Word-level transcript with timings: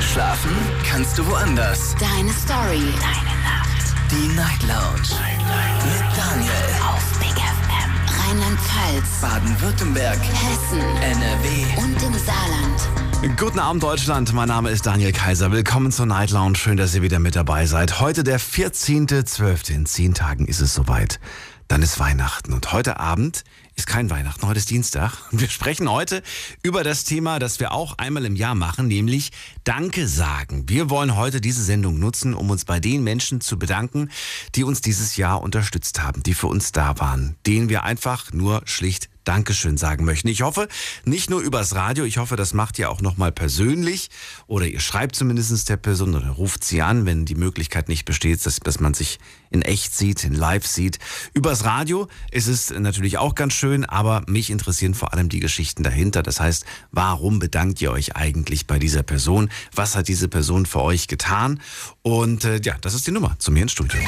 Schlafen 0.00 0.52
kannst 0.88 1.18
du 1.18 1.26
woanders. 1.26 1.94
Deine 1.98 2.32
Story. 2.32 2.92
Deine 3.00 3.34
Nacht. 3.42 3.94
Die 4.10 4.28
Night 4.34 4.62
Lounge. 4.62 5.08
Night, 5.20 5.38
Night. 5.38 5.84
Mit 5.84 6.16
Daniel. 6.16 6.52
Auf 6.88 7.18
Big 7.18 7.34
FM. 7.34 8.28
Rheinland-Pfalz. 8.28 9.20
Baden-Württemberg. 9.20 10.18
Hessen. 10.18 10.80
NRW. 11.02 11.82
Und 11.82 12.02
im 12.02 12.14
Saarland. 12.14 13.36
Guten 13.36 13.58
Abend 13.58 13.82
Deutschland, 13.82 14.32
mein 14.32 14.46
Name 14.46 14.70
ist 14.70 14.86
Daniel 14.86 15.12
Kaiser. 15.12 15.50
Willkommen 15.50 15.90
zur 15.90 16.06
Night 16.06 16.30
Lounge. 16.30 16.56
Schön, 16.56 16.76
dass 16.76 16.94
ihr 16.94 17.02
wieder 17.02 17.18
mit 17.18 17.34
dabei 17.34 17.66
seid. 17.66 17.98
Heute 17.98 18.22
der 18.22 18.38
14.12. 18.38 19.72
In 19.72 19.86
zehn 19.86 20.14
Tagen 20.14 20.46
ist 20.46 20.60
es 20.60 20.74
soweit. 20.74 21.18
Dann 21.66 21.82
ist 21.82 21.98
Weihnachten 21.98 22.52
und 22.52 22.72
heute 22.72 23.00
Abend 23.00 23.42
ist 23.78 23.86
kein 23.86 24.10
Weihnachten, 24.10 24.46
heute 24.46 24.58
ist 24.58 24.70
Dienstag. 24.70 25.12
Und 25.30 25.40
wir 25.40 25.48
sprechen 25.48 25.90
heute 25.90 26.22
über 26.62 26.82
das 26.82 27.04
Thema, 27.04 27.38
das 27.38 27.60
wir 27.60 27.72
auch 27.72 27.96
einmal 27.96 28.24
im 28.24 28.34
Jahr 28.34 28.54
machen, 28.54 28.88
nämlich 28.88 29.30
Danke 29.64 30.08
sagen. 30.08 30.68
Wir 30.68 30.90
wollen 30.90 31.16
heute 31.16 31.40
diese 31.40 31.62
Sendung 31.62 31.98
nutzen, 31.98 32.34
um 32.34 32.50
uns 32.50 32.64
bei 32.64 32.80
den 32.80 33.04
Menschen 33.04 33.40
zu 33.40 33.58
bedanken, 33.58 34.10
die 34.54 34.64
uns 34.64 34.80
dieses 34.80 35.16
Jahr 35.16 35.40
unterstützt 35.42 36.02
haben, 36.02 36.22
die 36.22 36.34
für 36.34 36.48
uns 36.48 36.72
da 36.72 36.98
waren, 36.98 37.36
denen 37.46 37.68
wir 37.68 37.84
einfach 37.84 38.32
nur 38.32 38.62
schlicht 38.64 39.08
Dankeschön 39.28 39.76
sagen 39.76 40.06
möchten. 40.06 40.28
Ich 40.28 40.40
hoffe, 40.40 40.68
nicht 41.04 41.28
nur 41.28 41.42
übers 41.42 41.74
Radio, 41.74 42.06
ich 42.06 42.16
hoffe, 42.16 42.36
das 42.36 42.54
macht 42.54 42.78
ihr 42.78 42.90
auch 42.90 43.02
nochmal 43.02 43.30
persönlich 43.30 44.08
oder 44.46 44.66
ihr 44.66 44.80
schreibt 44.80 45.14
zumindest 45.14 45.68
der 45.68 45.76
Person 45.76 46.14
oder 46.14 46.30
ruft 46.30 46.64
sie 46.64 46.80
an, 46.80 47.04
wenn 47.04 47.26
die 47.26 47.34
Möglichkeit 47.34 47.90
nicht 47.90 48.06
besteht, 48.06 48.46
dass, 48.46 48.58
dass 48.60 48.80
man 48.80 48.94
sich 48.94 49.18
in 49.50 49.60
echt 49.60 49.94
sieht, 49.94 50.24
in 50.24 50.32
live 50.32 50.66
sieht. 50.66 50.98
Übers 51.34 51.64
Radio 51.64 52.08
ist 52.30 52.46
es 52.46 52.70
natürlich 52.70 53.18
auch 53.18 53.34
ganz 53.34 53.52
schön, 53.52 53.84
aber 53.84 54.22
mich 54.26 54.48
interessieren 54.48 54.94
vor 54.94 55.12
allem 55.12 55.28
die 55.28 55.40
Geschichten 55.40 55.82
dahinter. 55.82 56.22
Das 56.22 56.40
heißt, 56.40 56.64
warum 56.90 57.38
bedankt 57.38 57.82
ihr 57.82 57.92
euch 57.92 58.16
eigentlich 58.16 58.66
bei 58.66 58.78
dieser 58.78 59.02
Person? 59.02 59.50
Was 59.74 59.94
hat 59.94 60.08
diese 60.08 60.28
Person 60.28 60.64
für 60.64 60.80
euch 60.80 61.06
getan? 61.06 61.60
Und 62.00 62.46
äh, 62.46 62.62
ja, 62.64 62.76
das 62.80 62.94
ist 62.94 63.06
die 63.06 63.12
Nummer 63.12 63.38
zu 63.38 63.52
mir 63.52 63.62
ins 63.62 63.72
Studio. 63.72 64.00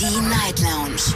Die 0.00 0.20
Night 0.28 0.60
Lounge. 0.60 1.14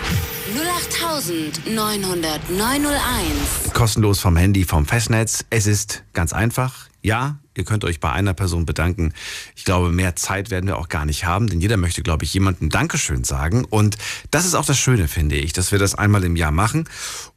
08900 2.84 3.74
Kostenlos 3.74 4.18
vom 4.18 4.36
Handy, 4.36 4.64
vom 4.64 4.86
Festnetz. 4.86 5.44
Es 5.50 5.66
ist 5.66 6.02
ganz 6.14 6.32
einfach. 6.32 6.88
Ja, 7.00 7.36
ihr 7.56 7.64
könnt 7.64 7.84
euch 7.84 8.00
bei 8.00 8.10
einer 8.10 8.34
Person 8.34 8.66
bedanken. 8.66 9.12
Ich 9.54 9.64
glaube, 9.64 9.92
mehr 9.92 10.16
Zeit 10.16 10.50
werden 10.50 10.66
wir 10.66 10.78
auch 10.78 10.88
gar 10.88 11.04
nicht 11.04 11.24
haben, 11.24 11.48
denn 11.48 11.60
jeder 11.60 11.76
möchte, 11.76 12.02
glaube 12.02 12.24
ich, 12.24 12.34
jemandem 12.34 12.70
Dankeschön 12.70 13.22
sagen. 13.22 13.64
Und 13.64 13.98
das 14.32 14.46
ist 14.46 14.54
auch 14.54 14.64
das 14.64 14.78
Schöne, 14.78 15.06
finde 15.06 15.36
ich, 15.36 15.52
dass 15.52 15.70
wir 15.70 15.78
das 15.78 15.94
einmal 15.94 16.24
im 16.24 16.34
Jahr 16.34 16.50
machen. 16.50 16.88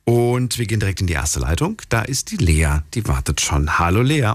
Und 0.04 0.58
wir 0.58 0.66
gehen 0.66 0.80
direkt 0.80 1.02
in 1.02 1.08
die 1.08 1.14
erste 1.14 1.40
Leitung. 1.40 1.80
Da 1.90 2.02
ist 2.02 2.32
die 2.32 2.38
Lea, 2.38 2.80
die 2.96 3.08
wartet 3.08 3.40
schon. 3.42 3.78
Hallo 3.78 4.02
Lea. 4.02 4.34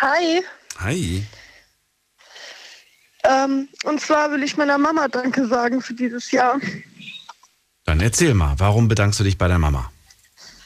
Hi. 0.00 0.42
Hi. 0.78 1.26
Ähm, 3.24 3.68
und 3.84 4.00
zwar 4.00 4.30
will 4.32 4.42
ich 4.42 4.56
meiner 4.56 4.78
Mama 4.78 5.08
Danke 5.08 5.46
sagen 5.46 5.80
für 5.80 5.94
dieses 5.94 6.30
Jahr. 6.30 6.60
Dann 7.92 8.00
erzähl 8.00 8.32
mal, 8.32 8.54
warum 8.56 8.88
bedankst 8.88 9.20
du 9.20 9.24
dich 9.24 9.36
bei 9.36 9.48
deiner 9.48 9.58
Mama? 9.58 9.92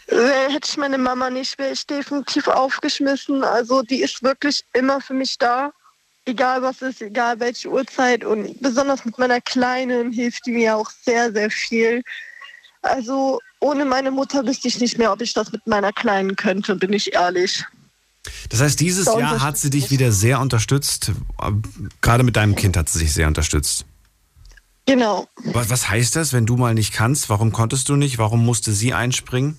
Äh, 0.07 0.53
hätte 0.53 0.69
ich 0.71 0.77
meine 0.77 0.97
Mama 0.97 1.29
nicht, 1.29 1.59
wäre 1.59 1.73
ich 1.73 1.85
definitiv 1.85 2.47
aufgeschmissen. 2.47 3.43
Also 3.43 3.83
die 3.83 4.01
ist 4.01 4.23
wirklich 4.23 4.63
immer 4.75 5.01
für 5.01 5.13
mich 5.13 5.37
da. 5.37 5.73
Egal 6.25 6.63
was 6.63 6.83
ist, 6.83 7.03
egal 7.03 7.41
welche 7.41 7.69
Uhrzeit. 7.69 8.25
Und 8.25 8.63
besonders 8.63 9.05
mit 9.05 9.19
meiner 9.19 9.41
Kleinen 9.41 10.13
hilft 10.13 10.47
die 10.47 10.53
mir 10.53 10.77
auch 10.77 10.89
sehr, 11.05 11.33
sehr 11.33 11.51
viel. 11.51 12.05
Also 12.83 13.41
ohne 13.59 13.85
meine 13.85 14.13
Mutter 14.13 14.47
wüsste 14.47 14.69
ich 14.69 14.79
nicht 14.79 14.97
mehr, 14.97 15.13
ob 15.13 15.21
ich 15.21 15.35
das 15.35 15.51
mit 15.51 15.67
meiner 15.67 15.93
Kleinen 15.93 16.37
könnte, 16.37 16.77
bin 16.77 16.93
ich 16.93 17.13
ehrlich. 17.13 17.65
Das 18.51 18.61
heißt, 18.61 18.79
dieses 18.79 19.07
Jahr 19.07 19.43
hat 19.43 19.59
sie 19.59 19.71
dich 19.71 19.91
wieder 19.91 20.13
sehr 20.13 20.39
unterstützt. 20.39 21.11
Gerade 22.03 22.23
mit 22.23 22.37
deinem 22.37 22.55
Kind 22.55 22.77
hat 22.77 22.89
sie 22.89 23.01
sich 23.01 23.13
sehr 23.13 23.27
unterstützt. 23.27 23.85
Genau. 24.87 25.27
Was, 25.45 25.69
was 25.69 25.89
heißt 25.89 26.15
das, 26.15 26.33
wenn 26.33 26.47
du 26.47 26.57
mal 26.57 26.75
nicht 26.75 26.93
kannst? 26.93 27.29
Warum 27.29 27.53
konntest 27.53 27.89
du 27.89 27.97
nicht? 27.97 28.19
Warum 28.19 28.45
musste 28.45 28.73
sie 28.73 28.95
einspringen? 28.95 29.59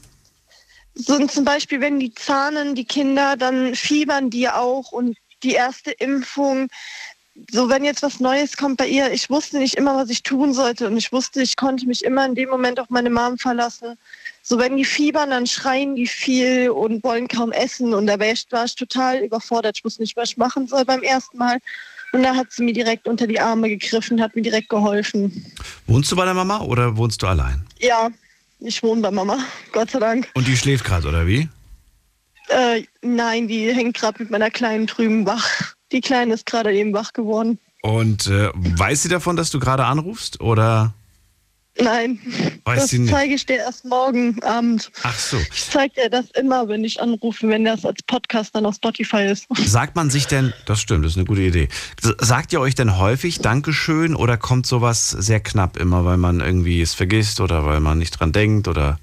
So 0.96 1.26
zum 1.28 1.46
Beispiel, 1.46 1.82
wenn 1.82 2.00
die 2.00 2.14
zahnen, 2.14 2.74
die 2.74 2.86
Kinder, 2.86 3.36
dann 3.38 3.76
fiebern 3.76 4.30
die 4.30 4.50
auch 4.50 4.92
und 4.92 5.18
die 5.44 5.52
erste 5.52 5.92
Impfung. 5.92 6.70
So, 7.52 7.70
wenn 7.70 7.84
jetzt 7.84 8.02
was 8.02 8.20
Neues 8.20 8.58
kommt 8.58 8.78
bei 8.78 8.88
ihr, 8.88 9.12
ich 9.12 9.30
wusste 9.30 9.60
nicht 9.60 9.76
immer, 9.76 9.96
was 9.96 10.10
ich 10.10 10.24
tun 10.24 10.54
sollte 10.54 10.88
und 10.88 10.98
ich 10.98 11.12
wusste, 11.12 11.44
ich 11.44 11.56
konnte 11.56 11.86
mich 11.86 12.04
immer 12.04 12.26
in 12.26 12.34
dem 12.34 12.50
Moment 12.50 12.80
auf 12.80 12.90
meine 12.90 13.12
Mom 13.12 13.38
verlassen. 13.38 13.96
So, 14.42 14.58
wenn 14.58 14.76
die 14.76 14.86
fiebern, 14.86 15.30
dann 15.30 15.46
schreien 15.46 15.96
die 15.96 16.08
viel 16.08 16.72
und 16.72 17.04
wollen 17.04 17.28
kaum 17.28 17.52
essen 17.52 17.94
und 17.94 18.08
da 18.08 18.20
war 18.20 18.32
ich, 18.32 18.48
war 18.50 18.66
ich 18.66 18.76
total 18.76 19.20
überfordert. 19.20 19.78
Ich 19.78 19.86
wusste 19.86 20.02
nicht, 20.02 20.16
was 20.16 20.32
ich 20.32 20.38
machen 20.38 20.68
soll 20.68 20.86
beim 20.86 21.04
ersten 21.04 21.38
Mal. 21.38 21.60
Und 22.14 22.24
da 22.24 22.36
hat 22.36 22.52
sie 22.52 22.64
mir 22.64 22.74
direkt 22.74 23.08
unter 23.08 23.28
die 23.28 23.40
Arme 23.40 23.70
gegriffen, 23.70 24.22
hat 24.22 24.36
mir 24.36 24.42
direkt 24.42 24.70
geholfen. 24.70 25.46
Wohnst 25.88 26.12
du 26.12 26.16
bei 26.16 26.26
der 26.26 26.34
Mama 26.34 26.62
oder 26.62 26.96
wohnst 26.98 27.22
du 27.22 27.28
allein? 27.28 27.66
Ja, 27.80 28.10
ich 28.60 28.82
wohne 28.82 29.02
bei 29.02 29.12
Mama, 29.12 29.38
Gott 29.72 29.92
sei 29.92 30.00
Dank. 30.00 30.30
Und 30.34 30.48
die 30.48 30.58
schläft 30.58 30.86
gerade, 30.86 31.08
oder 31.08 31.28
wie? 31.28 31.50
Äh, 32.50 32.84
nein, 33.02 33.48
die 33.48 33.74
hängt 33.74 33.98
gerade 33.98 34.24
mit 34.24 34.32
meiner 34.32 34.50
Kleinen 34.50 34.88
drüben 34.88 35.26
wach. 35.26 35.74
Die 35.92 36.02
Kleine 36.02 36.34
ist 36.34 36.46
gerade 36.46 36.74
eben 36.74 36.94
wach 36.94 37.14
geworden. 37.14 37.60
Und 37.82 38.28
äh, 38.28 38.50
weiß 38.54 39.04
sie 39.04 39.10
davon, 39.10 39.36
dass 39.36 39.52
du 39.52 39.60
gerade 39.60 39.86
anrufst? 39.86 40.42
Oder? 40.42 40.94
Nein, 41.80 42.20
Weiß 42.64 42.82
das 42.82 42.90
sie 42.90 43.00
nicht. 43.00 43.12
zeige 43.12 43.34
ich 43.36 43.46
dir 43.46 43.58
erst 43.58 43.86
morgen 43.86 44.42
Abend. 44.44 44.92
Ach 45.04 45.18
so. 45.18 45.38
Ich 45.54 45.70
zeige 45.70 45.94
dir 46.02 46.10
das 46.10 46.26
immer, 46.32 46.68
wenn 46.68 46.84
ich 46.84 47.02
anrufe, 47.02 47.48
wenn 47.50 47.66
das 47.66 47.86
als 47.86 48.02
Podcast 48.04 48.56
dann 48.56 48.66
auf 48.66 48.76
Spotify 48.76 49.24
ist. 49.26 49.48
Sagt 49.66 49.96
man 49.96 50.10
sich 50.10 50.28
denn, 50.28 50.54
das 50.66 50.82
stimmt, 50.82 51.06
das 51.06 51.12
ist 51.14 51.18
eine 51.18 51.26
gute 51.26 51.42
Idee. 51.42 51.70
Sagt 52.20 52.54
ihr 52.54 52.60
euch 52.62 52.76
denn 52.76 52.98
häufig 52.98 53.40
Dankeschön 53.40 54.16
oder 54.16 54.38
kommt 54.38 54.66
sowas 54.66 55.10
sehr 55.10 55.40
knapp 55.40 55.78
immer, 55.78 56.06
weil 56.06 56.18
man 56.18 56.40
irgendwie 56.40 56.82
es 56.82 56.94
vergisst 56.94 57.40
oder 57.42 57.66
weil 57.66 57.80
man 57.80 57.98
nicht 58.00 58.12
dran 58.20 58.32
denkt 58.32 58.68
oder 58.68 59.00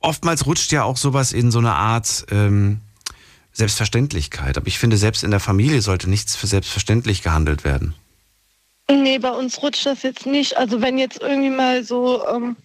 oftmals 0.00 0.46
rutscht 0.46 0.72
ja 0.72 0.84
auch 0.84 0.96
sowas 0.96 1.32
in 1.32 1.50
so 1.50 1.58
eine 1.58 1.74
Art 1.74 2.26
ähm, 2.30 2.80
Selbstverständlichkeit. 3.52 4.56
Aber 4.56 4.66
ich 4.66 4.78
finde, 4.78 4.96
selbst 4.96 5.24
in 5.24 5.30
der 5.30 5.40
Familie 5.40 5.82
sollte 5.82 6.08
nichts 6.08 6.36
für 6.36 6.46
selbstverständlich 6.46 7.22
gehandelt 7.22 7.64
werden. 7.64 7.94
Nee, 8.90 9.18
bei 9.18 9.30
uns 9.30 9.62
rutscht 9.62 9.86
das 9.86 10.02
jetzt 10.02 10.26
nicht. 10.26 10.56
Also 10.56 10.80
wenn 10.80 10.98
jetzt 10.98 11.20
irgendwie 11.20 11.50
mal 11.50 11.84
so, 11.84 12.26
ähm, 12.26 12.56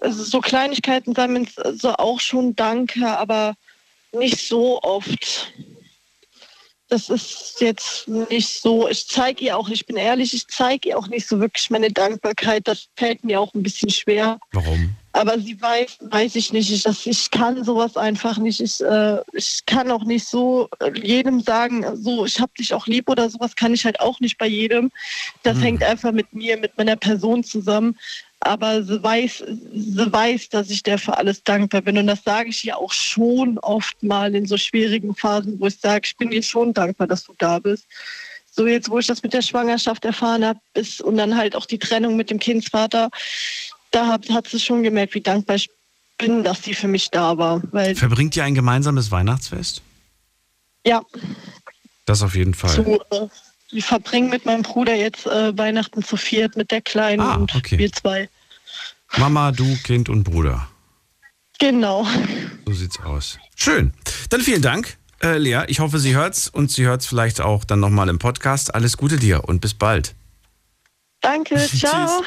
also 0.00 0.22
so 0.22 0.40
Kleinigkeiten 0.40 1.14
sammeln, 1.14 1.48
so 1.74 1.94
auch 1.94 2.20
schon 2.20 2.54
Danke, 2.54 3.06
aber 3.06 3.54
nicht 4.12 4.46
so 4.46 4.80
oft. 4.82 5.52
Das 6.88 7.10
ist 7.10 7.60
jetzt 7.60 8.08
nicht 8.08 8.48
so. 8.48 8.88
Ich 8.88 9.08
zeige 9.08 9.44
ihr 9.44 9.56
auch, 9.56 9.68
ich 9.68 9.84
bin 9.86 9.96
ehrlich, 9.96 10.32
ich 10.32 10.46
zeige 10.48 10.90
ihr 10.90 10.98
auch 10.98 11.08
nicht 11.08 11.26
so 11.26 11.38
wirklich 11.40 11.68
meine 11.70 11.90
Dankbarkeit. 11.90 12.66
Das 12.66 12.88
fällt 12.96 13.24
mir 13.24 13.40
auch 13.40 13.52
ein 13.54 13.62
bisschen 13.62 13.90
schwer. 13.90 14.38
Warum? 14.52 14.96
Aber 15.18 15.36
sie 15.40 15.60
weiß, 15.60 15.98
weiß 16.02 16.36
ich 16.36 16.52
nicht. 16.52 16.70
Ich, 16.70 16.84
das, 16.84 17.04
ich 17.04 17.28
kann 17.32 17.64
sowas 17.64 17.96
einfach 17.96 18.38
nicht. 18.38 18.60
Ich, 18.60 18.80
äh, 18.80 19.18
ich 19.32 19.66
kann 19.66 19.90
auch 19.90 20.04
nicht 20.04 20.28
so 20.28 20.68
äh, 20.78 20.92
jedem 20.96 21.40
sagen, 21.40 21.84
so 21.96 22.24
ich 22.24 22.38
hab 22.38 22.54
dich 22.54 22.72
auch 22.72 22.86
lieb 22.86 23.10
oder 23.10 23.28
sowas 23.28 23.56
kann 23.56 23.74
ich 23.74 23.84
halt 23.84 23.98
auch 23.98 24.20
nicht 24.20 24.38
bei 24.38 24.46
jedem. 24.46 24.92
Das 25.42 25.56
Hm. 25.56 25.64
hängt 25.64 25.82
einfach 25.82 26.12
mit 26.12 26.32
mir, 26.32 26.56
mit 26.56 26.78
meiner 26.78 26.94
Person 26.94 27.42
zusammen. 27.42 27.98
Aber 28.38 28.84
sie 28.84 29.02
weiß, 29.02 29.42
sie 29.72 30.12
weiß, 30.12 30.50
dass 30.50 30.70
ich 30.70 30.84
der 30.84 30.98
für 31.00 31.16
alles 31.18 31.42
dankbar 31.42 31.82
bin. 31.82 31.98
Und 31.98 32.06
das 32.06 32.22
sage 32.22 32.50
ich 32.50 32.64
ihr 32.64 32.78
auch 32.78 32.92
schon 32.92 33.58
oft 33.58 34.00
mal 34.04 34.32
in 34.36 34.46
so 34.46 34.56
schwierigen 34.56 35.16
Phasen, 35.16 35.58
wo 35.58 35.66
ich 35.66 35.80
sage, 35.80 36.02
ich 36.04 36.16
bin 36.16 36.30
dir 36.30 36.44
schon 36.44 36.72
dankbar, 36.72 37.08
dass 37.08 37.24
du 37.24 37.34
da 37.38 37.58
bist. 37.58 37.86
So 38.50 38.66
jetzt, 38.68 38.88
wo 38.90 38.98
ich 38.98 39.06
das 39.08 39.22
mit 39.22 39.32
der 39.32 39.42
Schwangerschaft 39.42 40.04
erfahren 40.04 40.44
habe, 40.44 40.60
und 41.02 41.16
dann 41.16 41.36
halt 41.36 41.56
auch 41.56 41.66
die 41.66 41.78
Trennung 41.78 42.16
mit 42.16 42.30
dem 42.30 42.38
Kindsvater, 42.38 43.10
da 43.90 44.06
hat, 44.08 44.28
hat 44.30 44.46
sie 44.48 44.60
schon 44.60 44.82
gemerkt, 44.82 45.14
wie 45.14 45.20
dankbar 45.20 45.56
ich 45.56 45.68
bin, 46.18 46.42
dass 46.44 46.62
sie 46.62 46.74
für 46.74 46.88
mich 46.88 47.10
da 47.10 47.36
war. 47.38 47.62
Verbringt 47.94 48.36
ihr 48.36 48.44
ein 48.44 48.54
gemeinsames 48.54 49.10
Weihnachtsfest? 49.10 49.82
ja, 50.84 51.02
Das 52.06 52.22
auf 52.22 52.34
jeden 52.34 52.54
Fall. 52.54 52.70
so, 52.70 53.00
äh, 53.10 53.28
wir 53.70 53.82
verbringen 53.82 54.30
mit 54.30 54.46
meinem 54.46 54.62
Bruder 54.62 54.94
jetzt 54.94 55.26
äh, 55.26 55.56
Weihnachten 55.58 56.02
zu 56.02 56.16
viert 56.16 56.56
mit 56.56 56.70
der 56.70 56.80
Kleinen 56.80 57.20
Ah, 57.20 57.34
und 57.36 57.54
okay. 57.54 57.78
wir 57.78 57.92
zwei. 57.92 58.28
Mama, 59.18 59.52
du, 59.52 59.76
Kind 59.84 60.08
und 60.08 60.24
Bruder. 60.24 60.68
Genau. 61.58 62.06
So 62.66 62.72
sieht's 62.72 62.98
aus. 63.00 63.38
Schön. 63.56 63.92
Dann 64.30 64.40
vielen 64.40 64.62
Dank, 64.62 64.96
äh, 65.22 65.36
Lea. 65.38 65.62
Ich 65.66 65.80
hoffe, 65.80 65.98
sie 65.98 66.14
hört's 66.14 66.48
und 66.48 66.70
sie 66.70 66.84
hört's 66.86 67.06
vielleicht 67.06 67.40
auch 67.40 67.64
dann 67.64 67.80
nochmal 67.80 68.08
im 68.08 68.18
Podcast. 68.18 68.74
Alles 68.74 68.96
Gute 68.96 69.16
dir 69.16 69.44
und 69.44 69.60
bis 69.60 69.74
bald. 69.74 70.14
Danke, 71.20 71.56
ciao. 71.74 72.22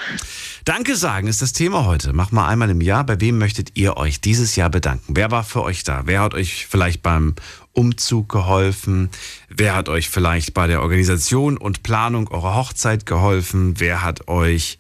Danke 0.66 0.96
sagen 0.96 1.28
ist 1.28 1.42
das 1.42 1.54
Thema 1.54 1.86
heute. 1.86 2.14
Mach 2.14 2.32
mal 2.32 2.48
einmal 2.48 2.70
im 2.70 2.82
Jahr. 2.82 3.06
Bei 3.06 3.20
wem 3.20 3.38
möchtet 3.38 3.72
ihr 3.76 3.98
euch 3.98 4.22
dieses 4.22 4.56
Jahr 4.56 4.70
bedanken? 4.70 5.16
Wer 5.16 5.32
war 5.32 5.44
für 5.44 5.64
euch 5.64 5.84
da? 5.84 6.04
Wer 6.06 6.22
hat 6.22 6.34
euch 6.34 6.68
vielleicht 6.68 7.02
beim 7.02 7.36
Umzug 7.72 8.30
geholfen? 8.30 9.10
Wer 9.50 9.76
hat 9.76 9.90
euch 9.90 10.10
vielleicht 10.10 10.54
bei 10.54 10.68
der 10.68 10.82
Organisation 10.82 11.58
und 11.58 11.84
Planung 11.84 12.28
eurer 12.28 12.56
Hochzeit 12.56 13.06
geholfen? 13.06 13.80
Wer 13.80 14.04
hat 14.04 14.28
euch 14.28 14.78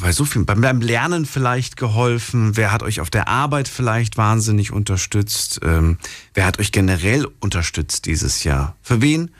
bei 0.00 0.12
so 0.12 0.24
viel, 0.24 0.44
beim 0.44 0.80
Lernen 0.80 1.26
vielleicht 1.26 1.76
geholfen? 1.76 2.56
Wer 2.56 2.72
hat 2.72 2.82
euch 2.82 3.00
auf 3.00 3.10
der 3.10 3.28
Arbeit 3.28 3.68
vielleicht 3.68 4.16
wahnsinnig 4.16 4.72
unterstützt? 4.72 5.60
Ähm, 5.62 5.98
wer 6.34 6.46
hat 6.46 6.58
euch 6.58 6.72
generell 6.72 7.26
unterstützt 7.40 8.06
dieses 8.06 8.44
Jahr? 8.44 8.76
Für 8.82 9.00
wen? 9.00 9.30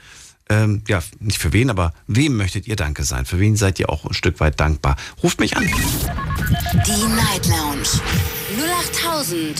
Ähm, 0.53 0.83
ja, 0.87 1.01
nicht 1.19 1.39
für 1.39 1.51
wen, 1.51 1.71
aber 1.71 1.93
wem 2.05 2.37
möchtet 2.37 2.67
ihr 2.67 2.75
Danke 2.75 3.03
sein? 3.03 3.25
Für 3.25 3.39
wen 3.39 3.55
seid 3.55 3.79
ihr 3.79 3.89
auch 3.89 4.05
ein 4.05 4.13
Stück 4.13 4.39
weit 4.39 4.59
dankbar? 4.59 4.97
Ruft 5.23 5.39
mich 5.39 5.57
an. 5.57 5.65
Die 5.65 7.07
Night 7.15 7.47
Lounge 7.47 7.87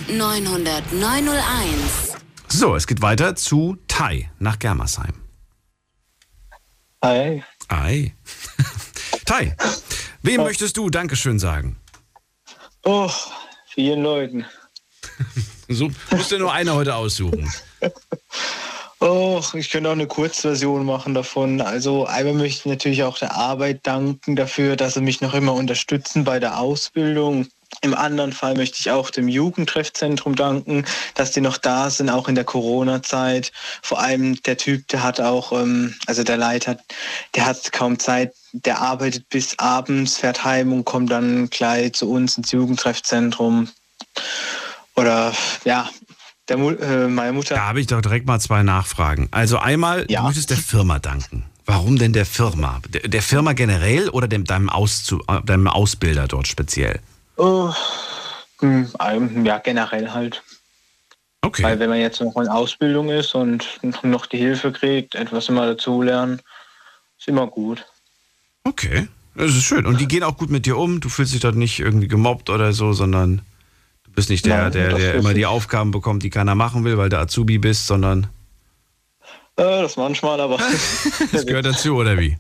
0890901. 0.08 2.16
So, 2.48 2.76
es 2.76 2.86
geht 2.86 3.02
weiter 3.02 3.36
zu 3.36 3.76
Tai 3.88 4.30
nach 4.38 4.60
Germersheim. 4.60 5.16
Hi. 7.04 7.44
Hi. 7.72 8.14
Tai, 9.26 9.56
wem 10.22 10.42
oh. 10.42 10.44
möchtest 10.44 10.78
du 10.78 10.92
Dankeschön 10.92 11.40
sagen? 11.40 11.78
Oh, 12.84 13.10
vielen 13.74 14.04
Leuten. 14.04 14.46
so 15.70 15.90
musst 16.12 16.32
du 16.32 16.38
nur 16.38 16.54
eine 16.54 16.76
heute 16.76 16.94
aussuchen. 16.94 17.52
Oh, 19.06 19.42
ich 19.56 19.70
könnte 19.70 19.90
auch 19.90 19.94
eine 19.94 20.08
Kurzversion 20.08 20.86
machen 20.86 21.14
davon. 21.14 21.60
Also 21.60 22.06
einmal 22.06 22.36
möchte 22.36 22.60
ich 22.60 22.66
natürlich 22.66 23.04
auch 23.04 23.18
der 23.18 23.36
Arbeit 23.36 23.82
danken 23.84 24.38
dafür, 24.38 24.78
dass 24.78 24.94
sie 24.94 25.02
mich 25.02 25.20
noch 25.20 25.34
immer 25.34 25.54
unterstützen 25.54 26.24
bei 26.24 26.40
der 26.40 26.58
Ausbildung. 26.58 27.50
Im 27.82 27.96
anderen 27.96 28.32
Fall 28.32 28.56
möchte 28.56 28.78
ich 28.80 28.92
auch 28.92 29.10
dem 29.10 29.28
Jugendtreffzentrum 29.28 30.38
danken, 30.38 30.86
dass 31.16 31.32
die 31.32 31.42
noch 31.42 31.58
da 31.58 31.90
sind, 31.90 32.10
auch 32.10 32.30
in 32.30 32.36
der 32.36 32.46
Corona-Zeit. 32.46 33.52
Vor 33.82 34.00
allem 34.00 34.42
der 34.44 34.56
Typ, 34.56 34.88
der 34.88 35.04
hat 35.04 35.20
auch, 35.20 35.52
ähm, 35.52 35.96
also 36.06 36.24
der 36.24 36.38
Leiter, 36.38 36.78
der 37.36 37.46
hat 37.46 37.74
kaum 37.74 38.00
Zeit, 38.00 38.34
der 38.54 38.80
arbeitet 38.80 39.28
bis 39.28 39.60
abends, 39.60 40.16
fährt 40.20 40.46
heim 40.46 40.72
und 40.72 40.86
kommt 40.86 41.12
dann 41.12 41.50
gleich 41.50 41.92
zu 41.92 42.10
uns 42.10 42.38
ins 42.38 42.54
Jugendtreffzentrum. 42.54 43.68
Oder 44.96 45.34
ja, 45.66 45.90
der, 46.50 46.58
äh, 46.58 47.08
meine 47.08 47.34
Mutter. 47.34 47.56
Da 47.56 47.68
habe 47.68 47.80
ich 47.80 47.88
doch 47.88 48.02
direkt 48.02 48.28
mal 48.28 48.40
zwei 48.40 48.64
Nachfragen. 48.64 49.28
Also 49.32 49.58
einmal, 49.58 50.06
ja. 50.10 50.22
du 50.22 50.28
möchtest 50.28 50.50
der 50.50 50.58
Firma 50.58 51.00
danken. 51.00 51.46
Warum 51.66 51.98
denn 51.98 52.14
der 52.14 52.26
Firma? 52.26 52.82
Der, 52.90 53.02
der 53.02 53.22
Firma 53.22 53.54
generell 53.54 54.10
oder 54.10 54.28
dem, 54.28 54.44
deinem, 54.44 54.70
Auszu 54.70 55.24
äh, 55.28 55.42
deinem 55.44 55.68
Ausbilder 55.68 56.28
dort 56.28 56.48
speziell? 56.48 57.00
Oh, 57.38 57.74
ja, 58.62 59.58
generell 59.60 60.12
halt. 60.12 60.44
Okay. 61.42 61.64
Weil 61.64 61.80
wenn 61.80 61.90
man 61.90 62.00
jetzt 62.00 62.22
noch 62.22 62.36
in 62.38 62.48
Ausbildung 62.48 63.10
ist 63.10 63.36
und 63.36 63.80
noch 64.04 64.26
die 64.26 64.38
Hilfe 64.38 64.72
kriegt, 64.72 65.16
etwas 65.16 65.50
immer 65.50 65.66
dazulernen, 65.66 66.42
ist 67.20 67.28
immer 67.28 67.48
gut. 67.48 67.86
Okay, 68.64 69.08
das 69.36 69.52
ist 69.52 69.64
schön. 69.64 69.86
Und 69.86 70.00
die 70.00 70.08
gehen 70.08 70.24
auch 70.24 70.38
gut 70.38 70.50
mit 70.50 70.66
dir 70.66 70.78
um. 70.78 71.02
Du 71.02 71.10
fühlst 71.10 71.34
dich 71.34 71.42
dort 71.42 71.56
nicht 71.56 71.80
irgendwie 71.80 72.08
gemobbt 72.08 72.50
oder 72.50 72.72
so, 72.72 72.94
sondern 72.94 73.42
bist 74.16 74.30
nicht 74.30 74.46
der, 74.46 74.64
Nein, 74.64 74.72
der, 74.72 74.94
der 74.94 75.14
immer 75.16 75.34
die 75.34 75.46
Aufgaben 75.46 75.92
bekommt, 75.92 76.24
die 76.24 76.30
keiner 76.30 76.56
machen 76.56 76.84
will, 76.84 76.98
weil 76.98 77.10
du 77.10 77.20
Azubi 77.20 77.58
bist, 77.58 77.88
sondern. 77.88 78.28
Äh, 79.56 79.64
das 79.82 79.98
manchmal, 79.98 80.40
aber. 80.40 80.58
das 81.32 81.46
gehört 81.46 81.66
dazu, 81.66 81.96
oder 81.96 82.18
wie? 82.20 82.38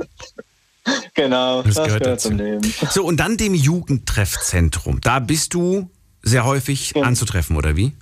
Genau, 1.14 1.62
das, 1.62 1.76
das 1.76 1.86
gehört, 1.86 2.04
gehört 2.04 2.22
zum 2.22 2.38
Leben. 2.38 2.74
So, 2.90 3.06
und 3.06 3.18
dann 3.18 3.38
dem 3.38 3.54
Jugendtreffzentrum. 3.54 5.00
Da 5.02 5.20
bist 5.20 5.54
du 5.54 5.90
sehr 6.22 6.46
häufig 6.46 6.94
ja. 6.96 7.04
anzutreffen, 7.04 7.56
oder 7.56 7.76
wie? 7.76 7.94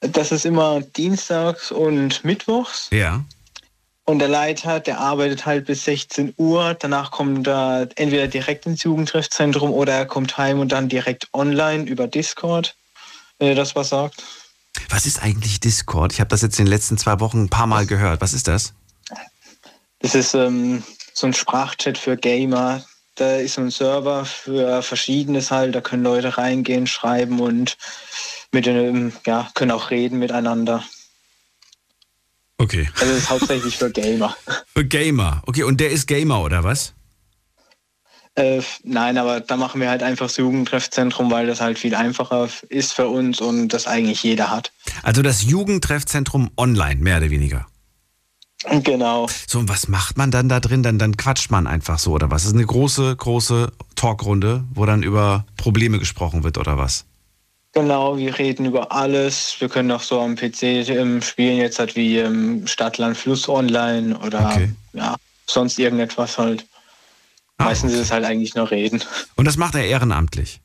Das 0.00 0.30
ist 0.30 0.44
immer 0.44 0.80
dienstags 0.80 1.72
und 1.72 2.24
mittwochs. 2.24 2.88
Ja. 2.92 3.24
Und 4.08 4.20
der 4.20 4.28
Leiter, 4.28 4.80
der 4.80 5.00
arbeitet 5.00 5.44
halt 5.44 5.66
bis 5.66 5.84
16 5.84 6.32
Uhr. 6.38 6.72
Danach 6.72 7.10
kommt 7.10 7.46
er 7.46 7.90
entweder 7.96 8.26
direkt 8.26 8.64
ins 8.64 8.82
Jugendtreffzentrum 8.82 9.70
oder 9.70 9.92
er 9.92 10.06
kommt 10.06 10.38
heim 10.38 10.60
und 10.60 10.72
dann 10.72 10.88
direkt 10.88 11.28
online 11.34 11.84
über 11.84 12.08
Discord, 12.08 12.74
wenn 13.38 13.48
er 13.48 13.54
das 13.54 13.76
was 13.76 13.90
sagt. 13.90 14.24
Was 14.88 15.04
ist 15.04 15.22
eigentlich 15.22 15.60
Discord? 15.60 16.14
Ich 16.14 16.20
habe 16.20 16.28
das 16.28 16.40
jetzt 16.40 16.58
in 16.58 16.64
den 16.64 16.70
letzten 16.70 16.96
zwei 16.96 17.20
Wochen 17.20 17.42
ein 17.42 17.48
paar 17.50 17.66
Mal 17.66 17.84
gehört. 17.84 18.22
Was 18.22 18.32
ist 18.32 18.48
das? 18.48 18.72
Das 19.98 20.14
ist 20.14 20.32
ähm, 20.32 20.82
so 21.12 21.26
ein 21.26 21.34
Sprachchat 21.34 21.98
für 21.98 22.16
Gamer. 22.16 22.82
Da 23.16 23.36
ist 23.36 23.56
so 23.56 23.60
ein 23.60 23.70
Server 23.70 24.24
für 24.24 24.80
Verschiedenes 24.80 25.50
halt. 25.50 25.74
Da 25.74 25.82
können 25.82 26.02
Leute 26.02 26.38
reingehen, 26.38 26.86
schreiben 26.86 27.40
und 27.40 27.76
mit 28.52 28.64
ja, 29.26 29.50
können 29.52 29.70
auch 29.70 29.90
reden 29.90 30.18
miteinander. 30.18 30.82
Okay. 32.58 32.88
Also 32.94 33.06
das 33.06 33.22
ist 33.22 33.30
hauptsächlich 33.30 33.76
für 33.76 33.90
Gamer. 33.90 34.36
Für 34.74 34.84
Gamer. 34.84 35.42
Okay, 35.46 35.62
und 35.62 35.80
der 35.80 35.90
ist 35.90 36.06
Gamer 36.06 36.42
oder 36.42 36.64
was? 36.64 36.94
Äh, 38.34 38.62
nein, 38.84 39.18
aber 39.18 39.40
da 39.40 39.56
machen 39.56 39.80
wir 39.80 39.90
halt 39.90 40.02
einfach 40.02 40.26
das 40.26 40.36
Jugendtreffzentrum, 40.36 41.30
weil 41.30 41.46
das 41.46 41.60
halt 41.60 41.78
viel 41.78 41.94
einfacher 41.94 42.48
ist 42.68 42.92
für 42.92 43.08
uns 43.08 43.40
und 43.40 43.68
das 43.68 43.86
eigentlich 43.86 44.22
jeder 44.22 44.50
hat. 44.50 44.72
Also 45.02 45.22
das 45.22 45.42
Jugendtreffzentrum 45.42 46.50
online, 46.56 47.00
mehr 47.00 47.18
oder 47.18 47.30
weniger. 47.30 47.66
Genau. 48.82 49.28
So, 49.46 49.60
und 49.60 49.68
was 49.68 49.88
macht 49.88 50.18
man 50.18 50.30
dann 50.30 50.48
da 50.48 50.60
drin? 50.60 50.82
Dann, 50.82 50.98
dann 50.98 51.16
quatscht 51.16 51.50
man 51.50 51.66
einfach 51.66 51.98
so, 51.98 52.12
oder 52.12 52.30
was? 52.30 52.42
Das 52.42 52.50
ist 52.50 52.56
eine 52.56 52.66
große, 52.66 53.16
große 53.16 53.72
Talkrunde, 53.94 54.64
wo 54.72 54.84
dann 54.84 55.02
über 55.02 55.46
Probleme 55.56 55.98
gesprochen 55.98 56.44
wird, 56.44 56.58
oder 56.58 56.76
was? 56.76 57.06
Genau, 57.72 58.16
wir 58.16 58.38
reden 58.38 58.66
über 58.66 58.92
alles. 58.92 59.56
Wir 59.58 59.68
können 59.68 59.90
auch 59.92 60.02
so 60.02 60.20
am 60.20 60.36
PC 60.36 60.62
ähm, 60.62 61.22
spielen, 61.22 61.58
jetzt 61.58 61.78
halt 61.78 61.96
wie 61.96 62.18
ähm, 62.18 62.66
Stadt, 62.66 62.98
Land, 62.98 63.16
Fluss 63.16 63.48
online 63.48 64.18
oder 64.18 64.46
okay. 64.46 64.72
ja, 64.94 65.16
sonst 65.46 65.78
irgendetwas 65.78 66.38
halt. 66.38 66.66
Ah, 67.58 67.64
Meistens 67.64 67.90
okay. 67.90 68.00
ist 68.00 68.06
es 68.06 68.12
halt 68.12 68.24
eigentlich 68.24 68.54
nur 68.54 68.70
reden. 68.70 69.02
Und 69.36 69.44
das 69.44 69.56
macht 69.56 69.74
er 69.74 69.84
ehrenamtlich? 69.84 70.60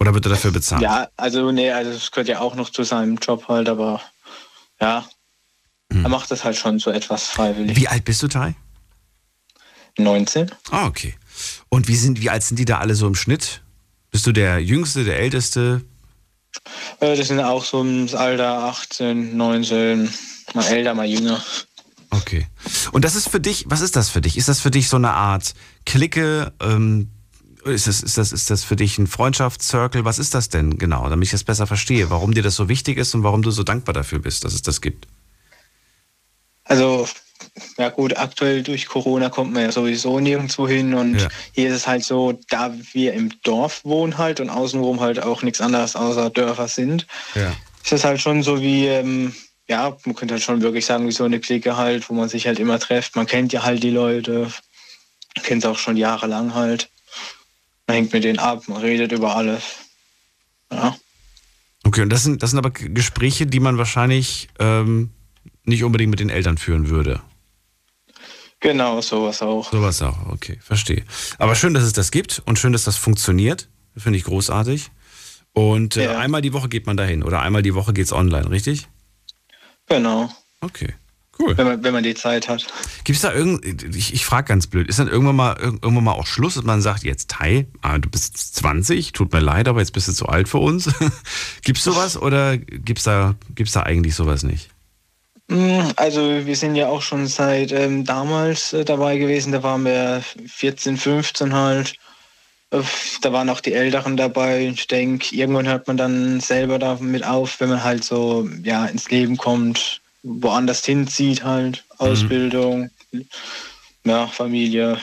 Oder 0.00 0.14
wird 0.14 0.26
er 0.26 0.30
dafür 0.30 0.50
bezahlt? 0.50 0.82
Ja, 0.82 1.08
also 1.16 1.52
nee, 1.52 1.70
also 1.70 1.90
es 1.90 2.10
gehört 2.10 2.28
ja 2.28 2.40
auch 2.40 2.54
noch 2.54 2.70
zu 2.70 2.82
seinem 2.82 3.16
Job 3.16 3.48
halt, 3.48 3.68
aber 3.68 4.00
ja, 4.80 5.04
hm. 5.92 6.04
Er 6.04 6.08
macht 6.08 6.30
das 6.30 6.44
halt 6.44 6.56
schon 6.56 6.78
so 6.78 6.90
etwas 6.90 7.26
freiwillig. 7.26 7.76
Wie 7.76 7.88
alt 7.88 8.04
bist 8.04 8.22
du, 8.22 8.28
Tai? 8.28 8.54
19. 9.98 10.50
Ah, 10.70 10.86
okay. 10.86 11.14
Und 11.68 11.88
wie, 11.88 11.96
sind, 11.96 12.20
wie 12.20 12.30
alt 12.30 12.42
sind 12.42 12.58
die 12.58 12.64
da 12.64 12.78
alle 12.78 12.94
so 12.94 13.06
im 13.06 13.14
Schnitt? 13.14 13.62
Bist 14.10 14.26
du 14.26 14.32
der 14.32 14.58
Jüngste, 14.58 15.04
der 15.04 15.18
Älteste? 15.18 15.82
Äh, 17.00 17.16
das 17.16 17.28
sind 17.28 17.40
auch 17.40 17.64
so 17.64 17.80
im 17.80 18.08
Alter 18.14 18.64
18, 18.64 19.36
19, 19.36 20.08
mal 20.54 20.66
älter, 20.66 20.94
mal 20.94 21.06
jünger. 21.06 21.42
Okay. 22.10 22.46
Und 22.92 23.04
das 23.04 23.14
ist 23.14 23.28
für 23.28 23.40
dich, 23.40 23.66
was 23.68 23.80
ist 23.80 23.94
das 23.96 24.10
für 24.10 24.20
dich? 24.20 24.36
Ist 24.36 24.48
das 24.48 24.60
für 24.60 24.70
dich 24.70 24.88
so 24.88 24.96
eine 24.96 25.12
Art 25.12 25.54
Clique? 25.86 26.52
Ähm, 26.60 27.08
ist, 27.64 27.86
das, 27.86 28.02
ist, 28.02 28.18
das, 28.18 28.32
ist 28.32 28.50
das 28.50 28.64
für 28.64 28.76
dich 28.76 28.98
ein 28.98 29.06
Freundschaftscircle? 29.06 30.04
Was 30.04 30.18
ist 30.18 30.34
das 30.34 30.48
denn 30.48 30.78
genau, 30.78 31.08
damit 31.08 31.26
ich 31.26 31.32
das 31.32 31.44
besser 31.44 31.66
verstehe? 31.66 32.10
Warum 32.10 32.34
dir 32.34 32.42
das 32.42 32.56
so 32.56 32.68
wichtig 32.68 32.98
ist 32.98 33.14
und 33.14 33.22
warum 33.22 33.42
du 33.42 33.50
so 33.50 33.62
dankbar 33.62 33.92
dafür 33.92 34.18
bist, 34.18 34.44
dass 34.44 34.54
es 34.54 34.62
das 34.62 34.80
gibt? 34.80 35.06
Also, 36.64 37.06
ja 37.78 37.88
gut, 37.88 38.16
aktuell 38.16 38.62
durch 38.62 38.86
Corona 38.86 39.28
kommt 39.28 39.52
man 39.52 39.62
ja 39.62 39.72
sowieso 39.72 40.20
nirgendwo 40.20 40.68
hin 40.68 40.94
und 40.94 41.20
ja. 41.20 41.28
hier 41.52 41.68
ist 41.68 41.74
es 41.74 41.86
halt 41.86 42.04
so, 42.04 42.38
da 42.48 42.74
wir 42.92 43.14
im 43.14 43.30
Dorf 43.42 43.84
wohnen 43.84 44.18
halt 44.18 44.40
und 44.40 44.50
außenrum 44.50 45.00
halt 45.00 45.22
auch 45.22 45.42
nichts 45.42 45.60
anderes 45.60 45.96
außer 45.96 46.30
Dörfer 46.30 46.68
sind, 46.68 47.06
ja. 47.34 47.52
ist 47.84 47.92
es 47.92 48.04
halt 48.04 48.20
schon 48.20 48.42
so 48.42 48.60
wie, 48.60 48.86
ähm, 48.86 49.34
ja, 49.68 49.96
man 50.04 50.14
könnte 50.14 50.34
halt 50.34 50.42
schon 50.42 50.62
wirklich 50.62 50.84
sagen, 50.84 51.06
wie 51.06 51.12
so 51.12 51.24
eine 51.24 51.40
Clique 51.40 51.76
halt, 51.76 52.08
wo 52.10 52.14
man 52.14 52.28
sich 52.28 52.46
halt 52.46 52.58
immer 52.58 52.78
trifft. 52.78 53.14
Man 53.14 53.26
kennt 53.26 53.52
ja 53.52 53.62
halt 53.62 53.82
die 53.82 53.90
Leute, 53.90 54.50
kennt 55.42 55.62
es 55.64 55.70
auch 55.70 55.78
schon 55.78 55.96
jahrelang 55.96 56.54
halt. 56.54 56.90
Man 57.86 57.96
hängt 57.96 58.12
mit 58.12 58.24
denen 58.24 58.38
ab, 58.38 58.64
man 58.68 58.80
redet 58.80 59.12
über 59.12 59.36
alles. 59.36 59.62
Ja. 60.72 60.96
Okay, 61.84 62.02
und 62.02 62.10
das 62.10 62.22
sind, 62.22 62.42
das 62.42 62.50
sind 62.50 62.58
aber 62.58 62.70
Gespräche, 62.70 63.46
die 63.46 63.60
man 63.60 63.78
wahrscheinlich 63.78 64.48
ähm, 64.58 65.10
nicht 65.64 65.84
unbedingt 65.84 66.10
mit 66.10 66.20
den 66.20 66.30
Eltern 66.30 66.58
führen 66.58 66.88
würde. 66.88 67.22
Genau, 68.60 69.00
sowas 69.00 69.40
auch. 69.40 69.70
Sowas 69.70 70.02
auch, 70.02 70.26
okay, 70.28 70.58
verstehe. 70.62 71.04
Aber 71.38 71.54
schön, 71.54 71.74
dass 71.74 71.82
es 71.82 71.94
das 71.94 72.10
gibt 72.10 72.42
und 72.44 72.58
schön, 72.58 72.72
dass 72.72 72.84
das 72.84 72.96
funktioniert. 72.96 73.68
Finde 73.96 74.18
ich 74.18 74.24
großartig. 74.24 74.90
Und 75.52 75.96
äh, 75.96 76.04
ja. 76.04 76.18
einmal 76.18 76.42
die 76.42 76.52
Woche 76.52 76.68
geht 76.68 76.86
man 76.86 76.96
dahin 76.96 77.22
oder 77.22 77.40
einmal 77.40 77.62
die 77.62 77.74
Woche 77.74 77.92
geht 77.92 78.04
es 78.04 78.12
online, 78.12 78.50
richtig? 78.50 78.88
Genau. 79.86 80.30
Okay. 80.60 80.94
Cool. 81.38 81.56
Wenn 81.56 81.66
man, 81.66 81.82
wenn 81.82 81.94
man 81.94 82.02
die 82.02 82.14
Zeit 82.14 82.48
hat. 82.48 82.66
Gibt 83.04 83.16
es 83.16 83.22
da 83.22 83.32
irgend, 83.32 83.96
ich, 83.96 84.12
ich 84.12 84.26
frage 84.26 84.48
ganz 84.48 84.66
blöd, 84.66 84.88
ist 84.88 84.98
dann 84.98 85.08
irgendwann 85.08 85.36
mal, 85.36 85.56
irgendwann 85.58 86.04
mal 86.04 86.12
auch 86.12 86.26
Schluss, 86.26 86.54
dass 86.54 86.64
man 86.64 86.82
sagt, 86.82 87.02
jetzt 87.02 87.30
Tai, 87.30 87.66
ah, 87.80 87.98
du 87.98 88.10
bist 88.10 88.36
20, 88.56 89.12
tut 89.12 89.32
mir 89.32 89.40
leid, 89.40 89.66
aber 89.66 89.80
jetzt 89.80 89.92
bist 89.92 90.06
du 90.06 90.12
zu 90.12 90.26
alt 90.26 90.48
für 90.48 90.58
uns? 90.58 90.90
Gibt 91.62 91.78
es 91.78 91.84
sowas 91.84 92.20
oder 92.20 92.58
gibt 92.58 92.98
es 92.98 93.04
da, 93.04 93.36
gibt's 93.54 93.72
da 93.72 93.84
eigentlich 93.84 94.14
sowas 94.14 94.42
nicht? 94.42 94.68
Mm, 95.50 95.80
also 95.96 96.46
wir 96.46 96.54
sind 96.54 96.76
ja 96.76 96.86
auch 96.86 97.02
schon 97.02 97.26
seit 97.26 97.72
ähm, 97.72 98.04
damals 98.04 98.72
äh, 98.72 98.84
dabei 98.84 99.18
gewesen, 99.18 99.50
da 99.52 99.62
waren 99.64 99.84
wir 99.84 100.22
14, 100.46 100.96
15 100.96 101.52
halt. 101.52 101.94
Da 102.70 103.32
waren 103.32 103.50
auch 103.50 103.60
die 103.60 103.72
Älteren 103.72 104.16
dabei. 104.16 104.68
Ich 104.68 104.86
denke, 104.86 105.34
irgendwann 105.34 105.66
hört 105.66 105.88
man 105.88 105.96
dann 105.96 106.38
selber 106.38 106.78
damit 106.78 107.24
auf, 107.24 107.58
wenn 107.58 107.68
man 107.68 107.82
halt 107.82 108.04
so 108.04 108.48
ja, 108.62 108.86
ins 108.86 109.10
Leben 109.10 109.36
kommt, 109.36 110.00
woanders 110.22 110.84
hinzieht 110.84 111.42
halt, 111.42 111.84
mhm. 111.98 112.06
Ausbildung, 112.06 112.90
ja, 114.04 114.28
Familie. 114.28 114.98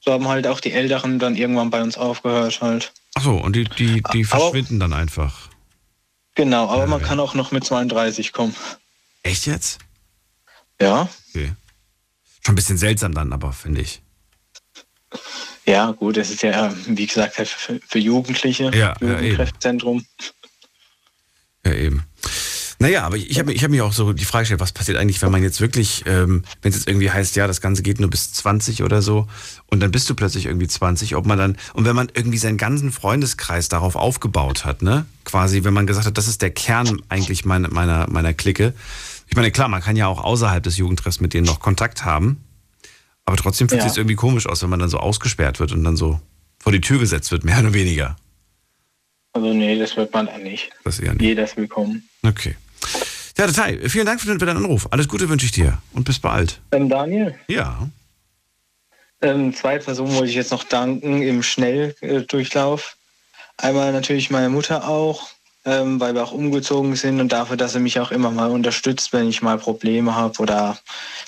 so 0.00 0.12
haben 0.12 0.28
halt 0.28 0.46
auch 0.46 0.60
die 0.60 0.72
Älteren 0.72 1.18
dann 1.18 1.34
irgendwann 1.34 1.70
bei 1.70 1.80
uns 1.80 1.96
aufgehört 1.96 2.60
halt. 2.60 2.92
Ach 3.14 3.22
so, 3.22 3.36
und 3.36 3.56
die, 3.56 3.64
die, 3.64 4.02
die 4.12 4.26
Aber- 4.30 4.40
verschwinden 4.40 4.78
dann 4.80 4.92
einfach. 4.92 5.48
Genau, 6.34 6.68
aber 6.68 6.86
man 6.86 7.00
Ja. 7.00 7.06
kann 7.06 7.20
auch 7.20 7.32
noch 7.34 7.52
mit 7.52 7.64
32 7.64 8.32
kommen. 8.32 8.54
Echt 9.22 9.46
jetzt? 9.46 9.78
Ja, 10.80 11.08
Okay. 11.30 11.52
Schon 12.44 12.52
ein 12.54 12.56
bisschen 12.56 12.76
seltsam 12.78 13.14
dann, 13.14 13.32
aber 13.32 13.52
finde 13.52 13.80
ich. 13.82 14.02
ja, 15.64 15.92
gut, 15.92 16.16
es 16.16 16.30
ist 16.30 16.42
ja, 16.42 16.74
wie 16.86 17.06
gesagt, 17.06 17.38
halt 17.38 17.48
für, 17.48 17.78
für 17.86 17.98
Jugendliche, 18.00 18.64
Ja, 18.64 18.70
ja, 18.72 18.94
eben. 19.00 19.10
Jugendkräftezentrum. 19.12 20.04
Ja, 21.64 21.72
eben. 21.74 22.02
Naja, 22.80 23.04
aber 23.04 23.16
ich 23.16 23.38
habe 23.38 23.50
mir- 23.50 23.54
ich 23.54 23.62
hab 23.62 23.70
mir 23.70 23.84
auch 23.84 23.92
so 23.92 24.12
die 24.12 24.24
Frage 24.24 24.42
gestellt, 24.42 24.58
was 24.58 24.72
passiert 24.72 24.98
eigentlich, 24.98 25.22
wenn 25.22 25.30
man 25.30 25.44
jetzt 25.44 25.60
wirklich, 25.60 26.02
ähm, 26.06 26.42
wenn 26.62 26.70
es 26.70 26.78
jetzt 26.78 26.88
irgendwie 26.88 27.12
heißt, 27.12 27.36
ja, 27.36 27.46
das 27.46 27.60
Ganze 27.60 27.82
geht 27.84 28.00
nur 28.00 28.10
bis 28.10 28.32
20 28.32 28.82
oder 28.82 29.02
so 29.02 29.28
und 29.66 29.78
dann 29.78 29.92
bist 29.92 30.10
du 30.10 30.16
plötzlich 30.16 30.46
irgendwie 30.46 30.66
20, 30.66 31.14
ob 31.14 31.24
man 31.24 31.38
dann, 31.38 31.56
und 31.74 31.84
wenn 31.84 31.94
man 31.94 32.10
irgendwie 32.12 32.38
seinen 32.38 32.56
ganzen 32.58 32.90
Freundeskreis 32.90 33.68
darauf 33.68 33.94
aufgebaut 33.94 34.64
hat, 34.64 34.82
ne? 34.82 35.06
Quasi, 35.24 35.62
wenn 35.62 35.74
man 35.74 35.86
gesagt 35.86 36.06
hat, 36.08 36.18
das 36.18 36.26
ist 36.26 36.42
der 36.42 36.50
Kern 36.50 37.00
eigentlich 37.08 37.44
meiner, 37.44 37.68
meiner, 37.72 38.10
meiner 38.10 38.34
Clique. 38.34 38.74
Ich 39.32 39.36
meine, 39.36 39.50
klar, 39.50 39.68
man 39.68 39.80
kann 39.80 39.96
ja 39.96 40.08
auch 40.08 40.22
außerhalb 40.22 40.62
des 40.62 40.76
Jugendtreffs 40.76 41.18
mit 41.18 41.32
denen 41.32 41.46
noch 41.46 41.58
Kontakt 41.58 42.04
haben, 42.04 42.44
aber 43.24 43.38
trotzdem 43.38 43.66
fühlt 43.66 43.80
Ja. 43.80 43.88
sich 43.88 43.96
irgendwie 43.96 44.14
komisch 44.14 44.46
aus, 44.46 44.62
wenn 44.62 44.68
man 44.68 44.78
dann 44.78 44.90
so 44.90 44.98
ausgesperrt 44.98 45.58
wird 45.58 45.72
und 45.72 45.84
dann 45.84 45.96
so 45.96 46.20
vor 46.58 46.70
die 46.70 46.82
Tür 46.82 46.98
gesetzt 46.98 47.32
wird, 47.32 47.42
mehr 47.42 47.58
oder 47.60 47.72
weniger. 47.72 48.16
Also 49.32 49.54
nee, 49.54 49.78
das 49.78 49.96
wird 49.96 50.12
man 50.12 50.26
dann 50.26 50.42
nicht. 50.42 50.68
Das 50.84 51.00
eher 51.00 51.14
nicht. 51.14 51.22
Jeder 51.22 51.44
ist 51.44 51.56
willkommen. 51.56 52.06
Okay. 52.22 52.56
Ja, 53.38 53.46
Datei, 53.46 53.78
vielen 53.88 54.04
Dank 54.04 54.20
für 54.20 54.26
den, 54.26 54.38
für 54.38 54.44
deinen 54.44 54.58
Anruf. 54.58 54.86
Alles 54.90 55.08
Gute 55.08 55.26
wünsche 55.30 55.46
ich 55.46 55.52
dir 55.52 55.80
und 55.94 56.04
bis 56.04 56.18
bald. 56.18 56.60
Ähm, 56.72 56.90
Daniel, 56.90 57.34
Ja. 57.48 57.88
ähm, 59.22 59.54
zwei 59.54 59.78
Personen 59.78 60.12
wollte 60.14 60.28
ich 60.28 60.34
jetzt 60.36 60.50
noch 60.50 60.64
danken 60.64 61.22
im 61.22 61.42
Schnelldurchlauf. 61.42 62.98
Einmal 63.56 63.92
natürlich 63.92 64.30
meine 64.30 64.50
Mutter 64.50 64.86
auch, 64.86 65.30
ähm, 65.64 66.00
weil 66.00 66.14
wir 66.14 66.22
auch 66.22 66.32
umgezogen 66.32 66.96
sind 66.96 67.20
und 67.20 67.32
dafür, 67.32 67.56
dass 67.56 67.72
sie 67.72 67.80
mich 67.80 68.00
auch 68.00 68.10
immer 68.10 68.30
mal 68.30 68.50
unterstützt, 68.50 69.12
wenn 69.12 69.28
ich 69.28 69.42
mal 69.42 69.58
Probleme 69.58 70.14
habe 70.14 70.40
oder 70.40 70.78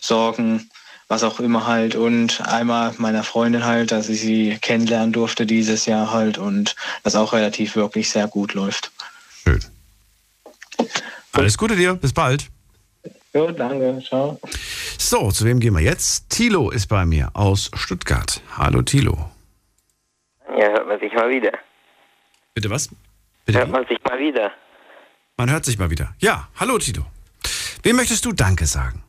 Sorgen, 0.00 0.68
was 1.08 1.22
auch 1.22 1.40
immer 1.40 1.66
halt. 1.66 1.94
Und 1.94 2.40
einmal 2.46 2.94
meiner 2.98 3.22
Freundin 3.22 3.64
halt, 3.64 3.92
dass 3.92 4.08
ich 4.08 4.20
sie 4.20 4.58
kennenlernen 4.60 5.12
durfte 5.12 5.46
dieses 5.46 5.86
Jahr 5.86 6.12
halt 6.12 6.38
und 6.38 6.74
das 7.02 7.14
auch 7.14 7.32
relativ 7.32 7.76
wirklich 7.76 8.10
sehr 8.10 8.26
gut 8.26 8.54
läuft. 8.54 8.90
Schön. 9.44 9.60
Alles 11.32 11.58
Gute 11.58 11.76
dir, 11.76 11.94
bis 11.94 12.12
bald. 12.12 12.48
Jo, 13.32 13.50
danke, 13.50 14.00
ciao. 14.06 14.38
So, 14.96 15.30
zu 15.32 15.44
wem 15.44 15.58
gehen 15.58 15.74
wir 15.74 15.82
jetzt? 15.82 16.30
Tilo 16.30 16.70
ist 16.70 16.86
bei 16.86 17.04
mir 17.04 17.30
aus 17.34 17.70
Stuttgart. 17.74 18.40
Hallo 18.56 18.82
Tilo. 18.82 19.30
Ja, 20.56 20.68
hört 20.68 20.86
man 20.86 21.00
sich 21.00 21.12
mal 21.12 21.28
wieder. 21.28 21.52
Bitte 22.54 22.70
was? 22.70 22.88
Bitte? 23.44 23.58
Hört 23.58 23.70
man 23.70 23.86
sich 23.86 24.02
mal 24.04 24.18
wieder. 24.18 24.52
Man 25.36 25.50
hört 25.50 25.64
sich 25.64 25.78
mal 25.78 25.90
wieder. 25.90 26.14
Ja, 26.18 26.48
hallo 26.58 26.78
Tilo. 26.78 27.02
Wem 27.82 27.96
möchtest 27.96 28.24
du 28.24 28.32
Danke 28.32 28.64
sagen? 28.66 29.02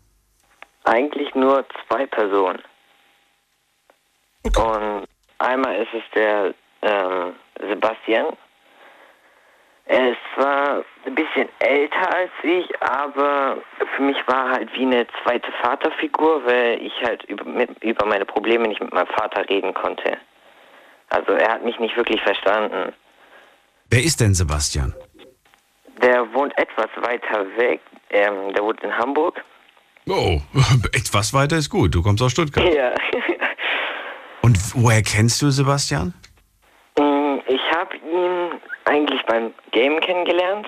Eigentlich 0.83 1.33
nur 1.35 1.65
zwei 1.87 2.05
Personen. 2.05 2.61
Und 4.43 5.07
einmal 5.39 5.75
ist 5.81 5.93
es 5.93 6.03
der 6.13 6.53
ähm, 6.81 7.33
Sebastian. 7.69 8.35
Er 9.87 10.11
ist 10.11 10.19
zwar 10.35 10.83
ein 11.05 11.15
bisschen 11.15 11.47
älter 11.59 12.13
als 12.13 12.31
ich, 12.43 12.81
aber 12.81 13.57
für 13.95 14.01
mich 14.01 14.17
war 14.27 14.47
er 14.47 14.51
halt 14.53 14.73
wie 14.73 14.81
eine 14.81 15.05
zweite 15.23 15.51
Vaterfigur, 15.61 16.43
weil 16.45 16.81
ich 16.81 16.93
halt 17.03 17.23
über, 17.25 17.45
mit, 17.45 17.83
über 17.83 18.05
meine 18.05 18.25
Probleme 18.25 18.67
nicht 18.67 18.81
mit 18.81 18.93
meinem 18.93 19.07
Vater 19.07 19.47
reden 19.47 19.73
konnte. 19.75 20.17
Also 21.09 21.33
er 21.33 21.53
hat 21.53 21.63
mich 21.63 21.79
nicht 21.79 21.95
wirklich 21.95 22.21
verstanden. 22.21 22.93
Wer 23.89 24.03
ist 24.03 24.19
denn 24.19 24.33
Sebastian? 24.33 24.93
Der 26.01 26.21
wohnt 26.33 26.53
etwas 26.57 26.89
weiter 27.01 27.45
weg. 27.57 27.81
Ähm, 28.09 28.53
der 28.53 28.63
wohnt 28.63 28.81
in 28.83 28.91
Hamburg. 28.95 29.43
Oh, 30.07 30.39
etwas 30.93 31.33
weiter 31.33 31.57
ist 31.57 31.69
gut. 31.69 31.93
Du 31.95 32.01
kommst 32.03 32.21
aus 32.21 32.31
Stuttgart. 32.31 32.65
Ja. 32.73 32.93
Und 34.41 34.57
woher 34.75 35.01
kennst 35.01 35.41
du 35.41 35.49
Sebastian? 35.49 36.13
Mm, 36.99 37.39
Ich 37.47 37.61
habe 37.75 37.95
ihn 37.97 38.59
eigentlich 38.85 39.21
beim 39.27 39.53
Game 39.71 39.99
kennengelernt. 40.01 40.67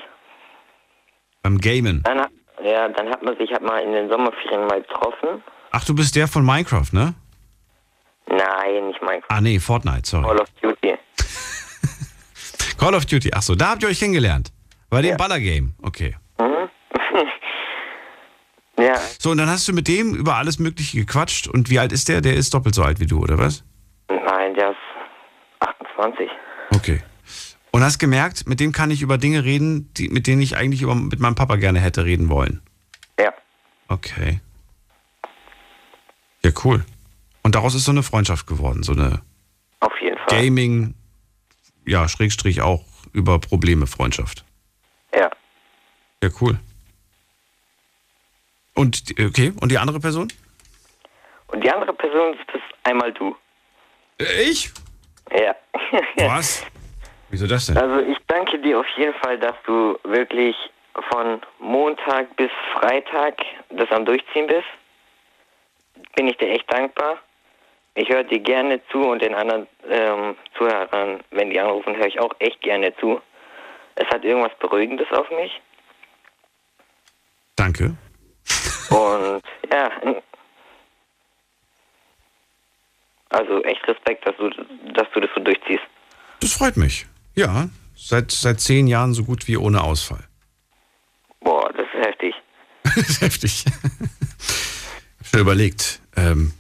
Beim 1.43 1.59
Gamen. 1.59 2.01
Dann 2.03 2.19
hat, 2.21 2.31
ja, 2.63 2.87
dann 2.89 3.09
hat 3.09 3.21
man 3.23 3.37
sich 3.37 3.51
halt 3.51 3.61
mal 3.61 3.79
in 3.83 3.91
den 3.93 4.09
Sommerferien 4.09 4.65
mal 4.67 4.81
getroffen. 4.81 5.43
Ach, 5.71 5.85
du 5.85 5.93
bist 5.93 6.15
der 6.15 6.27
von 6.27 6.43
Minecraft, 6.45 6.91
ne? 6.93 7.13
Nein, 8.29 8.87
nicht 8.87 9.01
mein 9.01 9.21
Ah, 9.29 9.39
nee, 9.39 9.59
Fortnite, 9.59 10.07
sorry. 10.09 10.25
Call 10.25 10.39
of 10.41 10.49
Duty. 10.61 10.95
Call 12.77 12.95
of 12.95 13.05
Duty. 13.05 13.31
Ach 13.33 13.41
so, 13.41 13.55
da 13.55 13.69
habt 13.71 13.83
ihr 13.83 13.89
euch 13.89 13.99
kennengelernt. 13.99 14.51
Bei 14.89 15.01
dem 15.01 15.11
Ja. 15.11 15.17
Ballergame. 15.17 15.73
Okay. 15.81 16.15
Mhm. 16.39 16.69
ja, 18.83 18.95
So, 19.19 19.31
und 19.31 19.37
dann 19.37 19.49
hast 19.49 19.67
du 19.67 19.73
mit 19.73 19.87
dem 19.87 20.15
über 20.15 20.35
alles 20.35 20.59
Mögliche 20.59 20.97
gequatscht. 20.97 21.47
Und 21.47 21.69
wie 21.69 21.79
alt 21.79 21.91
ist 21.91 22.07
der? 22.09 22.21
Der 22.21 22.35
ist 22.35 22.53
doppelt 22.53 22.75
so 22.75 22.83
alt 22.83 22.99
wie 22.99 23.05
du, 23.07 23.19
oder 23.19 23.37
was? 23.37 23.63
nein, 24.09 24.53
der 24.53 24.71
ist 24.71 24.77
28. 25.59 26.29
Okay. 26.73 27.01
Und 27.71 27.83
hast 27.83 27.99
gemerkt, 27.99 28.47
mit 28.47 28.59
dem 28.59 28.71
kann 28.71 28.89
ich 28.91 29.01
über 29.01 29.17
Dinge 29.17 29.43
reden, 29.43 29.91
die, 29.95 30.07
mit 30.09 30.25
denen 30.27 30.41
ich 30.41 30.55
eigentlich 30.55 30.81
über, 30.81 30.95
mit 30.95 31.19
meinem 31.19 31.35
Papa 31.35 31.57
gerne 31.57 31.79
hätte 31.79 32.05
reden 32.05 32.29
wollen. 32.29 32.61
Ja, 33.19 33.33
Okay. 33.89 34.39
Ja, 36.45 36.51
cool. 36.63 36.85
Und 37.43 37.55
daraus 37.55 37.75
ist 37.75 37.83
so 37.85 37.91
eine 37.91 38.03
Freundschaft 38.03 38.47
geworden, 38.47 38.83
so 38.83 38.93
eine 38.93 39.21
auf 39.79 39.93
jeden 40.01 40.17
Fall. 40.17 40.27
Gaming, 40.29 40.93
ja, 41.87 42.07
Schrägstrich 42.07 42.61
auch 42.61 42.83
über 43.13 43.39
Probleme 43.39 43.87
Freundschaft. 43.87 44.43
Ja. 45.13 45.29
Ja, 46.23 46.29
cool. 46.41 46.59
Und, 48.75 49.09
die- 49.09 49.25
okay, 49.25 49.53
und 49.59 49.71
die 49.71 49.77
andere 49.77 49.99
Person? 49.99 50.31
Und 51.47 51.63
die 51.63 51.71
andere 51.71 51.93
Person 51.93 52.33
ist 52.33 52.45
das 52.53 52.61
einmal 52.83 53.11
du. 53.13 53.35
Ich? 54.19 54.71
Ja. 55.31 55.55
Was? 56.17 56.65
Wieso 57.29 57.47
das 57.47 57.65
denn? 57.67 57.77
Also 57.77 57.99
ich 58.09 58.17
danke 58.27 58.59
dir 58.59 58.79
auf 58.79 58.85
jeden 58.97 59.13
Fall, 59.15 59.37
dass 59.39 59.55
du 59.65 59.97
wirklich 60.03 60.55
von 61.11 61.41
Montag 61.59 62.35
bis 62.35 62.51
Freitag 62.73 63.37
das 63.69 63.89
am 63.91 64.05
Durchziehen 64.05 64.47
bist. 64.47 64.65
Bin 66.15 66.27
ich 66.27 66.37
dir 66.37 66.49
echt 66.49 66.71
dankbar. 66.71 67.17
Ich 67.97 68.09
höre 68.09 68.23
dir 68.23 68.39
gerne 68.39 68.79
zu 68.91 68.99
und 68.99 69.23
den 69.23 69.33
anderen 69.33 69.65
ähm, 69.89 70.35
Zuhörern, 70.55 71.19
wenn 71.31 71.49
die 71.49 71.59
anrufen, 71.59 71.95
höre 71.95 72.05
ich 72.05 72.19
auch 72.19 72.31
echt 72.37 72.61
gerne 72.61 72.95
zu. 72.97 73.19
Es 73.95 74.07
hat 74.09 74.23
irgendwas 74.23 74.51
Beruhigendes 74.59 75.07
auf 75.11 75.27
mich. 75.31 75.51
Danke. 77.55 77.95
Und 78.91 79.41
ja, 79.71 79.91
also 83.29 83.63
echt 83.63 83.87
Respekt, 83.87 84.27
dass 84.27 84.37
du, 84.37 84.51
dass 84.93 85.07
du 85.15 85.19
das 85.19 85.31
so 85.35 85.41
durchziehst. 85.41 85.83
Das 86.39 86.53
freut 86.53 86.77
mich. 86.77 87.07
Ja, 87.33 87.67
seit, 87.95 88.29
seit 88.29 88.61
zehn 88.61 88.85
Jahren 88.85 89.15
so 89.15 89.23
gut 89.23 89.47
wie 89.47 89.57
ohne 89.57 89.81
Ausfall. 89.81 90.23
Boah, 91.39 91.73
das 91.73 91.87
ist 91.93 92.05
heftig. 92.05 92.35
Das 92.83 93.09
ist 93.09 93.21
heftig. 93.21 93.65
Ich 93.65 93.73
hab 95.19 95.27
schon 95.27 95.39
überlegt, 95.39 95.99
ähm, 96.15 96.53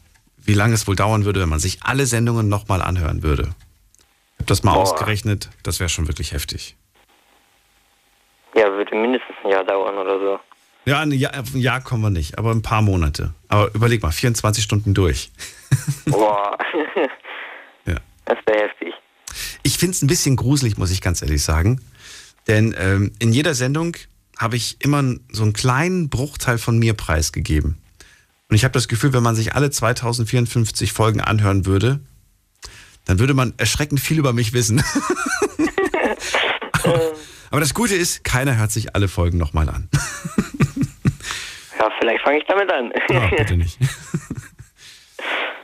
wie 0.47 0.53
lange 0.53 0.73
es 0.73 0.87
wohl 0.87 0.95
dauern 0.95 1.25
würde, 1.25 1.39
wenn 1.41 1.49
man 1.49 1.59
sich 1.59 1.79
alle 1.83 2.05
Sendungen 2.07 2.49
nochmal 2.49 2.81
anhören 2.81 3.21
würde. 3.21 3.43
Ich 3.43 4.39
habe 4.39 4.45
das 4.47 4.63
mal 4.63 4.73
Boah. 4.73 4.81
ausgerechnet. 4.81 5.49
Das 5.63 5.79
wäre 5.79 5.89
schon 5.89 6.07
wirklich 6.07 6.31
heftig. 6.31 6.75
Ja, 8.55 8.71
würde 8.71 8.95
mindestens 8.95 9.35
ein 9.43 9.51
Jahr 9.51 9.63
dauern 9.65 9.95
oder 9.97 10.19
so. 10.19 10.39
Ja, 10.85 11.01
ein 11.01 11.11
Jahr, 11.11 11.33
ein 11.33 11.57
Jahr 11.59 11.81
kommen 11.81 12.01
wir 12.01 12.09
nicht, 12.09 12.37
aber 12.37 12.51
ein 12.51 12.61
paar 12.61 12.81
Monate. 12.81 13.33
Aber 13.49 13.73
überleg 13.75 14.01
mal, 14.01 14.11
24 14.11 14.63
Stunden 14.63 14.93
durch. 14.93 15.31
Boah, 16.05 16.57
Ja. 17.85 17.97
das 18.25 18.37
wäre 18.45 18.69
heftig. 18.69 18.93
Ich 19.63 19.77
finde 19.77 19.91
es 19.91 20.01
ein 20.01 20.07
bisschen 20.07 20.37
gruselig, 20.37 20.77
muss 20.77 20.91
ich 20.91 21.01
ganz 21.01 21.21
ehrlich 21.21 21.43
sagen. 21.43 21.81
Denn 22.47 22.73
ähm, 22.79 23.11
in 23.19 23.33
jeder 23.33 23.53
Sendung 23.53 23.97
habe 24.39 24.55
ich 24.55 24.77
immer 24.79 25.03
so 25.29 25.43
einen 25.43 25.51
kleinen 25.53 26.09
Bruchteil 26.09 26.57
von 26.57 26.79
mir 26.79 26.93
preisgegeben. 26.93 27.77
Und 28.49 28.55
ich 28.55 28.63
habe 28.63 28.71
das 28.71 28.87
Gefühl, 28.87 29.13
wenn 29.13 29.23
man 29.23 29.35
sich 29.35 29.55
alle 29.55 29.69
2054 29.69 30.93
Folgen 30.93 31.19
anhören 31.21 31.65
würde, 31.65 31.99
dann 33.05 33.19
würde 33.19 33.33
man 33.33 33.53
erschreckend 33.57 33.99
viel 33.99 34.19
über 34.19 34.33
mich 34.33 34.53
wissen. 34.53 34.81
aber, 36.83 37.01
aber 37.51 37.59
das 37.59 37.73
Gute 37.73 37.95
ist, 37.95 38.23
keiner 38.23 38.57
hört 38.57 38.71
sich 38.71 38.95
alle 38.95 39.07
Folgen 39.07 39.37
nochmal 39.37 39.69
an. 39.69 39.89
Ja, 41.79 41.91
vielleicht 41.99 42.23
fange 42.23 42.39
ich 42.39 42.45
damit 42.47 42.71
an. 42.71 42.91
Ja, 43.09 43.27
bitte 43.35 43.57
nicht. 43.57 43.77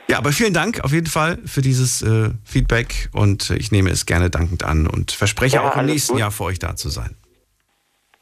Ja, 0.08 0.18
aber 0.18 0.32
vielen 0.32 0.52
Dank 0.52 0.80
auf 0.84 0.92
jeden 0.92 1.06
Fall 1.06 1.38
für 1.46 1.62
dieses 1.62 2.02
äh, 2.02 2.30
Feedback 2.44 3.08
und 3.12 3.48
ich 3.50 3.72
nehme 3.72 3.88
es 3.90 4.04
gerne 4.04 4.28
dankend 4.28 4.62
an 4.62 4.86
und 4.86 5.10
verspreche 5.12 5.56
Ja, 5.56 5.62
auch 5.70 5.76
im 5.78 5.86
nächsten 5.86 6.12
gut. 6.12 6.20
Jahr 6.20 6.30
für 6.30 6.44
euch 6.44 6.58
da 6.58 6.76
zu 6.76 6.90
sein. 6.90 7.16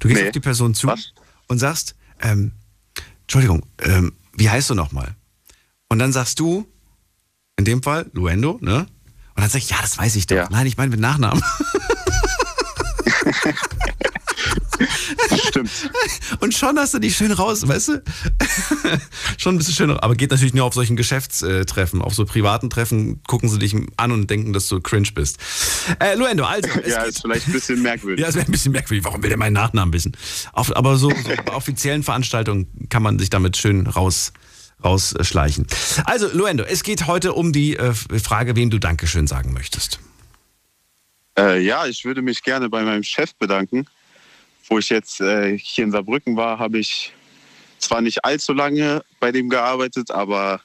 Du 0.00 0.08
gehst 0.08 0.20
Nee. 0.20 0.26
auf 0.28 0.32
die 0.32 0.40
Person 0.40 0.74
zu 0.74 0.88
Was? 0.88 1.12
und 1.46 1.58
sagst, 1.58 1.94
ähm, 2.20 2.52
Entschuldigung, 3.22 3.64
ähm, 3.78 4.12
wie 4.36 4.50
heißt 4.50 4.68
du 4.70 4.74
nochmal? 4.74 5.14
Und 5.88 6.00
dann 6.00 6.12
sagst 6.12 6.40
du, 6.40 6.66
in 7.56 7.64
dem 7.64 7.82
Fall, 7.82 8.10
Luendo, 8.12 8.58
ne? 8.60 8.80
Und 9.36 9.42
dann 9.42 9.48
sag 9.48 9.58
ich, 9.58 9.70
ja, 9.70 9.76
das 9.80 9.96
weiß 9.96 10.16
ich 10.16 10.26
doch. 10.26 10.36
Ja. 10.36 10.48
Nein, 10.50 10.66
ich 10.66 10.76
meine 10.76 10.90
mit 10.90 11.00
Nachnamen. 11.00 11.42
Stimmt. 15.48 15.70
Und 16.40 16.54
schon 16.54 16.78
hast 16.78 16.94
du 16.94 16.98
dich 16.98 17.16
schön 17.16 17.32
raus, 17.32 17.66
weißt 17.66 17.88
du? 17.88 18.02
schon 19.38 19.54
ein 19.54 19.58
bisschen 19.58 19.74
schöner. 19.74 20.02
Aber 20.02 20.14
geht 20.14 20.30
natürlich 20.30 20.54
nur 20.54 20.64
auf 20.64 20.74
solchen 20.74 20.96
Geschäftstreffen. 20.96 22.02
Auf 22.02 22.14
so 22.14 22.24
privaten 22.24 22.70
Treffen 22.70 23.22
gucken 23.24 23.48
sie 23.48 23.58
dich 23.58 23.74
an 23.96 24.12
und 24.12 24.30
denken, 24.30 24.52
dass 24.52 24.68
du 24.68 24.80
cringe 24.80 25.08
bist. 25.14 25.38
Äh, 25.98 26.14
Luendo, 26.14 26.44
also. 26.44 26.68
Ja, 26.86 27.02
ist 27.02 27.22
vielleicht 27.22 27.48
ein 27.48 27.52
bisschen 27.52 27.82
merkwürdig. 27.82 28.20
ja, 28.22 28.28
es 28.28 28.34
wäre 28.34 28.46
ein 28.46 28.52
bisschen 28.52 28.72
merkwürdig. 28.72 29.04
Warum 29.04 29.22
will 29.22 29.30
der 29.30 29.38
meinen 29.38 29.54
Nachnamen 29.54 29.92
wissen? 29.92 30.16
Auf, 30.52 30.74
aber 30.76 30.96
so, 30.96 31.10
so 31.10 31.30
bei 31.44 31.52
offiziellen 31.52 32.02
Veranstaltungen 32.02 32.66
kann 32.88 33.02
man 33.02 33.18
sich 33.18 33.30
damit 33.30 33.56
schön 33.56 33.86
raus 33.86 34.32
rausschleichen. 34.82 35.66
Also, 36.04 36.28
Luendo, 36.32 36.64
es 36.64 36.82
geht 36.82 37.06
heute 37.06 37.34
um 37.34 37.52
die 37.52 37.76
äh, 37.76 37.92
Frage, 37.92 38.56
wem 38.56 38.70
du 38.70 38.78
Dankeschön 38.78 39.26
sagen 39.26 39.52
möchtest. 39.52 40.00
Äh, 41.38 41.60
ja, 41.60 41.86
ich 41.86 42.04
würde 42.04 42.22
mich 42.22 42.42
gerne 42.42 42.68
bei 42.68 42.82
meinem 42.82 43.02
Chef 43.02 43.34
bedanken. 43.34 43.86
Wo 44.70 44.78
ich 44.78 44.88
jetzt 44.88 45.20
äh, 45.20 45.58
hier 45.58 45.84
in 45.84 45.90
Saarbrücken 45.90 46.36
war, 46.36 46.60
habe 46.60 46.78
ich 46.78 47.12
zwar 47.80 48.00
nicht 48.00 48.24
allzu 48.24 48.52
lange 48.52 49.02
bei 49.18 49.32
dem 49.32 49.50
gearbeitet, 49.50 50.12
aber 50.12 50.60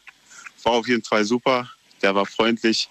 war 0.63 0.73
auf 0.73 0.87
jeden 0.87 1.03
Fall 1.03 1.25
super. 1.25 1.67
Der 2.03 2.13
war 2.13 2.27
freundlich. 2.27 2.87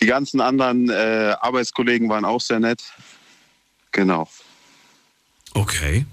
Die 0.00 0.06
ganzen 0.06 0.40
anderen 0.40 0.90
äh, 0.90 1.36
Arbeitskollegen 1.40 2.08
waren 2.08 2.24
auch 2.24 2.40
sehr 2.40 2.58
nett. 2.58 2.82
Genau. 3.92 4.28
Okay. 5.54 6.04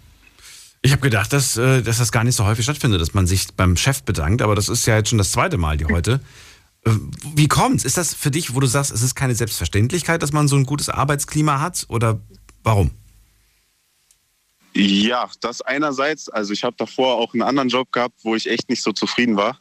Ich 0.84 0.91
habe 0.91 1.01
gedacht, 1.01 1.34
dass, 1.34 1.58
äh, 1.58 1.82
dass 1.82 1.97
das 1.97 2.12
gar 2.12 2.23
nicht 2.23 2.36
so 2.36 2.45
häufig 2.45 2.63
stattfindet, 2.63 3.01
dass 3.01 3.15
man 3.15 3.25
sich 3.25 3.47
beim 3.56 3.75
Chef 3.75 4.03
bedankt, 4.03 4.43
aber 4.43 4.53
das 4.53 4.69
ist 4.69 4.86
ja 4.86 4.97
jetzt 4.97 5.10
schon 5.10 5.17
das 5.17 5.32
zweite 5.32 5.58
Mal 5.58 5.77
die 5.77 5.86
heute. 5.86 6.19
Äh, 6.86 6.91
Wie 7.34 7.47
kommt's? 7.47 7.86
Ist 7.86 7.97
das 7.97 8.13
für 8.13 8.30
dich, 8.30 8.53
wo 8.53 8.60
du 8.60 8.67
sagst, 8.67 8.91
es 8.91 9.01
ist 9.01 9.15
keine 9.15 9.34
Selbstverständlichkeit, 9.34 10.21
dass 10.21 10.32
man 10.32 10.47
so 10.47 10.56
ein 10.56 10.67
gutes 10.67 10.89
Arbeitsklima 10.89 11.60
hat? 11.60 11.86
Oder 11.89 12.19
warum? 12.62 12.91
Ja, 14.75 15.29
das 15.41 15.61
einerseits. 15.61 16.27
Also 16.29 16.51
ich 16.53 16.63
habe 16.63 16.75
davor 16.77 17.15
auch 17.15 17.33
einen 17.33 17.43
anderen 17.43 17.69
Job 17.69 17.91
gehabt, 17.93 18.15
wo 18.23 18.35
ich 18.35 18.49
echt 18.49 18.69
nicht 18.69 18.83
so 18.83 18.91
zufrieden 18.91 19.38
war. 19.38 19.57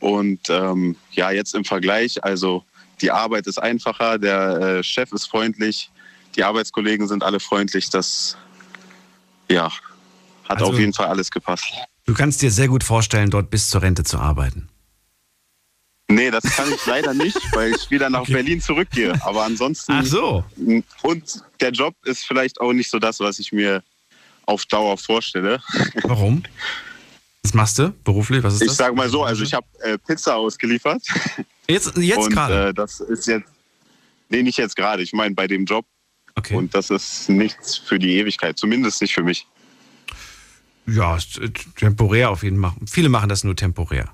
Und 0.00 0.48
ähm, 0.48 0.96
ja, 1.12 1.30
jetzt 1.30 1.54
im 1.54 1.64
Vergleich, 1.64 2.22
also 2.24 2.64
die 3.02 3.10
Arbeit 3.10 3.46
ist 3.46 3.58
einfacher, 3.58 4.18
der 4.18 4.78
äh, 4.78 4.82
Chef 4.82 5.12
ist 5.12 5.26
freundlich, 5.26 5.90
die 6.36 6.44
Arbeitskollegen 6.44 7.06
sind 7.06 7.22
alle 7.22 7.40
freundlich. 7.40 7.90
Das 7.90 8.36
ja, 9.50 9.70
hat 10.48 10.58
Also- 10.58 10.72
auf 10.72 10.78
jeden 10.78 10.92
Fall 10.94 11.06
alles 11.08 11.30
gepasst. 11.30 11.66
Du 12.06 12.14
kannst 12.14 12.40
dir 12.40 12.50
sehr 12.52 12.68
gut 12.68 12.84
vorstellen, 12.84 13.30
dort 13.30 13.50
bis 13.50 13.68
zur 13.68 13.82
Rente 13.82 14.04
zu 14.04 14.18
arbeiten. 14.18 14.68
Nee, 16.08 16.30
das 16.30 16.44
kann 16.44 16.72
ich 16.72 16.86
leider 16.86 17.14
nicht, 17.14 17.36
weil 17.52 17.74
ich 17.74 17.90
wieder 17.90 18.08
nach 18.08 18.20
Okay. 18.20 18.34
Berlin 18.34 18.60
zurückgehe. 18.60 19.20
Aber 19.24 19.44
ansonsten. 19.44 19.92
Ach 19.92 20.04
so. 20.04 20.44
Und 21.02 21.42
der 21.60 21.72
Job 21.72 21.94
ist 22.04 22.24
vielleicht 22.24 22.60
auch 22.60 22.72
nicht 22.72 22.90
so 22.90 22.98
das, 23.00 23.18
was 23.18 23.38
ich 23.40 23.50
mir 23.52 23.82
auf 24.46 24.64
Dauer 24.66 24.96
vorstelle. 24.96 25.60
Warum? 26.04 26.42
Was 27.42 27.54
machst 27.54 27.78
du 27.78 27.92
beruflich? 28.04 28.42
Was 28.42 28.54
ist 28.54 28.62
Ich 28.62 28.68
das? 28.68 28.76
sage 28.76 28.94
mal 28.96 29.08
so, 29.08 29.22
also 29.24 29.42
ich 29.44 29.54
habe 29.54 29.66
äh, 29.82 29.98
Pizza 29.98 30.36
ausgeliefert. 30.36 31.02
Jetzt, 31.68 31.96
jetzt 31.96 32.30
gerade. 32.30 32.68
äh, 32.68 32.74
das 32.74 33.00
ist 33.00 33.26
jetzt, 33.26 33.48
nee, 34.28 34.40
nicht 34.44 34.56
jetzt 34.56 34.76
gerade, 34.76 35.02
ich 35.02 35.12
meine 35.12 35.34
bei 35.34 35.48
dem 35.48 35.64
Job. 35.64 35.84
okay. 36.36 36.54
Und 36.54 36.72
das 36.76 36.90
ist 36.90 37.28
nichts 37.28 37.76
für 37.76 37.98
die 37.98 38.18
Ewigkeit, 38.18 38.56
zumindest 38.56 39.02
nicht 39.02 39.14
für 39.14 39.24
mich. 39.24 39.48
Ja, 40.86 41.16
äh, 41.16 41.50
temporär 41.76 42.30
auf 42.30 42.44
jeden 42.44 42.60
Fall. 42.62 42.72
Viele 42.88 43.08
machen 43.08 43.28
das 43.28 43.42
nur 43.42 43.56
temporär. 43.56 44.12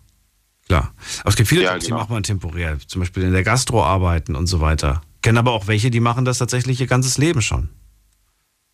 Klar. 0.67 0.95
Aber 1.21 1.29
es 1.29 1.37
gibt 1.37 1.51
viele 1.51 1.65
Ja, 1.65 1.73
Jobs, 1.75 1.85
die 1.85 1.91
genau. 1.91 2.01
macht 2.01 2.09
man 2.11 2.23
temporär. 2.23 2.79
Zum 2.87 3.01
Beispiel 3.01 3.23
in 3.25 3.33
der 3.33 3.43
Gastro 3.43 3.85
arbeiten 3.85 4.35
und 4.35 4.47
so 4.47 4.61
weiter. 4.63 5.03
Kennen 5.21 5.37
aber 5.37 5.53
auch 5.53 5.67
welche, 5.67 5.91
die 5.91 6.01
machen 6.01 6.25
das 6.25 6.39
tatsächlich 6.39 6.81
ihr 6.81 6.87
ganzes 6.87 7.19
Leben 7.19 7.43
schon. 7.43 7.69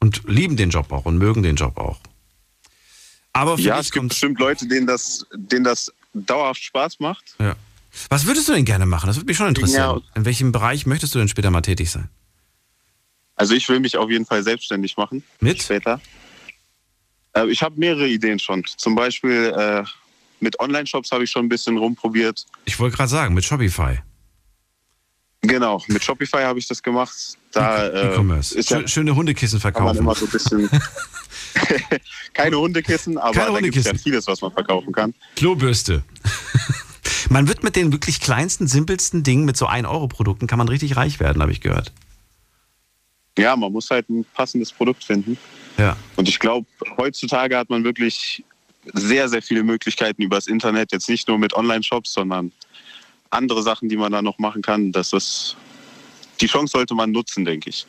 Und 0.01 0.23
lieben 0.27 0.57
den 0.57 0.71
Job 0.71 0.93
auch 0.93 1.05
und 1.07 1.19
mögen 1.19 1.43
den 1.43 1.57
Job 1.57 1.77
auch. 1.77 1.99
Aber 3.33 3.59
Ja, 3.59 3.79
es 3.79 3.91
gibt 3.91 4.09
bestimmt 4.09 4.39
Leute, 4.39 4.67
denen 4.67 4.87
das, 4.87 5.27
denen 5.35 5.65
das 5.65 5.93
dauerhaft 6.15 6.63
Spaß 6.63 7.01
macht. 7.01 7.37
Ja. 7.39 7.57
Was 8.09 8.27
würdest 8.27 8.49
du 8.49 8.53
denn 8.53 8.65
gerne 8.65 8.87
machen? 8.87 9.09
Das 9.09 9.17
würde 9.17 9.27
mich 9.27 9.37
schon 9.37 9.49
interessieren. 9.49 10.03
Ja. 10.05 10.17
In 10.17 10.25
welchem 10.25 10.53
Bereich 10.53 10.87
möchtest 10.87 11.15
du 11.15 11.19
denn 11.19 11.29
später 11.29 11.51
mal 11.51 11.61
tätig 11.63 11.91
sein? 11.91 12.09
Also 13.35 13.55
ich 13.55 13.69
will 13.69 13.81
mich 13.81 13.97
auf 13.97 14.11
jeden 14.11 14.27
Fall 14.27 14.43
selbstständig 14.43 14.97
machen. 14.97 15.23
Mit? 15.41 15.63
Später. 15.63 16.01
Äh, 17.35 17.47
ich 17.49 17.63
habe 17.63 17.79
mehrere 17.79 18.09
Ideen 18.09 18.39
schon. 18.39 18.65
Zum 18.77 18.95
Beispiel 18.95 19.53
äh, 19.57 19.85
mit 20.41 20.59
Online-Shops 20.61 21.11
habe 21.13 21.25
ich 21.25 21.31
schon 21.31 21.47
ein 21.47 21.49
bisschen 21.49 21.77
rumprobiert. 21.77 22.47
Ich 22.65 22.79
wollte 22.79 22.97
gerade 22.97 23.11
sagen, 23.11 23.35
mit 23.35 23.45
Shopify. 23.45 24.01
Genau, 25.42 25.83
mit 25.87 26.03
Shopify 26.03 26.38
habe 26.42 26.59
ich 26.59 26.66
das 26.66 26.83
gemacht. 26.83 27.14
Da 27.53 27.87
äh, 27.87 28.12
E-Commerce. 28.12 28.59
ist 28.59 28.70
ja, 28.70 28.79
Schö- 28.79 28.88
Schöne 28.88 29.14
Hundekissen 29.14 29.61
verkaufen. 29.61 29.98
immer 29.98 30.14
so 30.14 30.24
ein 30.27 30.31
bisschen... 30.31 30.68
Keine 32.35 32.59
Hundekissen, 32.59 33.18
aber 33.18 33.33
Keine 33.33 33.53
da 33.53 33.61
gibt 33.61 33.74
ja 33.77 33.83
Hundekissen. 33.83 33.98
vieles, 33.98 34.27
was 34.27 34.40
man 34.40 34.53
verkaufen 34.53 34.92
kann. 34.92 35.14
Klobürste. 35.37 36.03
man 37.31 37.48
wird 37.48 37.62
mit 37.62 37.77
den 37.77 37.92
wirklich 37.92 38.20
kleinsten, 38.20 38.66
simpelsten 38.66 39.22
Dingen, 39.22 39.44
mit 39.44 39.57
so 39.57 39.68
1-Euro-Produkten, 39.68 40.46
kann 40.46 40.59
man 40.59 40.68
richtig 40.68 40.96
reich 40.96 41.20
werden, 41.20 41.40
habe 41.42 41.53
ich 41.53 41.61
gehört. 41.61 41.92
Ja, 43.38 43.55
man 43.57 43.72
muss 43.72 43.88
halt 43.90 44.09
ein 44.11 44.24
passendes 44.35 44.72
Produkt 44.72 45.05
finden. 45.05 45.38
Ja. 45.79 45.96
Und 46.16 46.29
ich 46.29 46.38
glaube, 46.40 46.66
heutzutage 46.96 47.57
hat 47.57 47.70
man 47.70 47.85
wirklich 47.85 48.44
sehr, 48.94 49.29
sehr 49.29 49.42
viele 49.42 49.62
Möglichkeiten 49.62 50.22
übers 50.22 50.48
Internet. 50.48 50.92
Jetzt 50.92 51.09
nicht 51.09 51.29
nur 51.29 51.38
mit 51.38 51.55
Online-Shops, 51.55 52.12
sondern 52.12 52.51
andere 53.31 53.62
Sachen, 53.62 53.88
die 53.88 53.97
man 53.97 54.12
da 54.12 54.23
noch 54.23 54.38
machen 54.38 54.62
kann. 54.62 54.93
Das 54.93 55.12
ist, 55.12 55.57
die 56.41 56.47
Chance 56.47 56.73
sollte 56.73 56.95
man 56.95 57.11
nutzen, 57.11 57.45
denke 57.45 57.71
ich. 57.71 57.87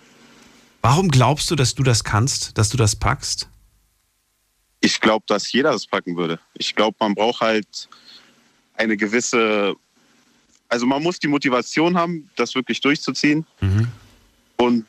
Warum 0.81 1.09
glaubst 1.09 1.51
du, 1.51 1.55
dass 1.55 1.75
du 1.75 1.83
das 1.83 2.03
kannst, 2.03 2.57
dass 2.57 2.69
du 2.69 2.77
das 2.77 2.95
packst? 2.95 3.49
Ich 4.81 5.01
glaube, 5.01 5.25
dass 5.27 5.51
jeder 5.51 5.71
das 5.71 5.85
packen 5.85 6.15
würde. 6.15 6.39
Ich 6.53 6.73
glaube, 6.73 6.95
man 6.99 7.13
braucht 7.13 7.41
halt 7.41 7.89
eine 8.75 8.95
gewisse, 8.95 9.75
also 10.69 10.85
man 10.85 11.03
muss 11.03 11.19
die 11.19 11.27
Motivation 11.27 11.97
haben, 11.97 12.29
das 12.37 12.55
wirklich 12.55 12.79
durchzuziehen. 12.79 13.45
Und 14.55 14.85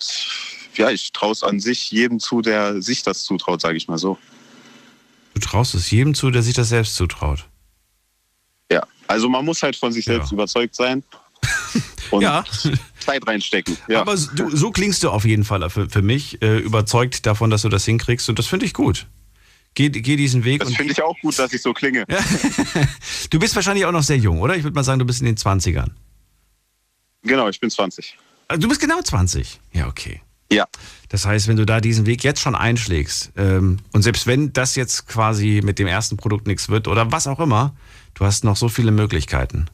ja, 0.77 0.91
ich 0.91 1.11
traue 1.13 1.33
es 1.33 1.43
an 1.43 1.59
sich 1.59 1.91
jedem 1.91 2.21
zu, 2.21 2.41
der 2.41 2.81
sich 2.81 3.03
das 3.03 3.25
zutraut, 3.25 3.61
sage 3.61 3.77
ich 3.77 3.89
mal 3.89 3.99
so. 3.99 4.17
Du 5.35 5.41
traust 5.41 5.75
es 5.75 5.91
jedem 5.91 6.15
zu, 6.15 6.31
der 6.31 6.43
sich 6.43 6.55
das 6.55 6.69
selbst 6.69 6.95
zutraut. 6.95 7.49
Ja, 9.11 9.15
also 9.15 9.29
man 9.29 9.45
muss 9.45 9.63
halt 9.63 9.77
von 9.77 9.93
sich 9.93 10.07
Ja. 10.07 10.15
selbst 10.15 10.33
überzeugt 10.33 10.75
sein. 10.75 11.03
Und 12.11 12.23
ja, 12.23 12.45
Zeit 12.99 13.27
reinstecken. 13.27 13.77
Ja. 13.89 14.01
Aber 14.01 14.17
du, 14.17 14.55
so 14.57 14.71
klingst 14.73 15.03
du 15.05 15.11
auf 15.11 15.25
jeden 15.25 15.45
Fall 15.45 15.69
für, 15.71 15.89
für 15.89 16.03
mich, 16.03 16.43
äh, 16.43 16.59
überzeugt 16.59 17.25
davon, 17.25 17.51
dass 17.51 17.63
du 17.63 17.69
das 17.69 17.85
hinkriegst 17.85 18.29
und 18.29 18.39
das 18.39 18.47
finde 18.47 18.67
ich 18.67 18.75
gut. 18.75 19.07
Geh, 19.75 19.91
geh 19.91 20.17
diesen 20.17 20.43
Weg. 20.45 20.61
das 20.61 20.75
finde 20.75 20.93
ich 20.93 21.01
auch 21.03 21.17
gut, 21.21 21.39
dass 21.39 21.53
ich 21.53 21.63
so 21.63 21.73
klinge. 21.73 22.05
du 23.31 23.39
bist 23.39 23.55
wahrscheinlich 23.55 23.85
auch 23.85 23.93
noch 23.93 24.03
sehr 24.03 24.17
jung, 24.17 24.41
oder? 24.41 24.57
Ich 24.57 24.65
würde 24.65 24.75
mal 24.75 24.83
sagen, 24.83 24.99
du 24.99 25.05
bist 25.05 25.21
in 25.21 25.27
den 25.27 25.37
20ern. 25.37 25.91
Genau, 27.23 27.49
ich 27.49 27.61
bin 27.61 27.71
20. 27.71 28.19
Also, 28.49 28.61
du 28.63 28.69
bist 28.69 28.81
genau 28.81 29.01
20? 29.01 29.61
Ja, 29.73 29.87
okay. 29.87 30.21
Ja. 30.53 30.67
Das 31.09 31.25
heißt, 31.27 31.47
wenn 31.47 31.57
du 31.57 31.65
da 31.65 31.81
diesen 31.81 32.07
Weg 32.07 32.25
jetzt 32.25 32.41
schon 32.41 32.57
einschlägst 32.57 33.31
ähm, 33.37 33.79
und 33.93 34.03
selbst 34.03 34.27
wenn 34.27 34.53
das 34.53 34.75
jetzt 34.75 35.07
quasi 35.07 35.61
mit 35.63 35.79
dem 35.79 35.87
ersten 35.87 36.17
Produkt 36.17 36.49
nichts 36.49 36.69
wird 36.69 36.89
oder 36.89 37.13
was 37.13 37.29
auch 37.29 37.39
immer, 37.39 37.77
du 38.21 38.27
hast 38.27 38.45
noch 38.45 38.57
so 38.57 38.69
viele 38.69 38.91
Möglichkeiten. 38.91 39.67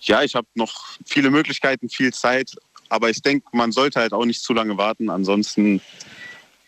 Ja, 0.00 0.22
ich 0.22 0.34
habe 0.34 0.48
noch 0.54 0.98
viele 1.06 1.30
Möglichkeiten, 1.30 1.88
viel 1.88 2.12
Zeit, 2.12 2.50
aber 2.88 3.10
ich 3.10 3.22
denke, 3.22 3.46
man 3.52 3.72
sollte 3.72 4.00
halt 4.00 4.12
auch 4.12 4.24
nicht 4.24 4.42
zu 4.42 4.52
lange 4.52 4.76
warten. 4.76 5.08
Ansonsten 5.08 5.80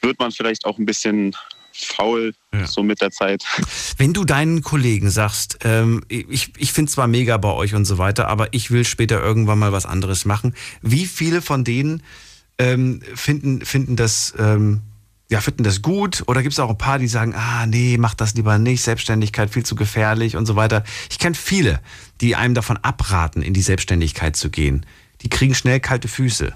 wird 0.00 0.18
man 0.18 0.30
vielleicht 0.30 0.64
auch 0.64 0.78
ein 0.78 0.86
bisschen 0.86 1.34
faul, 1.72 2.34
ja. 2.52 2.66
so 2.66 2.82
mit 2.82 3.00
der 3.00 3.10
Zeit. 3.10 3.44
Wenn 3.96 4.12
du 4.12 4.24
deinen 4.24 4.62
Kollegen 4.62 5.10
sagst, 5.10 5.58
ähm, 5.64 6.04
ich, 6.08 6.52
ich 6.56 6.72
finde 6.72 6.90
zwar 6.90 7.08
mega 7.08 7.36
bei 7.36 7.52
euch 7.52 7.74
und 7.74 7.84
so 7.84 7.98
weiter, 7.98 8.28
aber 8.28 8.52
ich 8.52 8.70
will 8.70 8.84
später 8.84 9.20
irgendwann 9.20 9.58
mal 9.58 9.72
was 9.72 9.86
anderes 9.86 10.24
machen, 10.24 10.54
wie 10.82 11.06
viele 11.06 11.42
von 11.42 11.64
denen 11.64 12.02
ähm, 12.58 13.02
finden, 13.14 13.64
finden 13.64 13.96
das... 13.96 14.34
Ähm, 14.38 14.82
ja, 15.30 15.40
finden 15.40 15.62
das 15.62 15.82
gut 15.82 16.24
oder 16.26 16.42
gibt 16.42 16.54
es 16.54 16.58
auch 16.58 16.70
ein 16.70 16.78
paar, 16.78 16.98
die 16.98 17.08
sagen, 17.08 17.34
ah 17.34 17.66
nee, 17.66 17.98
mach 17.98 18.14
das 18.14 18.34
lieber 18.34 18.58
nicht, 18.58 18.82
Selbstständigkeit 18.82 19.50
viel 19.50 19.64
zu 19.64 19.74
gefährlich 19.74 20.36
und 20.36 20.46
so 20.46 20.56
weiter. 20.56 20.84
Ich 21.10 21.18
kenne 21.18 21.34
viele, 21.34 21.80
die 22.20 22.34
einem 22.34 22.54
davon 22.54 22.78
abraten, 22.78 23.42
in 23.42 23.52
die 23.52 23.60
Selbstständigkeit 23.60 24.36
zu 24.36 24.48
gehen. 24.48 24.86
Die 25.20 25.28
kriegen 25.28 25.54
schnell 25.54 25.80
kalte 25.80 26.08
Füße. 26.08 26.54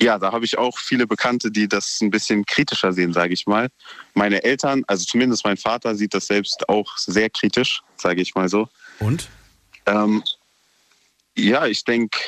Ja, 0.00 0.18
da 0.18 0.32
habe 0.32 0.44
ich 0.44 0.58
auch 0.58 0.78
viele 0.78 1.06
Bekannte, 1.06 1.50
die 1.50 1.68
das 1.68 2.00
ein 2.00 2.10
bisschen 2.10 2.44
kritischer 2.44 2.92
sehen, 2.92 3.12
sage 3.12 3.34
ich 3.34 3.46
mal. 3.46 3.68
Meine 4.14 4.42
Eltern, 4.42 4.82
also 4.86 5.04
zumindest 5.04 5.44
mein 5.44 5.56
Vater, 5.56 5.94
sieht 5.94 6.14
das 6.14 6.26
selbst 6.26 6.68
auch 6.68 6.96
sehr 6.96 7.30
kritisch, 7.30 7.82
sage 7.96 8.20
ich 8.20 8.34
mal 8.34 8.48
so. 8.48 8.68
Und? 8.98 9.28
Ähm, 9.86 10.22
ja, 11.36 11.66
ich 11.66 11.84
denke, 11.84 12.18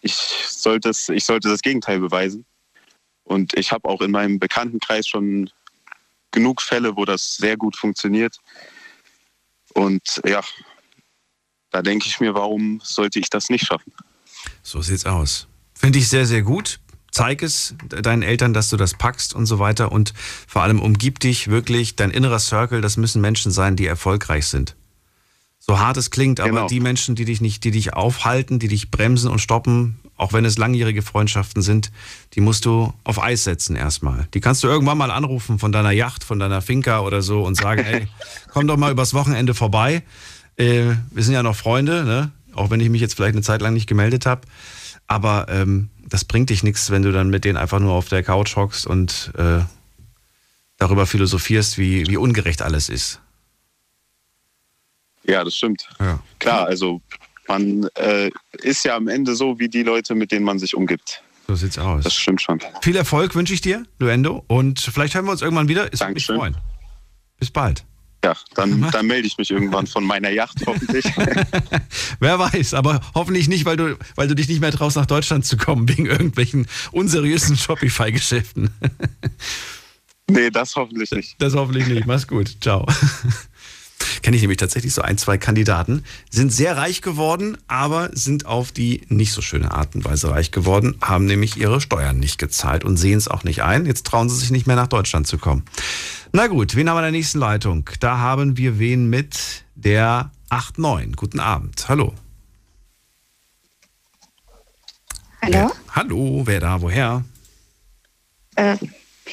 ich 0.00 0.14
sollte, 0.14 0.90
ich 1.12 1.24
sollte 1.24 1.48
das 1.48 1.60
Gegenteil 1.60 2.00
beweisen. 2.00 2.44
Und 3.24 3.54
ich 3.56 3.72
habe 3.72 3.88
auch 3.88 4.00
in 4.00 4.10
meinem 4.10 4.38
Bekanntenkreis 4.38 5.08
schon 5.08 5.50
genug 6.30 6.62
Fälle, 6.62 6.96
wo 6.96 7.04
das 7.04 7.36
sehr 7.36 7.56
gut 7.56 7.76
funktioniert. 7.76 8.38
Und 9.72 10.20
ja, 10.26 10.40
da 11.70 11.82
denke 11.82 12.06
ich 12.06 12.20
mir, 12.20 12.34
warum 12.34 12.80
sollte 12.82 13.18
ich 13.18 13.30
das 13.30 13.50
nicht 13.50 13.66
schaffen? 13.66 13.92
So 14.62 14.82
sieht's 14.82 15.06
aus. 15.06 15.48
Finde 15.74 15.98
ich 15.98 16.08
sehr, 16.08 16.26
sehr 16.26 16.42
gut 16.42 16.78
zeig 17.14 17.42
es 17.42 17.74
deinen 17.88 18.22
Eltern, 18.22 18.52
dass 18.52 18.68
du 18.68 18.76
das 18.76 18.94
packst 18.94 19.34
und 19.34 19.46
so 19.46 19.58
weiter. 19.58 19.92
Und 19.92 20.12
vor 20.46 20.62
allem 20.62 20.80
umgib 20.80 21.20
dich 21.20 21.48
wirklich, 21.48 21.96
dein 21.96 22.10
innerer 22.10 22.40
Circle, 22.40 22.80
das 22.80 22.96
müssen 22.96 23.22
Menschen 23.22 23.52
sein, 23.52 23.76
die 23.76 23.86
erfolgreich 23.86 24.46
sind. 24.46 24.76
So 25.60 25.78
hart 25.78 25.96
es 25.96 26.10
klingt, 26.10 26.40
aber 26.40 26.50
genau. 26.50 26.66
die 26.66 26.80
Menschen, 26.80 27.14
die 27.14 27.24
dich 27.24 27.40
nicht, 27.40 27.64
die 27.64 27.70
dich 27.70 27.94
aufhalten, 27.94 28.58
die 28.58 28.68
dich 28.68 28.90
bremsen 28.90 29.30
und 29.30 29.38
stoppen, 29.38 29.98
auch 30.16 30.32
wenn 30.32 30.44
es 30.44 30.58
langjährige 30.58 31.02
Freundschaften 31.02 31.62
sind, 31.62 31.90
die 32.34 32.40
musst 32.40 32.64
du 32.64 32.92
auf 33.02 33.22
Eis 33.22 33.44
setzen 33.44 33.76
erstmal. 33.76 34.28
Die 34.34 34.40
kannst 34.40 34.62
du 34.62 34.68
irgendwann 34.68 34.98
mal 34.98 35.10
anrufen 35.10 35.58
von 35.58 35.72
deiner 35.72 35.90
Yacht, 35.90 36.24
von 36.24 36.38
deiner 36.38 36.62
Finca 36.62 37.00
oder 37.00 37.22
so 37.22 37.42
und 37.42 37.56
sagen, 37.56 37.84
hey, 37.84 38.08
komm 38.52 38.66
doch 38.66 38.76
mal 38.76 38.92
übers 38.92 39.14
Wochenende 39.14 39.54
vorbei. 39.54 40.02
Äh, 40.56 40.94
wir 41.10 41.22
sind 41.22 41.34
ja 41.34 41.42
noch 41.42 41.56
Freunde, 41.56 42.04
ne? 42.04 42.30
auch 42.54 42.70
wenn 42.70 42.80
ich 42.80 42.90
mich 42.90 43.00
jetzt 43.00 43.14
vielleicht 43.14 43.34
eine 43.34 43.42
Zeit 43.42 43.60
lang 43.60 43.74
nicht 43.74 43.88
gemeldet 43.88 44.26
habe. 44.26 44.42
Aber 45.06 45.46
ähm, 45.48 45.90
das 46.06 46.24
bringt 46.24 46.50
dich 46.50 46.62
nichts, 46.62 46.90
wenn 46.90 47.02
du 47.02 47.12
dann 47.12 47.30
mit 47.30 47.44
denen 47.44 47.56
einfach 47.56 47.80
nur 47.80 47.92
auf 47.92 48.08
der 48.08 48.22
Couch 48.22 48.56
hockst 48.56 48.86
und 48.86 49.32
äh, 49.36 49.60
darüber 50.78 51.06
philosophierst, 51.06 51.78
wie, 51.78 52.06
wie 52.06 52.16
ungerecht 52.16 52.62
alles 52.62 52.88
ist. 52.88 53.20
Ja, 55.24 55.42
das 55.42 55.56
stimmt. 55.56 55.88
Ja. 55.98 56.20
Klar, 56.38 56.66
also 56.66 57.00
man 57.48 57.88
äh, 57.94 58.30
ist 58.62 58.84
ja 58.84 58.96
am 58.96 59.08
Ende 59.08 59.34
so 59.34 59.58
wie 59.58 59.68
die 59.68 59.82
Leute, 59.82 60.14
mit 60.14 60.32
denen 60.32 60.44
man 60.44 60.58
sich 60.58 60.74
umgibt. 60.74 61.22
So 61.46 61.54
sieht's 61.54 61.78
aus. 61.78 62.04
Das 62.04 62.14
stimmt 62.14 62.40
schon. 62.40 62.60
Viel 62.82 62.96
Erfolg 62.96 63.34
wünsche 63.34 63.52
ich 63.52 63.60
dir, 63.60 63.84
Luendo. 63.98 64.44
Und 64.46 64.80
vielleicht 64.80 65.14
hören 65.14 65.26
wir 65.26 65.32
uns 65.32 65.42
irgendwann 65.42 65.68
wieder. 65.68 65.92
Es 65.92 66.00
würde 66.00 66.14
mich 66.14 66.26
freuen. 66.26 66.56
Bis 67.38 67.50
bald. 67.50 67.84
Ja, 68.24 68.34
dann, 68.54 68.80
dann 68.92 69.06
melde 69.06 69.26
ich 69.26 69.36
mich 69.36 69.50
irgendwann 69.50 69.86
von 69.86 70.04
meiner 70.04 70.30
Yacht, 70.30 70.64
hoffentlich. 70.66 71.04
Wer 72.20 72.38
weiß, 72.38 72.72
aber 72.72 73.00
hoffentlich 73.14 73.48
nicht, 73.48 73.66
weil 73.66 73.76
du, 73.76 73.98
weil 74.14 74.28
du 74.28 74.34
dich 74.34 74.48
nicht 74.48 74.60
mehr 74.60 74.72
traust, 74.72 74.96
nach 74.96 75.06
Deutschland 75.06 75.44
zu 75.44 75.58
kommen, 75.58 75.88
wegen 75.88 76.06
irgendwelchen 76.06 76.66
unseriösen 76.92 77.58
Shopify-Geschäften. 77.58 78.70
nee, 80.30 80.50
das 80.50 80.74
hoffentlich 80.76 81.10
nicht. 81.10 81.36
Das 81.38 81.54
hoffentlich 81.54 81.86
nicht. 81.86 82.06
Mach's 82.06 82.26
gut. 82.26 82.56
Ciao. 82.62 82.86
Kenne 84.24 84.38
ich 84.38 84.42
nämlich 84.42 84.56
tatsächlich 84.56 84.94
so 84.94 85.02
ein, 85.02 85.18
zwei 85.18 85.36
Kandidaten, 85.36 86.02
sind 86.30 86.50
sehr 86.50 86.78
reich 86.78 87.02
geworden, 87.02 87.58
aber 87.68 88.08
sind 88.14 88.46
auf 88.46 88.72
die 88.72 89.02
nicht 89.10 89.32
so 89.32 89.42
schöne 89.42 89.72
Art 89.72 89.94
und 89.94 90.06
Weise 90.06 90.30
reich 90.30 90.50
geworden, 90.50 90.96
haben 91.02 91.26
nämlich 91.26 91.58
ihre 91.58 91.78
Steuern 91.78 92.20
nicht 92.20 92.38
gezahlt 92.38 92.84
und 92.84 92.96
sehen 92.96 93.18
es 93.18 93.28
auch 93.28 93.44
nicht 93.44 93.62
ein. 93.62 93.84
Jetzt 93.84 94.06
trauen 94.06 94.30
sie 94.30 94.36
sich 94.36 94.50
nicht 94.50 94.66
mehr 94.66 94.76
nach 94.76 94.86
Deutschland 94.86 95.26
zu 95.26 95.36
kommen. 95.36 95.66
Na 96.32 96.46
gut, 96.46 96.74
wen 96.74 96.88
haben 96.88 96.96
wir 96.96 97.00
in 97.00 97.12
der 97.12 97.20
nächsten 97.20 97.38
Leitung? 97.38 97.90
Da 98.00 98.16
haben 98.16 98.56
wir 98.56 98.78
wen 98.78 99.10
mit 99.10 99.66
der 99.74 100.30
89. 100.48 101.16
Guten 101.16 101.38
Abend. 101.38 101.86
Hallo. 101.90 102.14
Hallo? 105.42 105.52
Wer, 105.52 105.72
hallo, 105.90 106.42
wer 106.46 106.60
da? 106.60 106.80
Woher? 106.80 107.24
Äh, 108.54 108.78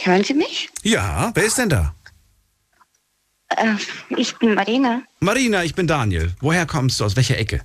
hören 0.04 0.26
Sie 0.26 0.34
mich? 0.34 0.70
Ja, 0.84 1.32
wer 1.34 1.46
ist 1.46 1.58
denn 1.58 1.70
da? 1.70 1.96
Äh, 3.58 3.76
ich 4.18 4.38
bin 4.38 4.54
Marina. 4.54 5.02
Marina, 5.20 5.64
ich 5.64 5.76
bin 5.76 5.88
Daniel. 5.88 6.32
Woher 6.40 6.66
kommst 6.66 7.00
du? 7.00 7.06
Aus 7.06 7.16
welcher 7.16 7.38
Ecke? 7.38 7.62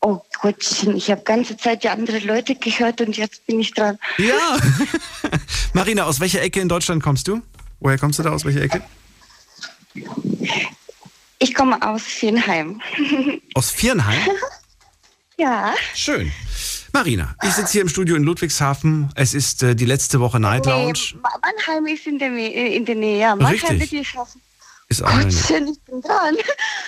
Oh 0.00 0.20
Gottchen, 0.40 0.96
ich 0.96 1.10
habe 1.10 1.22
ganze 1.22 1.56
Zeit 1.56 1.82
die 1.82 1.88
andere 1.88 2.18
Leute 2.18 2.54
gehört 2.54 3.00
und 3.00 3.16
jetzt 3.16 3.46
bin 3.46 3.60
ich 3.60 3.72
dran. 3.72 3.98
Ja. 4.18 4.58
Marina, 5.72 6.04
aus 6.04 6.20
welcher 6.20 6.42
Ecke 6.42 6.60
in 6.60 6.68
Deutschland 6.68 7.02
kommst 7.02 7.26
du? 7.26 7.40
Woher 7.80 7.96
kommst 7.98 8.18
du 8.18 8.22
da? 8.22 8.30
Aus 8.30 8.44
welcher 8.44 8.60
Ecke? 8.62 8.82
Ich 11.38 11.54
komme 11.54 11.80
aus 11.82 12.02
Viernheim. 12.02 12.80
Aus 13.54 13.70
Viernheim? 13.70 14.20
ja. 15.38 15.74
Schön. 15.94 16.32
Marina, 16.92 17.34
ich 17.42 17.50
sitze 17.50 17.72
hier 17.72 17.82
im 17.82 17.88
Studio 17.88 18.14
in 18.14 18.22
Ludwigshafen. 18.22 19.10
Es 19.14 19.34
ist 19.34 19.62
äh, 19.62 19.74
die 19.74 19.84
letzte 19.84 20.20
Woche 20.20 20.38
Night 20.38 20.66
Lounge. 20.66 20.92
Nee, 21.12 21.20
Mannheim 21.42 21.86
ist 21.86 22.06
in 22.06 22.18
der, 22.18 22.28
in 22.36 22.84
der 22.84 22.94
Nähe. 22.94 23.20
Ja, 23.20 23.36
Mannheim 23.36 23.78
Richtig. 23.78 23.92
wird 23.92 24.06
schaffen. 24.06 24.40
Ist 24.88 25.02
auch 25.02 25.20
Gottchen, 25.20 25.68
ich 25.68 25.80
bin 25.82 26.00
dran. 26.00 26.36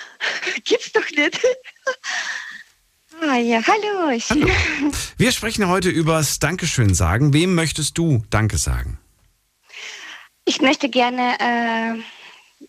Gibt's 0.63 0.91
doch 0.91 1.09
nicht. 1.11 1.39
Ah 3.21 3.37
ja, 3.37 3.61
hallo. 3.65 4.21
hallo. 4.29 4.47
Wir 5.17 5.31
sprechen 5.31 5.67
heute 5.67 5.89
über 5.89 6.13
das 6.13 6.39
Dankeschön 6.39 6.93
sagen. 6.93 7.33
Wem 7.33 7.55
möchtest 7.55 7.97
du 7.97 8.23
Danke 8.29 8.57
sagen? 8.57 8.99
Ich 10.45 10.61
möchte 10.61 10.87
gerne 10.87 11.35
äh, 11.39 11.99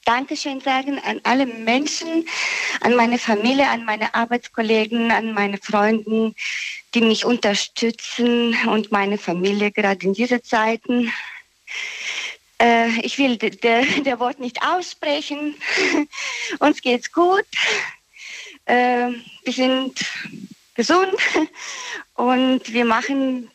Dankeschön 0.04 0.60
sagen 0.60 0.98
an 1.04 1.20
alle 1.22 1.46
Menschen, 1.46 2.26
an 2.80 2.96
meine 2.96 3.18
Familie, 3.18 3.68
an 3.68 3.84
meine 3.84 4.14
Arbeitskollegen, 4.14 5.10
an 5.10 5.32
meine 5.32 5.58
Freunde, 5.58 6.34
die 6.94 7.00
mich 7.00 7.24
unterstützen 7.24 8.56
und 8.66 8.90
meine 8.90 9.18
Familie 9.18 9.70
gerade 9.70 10.06
in 10.06 10.14
diesen 10.14 10.42
Zeiten. 10.42 11.12
Äh, 12.60 13.00
ich 13.02 13.18
will 13.18 13.36
der, 13.38 14.20
Wort 14.20 14.38
nicht 14.38 14.62
aussprechen. 14.62 15.54
Uns 16.58 16.82
geht's 16.82 17.12
gut. 17.12 17.46
Äh, 18.66 19.10
wir 19.44 19.52
sind 19.52 20.04
gesund 20.74 21.14
und 22.14 22.72
wir 22.72 22.84
machen 22.84 23.50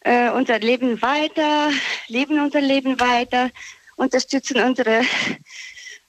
äh, 0.00 0.30
unser 0.30 0.58
Leben 0.58 1.00
weiter, 1.02 1.70
leben 2.08 2.38
unser 2.38 2.60
Leben 2.60 3.00
weiter, 3.00 3.50
unterstützen 3.96 4.60
unsere 4.60 5.02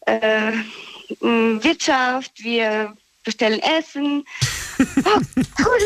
äh, 0.06 0.52
Wirtschaft, 1.20 2.44
wir 2.44 2.96
bestellen 3.26 3.60
Essen. 3.60 4.24
Oh, 4.78 5.22
cool. 5.64 5.80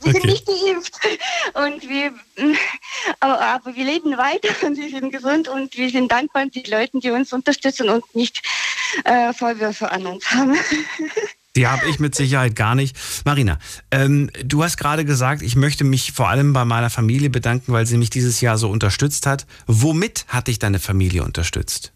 wir 0.00 0.10
okay. 0.10 0.12
sind 0.12 0.24
nicht 0.24 0.46
geimpft. 0.46 0.94
Und 1.52 1.88
wir, 1.88 2.14
aber, 3.20 3.40
aber, 3.40 3.76
wir 3.76 3.84
leben 3.84 4.16
weiter 4.16 4.48
und 4.66 4.78
wir 4.78 4.88
sind 4.88 5.12
gesund 5.12 5.48
und 5.48 5.76
wir 5.76 5.90
sind 5.90 6.10
dankbar 6.10 6.46
den 6.46 6.64
Leuten, 6.64 7.00
die 7.00 7.10
uns 7.10 7.34
unterstützen 7.34 7.90
und 7.90 8.14
nicht 8.14 8.42
äh, 9.04 9.34
Vorwürfe 9.34 9.90
an 9.90 10.06
uns 10.06 10.30
haben. 10.30 10.56
Die 11.56 11.68
habe 11.68 11.88
ich 11.88 12.00
mit 12.00 12.16
Sicherheit 12.16 12.56
gar 12.56 12.74
nicht. 12.74 12.96
Marina, 13.24 13.60
ähm, 13.92 14.28
du 14.44 14.64
hast 14.64 14.76
gerade 14.76 15.04
gesagt, 15.04 15.40
ich 15.40 15.54
möchte 15.54 15.84
mich 15.84 16.10
vor 16.10 16.28
allem 16.28 16.52
bei 16.52 16.64
meiner 16.64 16.90
Familie 16.90 17.30
bedanken, 17.30 17.72
weil 17.72 17.86
sie 17.86 17.96
mich 17.96 18.10
dieses 18.10 18.40
Jahr 18.40 18.58
so 18.58 18.68
unterstützt 18.68 19.26
hat. 19.26 19.46
Womit 19.68 20.24
hat 20.26 20.48
dich 20.48 20.58
deine 20.58 20.80
Familie 20.80 21.22
unterstützt? 21.22 21.93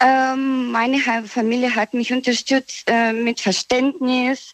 Ähm, 0.00 0.70
meine 0.70 0.98
Familie 1.26 1.74
hat 1.74 1.94
mich 1.94 2.12
unterstützt 2.12 2.84
äh, 2.86 3.12
mit 3.12 3.40
Verständnis, 3.40 4.52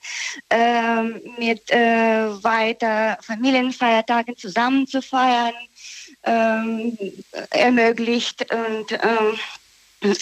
ähm, 0.51 1.21
mit 1.39 1.71
äh, 1.71 2.43
weiter 2.43 3.19
Familienfeiertagen 3.23 4.37
zusammen 4.37 4.87
zu 4.87 5.03
feiern, 5.03 5.55
ähm, 6.25 6.99
ermöglicht 7.51 8.47
und 8.53 8.93
ähm, 8.93 9.39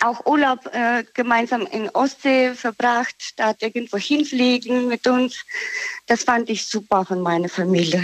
auch 0.02 0.24
Urlaub 0.26 0.66
äh, 0.72 1.04
gemeinsam 1.14 1.66
in 1.66 1.90
Ostsee 1.90 2.54
verbracht, 2.54 3.16
statt 3.18 3.56
irgendwo 3.60 3.98
hinfliegen 3.98 4.88
mit 4.88 5.06
uns. 5.06 5.44
Das 6.06 6.24
fand 6.24 6.48
ich 6.48 6.66
super 6.66 7.04
von 7.04 7.20
meiner 7.20 7.48
Familie. 7.48 8.02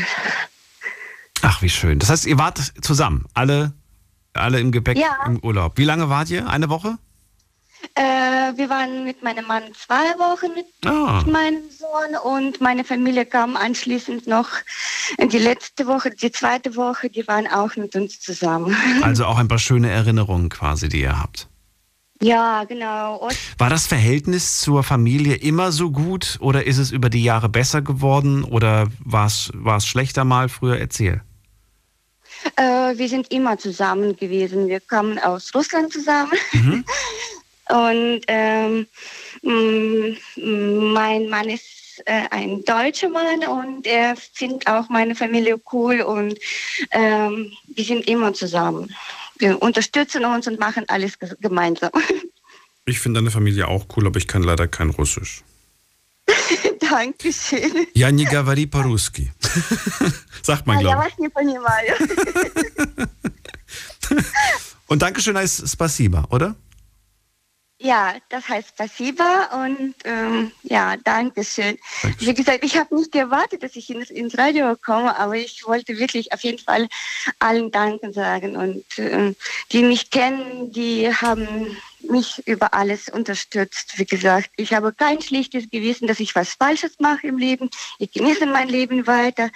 Ach, 1.42 1.62
wie 1.62 1.70
schön. 1.70 1.98
Das 1.98 2.10
heißt, 2.10 2.26
ihr 2.26 2.38
wart 2.38 2.58
zusammen, 2.82 3.26
alle, 3.34 3.72
alle 4.34 4.60
im 4.60 4.72
Gepäck 4.72 4.98
Ja. 4.98 5.16
im 5.26 5.38
Urlaub. 5.42 5.76
Wie 5.76 5.84
lange 5.84 6.08
wart 6.08 6.30
ihr? 6.30 6.48
Eine 6.48 6.68
Woche? 6.68 6.98
Äh, 7.94 8.02
wir 8.56 8.68
waren 8.68 9.04
mit 9.04 9.22
meinem 9.22 9.46
Mann 9.46 9.62
zwei 9.74 9.94
Wochen 10.18 10.52
mit 10.54 10.66
Ah. 10.84 11.22
meinem 11.26 11.62
Sohn 11.70 12.16
und 12.34 12.60
meine 12.60 12.84
Familie 12.84 13.24
kam 13.24 13.56
anschließend 13.56 14.26
noch 14.26 14.48
in 15.16 15.30
die 15.30 15.38
letzte 15.38 15.86
Woche, 15.86 16.10
die 16.10 16.30
zweite 16.30 16.76
Woche, 16.76 17.08
die 17.08 17.26
waren 17.26 17.46
auch 17.46 17.74
mit 17.76 17.96
uns 17.96 18.20
zusammen. 18.20 18.76
Also 19.02 19.24
auch 19.24 19.38
ein 19.38 19.48
paar 19.48 19.58
schöne 19.58 19.90
Erinnerungen 19.90 20.50
quasi, 20.50 20.88
die 20.90 21.00
ihr 21.00 21.18
habt. 21.18 21.48
Ja, 22.22 22.64
genau. 22.64 23.16
Und, 23.16 23.34
War 23.58 23.70
das 23.70 23.86
Verhältnis 23.86 24.60
zur 24.60 24.82
Familie 24.82 25.36
immer 25.36 25.72
so 25.72 25.90
gut 25.90 26.36
oder 26.40 26.66
ist 26.66 26.76
es 26.76 26.90
über 26.90 27.08
die 27.08 27.24
Jahre 27.24 27.48
besser 27.48 27.80
geworden 27.80 28.44
oder 28.44 28.88
war 29.02 29.24
es, 29.26 29.50
war 29.54 29.78
es 29.78 29.86
schlechter 29.86 30.24
mal 30.24 30.50
früher? 30.50 30.78
Erzähl. 30.78 31.22
Äh, 32.56 32.96
wir 32.96 33.08
sind 33.08 33.30
immer 33.32 33.58
zusammen 33.58 34.16
gewesen. 34.16 34.68
Wir 34.68 34.80
kamen 34.80 35.18
aus 35.18 35.54
Russland 35.54 35.92
zusammen. 35.92 36.32
Und 37.68 38.22
ähm, 38.26 38.86
m- 39.42 40.16
m- 40.36 40.92
mein 40.92 41.28
Mann 41.28 41.48
ist 41.48 42.02
äh, 42.06 42.22
ein 42.30 42.64
deutscher 42.64 43.08
Mann 43.08 43.46
und 43.46 43.86
er 43.86 44.16
findet 44.16 44.66
auch 44.66 44.88
meine 44.88 45.14
Familie 45.14 45.60
cool 45.72 46.00
und 46.00 46.36
ähm, 46.90 47.52
wir 47.68 47.84
sind 47.84 48.08
immer 48.08 48.32
zusammen. 48.34 48.92
Wir 49.38 49.62
unterstützen 49.62 50.24
uns 50.24 50.48
und 50.48 50.58
machen 50.58 50.84
alles 50.88 51.18
ge- 51.18 51.34
gemeinsam. 51.40 51.90
Ich 52.86 52.98
finde 52.98 53.20
deine 53.20 53.30
Familie 53.30 53.68
auch 53.68 53.84
cool, 53.96 54.06
aber 54.06 54.16
ich 54.18 54.26
kann 54.26 54.42
leider 54.42 54.66
kein 54.66 54.90
Russisch. 54.90 55.44
Dankeschön. 56.89 57.87
Ja, 57.93 58.11
не 58.11 58.25
говори 58.25 58.65
по-русски. 58.65 59.33
Sagt 60.41 60.65
man, 60.67 60.77
А 60.77 60.81
я 60.81 60.87
glaube 60.89 61.03
вас 61.05 61.17
не 61.17 61.29
понимаю. 61.29 61.93
ich. 64.09 64.25
Und 64.87 65.01
Dankeschön 65.01 65.37
heißt 65.37 65.67
Spasiba, 65.67 66.25
oder? 66.29 66.55
Ja, 67.82 68.14
das 68.28 68.46
heißt 68.46 68.68
Spasiba 68.68 69.64
und 69.64 69.94
ähm, 70.04 70.52
ja, 70.64 70.98
danke 70.98 71.42
schön. 71.42 71.78
Wie 72.18 72.34
gesagt, 72.34 72.62
ich 72.62 72.76
habe 72.76 72.94
nicht 72.94 73.10
gewartet, 73.10 73.62
dass 73.62 73.74
ich 73.74 73.88
ins, 73.88 74.10
ins 74.10 74.36
Radio 74.36 74.76
komme, 74.76 75.18
aber 75.18 75.36
ich 75.36 75.66
wollte 75.66 75.96
wirklich 75.96 76.30
auf 76.34 76.42
jeden 76.42 76.58
Fall 76.58 76.88
allen 77.38 77.70
Danken 77.70 78.12
sagen. 78.12 78.54
Und 78.54 78.84
ähm, 78.98 79.34
die 79.72 79.82
mich 79.82 80.10
kennen, 80.10 80.70
die 80.70 81.08
haben 81.08 81.74
mich 82.00 82.46
über 82.46 82.74
alles 82.74 83.08
unterstützt. 83.08 83.98
Wie 83.98 84.04
gesagt, 84.04 84.50
ich 84.58 84.74
habe 84.74 84.92
kein 84.92 85.22
schlechtes 85.22 85.70
Gewissen, 85.70 86.06
dass 86.06 86.20
ich 86.20 86.34
was 86.34 86.52
Falsches 86.52 86.98
mache 86.98 87.28
im 87.28 87.38
Leben. 87.38 87.70
Ich 87.98 88.12
genieße 88.12 88.44
mein 88.44 88.68
Leben 88.68 89.06
weiter 89.06 89.48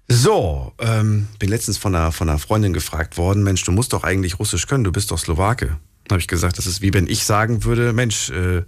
So, 0.08 0.74
ähm, 0.80 1.28
bin 1.40 1.50
letztens 1.50 1.78
von 1.78 1.96
einer, 1.96 2.12
von 2.12 2.30
einer 2.30 2.40
Freundin 2.40 2.74
gefragt 2.74 3.18
worden, 3.18 3.44
Mensch, 3.44 3.64
du 3.64 3.72
musst 3.72 3.94
doch 3.94 4.04
eigentlich 4.04 4.40
Russisch 4.40 4.68
können, 4.68 4.84
du 4.84 4.92
bist 4.92 5.12
doch 5.12 5.18
Slowake. 5.18 5.68
Dann 5.68 6.16
habe 6.16 6.20
ich 6.20 6.28
gesagt, 6.28 6.58
das 6.58 6.68
ist 6.68 6.82
wie 6.82 6.94
wenn 6.94 7.08
ich 7.08 7.24
sagen 7.24 7.64
würde, 7.64 7.94
Mensch, 7.94 8.30
äh, 8.30 8.64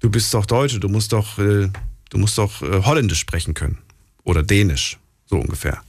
du 0.00 0.10
bist 0.10 0.32
doch 0.34 0.46
Deutsche, 0.46 0.80
du 0.80 0.88
musst 0.88 1.12
doch, 1.12 1.38
äh, 1.38 1.70
du 2.10 2.18
musst 2.18 2.38
doch 2.38 2.62
äh, 2.62 2.82
Holländisch 2.84 3.20
sprechen 3.20 3.54
können. 3.54 3.78
Oder 4.24 4.42
Dänisch, 4.42 4.98
so 5.26 5.36
ungefähr. 5.36 5.82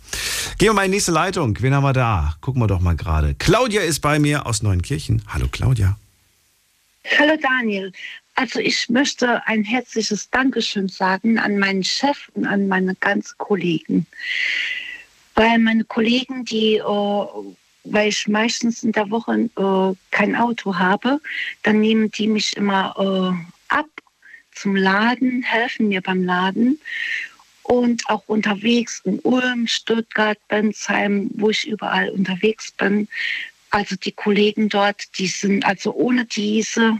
Gehen 0.57 0.69
wir 0.69 0.73
mal 0.73 0.85
in 0.85 0.91
die 0.91 0.97
nächste 0.97 1.11
Leitung. 1.11 1.57
Wen 1.61 1.73
haben 1.73 1.83
wir 1.83 1.93
da? 1.93 2.35
Gucken 2.41 2.61
wir 2.61 2.67
doch 2.67 2.81
mal 2.81 2.95
gerade. 2.95 3.35
Claudia 3.35 3.81
ist 3.81 4.01
bei 4.01 4.19
mir 4.19 4.45
aus 4.45 4.61
Neunkirchen. 4.61 5.21
Hallo 5.27 5.47
Claudia. 5.49 5.97
Hallo 7.19 7.33
Daniel. 7.41 7.91
Also 8.35 8.59
ich 8.59 8.89
möchte 8.89 9.47
ein 9.47 9.63
herzliches 9.63 10.29
Dankeschön 10.29 10.89
sagen 10.89 11.39
an 11.39 11.57
meinen 11.57 11.85
Chef 11.85 12.29
und 12.33 12.45
an 12.45 12.67
meine 12.67 12.93
ganzen 12.95 13.37
Kollegen. 13.37 14.05
Weil 15.35 15.57
meine 15.59 15.85
Kollegen, 15.85 16.43
die, 16.43 16.75
äh, 16.75 17.25
weil 17.85 18.09
ich 18.09 18.27
meistens 18.27 18.83
in 18.83 18.91
der 18.91 19.09
Woche 19.09 19.49
äh, 19.57 19.95
kein 20.11 20.35
Auto 20.35 20.75
habe, 20.75 21.21
dann 21.63 21.79
nehmen 21.79 22.11
die 22.11 22.27
mich 22.27 22.57
immer 22.57 22.93
äh, 22.99 23.73
ab 23.73 23.87
zum 24.53 24.75
Laden, 24.75 25.41
helfen 25.41 25.87
mir 25.87 26.01
beim 26.01 26.23
Laden. 26.25 26.79
Und 27.63 28.07
auch 28.09 28.23
unterwegs 28.27 29.01
in 29.05 29.19
Ulm, 29.19 29.65
Stuttgart, 29.65 30.37
Bensheim, 30.49 31.31
wo 31.35 31.49
ich 31.49 31.67
überall 31.67 32.09
unterwegs 32.09 32.71
bin. 32.71 33.07
Also 33.69 33.95
die 33.95 34.11
Kollegen 34.11 34.69
dort, 34.69 35.17
die 35.17 35.27
sind, 35.27 35.65
also 35.65 35.93
ohne 35.93 36.25
diese 36.25 36.97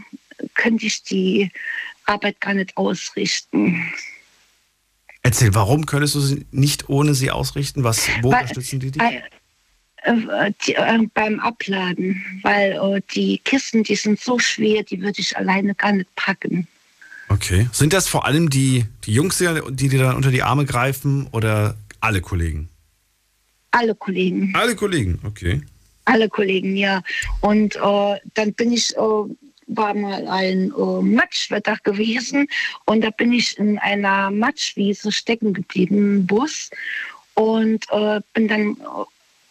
könnte 0.54 0.86
ich 0.86 1.02
die 1.02 1.50
Arbeit 2.04 2.40
gar 2.40 2.54
nicht 2.54 2.76
ausrichten. 2.76 3.92
Erzähl, 5.22 5.54
warum 5.54 5.86
könntest 5.86 6.14
du 6.14 6.20
sie 6.20 6.46
nicht 6.52 6.88
ohne 6.88 7.14
sie 7.14 7.30
ausrichten? 7.30 7.82
Was, 7.84 8.08
wo 8.22 8.30
Weil- 8.30 8.42
unterstützen 8.42 8.80
die 8.80 8.92
dich? 8.92 9.02
Äh, 9.02 9.22
äh, 10.04 10.52
die, 10.64 10.74
äh, 10.74 10.98
beim 11.14 11.40
Abladen, 11.40 12.22
weil 12.42 12.72
äh, 12.72 13.02
die 13.14 13.38
Kisten, 13.38 13.82
die 13.82 13.96
sind 13.96 14.20
so 14.20 14.38
schwer, 14.38 14.84
die 14.84 15.00
würde 15.02 15.20
ich 15.20 15.36
alleine 15.36 15.74
gar 15.74 15.92
nicht 15.92 16.14
packen. 16.14 16.68
Okay. 17.28 17.68
Sind 17.72 17.92
das 17.92 18.06
vor 18.06 18.24
allem 18.24 18.50
die, 18.50 18.84
die 19.04 19.12
Jungs, 19.12 19.38
die, 19.38 19.48
die 19.70 19.88
dir 19.88 19.98
dann 19.98 20.16
unter 20.16 20.30
die 20.30 20.42
Arme 20.44 20.64
greifen 20.64 21.26
oder 21.32 21.76
alle 22.00 22.20
Kollegen? 22.20 22.68
Alle 23.72 23.96
Kollegen. 23.96 24.52
Alle 24.54 24.76
Kollegen, 24.76 25.18
okay. 25.24 25.60
Alle 26.04 26.28
Kollegen, 26.28 26.76
ja. 26.76 27.02
Und 27.40 27.74
äh, 27.74 28.20
dann 28.34 28.52
bin 28.54 28.72
ich, 28.72 28.96
äh, 28.96 29.00
war 29.66 29.94
mal 29.94 30.26
ein 30.28 30.72
äh, 30.72 31.02
Matschwetter 31.02 31.76
gewesen 31.82 32.48
und 32.84 33.02
da 33.02 33.10
bin 33.10 33.32
ich 33.32 33.58
in 33.58 33.78
einer 33.78 34.30
Matschwiese 34.30 35.12
stecken 35.12 35.52
geblieben 35.52 35.96
im 35.96 36.26
Bus 36.26 36.70
und 37.34 37.84
äh, 37.90 38.20
bin 38.32 38.48
dann, 38.48 38.72
äh, 38.72 39.04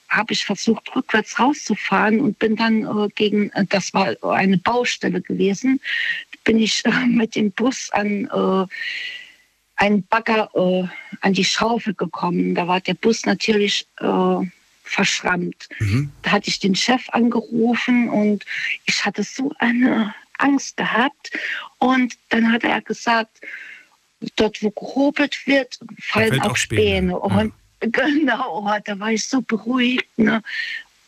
habe 0.09 0.33
ich 0.33 0.45
versucht, 0.45 0.95
rückwärts 0.95 1.37
rauszufahren 1.39 2.19
und 2.21 2.39
bin 2.39 2.55
dann 2.55 2.83
äh, 2.83 3.09
gegen, 3.15 3.49
äh, 3.51 3.65
das 3.65 3.93
war 3.93 4.15
eine 4.23 4.57
Baustelle 4.57 5.21
gewesen, 5.21 5.79
bin 6.43 6.59
ich 6.59 6.85
äh, 6.85 7.05
mit 7.07 7.35
dem 7.35 7.51
Bus 7.51 7.89
an 7.91 8.29
äh, 8.31 8.67
einen 9.77 10.07
Bagger 10.07 10.49
äh, 10.55 10.87
an 11.21 11.33
die 11.33 11.43
Schaufel 11.43 11.93
gekommen. 11.93 12.55
Da 12.55 12.67
war 12.67 12.79
der 12.79 12.93
Bus 12.93 13.25
natürlich 13.25 13.87
verschrammt. 14.85 15.67
Da 16.21 16.31
hatte 16.31 16.49
ich 16.49 16.59
den 16.59 16.75
Chef 16.75 17.09
angerufen 17.09 18.09
und 18.09 18.45
ich 18.85 19.03
hatte 19.05 19.23
so 19.23 19.51
eine 19.59 20.13
Angst 20.37 20.77
gehabt. 20.77 21.31
Und 21.79 22.15
dann 22.29 22.51
hat 22.51 22.63
er 22.63 22.81
gesagt, 22.81 23.41
dort 24.35 24.61
wo 24.61 24.71
gehobelt 24.71 25.45
wird, 25.45 25.79
fallen 25.99 26.41
auch, 26.41 26.51
auch 26.51 26.55
Späne. 26.55 27.17
Späne. 27.17 27.19
Und 27.19 27.53
genau, 27.79 28.63
oh, 28.65 28.79
da 28.83 28.99
war 28.99 29.11
ich 29.11 29.25
so 29.25 29.41
beruhigt. 29.41 30.07
Ne? 30.17 30.41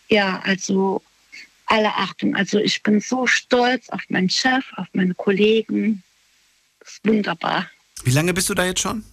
Ja, 0.10 0.42
also 0.44 1.02
alle 1.66 1.94
Achtung. 1.96 2.36
Also 2.36 2.60
ich 2.60 2.84
bin 2.84 3.00
so 3.00 3.28
stolz 3.28 3.90
auf 3.90 4.02
meinen 4.10 4.30
Chef, 4.30 4.66
auf 4.76 4.88
meine 4.94 5.14
Kollegen. 5.14 6.04
Das 6.80 6.94
ist 6.94 7.06
wunderbar. 7.06 7.70
Wie 8.04 8.12
lange 8.12 8.34
bist 8.34 8.50
du 8.50 8.54
da 8.54 8.66
jetzt 8.66 8.82
schon? 8.82 9.04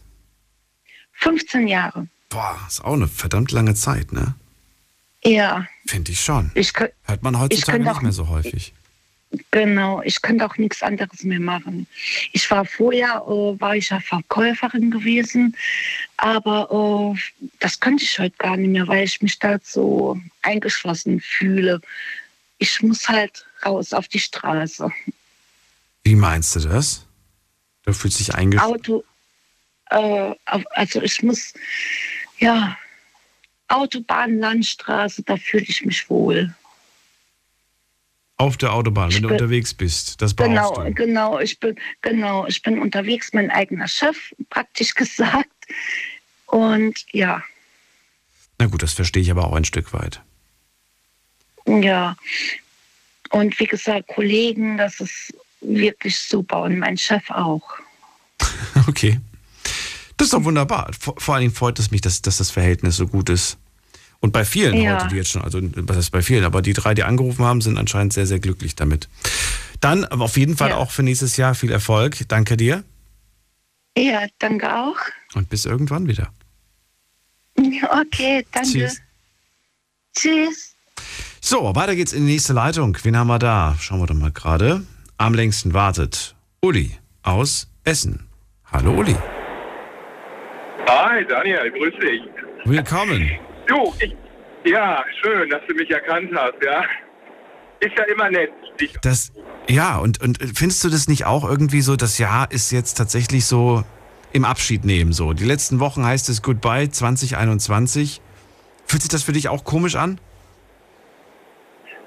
15 1.15 1.69
Jahre. 1.69 2.09
Boah, 2.29 2.59
ist 2.69 2.85
auch 2.85 2.95
eine 2.95 3.09
verdammt 3.09 3.53
lange 3.53 3.75
Zeit, 3.75 4.13
ne? 4.13 4.35
Ja. 5.25 5.67
Finde 5.87 6.13
ich 6.13 6.21
schon. 6.21 6.51
Ich, 6.55 6.73
Hört 7.05 7.23
man 7.23 7.39
heutzutage 7.39 7.79
nicht 7.81 7.89
auch- 7.91 8.03
mehr 8.03 8.13
so 8.13 8.29
häufig. 8.29 8.73
Genau, 9.51 10.01
ich 10.03 10.23
könnte 10.23 10.47
auch 10.47 10.57
nichts 10.59 10.81
anderes 10.81 11.25
mehr 11.25 11.41
machen. 11.41 11.89
Ich 12.33 12.49
war 12.53 12.65
vorher, 12.65 13.25
äh, 13.27 13.61
war 13.61 13.75
ich 13.75 13.91
ja 13.91 13.99
Verkäuferin 13.99 14.93
gewesen, 14.93 15.57
aber 16.19 17.15
äh, 17.17 17.49
das 17.59 17.81
könnte 17.81 18.05
ich 18.05 18.17
heute 18.21 18.37
gar 18.39 18.57
nicht 18.57 18.69
mehr, 18.71 18.87
weil 18.87 19.03
ich 19.05 19.21
mich 19.23 19.37
da 19.41 19.59
so 19.61 20.17
eingeschlossen 20.43 21.21
fühle. 21.21 21.81
Ich 22.59 22.81
muss 22.83 23.09
halt 23.09 23.45
raus 23.67 23.93
auf 23.93 24.07
die 24.07 24.21
Straße. 24.21 24.89
Wie 26.05 26.15
meinst 26.15 26.55
du 26.55 26.61
das? 26.61 27.05
Du 27.85 27.93
fühlst 27.93 28.21
dich 28.21 28.33
eingeschlossen? 28.37 28.73
Auto, 28.73 29.05
äh, 29.91 30.35
also 30.71 31.03
ich 31.03 31.23
muss, 31.25 31.55
ja, 32.39 32.79
Autobahn, 33.69 34.39
Landstraße, 34.39 35.23
da 35.23 35.37
fühle 35.37 35.65
ich 35.65 35.85
mich 35.85 36.09
wohl. 36.11 36.55
Auf 38.37 38.57
der 38.57 38.73
Autobahn, 38.73 39.13
wenn 39.13 39.23
bin, 39.23 39.29
du 39.29 39.35
unterwegs 39.35 39.73
bist. 39.75 40.21
Das 40.21 40.35
genau, 40.35 40.75
du. 40.75 40.93
Genau, 40.93 41.39
ich 41.39 41.61
bin, 41.61 41.77
genau, 42.03 42.47
ich 42.47 42.63
bin 42.63 42.79
unterwegs, 42.81 43.33
mein 43.33 43.51
eigener 43.51 43.89
Chef, 43.89 44.35
praktisch 44.51 44.95
gesagt. 44.95 45.51
Und 46.47 47.05
ja. 47.13 47.43
Na 48.59 48.67
gut, 48.67 48.83
das 48.83 48.93
verstehe 48.93 49.23
ich 49.23 49.31
aber 49.31 49.47
auch 49.47 49.55
ein 49.55 49.65
Stück 49.65 49.93
weit. 49.93 50.21
Ja. 51.67 52.17
Und 53.31 53.59
wie 53.59 53.67
gesagt, 53.67 54.09
Kollegen, 54.09 54.79
das 54.79 55.01
ist 55.01 55.35
wirklich 55.61 56.19
super 56.19 56.63
und 56.63 56.79
mein 56.79 56.97
Chef 56.97 57.31
auch. 57.31 57.65
okay. 58.89 59.21
Das 60.17 60.27
ist 60.27 60.35
doch 60.35 60.45
wunderbar. 60.45 60.91
Vor, 60.99 61.15
vor 61.19 61.35
allen 61.35 61.43
Dingen 61.43 61.55
freut 61.55 61.79
es 61.79 61.91
mich, 61.91 62.01
dass, 62.01 62.23
dass 62.23 62.37
das 62.37 62.51
Verhältnis 62.51 62.97
so 62.97 63.07
gut 63.07 63.29
ist. 63.29 63.59
Und 64.21 64.33
bei 64.33 64.45
vielen 64.45 64.75
ja. 64.81 64.95
heute, 64.95 65.09
die 65.09 65.17
jetzt 65.17 65.31
schon, 65.31 65.43
also 65.43 65.61
was 65.63 65.97
heißt 65.97 66.13
bei 66.13 66.23
vielen, 66.23 66.45
aber 66.45 66.63
die 66.63 66.73
drei, 66.73 66.95
die 66.95 67.03
angerufen 67.03 67.45
haben, 67.45 67.61
sind 67.61 67.77
anscheinend 67.77 68.13
sehr, 68.13 68.27
sehr 68.27 68.39
glücklich 68.39 68.75
damit. 68.75 69.09
Dann 69.81 70.05
auf 70.07 70.39
jeden 70.39 70.57
Fall 70.57 70.71
ja. 70.71 70.77
auch 70.77 70.91
für 70.91 71.03
nächstes 71.03 71.37
Jahr 71.37 71.55
viel 71.55 71.71
Erfolg. 71.71 72.27
Danke 72.29 72.57
dir. 72.57 72.85
Ja, 73.99 74.27
danke 74.39 74.75
auch. 74.75 74.97
Und 75.35 75.51
bis 75.51 75.67
irgendwann 75.67 76.09
wieder. 76.09 76.33
Okay, 77.57 78.47
danke. 78.53 78.71
Tschüss. 78.71 79.01
Tschüss. 80.17 80.75
So, 81.41 81.75
weiter 81.75 81.95
geht's 81.95 82.13
in 82.13 82.27
die 82.27 82.33
nächste 82.33 82.55
Leitung. 82.55 82.97
Wen 83.03 83.17
haben 83.17 83.27
wir 83.27 83.39
da? 83.39 83.77
Schauen 83.79 84.01
wir 84.01 84.07
doch 84.07 84.15
mal 84.15 84.33
gerade. 84.33 84.83
Am 85.19 85.35
längsten 85.35 85.75
wartet 85.75 86.35
Uli 86.61 86.97
aus 87.23 87.69
Essen. 87.85 88.27
Hallo 88.73 88.95
Uli. 88.95 89.17
Hi 90.87 91.25
Daniel, 91.25 91.71
grüß 91.71 91.95
dich. 92.01 92.23
Willkommen. 92.65 93.39
Du, 93.67 93.95
ich, 94.01 94.15
ja, 94.65 95.05
schön, 95.23 95.49
dass 95.51 95.63
du 95.67 95.75
mich 95.75 95.91
erkannt 95.91 96.31
hast, 96.35 96.55
ja. 96.65 96.85
Ist 97.81 97.99
ja 97.99 98.05
immer 98.05 98.31
nett. 98.31 98.51
Dich 98.81 98.95
das, 99.03 99.33
ja, 99.69 99.99
und, 99.99 100.21
und 100.21 100.39
findest 100.55 100.85
du 100.85 100.89
das 100.89 101.09
nicht 101.09 101.25
auch 101.27 101.49
irgendwie 101.49 101.81
so, 101.81 101.97
das 101.97 102.19
Jahr 102.19 102.51
ist 102.51 102.71
jetzt 102.71 102.95
tatsächlich 102.95 103.47
so 103.47 103.85
im 104.33 104.45
Abschied 104.45 104.85
nehmen 104.85 105.13
so? 105.13 105.33
Die 105.33 105.45
letzten 105.45 105.81
Wochen 105.81 106.05
heißt 106.05 106.29
es 106.29 106.43
Goodbye 106.43 106.91
2021. 106.91 108.21
Fühlt 108.87 109.03
sich 109.03 109.11
das 109.11 109.23
für 109.23 109.33
dich 109.33 109.49
auch 109.49 109.65
komisch 109.65 109.97
an? 109.97 110.21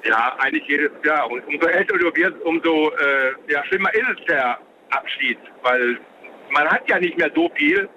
Ja, 0.03 0.35
eigentlich 0.39 0.63
jedes 0.67 0.91
Jahr. 1.03 1.29
Und 1.29 1.45
umso 1.47 1.67
älter 1.67 1.97
du 1.97 2.15
wirst, 2.15 2.39
umso 2.43 2.91
äh, 2.91 3.51
ja, 3.51 3.63
schlimmer 3.65 3.93
ist 3.93 4.19
es 4.19 4.25
der 4.27 4.59
Abschied, 4.89 5.37
weil 5.63 5.99
man 6.51 6.67
hat 6.67 6.87
ja 6.89 6.99
nicht 6.99 7.17
mehr 7.17 7.31
so 7.35 7.49
viel. 7.55 7.89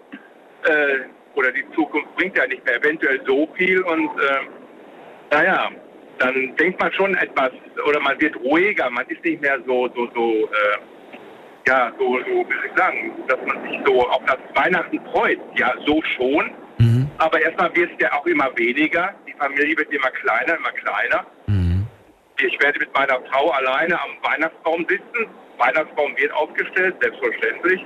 Äh, 0.64 1.00
oder 1.34 1.52
die 1.52 1.64
Zukunft 1.74 2.14
bringt 2.16 2.36
ja 2.36 2.46
nicht 2.46 2.64
mehr 2.64 2.76
eventuell 2.76 3.20
so 3.26 3.48
viel 3.56 3.80
und 3.82 4.10
äh, 4.20 4.40
naja, 5.30 5.70
dann 6.18 6.54
denkt 6.56 6.80
man 6.80 6.92
schon 6.92 7.14
etwas 7.16 7.50
oder 7.86 8.00
man 8.00 8.20
wird 8.20 8.36
ruhiger, 8.36 8.90
man 8.90 9.06
ist 9.06 9.24
nicht 9.24 9.40
mehr 9.40 9.58
so, 9.66 9.88
so, 9.94 10.08
so, 10.14 10.30
äh, 10.32 10.78
ja, 11.66 11.92
so, 11.98 12.18
so, 12.18 12.26
wie 12.26 12.54
soll 12.54 12.66
ich 12.66 12.76
sagen, 12.76 13.12
dass 13.28 13.38
man 13.46 13.62
sich 13.62 13.80
so 13.86 14.06
auf 14.08 14.22
das 14.26 14.38
Weihnachten 14.54 15.00
freut. 15.12 15.38
Ja, 15.56 15.72
so 15.86 16.02
schon. 16.16 16.50
Mhm. 16.78 17.10
Aber 17.18 17.40
erstmal 17.40 17.74
wird 17.76 17.90
es 17.92 18.02
ja 18.02 18.12
auch 18.12 18.26
immer 18.26 18.50
weniger. 18.56 19.14
Die 19.26 19.32
Familie 19.34 19.76
wird 19.78 19.92
immer 19.92 20.10
kleiner, 20.10 20.56
immer 20.56 20.72
kleiner. 20.72 21.26
Mhm. 21.46 21.86
Ich 22.40 22.62
werde 22.62 22.78
mit 22.80 22.92
meiner 22.94 23.20
Frau 23.30 23.50
alleine 23.50 24.00
am 24.00 24.10
Weihnachtsbaum 24.22 24.86
sitzen. 24.88 25.26
Weihnachtsbaum 25.58 26.16
wird 26.16 26.32
aufgestellt, 26.32 26.96
selbstverständlich. 27.00 27.84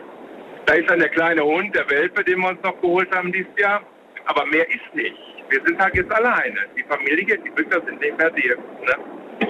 Da 0.66 0.74
ist 0.74 0.88
dann 0.88 1.00
der 1.00 1.10
kleine 1.10 1.44
Hund, 1.44 1.74
der 1.74 1.88
Welpe, 1.90 2.24
den 2.24 2.40
wir 2.40 2.50
uns 2.50 2.62
noch 2.62 2.80
geholt 2.80 3.14
haben 3.14 3.32
dieses 3.32 3.50
Jahr. 3.58 3.82
Aber 4.26 4.46
mehr 4.46 4.66
ist 4.68 4.94
nicht. 4.94 5.16
Wir 5.50 5.60
sind 5.66 5.78
halt 5.78 5.94
jetzt 5.94 6.10
alleine. 6.10 6.60
Die 6.76 6.82
Familie, 6.84 7.38
die 7.38 7.50
Mütter 7.50 7.82
sind 7.84 8.00
nicht 8.00 8.16
mehr 8.16 8.30
dir. 8.30 8.56
Ne? 8.56 9.48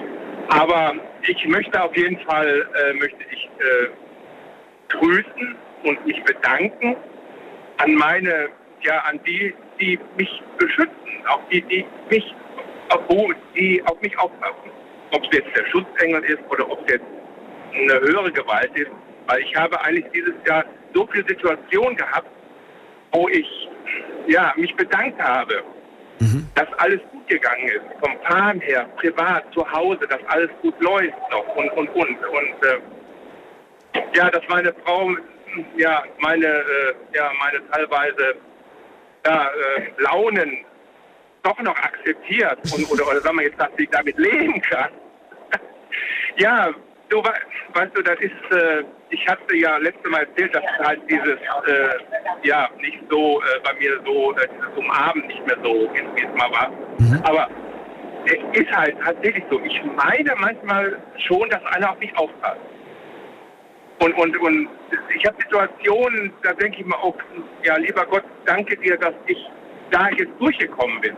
Aber 0.49 0.93
ich 1.21 1.47
möchte 1.47 1.81
auf 1.81 1.95
jeden 1.95 2.19
Fall, 2.25 2.67
äh, 2.75 2.93
möchte 2.93 3.23
ich 3.31 3.49
äh, 3.59 3.87
grüßen 4.89 5.55
und 5.83 6.05
mich 6.05 6.21
bedanken 6.23 6.95
an 7.77 7.95
meine, 7.95 8.49
ja, 8.81 8.99
an 9.09 9.19
die, 9.25 9.53
die 9.79 9.99
mich 10.17 10.41
beschützen, 10.57 11.25
auch 11.27 11.41
die, 11.51 11.61
die 11.63 11.85
mich, 12.09 12.35
die 13.55 13.83
auf 13.85 13.99
mich 14.01 14.17
aufpassen. 14.19 14.71
Ob 15.11 15.23
es 15.23 15.37
jetzt 15.37 15.55
der 15.55 15.65
Schutzengel 15.67 16.23
ist 16.25 16.39
oder 16.49 16.69
ob 16.69 16.81
es 16.85 16.93
jetzt 16.93 17.05
eine 17.73 17.99
höhere 18.01 18.31
Gewalt 18.31 18.71
ist. 18.75 18.91
Weil 19.27 19.41
ich 19.41 19.55
habe 19.55 19.79
eigentlich 19.81 20.05
dieses 20.13 20.33
Jahr 20.47 20.63
so 20.95 21.05
viele 21.11 21.27
Situationen 21.27 21.95
gehabt, 21.95 22.27
wo 23.11 23.27
ich 23.29 23.47
ja, 24.27 24.53
mich 24.55 24.75
bedankt 24.75 25.21
habe, 25.21 25.63
mhm. 26.19 26.47
dass 26.55 26.67
alles 26.77 26.99
gut 27.11 27.27
gegangen 27.27 27.67
ist. 27.67 27.83
Vom 27.99 28.17
Fahren 28.21 28.59
her, 28.61 28.87
privat, 28.95 29.43
zu 29.53 29.69
Hause, 29.71 30.07
dass 30.07 30.19
alles 30.27 30.49
gut 30.61 30.79
läuft 30.81 31.13
noch 31.29 31.55
und, 31.55 31.69
und, 31.71 31.89
und. 31.89 32.25
Und 32.25 32.63
äh, 32.63 32.79
ja, 34.15 34.29
dass 34.29 34.41
meine 34.47 34.73
Frau, 34.83 35.11
ja, 35.77 36.03
meine, 36.19 36.47
äh, 36.47 36.93
ja, 37.13 37.31
meine 37.39 37.61
teilweise 37.69 38.35
ja, 39.25 39.47
äh, 39.47 40.01
Launen 40.01 40.65
doch 41.43 41.59
noch 41.59 41.77
akzeptiert 41.77 42.57
und, 42.75 42.91
oder, 42.91 43.07
oder 43.07 43.21
sagen 43.21 43.37
wir 43.37 43.45
jetzt, 43.45 43.59
dass 43.59 43.69
ich 43.77 43.89
damit 43.89 44.17
leben 44.17 44.59
kann. 44.61 44.89
ja, 46.37 46.73
du 47.09 47.23
weißt 47.23 47.91
du, 47.95 48.01
das 48.01 48.19
ist, 48.19 48.31
äh, 48.51 48.83
ich 49.09 49.27
hatte 49.27 49.55
ja 49.55 49.77
letztes 49.77 50.09
Mal 50.11 50.23
erzählt, 50.23 50.55
dass 50.55 50.63
halt 50.79 51.01
dieses, 51.09 51.37
äh, 51.67 52.47
ja, 52.47 52.69
nicht 52.79 52.99
so 53.09 53.41
äh, 53.41 53.59
bei 53.63 53.73
mir 53.79 53.99
so, 54.05 54.31
äh, 54.33 54.47
dieses 54.53 54.77
Umarmen 54.77 55.27
nicht 55.27 55.45
mehr 55.45 55.57
so, 55.63 55.89
wie 55.93 56.23
es 56.23 56.33
mal 56.37 56.51
war. 56.51 56.71
Mhm. 56.99 57.21
Aber 57.23 57.49
es 58.25 58.59
ist 58.59 58.71
halt 58.71 58.95
tatsächlich 59.03 59.43
so. 59.49 59.59
Ich 59.61 59.81
meine 59.95 60.33
manchmal 60.37 61.01
schon, 61.27 61.49
dass 61.49 61.63
einer 61.65 61.91
auf 61.91 61.99
mich 61.99 62.15
aufpasst. 62.17 62.59
Und, 63.99 64.13
und, 64.17 64.37
und 64.37 64.69
ich 65.15 65.25
habe 65.25 65.37
Situationen, 65.41 66.33
da 66.43 66.53
denke 66.53 66.79
ich 66.79 66.85
mir 66.85 66.97
auch, 66.97 67.15
ja, 67.63 67.77
lieber 67.77 68.05
Gott, 68.05 68.23
danke 68.45 68.75
dir, 68.77 68.97
dass 68.97 69.13
ich 69.27 69.37
da 69.91 70.09
jetzt 70.09 70.33
durchgekommen 70.39 70.99
bin. 71.01 71.15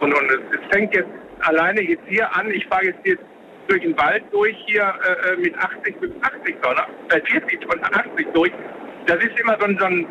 Und, 0.00 0.14
und 0.14 0.30
es, 0.30 0.60
es 0.60 0.66
fängt 0.70 0.94
jetzt 0.94 1.08
alleine 1.40 1.80
jetzt 1.82 2.04
hier 2.06 2.32
an. 2.36 2.50
Ich 2.50 2.66
fahre 2.66 2.86
jetzt 2.86 3.00
hier 3.02 3.18
durch 3.68 3.82
den 3.82 3.96
Wald 3.98 4.24
durch 4.30 4.56
hier 4.66 4.82
äh, 4.82 5.32
äh 5.32 5.36
mit 5.36 5.56
80 5.56 6.00
bis 6.00 6.10
80 6.22 6.56
Tonnen, 6.62 6.80
äh, 7.10 7.20
40 7.20 7.60
Tonnen, 7.60 7.84
80 7.84 8.26
durch. 8.32 8.52
Das 9.06 9.16
ist 9.18 9.38
immer 9.38 9.56
so 9.58 9.66
ein, 9.66 9.78
so 9.78 9.84
ein 9.84 10.06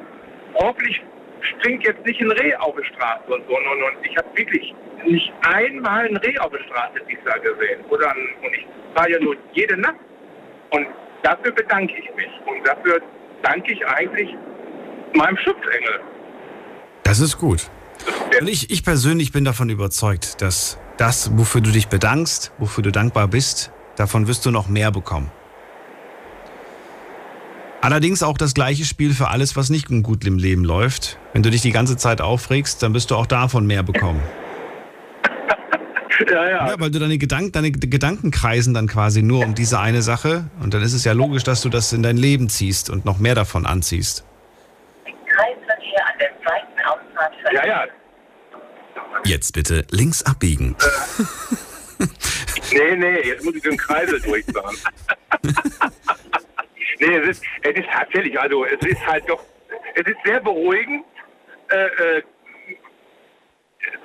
hoffentlich 0.55 1.01
springt 1.41 1.83
jetzt 1.83 2.05
nicht 2.05 2.21
ein 2.21 2.31
Reh 2.31 2.55
auf 2.55 2.75
die 2.75 2.85
Straße 2.85 3.25
und 3.27 3.43
so. 3.47 3.55
Und, 3.55 3.65
und 3.65 4.05
ich 4.05 4.15
habe 4.17 4.27
wirklich 4.35 4.73
nicht 5.05 5.31
einmal 5.41 6.07
ein 6.07 6.17
Reh 6.17 6.37
auf 6.39 6.51
der 6.51 6.63
Straße 6.63 6.99
dieses 7.09 7.23
Jahr 7.25 7.39
gesehen. 7.39 7.83
Oder 7.89 8.09
ein, 8.11 8.27
und 8.43 8.53
ich 8.53 8.65
fahre 8.95 9.11
ja 9.11 9.19
nur 9.19 9.35
jede 9.53 9.77
Nacht. 9.77 9.99
Und 10.71 10.87
dafür 11.23 11.51
bedanke 11.51 11.93
ich 11.97 12.15
mich. 12.15 12.29
Und 12.45 12.65
dafür 12.67 13.01
danke 13.41 13.73
ich 13.73 13.85
eigentlich 13.85 14.29
meinem 15.15 15.37
Schutzengel. 15.37 15.99
Das 17.03 17.19
ist 17.19 17.37
gut. 17.37 17.69
Und 18.39 18.47
ich, 18.47 18.71
ich 18.71 18.83
persönlich 18.83 19.31
bin 19.31 19.45
davon 19.45 19.69
überzeugt, 19.69 20.41
dass 20.41 20.79
das, 20.97 21.37
wofür 21.37 21.61
du 21.61 21.71
dich 21.71 21.87
bedankst, 21.87 22.51
wofür 22.57 22.83
du 22.83 22.91
dankbar 22.91 23.27
bist, 23.27 23.71
davon 23.95 24.27
wirst 24.27 24.45
du 24.45 24.51
noch 24.51 24.67
mehr 24.67 24.91
bekommen. 24.91 25.31
Allerdings 27.81 28.23
auch 28.23 28.37
das 28.37 28.53
gleiche 28.53 28.85
Spiel 28.85 29.13
für 29.13 29.27
alles, 29.27 29.57
was 29.57 29.69
nicht 29.69 29.89
gut 30.03 30.25
im 30.25 30.37
Leben 30.37 30.63
läuft. 30.63 31.17
Wenn 31.33 31.43
du 31.43 31.49
dich 31.49 31.61
die 31.61 31.73
ganze 31.73 31.97
Zeit 31.97 32.21
aufregst, 32.21 32.81
dann 32.81 32.93
wirst 32.93 33.11
du 33.11 33.15
auch 33.15 33.25
davon 33.25 33.67
mehr 33.67 33.83
bekommen. 33.83 34.21
Ja, 36.29 36.47
ja. 36.47 36.67
ja, 36.67 36.79
weil 36.79 36.91
du 36.91 36.99
deine 36.99 37.17
Gedanken, 37.17 37.51
deine 37.51 37.71
Gedanken 37.71 38.29
kreisen 38.29 38.75
dann 38.75 38.85
quasi 38.87 39.23
nur 39.23 39.43
um 39.43 39.55
diese 39.55 39.79
eine 39.79 40.03
Sache. 40.03 40.45
Und 40.61 40.75
dann 40.75 40.83
ist 40.83 40.93
es 40.93 41.03
ja 41.03 41.11
logisch, 41.11 41.43
dass 41.43 41.61
du 41.61 41.69
das 41.69 41.91
in 41.91 42.03
dein 42.03 42.17
Leben 42.17 42.49
ziehst 42.49 42.91
und 42.91 43.03
noch 43.03 43.17
mehr 43.17 43.33
davon 43.33 43.65
anziehst. 43.65 44.23
Kreisverkehr 45.03 46.05
an 46.05 46.19
der 46.19 46.29
zweiten 46.43 46.79
Ausfahrt. 46.85 47.33
Ja, 47.51 47.65
ja, 47.65 47.85
Jetzt 49.25 49.53
bitte 49.53 49.85
links 49.91 50.23
abbiegen. 50.23 50.75
nee, 52.71 52.95
nee, 52.95 53.21
jetzt 53.21 53.45
muss 53.45 53.55
ich 53.55 53.61
den 53.61 53.77
Kreisel 53.77 54.19
durchfahren. 54.19 54.75
nee, 56.99 57.15
es 57.17 57.29
ist, 57.29 57.43
es 57.61 57.79
ist 57.79 57.89
tatsächlich, 57.91 58.39
also 58.39 58.65
es 58.65 58.85
ist 58.85 59.05
halt 59.05 59.23
doch, 59.29 59.43
es 59.95 60.05
ist 60.05 60.17
sehr 60.25 60.41
beruhigend, 60.41 61.05
äh, 61.69 62.17
äh, 62.17 62.23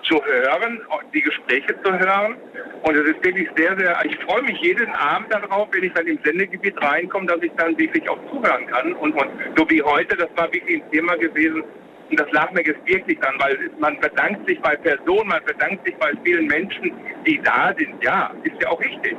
zu 0.03 0.25
hören, 0.25 0.81
die 1.12 1.21
Gespräche 1.21 1.75
zu 1.83 1.93
hören. 1.93 2.37
Und 2.83 2.97
es 2.97 3.09
ist 3.09 3.25
wirklich 3.25 3.49
sehr, 3.57 3.77
sehr, 3.77 4.05
ich 4.05 4.16
freue 4.25 4.43
mich 4.43 4.59
jeden 4.61 4.91
Abend 4.91 5.33
darauf, 5.33 5.69
wenn 5.73 5.85
ich 5.85 5.93
dann 5.93 6.07
im 6.07 6.19
Sendegebiet 6.25 6.81
reinkomme, 6.81 7.27
dass 7.27 7.43
ich 7.43 7.53
dann 7.57 7.77
wirklich 7.79 8.09
auch 8.09 8.19
zuhören 8.31 8.66
kann. 8.66 8.95
Und, 8.95 9.12
und 9.12 9.31
so 9.57 9.69
wie 9.69 9.83
heute, 9.83 10.16
das 10.16 10.29
war 10.37 10.53
wirklich 10.53 10.83
ein 10.83 10.91
Thema 10.91 11.16
gewesen, 11.16 11.62
und 12.11 12.19
das 12.19 12.31
lag 12.33 12.51
mir 12.53 12.63
jetzt 12.65 12.87
wirklich 12.87 13.23
an, 13.23 13.35
weil 13.39 13.71
man 13.79 14.01
bedankt 14.01 14.49
sich 14.49 14.59
bei 14.61 14.77
Personen, 14.77 15.29
man 15.29 15.45
bedankt 15.45 15.85
sich 15.85 15.95
bei 15.97 16.13
vielen 16.25 16.47
Menschen, 16.47 16.93
die 17.27 17.39
da 17.43 17.75
sind. 17.77 18.03
Ja, 18.03 18.33
ist 18.45 18.63
ja 18.63 18.71
auch 18.71 18.81
richtig. 18.81 19.17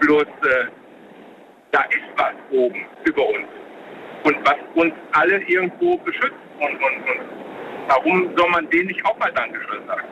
Bloß, 0.00 0.22
äh, 0.22 0.66
da 1.72 1.82
ist 1.82 2.08
was 2.16 2.34
oben 2.50 2.86
über 3.04 3.28
uns. 3.28 3.48
Und 4.24 4.36
was 4.44 4.56
uns 4.74 4.94
alle 5.12 5.38
irgendwo 5.42 5.96
beschützt. 5.98 6.34
Und, 6.60 6.74
und, 6.74 7.10
und 7.10 7.20
warum 7.88 8.36
soll 8.36 8.50
man 8.50 8.68
denen 8.70 8.86
nicht 8.86 9.04
auch 9.04 9.18
mal 9.18 9.32
Dankeschön 9.32 9.86
sagen? 9.86 10.06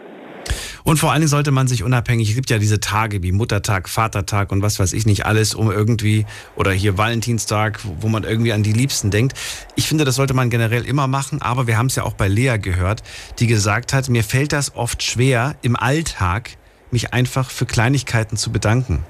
Und 0.86 0.98
vor 0.98 1.10
allen 1.10 1.20
Dingen 1.20 1.28
sollte 1.28 1.50
man 1.50 1.66
sich 1.66 1.82
unabhängig, 1.82 2.28
es 2.28 2.36
gibt 2.36 2.48
ja 2.48 2.58
diese 2.58 2.78
Tage 2.78 3.20
wie 3.24 3.32
Muttertag, 3.32 3.88
Vatertag 3.88 4.52
und 4.52 4.62
was 4.62 4.78
weiß 4.78 4.92
ich 4.92 5.04
nicht 5.04 5.26
alles, 5.26 5.52
um 5.52 5.68
irgendwie, 5.68 6.26
oder 6.54 6.70
hier 6.70 6.96
Valentinstag, 6.96 7.80
wo 7.98 8.06
man 8.06 8.22
irgendwie 8.22 8.52
an 8.52 8.62
die 8.62 8.72
Liebsten 8.72 9.10
denkt. 9.10 9.36
Ich 9.74 9.88
finde, 9.88 10.04
das 10.04 10.14
sollte 10.14 10.32
man 10.32 10.48
generell 10.48 10.84
immer 10.84 11.08
machen, 11.08 11.42
aber 11.42 11.66
wir 11.66 11.76
haben 11.76 11.86
es 11.86 11.96
ja 11.96 12.04
auch 12.04 12.12
bei 12.12 12.28
Lea 12.28 12.58
gehört, 12.58 13.02
die 13.40 13.48
gesagt 13.48 13.92
hat, 13.92 14.08
mir 14.08 14.22
fällt 14.22 14.52
das 14.52 14.76
oft 14.76 15.02
schwer, 15.02 15.56
im 15.60 15.74
Alltag 15.74 16.50
mich 16.92 17.12
einfach 17.12 17.50
für 17.50 17.66
Kleinigkeiten 17.66 18.36
zu 18.36 18.52
bedanken. 18.52 19.04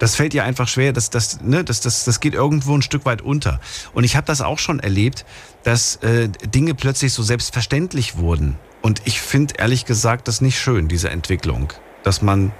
Das 0.00 0.16
fällt 0.16 0.34
ihr 0.34 0.42
einfach 0.42 0.66
schwer, 0.66 0.92
das, 0.92 1.08
das, 1.08 1.40
ne, 1.40 1.62
das, 1.62 1.82
das, 1.82 2.04
das 2.04 2.18
geht 2.18 2.34
irgendwo 2.34 2.74
ein 2.74 2.82
Stück 2.82 3.04
weit 3.04 3.22
unter. 3.22 3.60
Und 3.92 4.02
ich 4.02 4.16
habe 4.16 4.26
das 4.26 4.40
auch 4.40 4.58
schon 4.58 4.80
erlebt, 4.80 5.24
dass 5.62 5.96
äh, 6.02 6.28
Dinge 6.52 6.74
plötzlich 6.74 7.12
so 7.12 7.22
selbstverständlich 7.22 8.16
wurden. 8.16 8.56
Und 8.82 9.02
ich 9.06 9.20
finde 9.20 9.54
ehrlich 9.58 9.84
gesagt 9.84 10.28
das 10.28 10.40
nicht 10.40 10.58
schön, 10.58 10.88
diese 10.88 11.10
Entwicklung. 11.10 11.72
Dass 12.02 12.22
man 12.22 12.52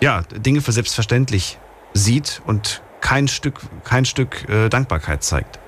ja 0.00 0.22
Dinge 0.34 0.60
für 0.60 0.72
selbstverständlich 0.72 1.58
sieht 1.92 2.42
und 2.46 2.82
kein 3.00 3.28
Stück, 3.28 3.60
kein 3.84 4.04
Stück 4.04 4.48
äh, 4.48 4.68
Dankbarkeit 4.68 5.22
zeigt. 5.22 5.60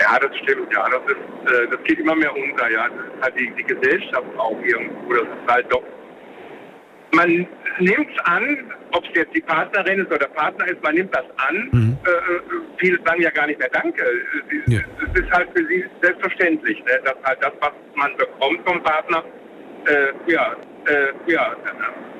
Ja, 0.00 0.18
das 0.18 0.34
stimmt, 0.38 0.72
ja. 0.72 0.88
Das, 0.88 1.02
ist, 1.06 1.52
äh, 1.52 1.68
das 1.70 1.84
geht 1.84 1.98
immer 1.98 2.14
mehr 2.14 2.32
unter, 2.34 2.70
ja. 2.70 2.88
Das 2.88 3.06
ist 3.06 3.22
halt 3.22 3.38
die, 3.38 3.52
die 3.58 3.64
Gesellschaft 3.64 4.26
auch 4.38 4.56
irgendwo. 4.62 5.12
Das 5.12 5.24
ist 5.24 5.52
halt 5.52 5.66
doch. 5.70 5.82
Man 7.12 7.46
nimmt 7.78 8.08
es 8.14 8.24
an, 8.24 8.58
ob 8.92 9.04
es 9.04 9.10
jetzt 9.14 9.34
die 9.34 9.40
Partnerin 9.40 10.00
ist 10.00 10.06
oder 10.06 10.18
der 10.18 10.26
Partner 10.28 10.66
ist, 10.66 10.82
man 10.82 10.94
nimmt 10.94 11.14
das 11.14 11.24
an. 11.36 11.68
Mhm. 11.72 11.98
Äh, 12.04 12.10
äh 12.10 12.40
viele 12.78 12.98
sagen 13.04 13.22
ja 13.22 13.30
gar 13.30 13.46
nicht 13.46 13.58
mehr 13.58 13.70
Danke. 13.72 14.02
Es 14.66 14.72
ja. 14.72 14.80
ist 15.14 15.30
halt 15.32 15.48
für 15.54 15.66
sie 15.66 15.84
selbstverständlich, 16.02 16.78
ne? 16.84 17.00
dass 17.04 17.16
halt 17.24 17.38
das, 17.42 17.52
was 17.60 17.72
man 17.96 18.16
bekommt 18.16 18.60
vom 18.66 18.82
Partner, 18.82 19.24
äh, 19.86 20.32
ja, 20.32 20.56
äh, 20.86 21.32
ja. 21.32 21.56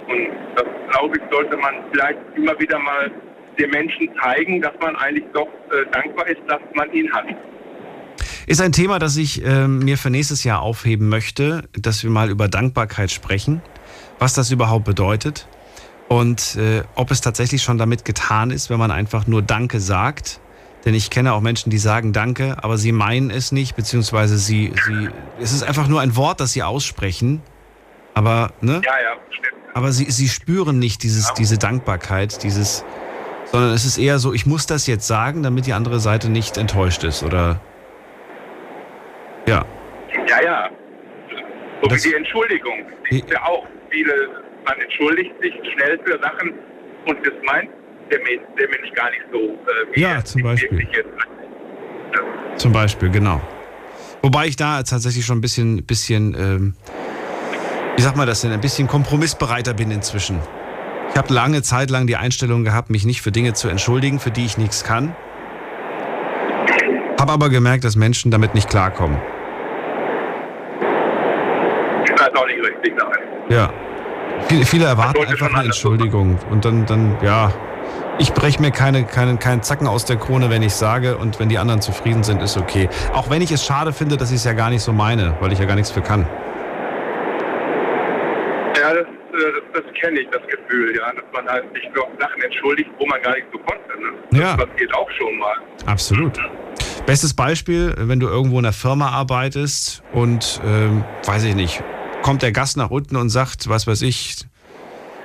Und 0.07 0.29
das, 0.57 0.65
glaube 0.91 1.17
ich, 1.17 1.23
sollte 1.31 1.57
man 1.57 1.75
vielleicht 1.93 2.19
immer 2.37 2.59
wieder 2.59 2.79
mal 2.79 3.11
den 3.59 3.71
Menschen 3.71 4.09
zeigen, 4.23 4.61
dass 4.61 4.73
man 4.81 4.97
eigentlich 4.97 5.25
doch 5.33 5.49
äh, 5.71 5.91
dankbar 5.93 6.27
ist, 6.29 6.41
dass 6.49 6.61
man 6.75 6.93
ihn 6.93 7.13
hat. 7.13 7.27
Ist 8.47 8.61
ein 8.61 8.73
Thema, 8.73 8.99
das 8.99 9.17
ich 9.17 9.45
äh, 9.45 9.69
mir 9.69 9.97
für 9.97 10.11
nächstes 10.11 10.43
Jahr 10.45 10.63
aufheben 10.63 11.09
möchte, 11.09 11.69
dass 11.73 12.03
wir 12.03 12.11
mal 12.11 12.31
über 12.31 12.49
Dankbarkeit 12.49 13.11
sprechen, 13.11 13.63
was 14.21 14.35
das 14.35 14.53
überhaupt 14.53 14.85
bedeutet 14.85 15.49
und 16.11 16.57
äh, 16.57 16.83
ob 16.97 17.13
es 17.13 17.21
tatsächlich 17.21 17.63
schon 17.63 17.79
damit 17.79 18.05
getan 18.05 18.51
ist, 18.51 18.69
wenn 18.69 18.81
man 18.81 18.91
einfach 18.91 19.29
nur 19.29 19.43
Danke 19.43 19.79
sagt. 19.79 20.41
Denn 20.85 20.93
ich 20.93 21.09
kenne 21.09 21.33
auch 21.33 21.41
Menschen, 21.41 21.71
die 21.71 21.79
sagen 21.79 22.13
Danke, 22.13 22.57
aber 22.63 22.79
sie 22.79 22.91
meinen 22.91 23.31
es 23.31 23.53
nicht, 23.53 23.77
beziehungsweise 23.77 24.37
sie, 24.37 24.73
sie, 24.87 25.09
es 25.39 25.53
ist 25.53 25.63
einfach 25.63 25.87
nur 25.87 26.01
ein 26.01 26.17
Wort, 26.17 26.41
das 26.41 26.53
sie 26.53 26.65
aussprechen. 26.65 27.43
Aber, 28.15 28.51
ne? 28.61 28.81
Ja, 28.85 28.93
ja, 29.01 29.17
stimmt. 29.31 29.63
Aber 29.73 29.93
sie, 29.93 30.11
sie 30.11 30.29
spüren 30.29 30.81
nicht 30.81 31.05
dieses, 31.05 31.29
ja. 31.29 31.35
diese 31.35 31.59
Dankbarkeit, 31.59 32.43
dieses, 32.43 32.85
sondern 33.53 33.71
es 33.73 33.85
ist 33.85 33.97
eher 33.97 34.19
so, 34.19 34.33
ich 34.33 34.47
muss 34.47 34.67
das 34.67 34.89
jetzt 34.89 35.07
sagen, 35.07 35.45
damit 35.45 35.67
die 35.67 35.75
andere 35.75 36.01
Seite 36.01 36.29
nicht 36.29 36.57
enttäuscht 36.57 37.05
ist, 37.05 37.23
oder? 37.23 37.61
Ja. 39.47 39.65
Ja, 40.27 40.43
ja. 40.43 40.71
So 41.83 41.89
das, 41.89 42.05
wie 42.05 42.09
die 42.09 42.15
Entschuldigung. 42.17 42.85
Die 43.13 43.21
ist 43.21 43.31
ja 43.31 43.45
auch 43.45 43.65
viele 43.91 44.45
man 44.65 44.79
entschuldigt 44.79 45.33
sich 45.41 45.55
schnell 45.75 45.99
für 46.05 46.19
Sachen 46.23 46.53
und 47.07 47.27
das 47.27 47.35
meint 47.45 47.71
der 48.11 48.19
Mensch, 48.19 48.43
der 48.59 48.69
Mensch 48.69 48.93
gar 48.95 49.11
nicht 49.11 49.23
so, 49.33 49.39
äh, 49.39 49.97
wie 49.97 50.01
ja, 50.01 50.25
zum 50.25 50.43
Beispiel. 50.43 50.87
Ja. 50.93 52.21
Zum 52.57 52.73
Beispiel, 52.73 53.11
genau. 53.11 53.41
Wobei 54.23 54.47
ich 54.47 54.57
da 54.57 54.83
tatsächlich 54.83 55.25
schon 55.25 55.39
ein 55.39 55.41
bisschen, 55.41 55.87
bisschen 55.87 56.35
ähm, 56.35 56.75
wie 57.97 58.03
sagt 58.03 58.17
man 58.17 58.27
das 58.27 58.43
denn, 58.43 58.53
ein 58.53 58.61
bisschen 58.61 58.89
kompromissbereiter 58.89 59.75
bin 59.75 59.91
inzwischen. 59.91 60.41
Ich 61.11 61.17
habe 61.17 61.33
lange 61.33 61.63
Zeit 61.63 61.91
lang 61.91 62.07
die 62.07 62.17
Einstellung 62.17 62.65
gehabt, 62.65 62.91
mich 62.91 63.05
nicht 63.05 63.23
für 63.23 63.33
Dinge 63.33 63.55
zu 63.55 63.69
entschuldigen, 63.69 64.21
für 64.21 64.31
die 64.31 64.45
ich 64.45 64.59
nichts 64.59 64.85
kann. 64.85 65.15
Habe 67.19 67.33
aber 67.33 67.49
gemerkt, 67.49 67.85
dass 67.85 67.97
Menschen 67.97 68.31
damit 68.31 68.55
nicht 68.55 68.69
klarkommen. 68.69 69.21
Das 72.17 72.29
ist 72.29 72.37
auch 72.37 72.47
nicht 72.47 72.61
richtig, 72.63 72.95
nein. 72.97 73.30
Ja. 73.51 73.73
Viele, 74.49 74.65
viele 74.65 74.85
erwarten 74.87 75.27
einfach 75.27 75.53
eine 75.53 75.67
Entschuldigung. 75.67 76.39
Und 76.51 76.65
dann, 76.65 76.87
dann 76.87 77.17
ja, 77.21 77.53
ich 78.19 78.33
breche 78.33 78.61
mir 78.61 78.71
keine, 78.71 79.05
keine, 79.05 79.37
keinen 79.37 79.63
Zacken 79.63 79.87
aus 79.87 80.05
der 80.05 80.17
Krone, 80.17 80.51
wenn 80.51 80.63
ich 80.63 80.73
sage. 80.73 81.17
Und 81.19 81.41
wenn 81.41 81.49
die 81.49 81.59
anderen 81.59 81.83
zufrieden 81.83 82.23
sind, 82.23 82.41
ist 82.43 82.57
okay. 82.57 82.89
Auch 83.13 83.29
wenn 83.29 83.43
ich 83.43 83.51
es 83.51 83.65
schade 83.65 83.93
finde, 83.93 84.17
dass 84.17 84.31
ich 84.31 84.37
es 84.37 84.45
ja 84.45 84.53
gar 84.53 84.71
nicht 84.71 84.83
so 84.83 84.93
meine, 84.93 85.37
weil 85.41 85.53
ich 85.53 85.59
ja 85.59 85.65
gar 85.67 85.75
nichts 85.75 85.91
für 85.91 86.01
kann. 86.01 86.27
Ja, 88.81 88.95
das, 88.95 89.03
äh, 89.03 89.53
das, 89.73 89.83
das 89.83 89.95
kenne 90.01 90.21
ich, 90.21 90.29
das 90.31 90.43
Gefühl, 90.43 90.97
ja, 90.97 91.13
dass 91.13 91.25
man 91.33 91.47
halt 91.53 91.65
sich 91.75 91.85
für 91.93 92.07
Sachen 92.21 92.43
entschuldigt, 92.43 92.89
wo 92.99 93.07
man 93.07 93.21
gar 93.21 93.35
nicht 93.35 93.47
so 93.53 93.59
konnte. 93.59 94.01
Ne? 94.01 94.13
Das 94.31 94.41
ja. 94.41 94.57
passiert 94.57 94.95
auch 94.95 95.11
schon 95.19 95.39
mal. 95.39 95.57
Absolut. 95.87 96.39
Bestes 97.05 97.35
Beispiel, 97.35 97.95
wenn 97.99 98.21
du 98.21 98.29
irgendwo 98.29 98.59
in 98.61 98.65
einer 98.65 98.73
Firma 98.73 99.09
arbeitest 99.09 100.03
und, 100.13 100.61
ähm, 100.65 101.05
weiß 101.25 101.45
ich 101.45 101.55
nicht, 101.55 101.83
kommt 102.23 102.43
der 102.43 102.53
Gast 102.53 102.77
nach 102.77 102.91
unten 102.91 103.17
und 103.17 103.31
sagt, 103.31 103.69
was 103.69 103.87
weiß 103.87 104.03
ich, 104.03 104.37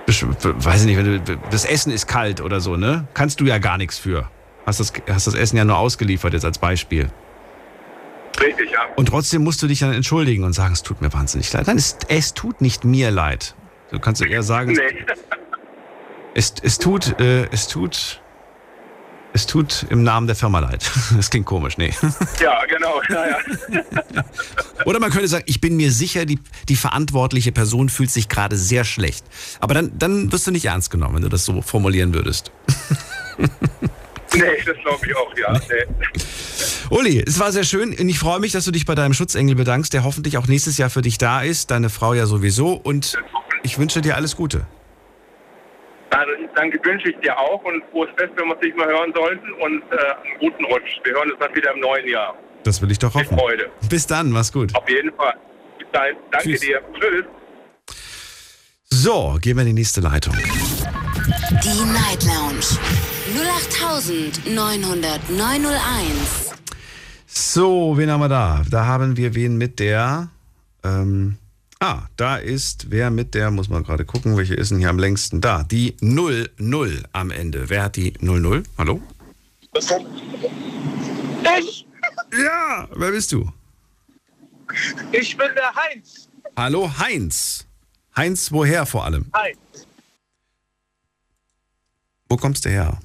weiß 0.07 0.81
ich 0.81 0.85
nicht, 0.87 0.97
wenn 0.97 1.25
du, 1.25 1.37
das 1.49 1.65
Essen 1.65 1.91
ist 1.91 2.07
kalt 2.07 2.41
oder 2.41 2.59
so, 2.59 2.77
ne? 2.77 3.07
Kannst 3.13 3.39
du 3.39 3.45
ja 3.45 3.57
gar 3.57 3.77
nichts 3.77 3.97
für. 3.97 4.29
Hast 4.65 4.79
das, 4.79 4.93
hast 5.09 5.27
das 5.27 5.35
Essen 5.35 5.57
ja 5.57 5.65
nur 5.65 5.77
ausgeliefert 5.77 6.33
jetzt 6.33 6.45
als 6.45 6.57
Beispiel. 6.57 7.09
Richtig, 8.39 8.71
ja. 8.71 8.79
Und 8.95 9.07
trotzdem 9.07 9.43
musst 9.43 9.61
du 9.61 9.67
dich 9.67 9.79
dann 9.79 9.93
entschuldigen 9.93 10.43
und 10.43 10.53
sagen, 10.53 10.73
es 10.73 10.83
tut 10.83 11.01
mir 11.01 11.13
wahnsinnig 11.13 11.51
leid. 11.53 11.67
Nein, 11.67 11.77
es, 11.77 11.97
es 12.07 12.33
tut 12.33 12.61
nicht 12.61 12.83
mir 12.83 13.11
leid. 13.11 13.55
Du 13.91 13.99
kannst 13.99 14.21
eher 14.21 14.43
sagen, 14.43 14.73
nee. 14.73 15.05
es, 16.33 16.53
es, 16.61 16.77
tut, 16.77 17.19
äh, 17.19 17.47
es 17.51 17.67
tut 17.67 18.21
es 19.35 19.45
tut 19.45 19.85
im 19.89 20.03
Namen 20.03 20.27
der 20.27 20.35
Firma 20.35 20.59
leid. 20.59 20.89
Das 21.15 21.29
klingt 21.29 21.45
komisch, 21.45 21.77
nee. 21.77 21.93
Ja, 22.41 22.65
genau. 22.65 23.01
Ja, 23.09 23.27
ja. 23.27 24.23
Oder 24.85 24.99
man 24.99 25.11
könnte 25.11 25.27
sagen, 25.27 25.43
ich 25.45 25.59
bin 25.59 25.75
mir 25.75 25.91
sicher, 25.91 26.25
die, 26.25 26.39
die 26.69 26.75
verantwortliche 26.77 27.51
Person 27.51 27.89
fühlt 27.89 28.09
sich 28.09 28.29
gerade 28.29 28.55
sehr 28.55 28.85
schlecht. 28.85 29.25
Aber 29.59 29.73
dann, 29.73 29.91
dann 29.97 30.31
wirst 30.31 30.47
du 30.47 30.51
nicht 30.51 30.65
ernst 30.65 30.89
genommen, 30.89 31.15
wenn 31.15 31.21
du 31.21 31.29
das 31.29 31.43
so 31.43 31.61
formulieren 31.61 32.13
würdest. 32.13 32.51
Nee, 33.37 34.41
das 34.65 34.77
glaube 34.81 35.05
ich 35.05 35.15
auch, 35.15 35.37
ja. 35.37 35.53
Nee. 35.53 35.93
Uli, 36.89 37.23
es 37.25 37.37
war 37.37 37.51
sehr 37.51 37.63
schön 37.65 37.89
und 37.89 38.07
ich 38.07 38.19
freue 38.19 38.39
mich, 38.39 38.53
dass 38.53 38.63
du 38.63 38.71
dich 38.71 38.85
bei 38.85 38.95
deinem 38.95 39.13
Schutzengel 39.13 39.55
bedankst, 39.55 39.93
der 39.93 40.05
hoffentlich 40.05 40.37
auch 40.37 40.47
nächstes 40.47 40.77
Jahr 40.77 40.89
für 40.89 41.01
dich 41.01 41.17
da 41.17 41.41
ist, 41.41 41.71
deine 41.71 41.89
Frau 41.89 42.13
ja 42.13 42.25
sowieso 42.25 42.73
und 42.73 43.17
ich 43.63 43.77
wünsche 43.77 44.01
dir 44.01 44.15
alles 44.15 44.35
Gute. 44.35 44.65
Also 46.15 46.31
danke 46.55 46.79
wünsche 46.85 47.09
ich 47.09 47.17
dir 47.17 47.37
auch 47.37 47.61
und 47.65 47.83
frohes 47.91 48.09
Fest, 48.17 48.31
wenn 48.37 48.45
wir 48.47 48.55
uns 48.55 48.63
nicht 48.63 48.77
mal 48.77 48.87
hören 48.87 49.11
sollten 49.13 49.51
und 49.53 49.83
äh, 49.91 49.97
einen 49.97 50.39
guten 50.39 50.63
Rutsch. 50.65 50.97
Wir 51.03 51.13
hören 51.13 51.29
uns 51.29 51.39
dann 51.41 51.53
wieder 51.53 51.73
im 51.73 51.81
neuen 51.81 52.07
Jahr. 52.07 52.33
Das 52.63 52.81
will 52.81 52.89
ich 52.89 52.99
doch 52.99 53.13
hoffen. 53.13 53.35
Mit 53.35 53.39
Freude. 53.39 53.69
Bis 53.89 54.07
dann, 54.07 54.31
mach's 54.31 54.53
gut. 54.53 54.73
Auf 54.75 54.89
jeden 54.89 55.11
Fall. 55.13 55.35
Bis 55.77 55.87
dahin. 55.91 56.15
Danke 56.31 56.51
Tschüss. 56.51 56.61
dir. 56.61 56.81
Tschüss. 56.93 57.25
So, 58.85 59.37
gehen 59.41 59.57
wir 59.57 59.63
in 59.63 59.67
die 59.67 59.73
nächste 59.73 59.99
Leitung. 59.99 60.33
Die 60.35 61.83
Night 61.91 62.23
Lounge 62.23 62.63
0890901. 64.47 66.53
So, 67.25 67.97
wen 67.97 68.09
haben 68.09 68.21
wir 68.21 68.29
da? 68.29 68.63
Da 68.71 68.85
haben 68.85 69.17
wir 69.17 69.35
wen 69.35 69.57
mit 69.57 69.79
der 69.79 70.29
ähm, 70.85 71.37
Ah, 71.79 72.03
da 72.15 72.37
ist 72.37 72.89
wer 72.89 73.09
mit 73.09 73.33
der, 73.33 73.51
muss 73.51 73.67
man 73.67 73.83
gerade 73.83 74.05
gucken, 74.05 74.37
welche 74.37 74.53
ist 74.53 74.71
denn 74.71 74.79
hier 74.79 74.89
am 74.89 74.99
längsten? 74.99 75.41
Da, 75.41 75.63
die 75.63 75.95
00 75.99 77.03
am 77.11 77.31
Ende. 77.31 77.69
Wer 77.69 77.83
hat 77.83 77.97
die 77.97 78.13
00? 78.21 78.63
Hallo? 78.77 79.01
Ich. 81.59 81.85
Ja, 82.31 82.87
wer 82.95 83.11
bist 83.11 83.31
du? 83.31 83.51
Ich 85.11 85.37
bin 85.37 85.49
der 85.55 85.75
Heinz. 85.75 86.29
Hallo 86.55 86.89
Heinz. 86.97 87.65
Heinz, 88.15 88.51
woher 88.51 88.85
vor 88.85 89.03
allem? 89.03 89.25
Heinz. 89.35 89.57
Wo 92.29 92.37
kommst 92.37 92.65
du 92.65 92.69
her? 92.69 92.99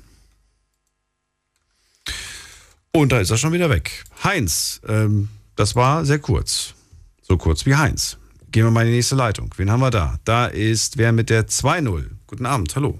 Und 2.92 3.12
da 3.12 3.20
ist 3.20 3.30
er 3.30 3.36
schon 3.36 3.52
wieder 3.52 3.70
weg. 3.70 4.04
Heinz, 4.24 4.80
ähm, 4.88 5.28
das 5.56 5.76
war 5.76 6.04
sehr 6.04 6.18
kurz. 6.18 6.74
So 7.22 7.36
kurz 7.36 7.66
wie 7.66 7.74
Heinz. 7.74 8.16
Gehen 8.52 8.64
wir 8.64 8.70
mal 8.72 8.80
in 8.80 8.88
die 8.88 8.96
nächste 8.96 9.14
Leitung. 9.14 9.54
Wen 9.56 9.70
haben 9.70 9.80
wir 9.80 9.90
da? 9.90 10.18
Da 10.24 10.46
ist 10.46 10.98
wer 10.98 11.12
mit 11.12 11.30
der 11.30 11.46
2-0. 11.46 12.10
Guten 12.26 12.46
Abend, 12.46 12.74
hallo. 12.74 12.98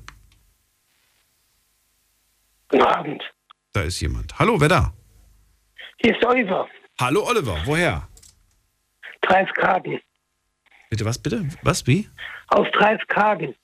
Guten 2.69 2.85
Abend. 2.85 3.23
Da 3.73 3.83
ist 3.83 4.01
jemand. 4.01 4.39
Hallo, 4.39 4.61
wer 4.61 4.69
da? 4.69 4.93
Hier 6.03 6.17
ist 6.17 6.25
Oliver. 6.25 6.69
Hallo 7.01 7.27
Oliver, 7.27 7.57
woher? 7.65 8.07
Dreifkagen. 9.23 10.01
Bitte 10.89 11.05
was, 11.05 11.19
bitte? 11.19 11.49
Was, 11.63 11.85
wie? 11.87 12.09
Aus 12.49 12.69
Dreifkagen. 12.73 13.55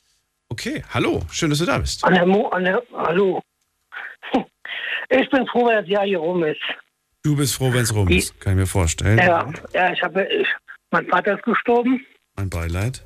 Okay, 0.49 0.83
hallo, 0.93 1.23
schön, 1.31 1.51
dass 1.51 1.61
du 1.61 1.67
da 1.67 1.79
bist. 1.79 2.05
An 2.05 2.15
der 2.15 2.27
Mo 2.27 2.49
an 2.49 2.65
der, 2.65 2.83
hallo. 2.95 3.41
Ich 5.09 5.31
bin 5.31 5.47
froh, 5.47 5.67
wenn 5.67 5.77
das 5.77 5.89
Jahr 5.89 6.05
hier 6.05 6.19
rum 6.19 6.43
ist. 6.43 6.61
Du 7.23 7.37
bist 7.37 7.55
froh, 7.55 7.73
wenn 7.73 7.83
es 7.83 7.95
rum 7.95 8.09
ist, 8.09 8.41
kann 8.41 8.55
ich 8.55 8.59
mir 8.59 8.67
vorstellen. 8.67 9.19
Ja, 9.19 9.49
ja 9.73 9.93
ich 9.93 10.03
habe, 10.03 10.25
ich, 10.25 10.49
mein 10.91 11.07
Vater 11.07 11.37
ist 11.37 11.45
gestorben. 11.45 12.05
Mein 12.37 12.51
Beileid. 12.51 13.03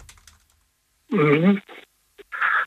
Mhm. 1.10 1.60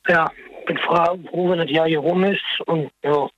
Ja, 0.07 0.31
bin 0.67 0.77
froh, 0.77 1.49
wenn 1.49 1.59
das 1.59 1.69
Jahr 1.69 1.87
hier 1.87 1.99
rum 1.99 2.23
ist. 2.23 2.41
Und 2.65 2.91
ja, 3.03 3.29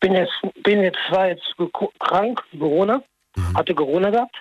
bin 0.00 0.12
jetzt, 0.14 0.32
bin 0.62 0.82
jetzt 0.82 0.98
zwar 1.08 1.28
jetzt 1.28 1.54
krank, 2.00 2.42
Corona, 2.58 3.02
hatte 3.54 3.74
Corona 3.74 4.10
gehabt. 4.10 4.36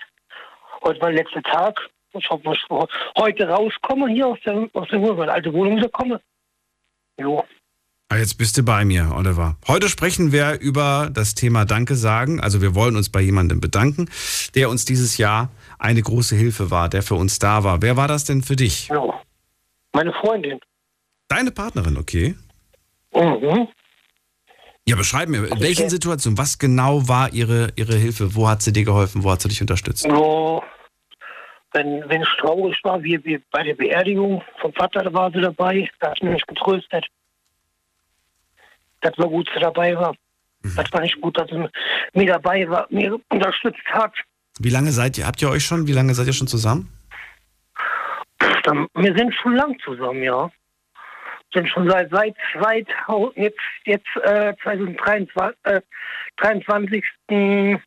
Heute 0.84 1.00
war 1.02 1.12
der 1.12 1.24
letzte 1.24 1.42
Tag. 1.44 1.80
Ich 2.16 2.30
hoffe, 2.30 2.44
dass 2.44 2.58
ich 2.58 2.70
heute 3.18 3.48
rauskomme 3.48 4.08
hier 4.10 4.28
aus 4.28 4.38
der, 4.46 4.70
aus 4.74 4.88
der 4.90 5.02
Wohnung, 5.02 5.18
meine 5.18 5.32
alte 5.32 5.52
Wohnung 5.54 5.78
wieder 5.78 5.90
komme. 5.90 6.22
Jo. 7.20 7.44
Ah, 8.10 8.18
jetzt 8.18 8.38
bist 8.38 8.58
du 8.58 8.64
bei 8.64 8.86
mir, 8.86 9.12
Oliver. 9.16 9.58
Heute 9.68 9.90
sprechen 9.90 10.32
wir 10.32 10.60
über 10.60 11.10
das 11.12 11.34
Thema 11.34 11.66
Danke 11.66 11.96
sagen. 11.96 12.40
Also 12.40 12.62
wir 12.62 12.76
wollen 12.76 12.96
uns 12.96 13.10
bei 13.10 13.22
jemandem 13.22 13.60
bedanken, 13.60 14.08
der 14.54 14.70
uns 14.70 14.86
dieses 14.86 15.18
Jahr 15.18 15.50
eine 15.84 16.02
große 16.02 16.36
Hilfe 16.36 16.72
war, 16.72 16.90
der 16.90 17.04
für 17.04 17.16
uns 17.16 17.40
da 17.40 17.64
war. 17.64 17.82
Wer 17.82 17.98
war 17.98 18.08
das 18.08 18.24
denn 18.26 18.42
für 18.42 18.56
dich? 18.56 18.88
Ja. 18.88 19.22
Meine 19.94 20.14
Freundin. 20.14 20.60
Deine 21.28 21.52
Partnerin, 21.52 21.98
okay. 21.98 22.36
Mhm. 23.14 23.68
Ja, 24.86 24.96
beschreib 24.96 25.30
mir, 25.30 25.46
in 25.46 25.60
welchen 25.62 25.90
Situationen, 25.90 26.38
was 26.38 26.58
genau 26.58 27.08
war 27.08 27.32
ihre, 27.34 27.70
ihre 27.76 27.96
Hilfe? 27.96 28.36
Wo 28.36 28.50
hat 28.50 28.62
sie 28.62 28.74
dir 28.74 28.84
geholfen? 28.84 29.24
Wo 29.24 29.32
hat 29.32 29.42
sie 29.42 29.48
dich 29.48 29.62
unterstützt? 29.62 30.04
So, 30.04 30.64
wenn, 31.74 32.08
wenn 32.10 32.22
es 32.22 32.28
traurig 32.40 32.78
war, 32.84 33.02
wie, 33.04 33.24
wie 33.24 33.42
bei 33.52 33.64
der 33.64 33.76
Beerdigung 33.76 34.42
vom 34.60 34.74
Vater, 34.74 35.04
da 35.04 35.14
war 35.14 35.32
sie 35.32 35.42
dabei, 35.42 35.90
da 36.00 36.12
hat 36.12 36.18
sie 36.20 36.28
mich 36.28 36.46
getröstet. 36.46 37.06
Das 39.02 39.18
war 39.18 39.28
gut, 39.28 39.48
dass 39.48 39.56
sie 39.56 39.62
dabei 39.62 39.96
war. 39.96 40.16
Das 40.76 40.92
war 40.94 41.02
nicht 41.02 41.20
gut, 41.20 41.38
dass 41.38 41.50
sie 41.50 41.66
mir 42.14 42.28
dabei 42.28 42.68
war, 42.70 42.88
mir 42.90 43.20
unterstützt 43.30 43.86
hat. 43.92 44.14
Wie 44.60 44.70
lange 44.70 44.92
seid 44.92 45.18
ihr, 45.18 45.26
habt 45.26 45.42
ihr 45.42 45.50
euch 45.50 45.66
schon, 45.66 45.88
wie 45.88 45.94
lange 45.94 46.14
seid 46.14 46.28
ihr 46.28 46.34
schon 46.34 46.48
zusammen? 46.48 46.90
Wir 48.96 49.18
sind 49.18 49.34
schon 49.36 49.56
lang 49.56 49.78
zusammen, 49.84 50.24
ja. 50.24 50.50
Sind 51.54 51.68
schon 51.70 51.90
seit, 51.90 52.10
seit 52.12 52.36
2000, 52.54 53.38
jetzt, 53.38 53.60
jetzt 53.86 54.08
äh, 54.24 54.54
2023, 54.64 55.58
äh, 55.64 55.82
23.12. 56.38 57.80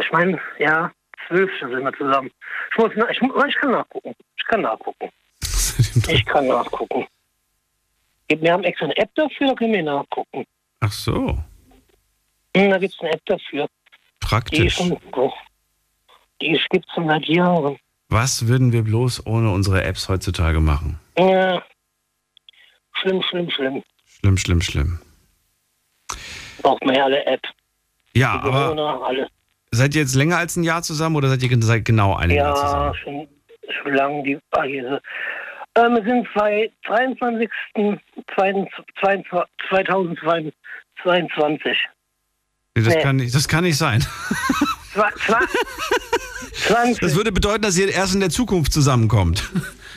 Ich 0.00 0.12
meine, 0.12 0.40
ja, 0.58 0.90
12. 1.28 1.50
sind 1.60 1.84
wir 1.84 1.92
zusammen. 1.92 2.30
Ich, 2.70 2.78
muss, 2.78 2.92
ich, 3.10 3.20
ich 3.20 3.56
kann 3.56 3.70
nachgucken. 3.72 4.14
Ich 4.36 4.44
kann 4.46 4.62
nachgucken. 4.62 5.10
Ich 6.08 6.24
kann 6.24 6.46
nachgucken. 6.48 7.06
Wir 8.28 8.52
haben 8.52 8.64
extra 8.64 8.86
eine 8.86 8.96
App 8.96 9.14
dafür, 9.14 9.48
da 9.48 9.54
können 9.54 9.72
wir 9.74 9.82
nachgucken. 9.82 10.44
Ach 10.80 10.92
so, 10.92 11.38
Hm, 12.56 12.70
Da 12.70 12.78
gibt 12.78 12.94
es 12.94 13.00
eine 13.00 13.12
App 13.12 13.24
dafür. 13.26 13.68
Die 14.52 14.66
ist 14.66 14.76
praktisch. 14.76 14.78
die 16.42 16.60
gibt 16.70 16.86
es 16.86 16.94
schon 16.94 17.08
seit 17.08 17.24
Jahren. 17.26 17.78
Was 18.10 18.46
würden 18.48 18.72
wir 18.72 18.82
bloß 18.82 19.26
ohne 19.26 19.50
unsere 19.50 19.84
Apps 19.84 20.08
heutzutage 20.08 20.60
machen? 20.60 20.98
Ja. 21.18 21.62
Schlimm, 23.00 23.22
schlimm, 23.22 23.50
schlimm. 23.50 23.82
Schlimm, 24.06 24.36
schlimm, 24.38 24.60
schlimm. 24.62 24.98
Braucht 26.62 26.84
man 26.84 26.94
ja 26.94 27.04
alle 27.04 27.24
App. 27.26 27.42
Ja, 28.14 28.38
Die 28.42 28.48
aber 28.48 29.04
alle. 29.06 29.28
seid 29.70 29.94
ihr 29.94 30.00
jetzt 30.02 30.14
länger 30.14 30.38
als 30.38 30.56
ein 30.56 30.64
Jahr 30.64 30.82
zusammen 30.82 31.16
oder 31.16 31.28
seid 31.28 31.42
ihr 31.42 31.62
seit 31.62 31.84
genau 31.84 32.14
einem 32.16 32.36
Jahr 32.36 32.48
Ja, 32.48 32.54
zusammen? 32.54 32.94
schon, 32.96 33.28
schon 33.82 33.94
lange 33.94 34.22
die 34.24 34.38
ah, 34.52 34.62
hier 34.62 34.82
so. 35.74 35.80
äh, 35.80 35.88
Wir 35.90 36.02
sind 36.04 36.26
bei 36.34 36.70
23. 36.86 37.48
2022. 40.98 41.76
Nee, 42.78 42.84
das, 42.84 42.94
Nee. 42.94 43.02
kann 43.02 43.16
nicht, 43.16 43.34
das 43.34 43.48
kann 43.48 43.64
nicht 43.64 43.76
sein. 43.76 44.00
Zwa- 44.94 45.12
zwa- 45.16 45.48
20. 46.68 47.00
Das 47.00 47.14
würde 47.14 47.32
bedeuten, 47.32 47.62
dass 47.62 47.76
ihr 47.78 47.88
erst 47.88 48.14
in 48.14 48.20
der 48.20 48.30
Zukunft 48.30 48.72
zusammenkommt. 48.72 49.48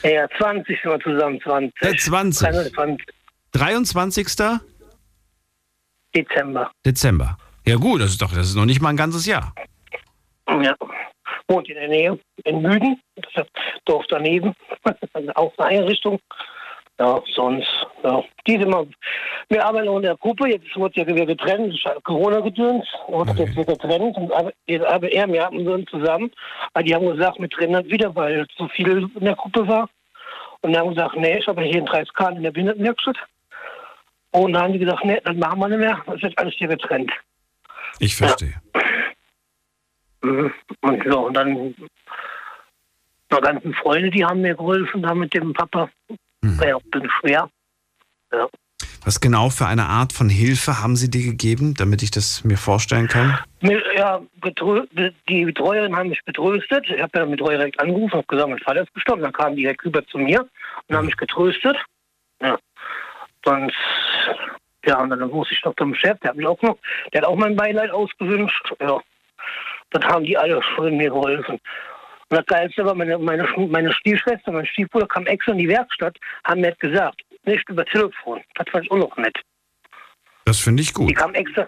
Ja, 0.04 0.28
20 0.38 0.80
sind 0.82 0.92
wir 0.92 1.00
zusammen, 1.00 1.40
20. 1.42 1.74
Der 1.82 1.98
20. 1.98 2.48
23. 2.48 3.06
23. 3.54 4.28
Dezember. 6.16 6.72
Dezember. 6.86 7.38
Ja 7.66 7.76
gut, 7.76 8.02
das 8.02 8.12
ist 8.12 8.22
doch, 8.22 8.34
das 8.34 8.48
ist 8.50 8.56
noch 8.56 8.66
nicht 8.66 8.82
mal 8.82 8.90
ein 8.90 8.98
ganzes 8.98 9.26
Jahr. 9.26 9.54
Ja. 10.48 10.76
Wohnt 11.48 11.68
in 11.70 11.76
der 11.76 11.88
Nähe, 11.88 12.20
in 12.46 12.62
Müden, 12.62 13.00
das 13.16 13.26
ist 13.30 13.38
das 13.38 13.48
Dorf 13.86 14.06
daneben, 14.10 14.54
auch 15.36 15.54
eine 15.58 15.68
Einrichtung. 15.80 16.20
Ja, 17.02 17.20
sonst, 17.34 17.68
ja. 18.04 18.24
Die 18.46 18.52
sind 18.52 18.62
immer, 18.62 18.86
wir 19.50 19.66
arbeiten 19.66 19.88
auch 19.88 19.98
in 19.98 20.04
der 20.04 20.18
Gruppe, 20.18 20.50
jetzt 20.50 20.76
wird 20.76 20.96
ja 20.96 21.08
wieder 21.08 21.26
getrennt, 21.26 21.74
ist 21.74 22.04
Corona-Gedöns, 22.04 22.86
wird 23.08 23.40
jetzt 23.40 23.56
wieder 23.56 23.76
getrennt, 23.76 24.16
und 24.18 24.32
aber 24.32 24.52
arbeiten 24.68 25.08
er, 25.12 25.28
wir 25.28 25.44
hatten 25.44 25.66
so 25.66 25.76
zusammen, 25.86 26.30
aber 26.76 26.84
die 26.84 26.94
haben 26.94 27.08
gesagt, 27.08 27.40
wir 27.40 27.50
trennen 27.50 27.74
das 27.74 27.86
wieder, 27.86 28.14
weil 28.16 28.46
zu 28.56 28.68
viel 28.68 29.10
in 29.16 29.26
der 29.26 29.36
Gruppe 29.36 29.68
war. 29.68 29.90
Und 30.62 30.74
dann 30.74 30.84
haben 30.84 30.94
gesagt, 30.94 31.16
nee, 31.16 31.40
ich 31.40 31.48
habe 31.48 31.64
hier 31.64 31.80
in 31.80 31.88
Dreiskal 31.88 32.36
in 32.36 32.44
der 32.44 32.52
Behindertenwerkstatt. 32.52 33.18
Und 34.30 34.54
dann 34.54 34.62
haben 34.62 34.74
die 34.74 34.80
gesagt, 34.80 35.04
nee, 35.04 35.20
das 35.24 35.36
machen 35.38 35.60
wir 35.60 35.70
nicht 35.70 35.80
mehr, 35.80 36.04
das 36.06 36.22
wird 36.22 36.38
alles 36.38 36.54
hier 36.54 36.68
getrennt. 36.68 37.12
Ich 37.98 38.16
verstehe. 38.16 38.62
Mhm. 40.22 40.54
Und 40.82 41.04
so, 41.10 41.20
und 41.26 41.34
dann 41.34 41.74
meine 43.32 43.42
ganzen 43.42 43.74
Freunde, 43.74 44.12
die 44.12 44.24
haben 44.24 44.42
mir 44.42 44.54
geholfen, 44.54 45.02
da 45.02 45.16
mit 45.16 45.34
dem 45.34 45.52
Papa. 45.54 45.90
Ein 46.44 46.58
bisschen 46.92 47.10
schwer. 47.20 47.50
Ja. 48.32 48.48
Was 49.04 49.20
genau 49.20 49.50
für 49.50 49.66
eine 49.66 49.88
Art 49.88 50.14
von 50.14 50.30
Hilfe 50.30 50.82
haben 50.82 50.96
sie 50.96 51.10
dir 51.10 51.24
gegeben, 51.24 51.74
damit 51.74 52.04
ich 52.04 52.12
das 52.12 52.44
mir 52.44 52.58
vorstellen 52.58 53.08
kann? 53.08 53.38
Ja, 53.96 54.22
die 55.28 55.46
Betreuerin 55.46 55.96
haben 55.96 56.10
mich 56.10 56.24
betröstet. 56.24 56.86
Ich 56.88 57.02
habe 57.02 57.18
ja 57.18 57.26
mit 57.26 57.40
Betreuer 57.40 57.58
direkt 57.58 57.80
angerufen 57.80 58.18
und 58.18 58.28
gesagt, 58.28 58.50
mein 58.50 58.60
Vater 58.60 58.84
ist 58.84 58.94
gestorben. 58.94 59.24
Dann 59.24 59.34
kamen 59.34 59.56
die 59.56 59.64
direkt 59.64 59.84
rüber 59.86 60.06
zu 60.06 60.20
mir 60.20 60.48
und 60.88 60.96
haben 60.96 61.08
mich 61.08 61.18
getröstet. 61.18 61.78
Ja. 62.42 62.58
Sonst, 63.44 63.76
ja, 64.86 65.02
und 65.02 65.10
dann 65.10 65.32
wusste 65.32 65.56
ich 65.56 65.64
noch 65.64 65.76
zum 65.76 65.96
Chef, 65.96 66.20
der 66.20 66.30
hat 66.30 66.38
mich 66.38 66.46
auch 66.46 66.62
noch, 66.62 66.78
der 67.12 67.22
hat 67.22 67.28
auch 67.28 67.36
mein 67.36 67.56
Beileid 67.56 67.90
ausgewünscht. 67.90 68.74
Ja. 68.80 69.00
Das 69.90 70.04
haben 70.06 70.26
die 70.26 70.38
alle 70.38 70.62
schon 70.62 70.96
mir 70.98 71.10
geholfen. 71.10 71.60
Und 72.32 72.38
das 72.38 72.46
Geilste 72.46 72.86
war, 72.86 72.96
meine, 72.96 73.18
meine, 73.18 73.44
meine 73.68 73.92
Stiefschwester, 73.92 74.54
mein 74.54 74.66
Stiefbruder 74.66 75.06
kam 75.06 75.26
extra 75.28 75.52
in 75.52 75.58
die 75.58 75.68
Werkstatt, 75.68 76.16
haben 76.46 76.62
mir 76.62 76.74
gesagt, 76.76 77.22
nicht 77.44 77.68
über 77.70 77.84
Telefon. 77.84 78.40
Das 78.56 78.70
fand 78.72 78.86
ich 78.86 78.92
auch 78.92 78.98
noch 78.98 79.18
nett. 79.18 79.38
Das 80.46 80.62
finde 80.62 80.82
ich 80.82 80.88
Die 80.90 80.94
gut. 80.94 81.16
kam 81.16 81.34
extra, 81.34 81.68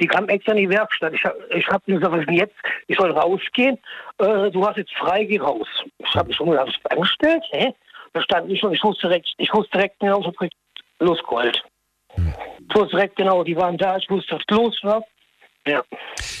die 0.00 0.08
kam 0.08 0.28
extra 0.28 0.52
in 0.54 0.58
die 0.58 0.68
Werkstatt. 0.70 1.14
Ich 1.14 1.24
habe 1.24 1.38
ich 1.50 1.68
hab 1.68 1.86
gesagt, 1.86 2.12
was 2.12 2.24
jetzt? 2.34 2.56
Ich 2.88 2.96
soll 2.98 3.12
rausgehen. 3.12 3.78
Äh, 4.18 4.50
du 4.50 4.66
hast 4.66 4.76
jetzt 4.76 4.92
frei, 4.94 5.22
geh 5.22 5.38
raus. 5.38 5.68
Ich 5.98 6.14
habe 6.16 6.26
mich 6.26 6.36
schon 6.36 6.50
gedacht, 6.50 6.76
was 6.82 6.92
angestellt? 6.96 7.44
Hä? 7.52 7.72
Da 8.12 8.22
stand 8.22 8.50
ich 8.50 8.58
schon, 8.58 8.72
ich 8.74 8.82
wusste 8.82 9.06
direkt, 9.06 9.32
ich 9.38 9.54
wusste 9.54 9.70
direkt 9.78 10.00
genau, 10.00 10.20
direkt 10.20 10.54
losgeholt. 10.98 11.62
Ich 12.16 12.74
wusste 12.74 12.96
direkt 12.96 13.14
genau, 13.16 13.44
die 13.44 13.56
waren 13.56 13.78
da, 13.78 13.96
ich 13.98 14.10
wusste, 14.10 14.34
was 14.34 14.42
los 14.50 14.76
war. 14.82 15.04
Ja. 15.66 15.82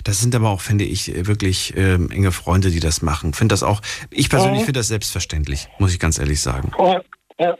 Das 0.04 0.20
sind 0.20 0.34
aber 0.34 0.50
auch, 0.50 0.60
finde 0.60 0.84
ich, 0.84 1.26
wirklich 1.26 1.76
ähm, 1.76 2.10
enge 2.10 2.32
Freunde, 2.32 2.70
die 2.70 2.80
das 2.80 3.02
machen. 3.02 3.34
Finde 3.34 3.52
das 3.52 3.62
auch, 3.62 3.80
ich 4.10 4.28
persönlich 4.28 4.62
Mhm. 4.62 4.66
finde 4.66 4.80
das 4.80 4.88
selbstverständlich, 4.88 5.68
muss 5.78 5.92
ich 5.92 6.00
ganz 6.00 6.18
ehrlich 6.18 6.40
sagen. 6.40 6.72
Und, 6.76 7.04
ja. 7.38 7.56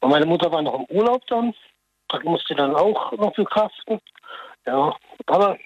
Und 0.00 0.10
meine 0.10 0.26
Mutter 0.26 0.50
war 0.52 0.62
noch 0.62 0.74
im 0.74 0.96
Urlaub 0.96 1.22
dann. 1.28 1.54
Das 2.08 2.22
musste 2.24 2.54
dann 2.54 2.74
auch 2.74 3.12
noch 3.12 3.34
verkraften. 3.34 4.00
Ja. 4.66 4.94
Aber 5.26 5.56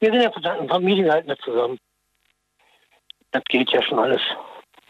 wir 0.00 0.12
sind 0.12 0.22
ja 0.44 0.54
in 0.54 0.68
Familie 0.68 1.10
halt 1.10 1.26
nicht 1.26 1.42
zusammen. 1.42 1.78
Das 3.32 3.42
geht 3.48 3.70
ja 3.70 3.82
schon 3.82 3.98
alles. 3.98 4.20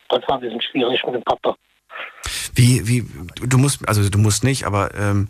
Das 0.09 0.21
war 0.29 0.37
ein 0.37 0.41
bisschen 0.41 0.61
schwierig 0.61 1.03
mit 1.07 1.15
dem 1.15 1.23
Papa. 1.23 1.57
Wie, 2.55 2.87
wie, 2.87 3.03
du 3.37 3.47
du 3.47 3.59
musst, 3.59 3.87
also 3.89 4.09
du 4.09 4.19
musst 4.19 4.45
nicht, 4.45 4.65
aber 4.65 4.95
ähm, 4.95 5.29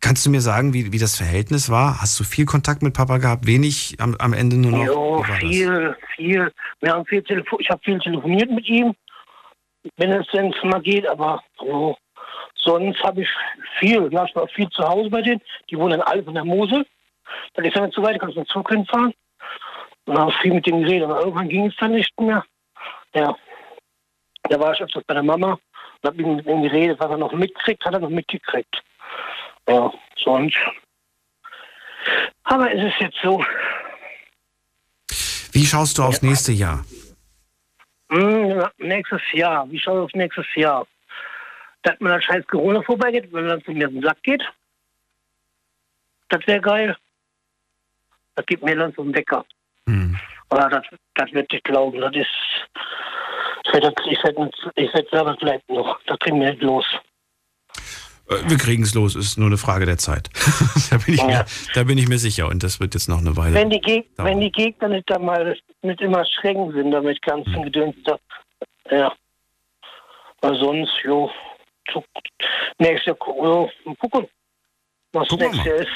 kannst 0.00 0.24
du 0.26 0.30
mir 0.30 0.40
sagen, 0.40 0.72
wie, 0.74 0.92
wie 0.92 0.98
das 0.98 1.16
Verhältnis 1.16 1.70
war? 1.70 2.00
Hast 2.00 2.18
du 2.18 2.24
viel 2.24 2.46
Kontakt 2.46 2.82
mit 2.82 2.94
Papa 2.94 3.18
gehabt? 3.18 3.46
Wenig 3.46 3.96
am, 4.00 4.16
am 4.18 4.32
Ende 4.32 4.56
nur 4.56 4.72
noch? 4.72 4.84
Jo, 4.84 5.24
das? 5.26 5.38
viel, 5.38 5.96
viel. 6.16 6.52
Wir 6.80 6.92
haben 6.92 7.06
viel 7.06 7.22
Telefo 7.22 7.58
ich 7.60 7.68
habe 7.70 7.80
viel 7.84 7.98
telefoniert 7.98 8.50
mit 8.50 8.68
ihm, 8.68 8.94
wenn 9.96 10.12
es 10.12 10.26
denn 10.28 10.54
mal 10.64 10.80
geht, 10.80 11.06
aber 11.06 11.42
so. 11.58 11.96
sonst 12.54 13.02
habe 13.02 13.22
ich 13.22 13.28
viel. 13.78 14.08
Ja, 14.12 14.24
ich 14.24 14.34
war 14.34 14.48
viel 14.48 14.68
zu 14.70 14.82
Hause 14.82 15.10
bei 15.10 15.22
denen. 15.22 15.40
Die 15.70 15.76
wohnen 15.76 16.00
in 16.00 16.02
Alp 16.02 16.26
in 16.28 16.34
der 16.34 16.44
Mosel. 16.44 16.86
Dann 17.54 17.64
ist 17.64 17.76
er 17.76 17.82
nicht 17.82 17.94
zu 17.94 18.02
weit, 18.02 18.18
kannst 18.20 18.36
du 18.36 18.40
mit 18.40 18.48
Zug 18.48 18.68
hinfahren. 18.68 19.12
Und 20.06 20.14
dann 20.16 20.24
habe 20.24 20.32
viel 20.42 20.54
mit 20.54 20.66
denen 20.66 20.82
geredet, 20.82 21.04
aber 21.04 21.20
irgendwann 21.20 21.48
ging 21.48 21.66
es 21.66 21.76
dann 21.78 21.92
nicht 21.92 22.18
mehr. 22.20 22.44
Ja. 23.14 23.36
Da 24.48 24.58
war 24.58 24.72
ich 24.72 24.80
öfters 24.80 25.04
bei 25.06 25.14
der 25.14 25.22
Mama 25.22 25.52
und 26.02 26.08
hab 26.08 26.18
ihm 26.18 26.36
mit 26.36 26.46
ihm 26.46 26.62
geredet, 26.62 26.98
was 26.98 27.10
er 27.10 27.18
noch 27.18 27.32
mitkriegt, 27.32 27.84
hat 27.84 27.92
er 27.92 28.00
noch 28.00 28.08
mitgekriegt. 28.08 28.82
Ja, 29.70 29.92
sonst. 30.24 30.58
Aber 32.42 32.72
es 32.74 32.82
ist 32.92 33.00
jetzt 33.00 33.18
so. 33.22 33.44
Wie 35.52 35.64
schaust 35.64 35.96
du 35.96 36.02
aufs 36.02 36.22
nächste 36.22 36.50
Jahr? 36.50 36.84
Hm, 38.10 38.66
nächstes 38.78 39.22
Jahr. 39.32 39.70
Wie 39.70 39.78
schaut 39.78 39.98
es 39.98 40.02
aufs 40.02 40.14
nächstes 40.14 40.46
Jahr? 40.56 40.86
Dass 41.82 42.00
mir 42.00 42.08
das 42.08 42.24
scheiß 42.24 42.44
Corona 42.48 42.82
vorbeigeht, 42.82 43.32
wenn 43.32 43.46
dann 43.46 43.62
zu 43.62 43.70
mir 43.70 43.86
den 43.86 44.02
Sack 44.02 44.20
geht. 44.24 44.42
Das 46.30 46.44
wäre 46.48 46.60
geil. 46.60 46.96
Das 48.34 48.46
gibt 48.46 48.64
mir 48.64 48.74
dann 48.74 48.94
zum 48.94 49.14
Wecker. 49.14 49.44
Hm. 49.86 50.18
Aber 50.48 50.68
das, 50.68 50.84
das 51.14 51.32
wird 51.32 51.52
ich 51.52 51.62
glauben. 51.62 52.00
Das 52.00 52.14
ist. 52.14 52.26
Ich 53.66 53.72
werde, 53.72 53.94
ich 54.06 54.24
werde, 54.24 54.50
ich 54.74 54.92
werde 54.94 55.08
selber 55.10 55.36
bleiben 55.36 55.62
noch. 55.68 56.00
Das 56.06 56.18
kriegen 56.18 56.40
wir 56.40 56.50
nicht 56.50 56.62
los. 56.62 56.86
Äh, 58.30 58.48
Wir 58.48 58.56
kriegen 58.56 58.82
es 58.82 58.94
los, 58.94 59.14
ist 59.16 59.36
nur 59.38 59.48
eine 59.48 59.58
Frage 59.58 59.84
der 59.86 59.98
Zeit. 59.98 60.30
da, 60.90 60.96
bin 60.98 61.14
ich 61.14 61.22
mir, 61.24 61.44
da 61.74 61.84
bin 61.84 61.98
ich 61.98 62.08
mir 62.08 62.18
sicher 62.18 62.48
und 62.48 62.62
das 62.62 62.80
wird 62.80 62.94
jetzt 62.94 63.08
noch 63.08 63.18
eine 63.18 63.36
Weile. 63.36 63.54
Wenn 63.54 63.70
die, 63.70 63.80
Geg 63.80 64.14
dauern. 64.16 64.30
wenn 64.30 64.40
die 64.40 64.52
Gegner 64.52 64.88
nicht, 64.88 65.08
da 65.10 65.18
mal, 65.18 65.56
nicht 65.82 66.00
immer 66.00 66.24
streng 66.24 66.72
sind, 66.72 66.90
damit 66.92 67.20
ganzen 67.22 67.54
Hm. 67.54 67.62
Gedöns. 67.64 67.96
Ja. 68.90 69.12
Weil 70.40 70.58
sonst, 70.58 70.92
jo. 71.04 71.30
zu- 71.92 72.04
Nächstes 72.78 73.06
Jahr 73.06 73.16
gucken, 73.16 74.26
was 75.12 75.28
Gucken 75.28 75.46
nächstes. 75.50 75.66
Jahr 75.66 75.76
ist. 75.76 75.88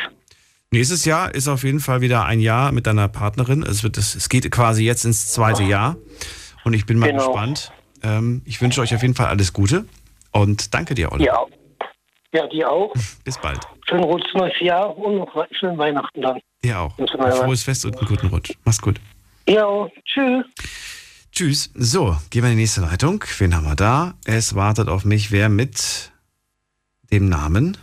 Nächstes 0.70 1.04
Jahr 1.04 1.34
ist 1.34 1.46
auf 1.48 1.62
jeden 1.62 1.80
Fall 1.80 2.00
wieder 2.00 2.24
ein 2.26 2.40
Jahr 2.40 2.72
mit 2.72 2.86
deiner 2.86 3.08
Partnerin. 3.08 3.62
Es, 3.62 3.82
wird, 3.84 3.96
es, 3.96 4.14
es 4.16 4.28
geht 4.28 4.50
quasi 4.50 4.84
jetzt 4.84 5.04
ins 5.04 5.32
zweite 5.32 5.62
Jahr 5.62 5.96
und 6.64 6.74
ich 6.74 6.84
bin 6.84 6.98
mal 6.98 7.10
Genau. 7.10 7.26
gespannt. 7.26 7.72
Ähm, 8.02 8.42
ich 8.44 8.60
wünsche 8.60 8.80
euch 8.80 8.94
auf 8.94 9.02
jeden 9.02 9.14
Fall 9.14 9.26
alles 9.26 9.52
Gute 9.52 9.86
und 10.32 10.74
danke 10.74 10.94
dir, 10.94 11.12
Olli. 11.12 11.24
Ja. 11.26 11.38
Ja, 12.34 12.48
die 12.48 12.64
auch. 12.64 12.92
Bis 13.22 13.38
bald. 13.38 13.60
Schönen 13.88 14.02
Rutsch 14.02 14.34
neues 14.34 14.58
Jahr 14.60 14.96
und 14.98 15.18
noch 15.18 15.46
schönen 15.52 15.78
Weihnachten 15.78 16.20
dann. 16.20 16.40
Ihr 16.64 16.80
auch. 16.80 16.92
Frohes 16.96 17.62
Fest 17.62 17.84
und 17.84 17.96
einen 17.96 18.08
guten 18.08 18.26
Rutsch. 18.26 18.50
Mach's 18.64 18.80
gut. 18.80 19.00
Ja, 19.48 19.86
tschüss. 20.04 20.44
Tschüss. 21.30 21.70
So, 21.74 22.16
gehen 22.30 22.42
wir 22.42 22.50
in 22.50 22.56
die 22.56 22.62
nächste 22.62 22.80
Leitung. 22.80 23.22
Wen 23.38 23.54
haben 23.54 23.64
wir 23.66 23.76
da? 23.76 24.14
Es 24.24 24.56
wartet 24.56 24.88
auf 24.88 25.04
mich 25.04 25.30
wer 25.30 25.48
mit 25.48 26.10
dem 27.12 27.28
Namen 27.28 27.76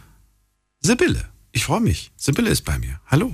Sibylle. 0.82 1.30
Ich 1.54 1.64
freue 1.64 1.80
mich. 1.80 2.12
Sibylle 2.18 2.50
ist 2.50 2.64
bei 2.66 2.78
mir. 2.78 3.00
Hallo. 3.08 3.34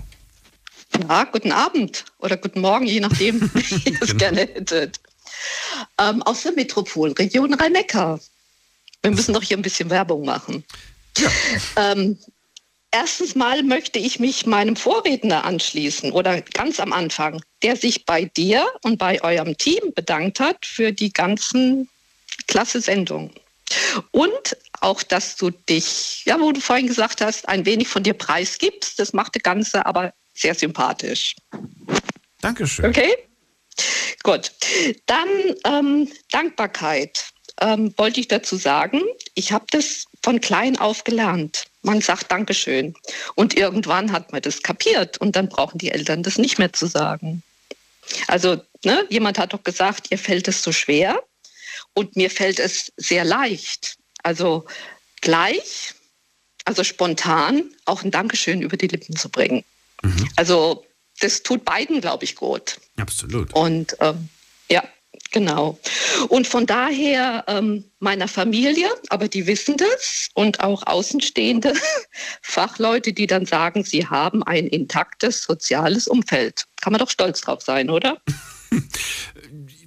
Ja, 1.10 1.24
guten 1.24 1.52
Abend 1.52 2.06
oder 2.20 2.38
guten 2.38 2.62
Morgen, 2.62 2.86
je 2.86 3.00
nachdem, 3.00 3.42
wie 3.56 3.90
ihr 3.90 4.02
es 4.02 4.10
Genau. 4.10 4.20
gerne 4.20 4.40
hättet. 4.42 5.00
Ähm, 6.00 6.22
aus 6.24 6.44
der 6.44 6.52
Metropolregion 6.52 7.56
Rhein-Neckar. 7.56 8.20
Wir 9.02 9.12
müssen 9.12 9.34
doch 9.34 9.44
hier 9.44 9.58
ein 9.58 9.62
bisschen 9.64 9.90
Werbung 9.90 10.26
machen. 10.26 10.64
Ähm, 11.76 12.18
erstens 12.92 13.36
mal 13.36 13.64
möchte 13.64 14.00
ich 14.00 14.20
mich 14.20 14.46
meinem 14.46 14.76
Vorredner 14.76 15.44
anschließen 15.46 16.12
oder 16.12 16.42
ganz 16.42 16.80
am 16.80 16.94
Anfang, 16.94 17.42
der 17.62 17.76
sich 17.76 18.06
bei 18.06 18.26
dir 18.26 18.66
und 18.84 18.98
bei 18.98 19.22
eurem 19.22 19.58
Team 19.58 19.94
bedankt 19.96 20.40
hat 20.40 20.66
für 20.66 20.92
die 20.92 21.12
ganzen 21.12 21.90
klasse 22.48 22.82
Sendungen. 22.82 23.32
Und 24.12 24.58
auch, 24.80 25.04
dass 25.04 25.36
du 25.36 25.50
dich, 25.50 26.24
ja, 26.26 26.40
wo 26.40 26.52
du 26.52 26.62
vorhin 26.62 26.88
gesagt 26.88 27.22
hast, 27.22 27.48
ein 27.50 27.66
wenig 27.66 27.88
von 27.88 28.04
dir 28.04 28.14
preisgibst. 28.14 28.98
Das 29.00 29.14
macht 29.14 29.36
das 29.36 29.44
Ganze 29.44 29.86
aber 29.86 30.14
sehr 30.34 30.56
sympathisch. 30.56 31.36
Dankeschön. 32.42 32.86
Okay? 32.86 33.14
Gut. 34.24 34.52
Dann 35.06 35.28
ähm, 35.66 36.12
Dankbarkeit. 36.32 37.26
Ähm, 37.60 37.94
wollte 37.98 38.20
ich 38.20 38.28
dazu 38.28 38.56
sagen, 38.56 39.02
ich 39.34 39.52
habe 39.52 39.66
das 39.72 40.06
von 40.24 40.42
klein 40.42 40.78
auf 40.78 41.04
gelernt. 41.04 41.66
Man 41.82 42.02
sagt 42.02 42.32
Dankeschön. 42.32 42.94
Und 43.36 43.58
irgendwann 43.58 44.12
hat 44.12 44.32
man 44.32 44.42
das 44.42 44.62
kapiert 44.62 45.18
und 45.20 45.36
dann 45.36 45.50
brauchen 45.50 45.78
die 45.78 45.92
Eltern 45.92 46.24
das 46.24 46.38
nicht 46.38 46.60
mehr 46.60 46.74
zu 46.74 46.86
sagen. 46.86 47.44
Also, 48.28 48.62
ne, 48.84 49.06
jemand 49.10 49.40
hat 49.40 49.54
doch 49.54 49.64
gesagt, 49.64 50.08
ihr 50.12 50.18
fällt 50.18 50.48
es 50.48 50.64
so 50.64 50.72
schwer 50.72 51.22
und 51.94 52.16
mir 52.16 52.30
fällt 52.30 52.60
es 52.60 52.92
sehr 52.98 53.26
leicht. 53.26 53.98
Also 54.24 54.66
gleich, 55.22 55.94
also 56.66 56.84
spontan 56.84 57.64
auch 57.86 58.04
ein 58.04 58.12
Dankeschön 58.12 58.62
über 58.62 58.78
die 58.78 58.88
Lippen 58.88 59.16
zu 59.16 59.30
bringen. 59.30 59.64
Also 60.36 60.86
das 61.20 61.44
tut 61.44 61.66
beiden, 61.66 62.02
glaube 62.02 62.24
ich, 62.24 62.36
gut. 62.36 62.80
Absolut. 62.98 63.54
Und 63.54 63.98
ähm, 64.00 64.30
ja, 64.70 64.84
genau. 65.32 65.78
Und 66.30 66.48
von 66.48 66.66
daher 66.66 67.44
ähm, 67.48 67.84
meiner 68.00 68.28
Familie, 68.28 68.88
aber 69.10 69.28
die 69.28 69.48
wissen 69.48 69.78
das 69.78 70.30
und 70.34 70.60
auch 70.62 70.86
Außenstehende 70.86 71.74
Fachleute, 72.42 73.14
die 73.14 73.28
dann 73.28 73.46
sagen, 73.46 73.84
sie 73.84 74.08
haben 74.08 74.44
ein 74.44 74.68
intaktes 74.68 75.44
soziales 75.44 76.08
Umfeld. 76.08 76.66
Kann 76.82 76.94
man 76.94 77.00
doch 77.00 77.10
stolz 77.10 77.42
drauf 77.42 77.62
sein, 77.62 77.90
oder? 77.90 78.18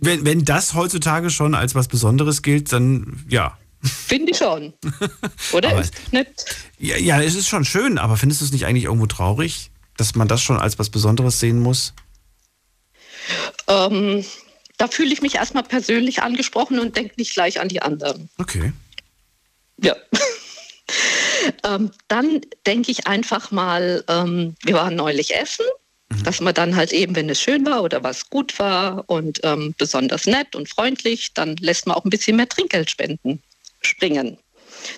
Wenn, 0.01 0.25
wenn 0.25 0.45
das 0.47 0.73
heutzutage 0.73 1.29
schon 1.29 1.55
als 1.55 1.75
was 1.75 1.87
Besonderes 1.87 2.41
gilt, 2.41 2.73
dann 2.73 3.23
ja. 3.29 3.59
Finde 3.83 4.33
ich 4.33 4.39
schon. 4.39 4.73
Oder? 5.53 5.71
Aber- 5.71 5.81
Ist 5.83 5.95
nicht, 6.13 6.47
ja. 6.79 6.97
Ja, 6.97 7.21
es 7.21 7.35
ist 7.35 7.49
schon 7.49 7.67
schön, 7.67 7.99
aber 7.99 8.17
findest 8.17 8.41
du 8.41 8.47
es 8.47 8.53
nicht 8.53 8.65
eigentlich 8.65 8.85
irgendwo 8.85 9.07
traurig, 9.07 9.71
dass 9.99 10.15
man 10.15 10.29
das 10.29 10.43
schon 10.43 10.57
als 10.59 10.79
was 10.79 10.89
Besonderes 10.89 11.41
sehen 11.41 11.59
muss? 11.61 11.93
ähm, 13.69 14.25
da 14.81 14.89
fühle 14.89 15.13
ich 15.13 15.21
mich 15.21 15.35
erstmal 15.35 15.63
persönlich 15.63 16.23
angesprochen 16.23 16.79
und 16.79 16.97
denke 16.97 17.15
nicht 17.19 17.35
gleich 17.35 17.61
an 17.61 17.69
die 17.69 17.83
anderen. 17.83 18.31
Okay. 18.39 18.73
Ja. 19.77 19.95
ähm, 21.65 21.91
dann 22.09 22.41
denke 22.67 22.91
ich 22.91 23.07
einfach 23.07 23.51
mal, 23.51 24.03
ähm, 24.09 24.57
wir 24.65 24.75
waren 24.75 24.97
neulich 24.97 25.37
essen, 25.37 25.67
dass 26.25 26.41
man 26.41 26.55
dann 26.55 26.77
halt 26.77 26.93
eben, 26.93 27.15
wenn 27.15 27.29
es 27.29 27.43
schön 27.43 27.67
war 27.67 27.83
oder 27.83 28.03
was 28.03 28.31
gut 28.31 28.59
war 28.59 29.05
und 29.07 29.41
ähm, 29.43 29.75
besonders 29.77 30.27
nett 30.27 30.57
und 30.57 30.69
freundlich, 30.69 31.35
dann 31.35 31.57
lässt 31.59 31.87
man 31.87 31.97
auch 31.97 32.05
ein 32.05 32.11
bisschen 32.11 32.37
mehr 32.37 32.49
Trinkgeld 32.49 32.91
spenden, 32.91 33.43
springen. 33.83 34.39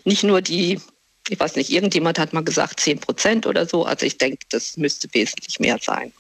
Nicht 0.04 0.22
nur 0.22 0.42
die, 0.42 0.80
ich 1.28 1.40
weiß 1.40 1.56
nicht, 1.56 1.70
irgendjemand 1.70 2.20
hat 2.20 2.32
mal 2.32 2.44
gesagt 2.44 2.78
10 2.78 3.00
Prozent 3.00 3.46
oder 3.46 3.66
so. 3.66 3.84
Also 3.84 4.06
ich 4.06 4.16
denke, 4.16 4.46
das 4.48 4.76
müsste 4.76 5.08
wesentlich 5.12 5.58
mehr 5.58 5.78
sein. 5.82 6.12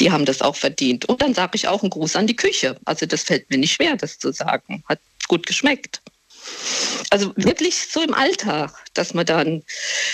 Die 0.00 0.10
haben 0.10 0.24
das 0.24 0.42
auch 0.42 0.56
verdient. 0.56 1.06
Und 1.06 1.22
dann 1.22 1.34
sage 1.34 1.52
ich 1.54 1.68
auch 1.68 1.82
einen 1.82 1.90
Gruß 1.90 2.16
an 2.16 2.26
die 2.26 2.36
Küche. 2.36 2.76
Also 2.84 3.06
das 3.06 3.22
fällt 3.22 3.50
mir 3.50 3.58
nicht 3.58 3.74
schwer, 3.74 3.96
das 3.96 4.18
zu 4.18 4.32
sagen. 4.32 4.82
Hat 4.88 5.00
gut 5.28 5.46
geschmeckt. 5.46 6.00
Also 7.10 7.32
wirklich 7.36 7.88
so 7.88 8.02
im 8.02 8.14
Alltag, 8.14 8.72
dass 8.94 9.14
man 9.14 9.26
dann 9.26 9.62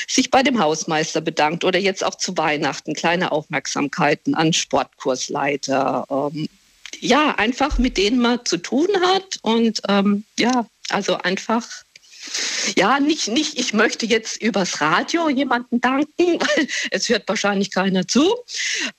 sich 0.09 0.31
bei 0.31 0.43
dem 0.43 0.59
Hausmeister 0.59 1.21
bedankt 1.21 1.65
oder 1.65 1.79
jetzt 1.79 2.05
auch 2.05 2.15
zu 2.15 2.37
Weihnachten 2.37 2.95
kleine 2.95 3.33
Aufmerksamkeiten 3.33 4.35
an 4.35 4.53
Sportkursleiter. 4.53 6.07
Ähm, 6.11 6.49
ja, 7.01 7.35
einfach 7.37 7.79
mit 7.79 7.97
denen 7.97 8.21
man 8.21 8.45
zu 8.45 8.57
tun 8.57 8.89
hat 9.03 9.39
und 9.43 9.81
ähm, 9.89 10.25
ja, 10.39 10.67
also 10.89 11.19
einfach 11.19 11.67
ja, 12.77 13.01
nicht, 13.01 13.29
nicht, 13.29 13.59
ich 13.59 13.73
möchte 13.73 14.07
jetzt 14.07 14.43
übers 14.43 14.81
Radio 14.81 15.29
jemanden 15.29 15.81
danken, 15.81 16.09
weil 16.41 16.69
es 16.91 17.09
hört 17.09 17.29
wahrscheinlich 17.29 17.71
keiner 17.71 18.07
zu. 18.09 18.35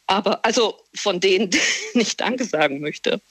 Aber 0.08 0.44
also 0.46 0.80
von 0.96 1.20
denen, 1.20 1.50
denen 1.52 1.62
ich 2.02 2.18
Danke 2.18 2.46
sagen 2.46 2.80
möchte. 2.80 3.22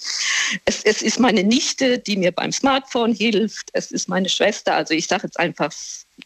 Es, 0.65 0.83
es 0.85 1.03
ist 1.03 1.19
meine 1.19 1.43
Nichte, 1.43 1.99
die 1.99 2.17
mir 2.17 2.33
beim 2.33 2.53
Smartphone 2.53 3.15
hilft. 3.15 3.71
Es 3.73 3.91
ist 3.91 4.09
meine 4.09 4.29
Schwester. 4.29 4.75
Also 4.75 4.95
ich 4.95 5.07
sage 5.07 5.25
jetzt 5.25 5.39
einfach 5.39 5.73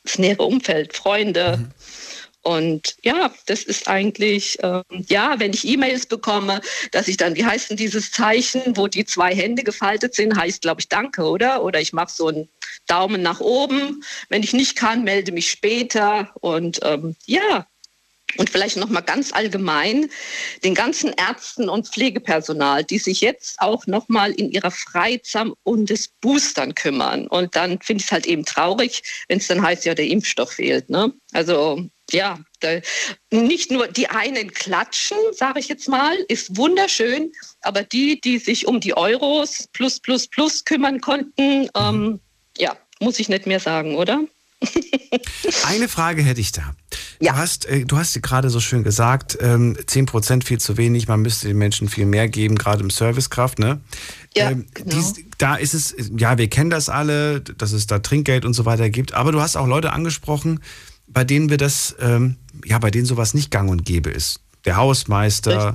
das 0.04 0.18
nähere 0.18 0.44
Umfeld, 0.44 0.94
Freunde. 0.94 1.70
Und 2.43 2.97
ja, 3.03 3.32
das 3.47 3.64
ist 3.64 3.86
eigentlich, 3.88 4.59
ähm, 4.62 4.82
ja, 5.09 5.38
wenn 5.38 5.53
ich 5.53 5.66
E-Mails 5.66 6.07
bekomme, 6.07 6.61
dass 6.91 7.09
ich 7.09 7.16
dann, 7.16 7.36
wie 7.36 7.45
heißt 7.45 7.70
denn 7.70 7.76
dieses 7.76 8.12
Zeichen, 8.12 8.76
wo 8.76 8.86
die 8.86 9.05
zwei 9.05 9.34
Hände 9.34 9.62
gefaltet 9.62 10.14
sind, 10.14 10.36
heißt, 10.36 10.62
glaube 10.62 10.80
ich, 10.80 10.88
Danke, 10.88 11.22
oder? 11.22 11.62
Oder 11.62 11.80
ich 11.80 11.93
mache 11.93 12.12
so 12.12 12.28
einen 12.28 12.49
Daumen 12.86 13.22
nach 13.22 13.41
oben. 13.41 14.03
Wenn 14.28 14.43
ich 14.43 14.53
nicht 14.53 14.76
kann, 14.76 15.05
melde 15.05 15.32
mich 15.32 15.51
später. 15.51 16.30
Und 16.41 16.80
ähm, 16.82 17.14
ja, 17.26 17.66
und 18.36 18.51
vielleicht 18.51 18.76
noch 18.76 18.88
mal 18.88 19.01
ganz 19.01 19.32
allgemein 19.32 20.11
den 20.62 20.74
ganzen 20.74 21.12
Ärzten 21.14 21.68
und 21.68 21.88
Pflegepersonal, 21.88 22.84
die 22.84 22.99
sich 22.99 23.20
jetzt 23.20 23.61
auch 23.61 23.86
noch 23.86 24.09
mal 24.09 24.32
in 24.32 24.51
ihrer 24.51 24.70
Freizeit 24.70 25.49
um 25.64 25.86
das 25.86 26.09
Boostern 26.20 26.74
kümmern. 26.74 27.26
Und 27.26 27.57
dann 27.57 27.80
finde 27.80 28.01
ich 28.01 28.07
es 28.07 28.12
halt 28.12 28.26
eben 28.26 28.45
traurig, 28.45 29.03
wenn 29.28 29.38
es 29.38 29.49
dann 29.49 29.62
heißt, 29.62 29.84
ja, 29.84 29.95
der 29.95 30.07
Impfstoff 30.07 30.53
fehlt. 30.53 30.91
Ne? 30.91 31.12
Also 31.32 31.88
ja, 32.12 32.38
da, 32.61 32.80
nicht 33.30 33.70
nur 33.70 33.88
die 33.88 34.08
einen 34.08 34.52
klatschen, 34.52 35.16
sage 35.32 35.61
ich 35.61 35.68
jetzt 35.68 35.88
mal, 35.88 36.16
ist 36.28 36.56
wunderschön, 36.56 37.32
aber 37.62 37.82
die, 37.82 38.20
die 38.20 38.38
sich 38.38 38.66
um 38.66 38.80
die 38.80 38.96
Euros 38.96 39.68
plus 39.72 40.00
plus 40.00 40.26
plus 40.26 40.64
kümmern 40.64 41.00
konnten, 41.00 41.68
ähm, 41.76 42.20
ja, 42.58 42.76
muss 43.00 43.18
ich 43.18 43.28
nicht 43.28 43.46
mehr 43.46 43.61
sagen, 43.61 43.96
oder? 43.96 44.20
Eine 45.66 45.88
Frage 45.88 46.22
hätte 46.22 46.40
ich 46.40 46.52
da. 46.52 46.74
Du 47.20 47.32
hast, 47.32 47.66
äh, 47.66 47.84
du 47.84 47.98
hast 47.98 48.20
gerade 48.22 48.48
so 48.50 48.61
schön 48.61 48.82
gesagt, 48.82 49.36
ähm, 49.40 49.76
10% 49.76 50.44
viel 50.44 50.58
zu 50.58 50.76
wenig, 50.76 51.06
man 51.06 51.20
müsste 51.20 51.48
den 51.48 51.58
Menschen 51.58 51.88
viel 51.88 52.06
mehr 52.06 52.28
geben, 52.28 52.56
gerade 52.56 52.82
im 52.82 52.90
Servicekraft, 52.90 53.58
ne? 53.58 53.80
Ja, 54.34 54.50
ähm, 54.50 54.66
genau. 54.72 54.96
dies, 54.96 55.14
da 55.38 55.56
ist 55.56 55.74
es, 55.74 55.94
ja, 56.16 56.38
wir 56.38 56.48
kennen 56.48 56.70
das 56.70 56.88
alle, 56.88 57.40
dass 57.40 57.72
es 57.72 57.86
da 57.86 57.98
Trinkgeld 57.98 58.44
und 58.44 58.54
so 58.54 58.64
weiter 58.64 58.88
gibt, 58.88 59.12
aber 59.12 59.32
du 59.32 59.40
hast 59.40 59.56
auch 59.56 59.66
Leute 59.66 59.92
angesprochen, 59.92 60.61
bei 61.12 61.24
denen 61.24 61.50
wir 61.50 61.56
das, 61.58 61.94
ähm, 62.00 62.36
ja, 62.64 62.78
bei 62.78 62.90
denen 62.90 63.06
sowas 63.06 63.34
nicht 63.34 63.50
gang 63.50 63.70
und 63.70 63.84
gäbe 63.84 64.11
ist. 64.11 64.40
Der 64.64 64.76
Hausmeister, 64.76 65.74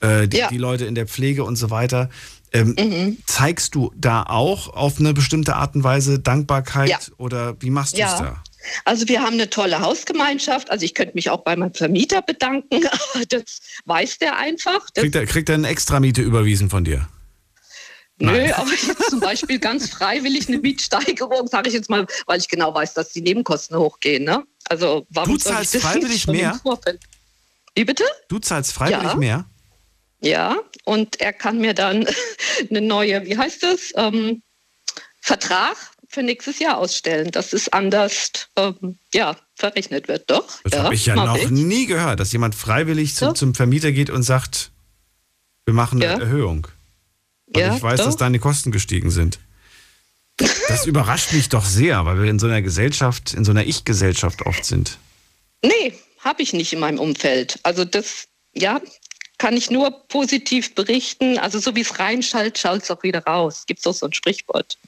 äh, 0.00 0.28
die, 0.28 0.36
Ja. 0.38 0.48
die 0.48 0.58
Leute 0.58 0.84
in 0.86 0.94
der 0.94 1.06
Pflege 1.06 1.44
und 1.44 1.56
so 1.56 1.70
weiter. 1.70 2.10
Ähm, 2.52 2.74
Mhm. 2.78 3.18
Zeigst 3.26 3.74
du 3.74 3.92
da 3.96 4.22
auch 4.22 4.68
auf 4.72 4.98
eine 5.00 5.12
bestimmte 5.14 5.56
Art 5.56 5.74
und 5.74 5.84
Weise 5.84 6.18
Dankbarkeit 6.20 6.88
Ja. 6.88 6.98
oder 7.18 7.56
wie 7.60 7.70
machst 7.70 7.94
du 7.94 8.02
es 8.02 8.12
Ja. 8.12 8.20
da? 8.20 8.42
Also 8.84 9.08
wir 9.08 9.20
haben 9.22 9.34
eine 9.34 9.48
tolle 9.48 9.80
Hausgemeinschaft. 9.80 10.70
Also 10.70 10.84
ich 10.84 10.94
könnte 10.94 11.14
mich 11.14 11.30
auch 11.30 11.42
bei 11.44 11.56
meinem 11.56 11.74
Vermieter 11.74 12.22
bedanken. 12.22 12.68
aber 13.14 13.24
Das 13.28 13.60
weiß 13.84 14.18
der 14.18 14.36
einfach. 14.38 14.86
Das, 14.94 15.02
Kriegt 15.02 15.14
er, 15.14 15.26
kriegt 15.26 15.48
er 15.48 15.54
eine 15.56 15.68
Extramiete 15.68 16.22
überwiesen 16.22 16.68
von 16.70 16.84
dir? 16.84 17.08
nö, 18.18 18.30
Nein. 18.32 18.52
aber 18.54 18.70
jetzt 18.70 19.10
zum 19.10 19.20
Beispiel 19.20 19.58
ganz 19.58 19.90
freiwillig 19.90 20.48
eine 20.48 20.58
Mietsteigerung, 20.58 21.46
sage 21.48 21.68
ich 21.68 21.74
jetzt 21.74 21.90
mal, 21.90 22.06
weil 22.26 22.38
ich 22.40 22.48
genau 22.48 22.74
weiß, 22.74 22.94
dass 22.94 23.10
die 23.10 23.20
Nebenkosten 23.20 23.76
hochgehen. 23.76 24.24
Ne? 24.24 24.42
Also 24.68 25.06
warum 25.10 25.34
Du 25.36 25.40
soll 25.40 25.52
ich 25.52 25.56
zahlst 25.70 25.74
das 25.76 25.82
freiwillig 25.82 26.26
mehr? 26.26 26.60
Wie 27.74 27.84
bitte? 27.84 28.04
Du 28.28 28.38
zahlst 28.38 28.72
freiwillig 28.72 29.12
Ja. 29.12 29.14
mehr? 29.16 29.44
Ja, 30.20 30.56
und 30.84 31.20
er 31.20 31.32
kann 31.32 31.58
mir 31.58 31.74
dann 31.74 32.06
eine 32.70 32.80
neue, 32.80 33.24
wie 33.26 33.36
heißt 33.36 33.62
das, 33.62 33.92
ähm, 33.96 34.42
Vertrag 35.20 35.76
für 36.08 36.22
nächstes 36.22 36.58
Jahr 36.58 36.78
ausstellen, 36.78 37.30
dass 37.32 37.52
es 37.52 37.68
anders 37.68 38.48
ähm, 38.56 38.98
ja, 39.12 39.36
verrechnet 39.54 40.08
wird. 40.08 40.30
Doch. 40.30 40.46
Das 40.62 40.72
ja, 40.72 40.82
habe 40.84 40.94
ich 40.94 41.04
ja 41.06 41.16
noch 41.16 41.36
ich. 41.36 41.50
nie 41.50 41.86
gehört, 41.86 42.20
dass 42.20 42.32
jemand 42.32 42.54
freiwillig 42.54 43.14
zum, 43.14 43.28
Ja. 43.28 43.34
zum 43.34 43.54
Vermieter 43.54 43.92
geht 43.92 44.08
und 44.08 44.22
sagt, 44.22 44.70
wir 45.64 45.74
machen 45.74 46.00
eine. 46.02 46.20
Erhöhung. 46.20 46.68
Weil 47.48 47.74
ich 47.76 47.82
weiß, 47.82 47.98
dass 48.04 48.16
deine 48.16 48.38
Kosten 48.38 48.70
gestiegen 48.72 49.10
sind. 49.10 49.38
Das 50.36 50.86
überrascht 50.86 51.32
mich 51.32 51.48
doch 51.48 51.64
sehr, 51.64 52.04
weil 52.04 52.22
wir 52.22 52.30
in 52.30 52.38
so 52.38 52.46
einer 52.46 52.62
Gesellschaft, 52.62 53.32
in 53.32 53.44
so 53.44 53.52
einer 53.52 53.64
Ich-Gesellschaft 53.64 54.42
oft 54.42 54.64
sind. 54.64 54.98
Nee, 55.62 55.94
habe 56.20 56.42
ich 56.42 56.52
nicht 56.52 56.72
in 56.72 56.80
meinem 56.80 56.98
Umfeld. 56.98 57.58
Also 57.62 57.84
das, 57.84 58.28
ja, 58.52 58.80
kann 59.38 59.56
ich 59.56 59.70
nur 59.70 59.90
positiv 60.08 60.74
berichten. 60.74 61.38
Also 61.38 61.58
so 61.58 61.74
wie 61.76 61.82
es 61.82 61.98
reinschallt, 61.98 62.58
schallt 62.58 62.84
es 62.84 62.90
auch 62.90 63.02
wieder 63.02 63.20
raus. 63.24 63.64
Gibt 63.66 63.80
es 63.80 63.86
auch 63.86 63.94
so 63.94 64.06
ein 64.06 64.12
Sprichwort. 64.12 64.78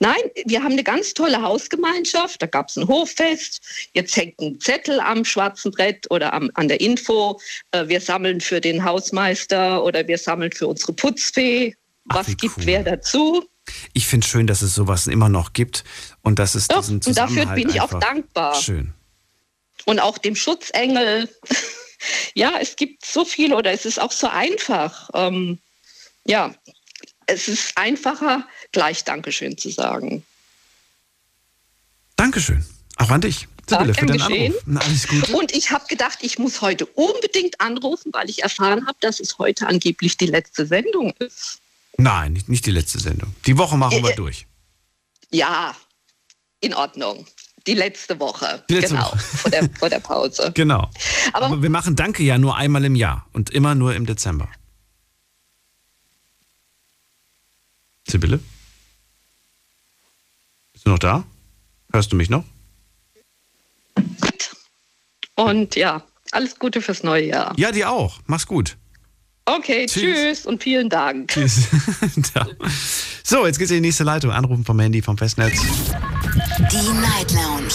Nein, 0.00 0.20
wir 0.44 0.62
haben 0.62 0.72
eine 0.72 0.82
ganz 0.82 1.14
tolle 1.14 1.40
Hausgemeinschaft. 1.40 2.42
Da 2.42 2.46
gab 2.46 2.68
es 2.68 2.76
ein 2.76 2.88
Hoffest. 2.88 3.60
Jetzt 3.92 4.16
hängt 4.16 4.40
ein 4.40 4.60
Zettel 4.60 4.98
am 5.00 5.24
schwarzen 5.24 5.70
Brett 5.70 6.10
oder 6.10 6.32
am, 6.32 6.50
an 6.54 6.68
der 6.68 6.80
Info. 6.80 7.40
Äh, 7.70 7.86
wir 7.88 8.00
sammeln 8.00 8.40
für 8.40 8.60
den 8.60 8.82
Hausmeister 8.82 9.84
oder 9.84 10.06
wir 10.08 10.18
sammeln 10.18 10.52
für 10.52 10.66
unsere 10.66 10.92
Putzfee. 10.92 11.74
Was 12.06 12.36
gibt 12.36 12.66
wer 12.66 12.82
dazu? 12.82 13.44
Ich 13.92 14.06
finde 14.06 14.26
schön, 14.26 14.46
dass 14.46 14.62
es 14.62 14.74
sowas 14.74 15.06
immer 15.06 15.28
noch 15.28 15.52
gibt 15.52 15.84
und 16.22 16.38
dass 16.38 16.54
es 16.54 16.68
Doch, 16.68 16.80
diesen 16.80 17.00
und 17.04 17.16
dafür 17.16 17.46
bin 17.46 17.68
ich 17.68 17.80
auch 17.80 17.98
dankbar. 17.98 18.54
Schön. 18.54 18.92
und 19.84 20.00
auch 20.00 20.18
dem 20.18 20.36
Schutzengel. 20.36 21.28
ja, 22.34 22.58
es 22.60 22.76
gibt 22.76 23.04
so 23.04 23.24
viel 23.24 23.52
oder 23.54 23.72
es 23.72 23.86
ist 23.86 24.00
auch 24.00 24.12
so 24.12 24.28
einfach. 24.28 25.10
Ähm, 25.14 25.58
ja, 26.24 26.54
es 27.26 27.48
ist 27.48 27.76
einfacher, 27.76 28.46
gleich 28.72 29.04
Dankeschön 29.04 29.58
zu 29.58 29.70
sagen. 29.70 30.24
Dankeschön. 32.16 32.64
Auch 32.96 33.10
an 33.10 33.20
dich. 33.20 33.48
Sibylle, 33.68 33.94
für 33.94 34.06
gern 34.06 34.18
den 34.18 34.18
geschehen. 34.18 34.54
Anruf. 34.66 34.86
Alles 34.86 35.08
Gute. 35.08 35.36
Und 35.36 35.52
ich 35.52 35.70
habe 35.70 35.86
gedacht, 35.86 36.18
ich 36.22 36.38
muss 36.38 36.60
heute 36.60 36.86
unbedingt 36.86 37.60
anrufen, 37.60 38.12
weil 38.12 38.30
ich 38.30 38.42
erfahren 38.42 38.86
habe, 38.86 38.96
dass 39.00 39.20
es 39.20 39.38
heute 39.38 39.66
angeblich 39.66 40.16
die 40.16 40.26
letzte 40.26 40.66
Sendung 40.66 41.12
ist. 41.18 41.60
Nein, 41.98 42.32
nicht, 42.34 42.48
nicht 42.48 42.66
die 42.66 42.70
letzte 42.70 42.98
Sendung. 43.00 43.34
Die 43.46 43.56
Woche 43.58 43.76
machen 43.76 44.02
wir 44.02 44.10
Äh, 44.10 44.12
äh, 44.12 44.16
durch. 44.16 44.46
Ja, 45.30 45.74
in 46.60 46.74
Ordnung. 46.74 47.26
Die 47.66 47.74
letzte 47.74 48.18
Woche. 48.20 48.64
Die 48.68 48.74
letzte 48.74 48.94
genau, 48.94 49.06
Woche. 49.08 49.18
Vor, 49.18 49.50
der, 49.50 49.70
vor 49.70 49.88
der 49.88 50.00
Pause. 50.00 50.52
Genau. 50.54 50.90
Aber- 51.32 51.46
Aber 51.46 51.62
wir 51.62 51.70
machen 51.70 51.96
Danke 51.96 52.22
ja 52.22 52.38
nur 52.38 52.56
einmal 52.56 52.84
im 52.84 52.94
Jahr 52.94 53.26
und 53.32 53.50
immer 53.50 53.74
nur 53.74 53.94
im 53.94 54.06
Dezember. 54.06 54.48
Sibylle? 58.08 58.38
Bist 60.72 60.86
du 60.86 60.90
noch 60.90 60.98
da? 61.00 61.24
Hörst 61.92 62.12
du 62.12 62.16
mich 62.16 62.30
noch? 62.30 62.44
Und 65.34 65.74
ja, 65.76 66.02
alles 66.30 66.58
Gute 66.58 66.80
fürs 66.80 67.02
neue 67.02 67.26
Jahr. 67.26 67.52
Ja, 67.58 67.72
dir 67.72 67.90
auch. 67.90 68.20
Mach's 68.26 68.46
gut. 68.46 68.76
Okay, 69.48 69.86
Tschüss. 69.86 70.16
tschüss 70.16 70.46
und 70.46 70.60
vielen 70.60 70.88
Dank. 70.88 71.28
Tschüss. 71.30 71.68
So, 73.22 73.46
jetzt 73.46 73.58
geht's 73.58 73.70
in 73.70 73.76
die 73.76 73.88
nächste 73.88 74.02
Leitung. 74.02 74.32
Anrufen 74.32 74.64
vom 74.64 74.80
Handy, 74.80 75.02
vom 75.02 75.16
Festnetz. 75.16 75.60
Die 75.62 77.00
Night 77.00 77.30
Lounge 77.32 77.72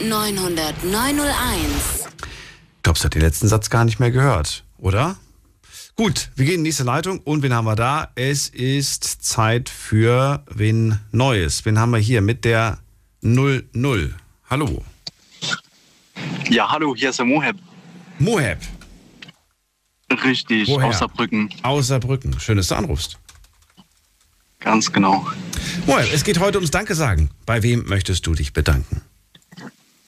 0890901. 0.00 2.08
Glaubst 2.82 3.04
du, 3.04 3.06
hat 3.06 3.14
den 3.14 3.20
letzten 3.22 3.48
Satz 3.48 3.68
gar 3.68 3.84
nicht 3.84 4.00
mehr 4.00 4.10
gehört, 4.10 4.64
oder? 4.78 5.16
Gut, 5.94 6.30
wir 6.36 6.46
gehen 6.46 6.54
in 6.56 6.64
die 6.64 6.68
nächste 6.68 6.84
Leitung 6.84 7.18
und 7.20 7.42
wen 7.42 7.52
haben 7.52 7.66
wir 7.66 7.76
da? 7.76 8.08
Es 8.14 8.48
ist 8.48 9.04
Zeit 9.04 9.68
für 9.68 10.42
wen 10.50 10.98
Neues. 11.10 11.66
Wen 11.66 11.78
haben 11.78 11.90
wir 11.90 11.98
hier 11.98 12.22
mit 12.22 12.46
der 12.46 12.78
00? 13.20 14.14
Hallo. 14.48 14.82
Ja, 16.48 16.70
hallo, 16.70 16.94
hier 16.96 17.10
ist 17.10 17.18
der 17.18 17.26
Moheb. 17.26 17.56
Moheb. 18.18 18.58
Richtig, 20.24 20.68
Woher? 20.68 20.88
aus 20.88 20.98
Saarbrücken. 20.98 21.48
Aus 21.62 21.86
Saarbrücken. 21.88 22.38
Schön, 22.38 22.56
dass 22.56 22.68
du 22.68 22.74
anrufst. 22.74 23.18
Ganz 24.60 24.92
genau. 24.92 25.26
Moheb, 25.86 26.12
es 26.12 26.24
geht 26.24 26.38
heute 26.38 26.58
ums 26.58 26.70
Danke 26.70 26.94
sagen. 26.94 27.30
Bei 27.46 27.62
wem 27.62 27.84
möchtest 27.86 28.26
du 28.26 28.34
dich 28.34 28.52
bedanken? 28.52 29.00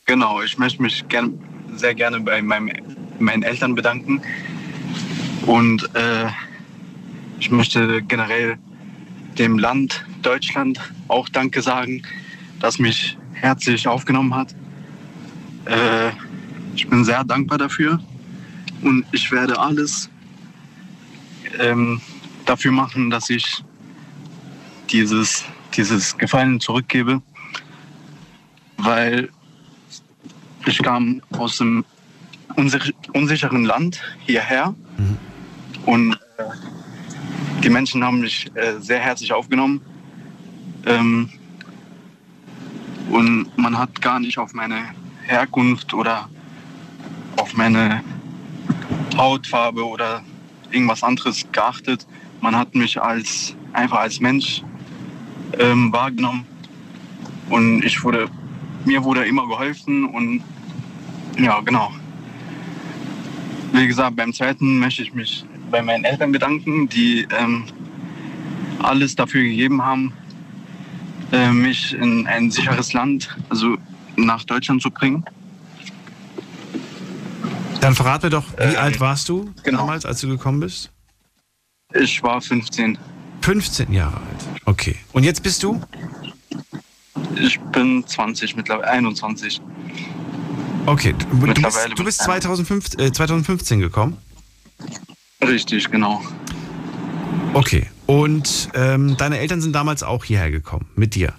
Genau, 0.06 0.42
ich 0.42 0.58
möchte 0.58 0.82
mich 0.82 1.06
gern, 1.08 1.38
sehr 1.74 1.94
gerne 1.94 2.20
bei 2.20 2.42
meinem, 2.42 2.70
meinen 3.18 3.42
Eltern 3.42 3.74
bedanken. 3.74 4.20
Und 5.46 5.82
äh, 5.94 6.26
ich 7.40 7.50
möchte 7.50 8.02
generell 8.02 8.58
dem 9.38 9.58
Land 9.58 10.04
Deutschland 10.22 10.78
auch 11.08 11.28
Danke 11.28 11.62
sagen, 11.62 12.02
das 12.60 12.78
mich 12.78 13.16
herzlich 13.32 13.88
aufgenommen 13.88 14.34
hat. 14.34 14.54
Äh, 15.64 16.10
ich 16.76 16.88
bin 16.88 17.04
sehr 17.04 17.24
dankbar 17.24 17.58
dafür 17.58 17.98
und 18.84 19.04
ich 19.12 19.30
werde 19.32 19.58
alles 19.58 20.08
ähm, 21.58 22.00
dafür 22.44 22.72
machen, 22.72 23.10
dass 23.10 23.30
ich 23.30 23.64
dieses, 24.90 25.44
dieses 25.76 26.16
Gefallen 26.16 26.60
zurückgebe, 26.60 27.20
weil 28.76 29.28
ich 30.66 30.78
kam 30.82 31.20
aus 31.32 31.60
einem 31.60 31.84
unsich- 32.56 32.94
unsicheren 33.12 33.64
Land 33.64 34.00
hierher 34.26 34.74
und 35.86 36.14
äh, 36.38 36.42
die 37.62 37.70
Menschen 37.70 38.04
haben 38.04 38.20
mich 38.20 38.50
äh, 38.54 38.78
sehr 38.80 39.00
herzlich 39.00 39.32
aufgenommen. 39.32 39.80
Ähm, 40.86 41.30
und 43.10 43.46
man 43.56 43.76
hat 43.78 44.00
gar 44.02 44.20
nicht 44.20 44.38
auf 44.38 44.52
meine 44.54 44.80
Herkunft 45.22 45.94
oder 45.94 46.28
auf 47.36 47.54
meine 47.54 48.02
Hautfarbe 49.16 49.86
oder 49.86 50.22
irgendwas 50.70 51.02
anderes 51.02 51.46
geachtet. 51.52 52.06
Man 52.40 52.56
hat 52.56 52.74
mich 52.74 53.00
als 53.00 53.54
einfach 53.72 53.98
als 53.98 54.20
Mensch 54.20 54.62
ähm, 55.58 55.92
wahrgenommen 55.92 56.46
und 57.48 57.84
ich 57.84 58.02
wurde 58.02 58.28
mir 58.84 59.02
wurde 59.02 59.24
immer 59.24 59.46
geholfen 59.48 60.04
und 60.04 60.42
ja 61.38 61.60
genau. 61.60 61.92
Wie 63.72 63.86
gesagt, 63.86 64.16
beim 64.16 64.32
zweiten 64.32 64.78
möchte 64.78 65.02
ich 65.02 65.14
mich 65.14 65.44
bei 65.70 65.82
meinen 65.82 66.04
Eltern 66.04 66.30
bedanken, 66.30 66.88
die 66.88 67.26
ähm, 67.36 67.64
alles 68.80 69.16
dafür 69.16 69.42
gegeben 69.42 69.82
haben, 69.82 70.12
äh, 71.32 71.50
mich 71.50 71.94
in 71.94 72.26
ein 72.26 72.50
sicheres 72.50 72.92
Land, 72.92 73.36
also 73.48 73.76
nach 74.16 74.44
Deutschland 74.44 74.82
zu 74.82 74.90
bringen. 74.90 75.24
Dann 77.84 77.94
verrat 77.94 78.22
mir 78.22 78.30
doch, 78.30 78.44
wie 78.56 78.62
Ähm, 78.62 78.76
alt 78.78 78.98
warst 78.98 79.28
du 79.28 79.52
genau. 79.62 79.80
damals, 79.80 80.06
als 80.06 80.18
du 80.22 80.28
gekommen 80.28 80.60
bist? 80.60 80.90
Ich 81.92 82.22
war 82.22 82.40
15. 82.40 82.96
15 83.42 83.92
Jahre 83.92 84.16
alt. 84.16 84.62
Okay. 84.64 84.96
Und 85.12 85.24
jetzt 85.24 85.42
bist 85.42 85.62
du? 85.62 85.82
Ich 87.36 87.60
bin 87.60 88.02
20 88.06 88.56
mittlerweile, 88.56 88.88
21. 88.88 89.60
Okay. 90.86 91.14
Du, 91.30 91.46
du 91.46 91.62
bist, 91.62 91.88
du 91.94 92.04
bist 92.04 92.20
ich 92.20 92.24
2015, 92.24 93.00
äh, 93.00 93.12
2015 93.12 93.80
gekommen? 93.80 94.16
Richtig, 95.42 95.90
genau. 95.90 96.22
Okay. 97.52 97.90
Und 98.06 98.70
ähm, 98.72 99.14
deine 99.18 99.36
Eltern 99.40 99.60
sind 99.60 99.74
damals 99.74 100.02
auch 100.02 100.24
hierher 100.24 100.50
gekommen, 100.50 100.86
mit 100.94 101.14
dir. 101.14 101.34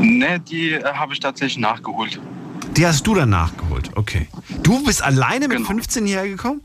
Ne, 0.00 0.40
die 0.40 0.70
äh, 0.72 0.84
habe 0.94 1.12
ich 1.12 1.20
tatsächlich 1.20 1.58
nachgeholt. 1.58 2.18
Die 2.76 2.86
hast 2.86 3.06
du 3.06 3.14
dann 3.14 3.30
nachgeholt, 3.30 3.90
okay. 3.96 4.28
Du 4.62 4.84
bist 4.84 5.02
alleine 5.02 5.48
mit 5.48 5.56
Genau. 5.58 5.68
15 5.68 6.06
hierher 6.06 6.28
gekommen? 6.28 6.60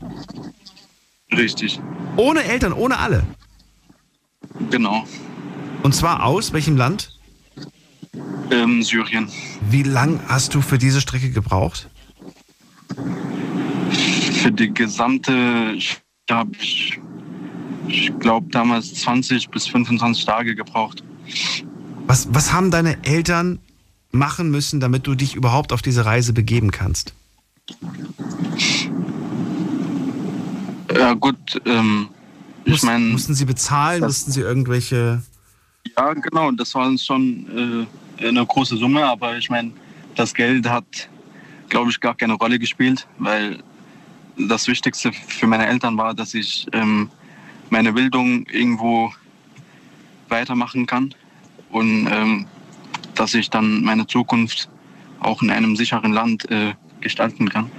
Richtig, 1.34 1.80
Ohne 2.16 2.44
Eltern, 2.44 2.72
ohne 2.74 2.98
alle? 2.98 3.24
genau. 4.70 5.04
Und 5.82 5.94
zwar 5.94 6.24
aus 6.24 6.52
welchem 6.52 6.76
Land? 6.76 7.18
Ähm, 8.50 8.82
Syrien. 8.82 9.28
Wie 9.70 9.82
lang 9.82 10.20
hast 10.28 10.54
du 10.54 10.60
für 10.60 10.76
diese 10.78 11.00
Strecke 11.00 11.30
gebraucht? 11.30 11.88
Für 14.42 14.52
die 14.52 14.72
gesamte 14.72 15.78
habe 16.30 16.50
ich, 16.60 17.00
ich 17.88 18.16
glaube, 18.18 18.48
damals 18.50 18.92
20 18.94 19.48
bis 19.48 19.66
25 19.68 20.24
Tage 20.26 20.54
gebraucht. 20.54 21.02
Was, 22.06 22.28
was 22.34 22.52
haben 22.52 22.70
deine 22.70 23.02
Eltern 23.04 23.58
machen 24.12 24.50
müssen, 24.50 24.80
damit 24.80 25.06
du 25.06 25.14
dich 25.14 25.34
überhaupt 25.34 25.72
auf 25.72 25.82
diese 25.82 26.04
Reise 26.04 26.32
begeben 26.32 26.70
kannst? 26.70 27.14
Ja 30.94 31.14
gut, 31.14 31.60
ähm, 31.64 32.08
ich 32.64 32.82
meine... 32.82 33.06
Mussten 33.06 33.34
sie 33.34 33.46
bezahlen? 33.46 34.02
Mussten 34.02 34.30
sie 34.30 34.40
irgendwelche... 34.40 35.22
Ja, 35.96 36.12
genau, 36.12 36.50
das 36.52 36.74
war 36.74 36.96
schon 36.96 37.86
äh, 38.18 38.26
eine 38.26 38.46
große 38.46 38.76
Summe, 38.76 39.04
aber 39.04 39.36
ich 39.36 39.50
meine, 39.50 39.72
das 40.14 40.32
Geld 40.32 40.68
hat, 40.68 40.84
glaube 41.68 41.90
ich, 41.90 41.98
gar 41.98 42.14
keine 42.14 42.34
Rolle 42.34 42.58
gespielt, 42.58 43.06
weil 43.18 43.58
das 44.36 44.68
Wichtigste 44.68 45.12
für 45.12 45.46
meine 45.46 45.66
Eltern 45.66 45.96
war, 45.96 46.14
dass 46.14 46.34
ich 46.34 46.66
ähm, 46.72 47.10
meine 47.70 47.92
Bildung 47.92 48.46
irgendwo 48.46 49.12
weitermachen 50.28 50.86
kann 50.86 51.14
und 51.70 52.06
ähm, 52.10 52.46
dass 53.14 53.34
ich 53.34 53.50
dann 53.50 53.82
meine 53.82 54.06
Zukunft 54.06 54.68
auch 55.20 55.42
in 55.42 55.50
einem 55.50 55.76
sicheren 55.76 56.12
Land 56.12 56.50
äh, 56.50 56.74
gestalten 57.00 57.48
kann. 57.48 57.70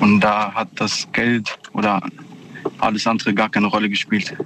Und 0.00 0.20
da 0.20 0.52
hat 0.52 0.68
das 0.76 1.08
Geld 1.12 1.58
oder 1.72 2.02
alles 2.78 3.06
andere 3.06 3.34
gar 3.34 3.48
keine 3.48 3.66
Rolle 3.66 3.88
gespielt. 3.88 4.36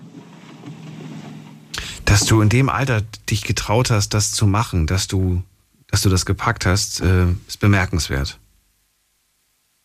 Dass 2.05 2.25
du 2.25 2.41
in 2.41 2.49
dem 2.49 2.69
Alter 2.69 3.03
dich 3.29 3.43
getraut 3.43 3.91
hast, 3.91 4.11
das 4.11 4.33
zu 4.33 4.47
machen, 4.47 4.87
dass 4.87 5.09
du, 5.09 5.43
dass 5.89 6.03
du 6.03 6.09
das 6.09 6.25
gepackt 6.25 6.67
hast, 6.67 7.01
äh, 7.01 7.27
ist 7.49 7.59
bemerkenswert. 7.61 8.39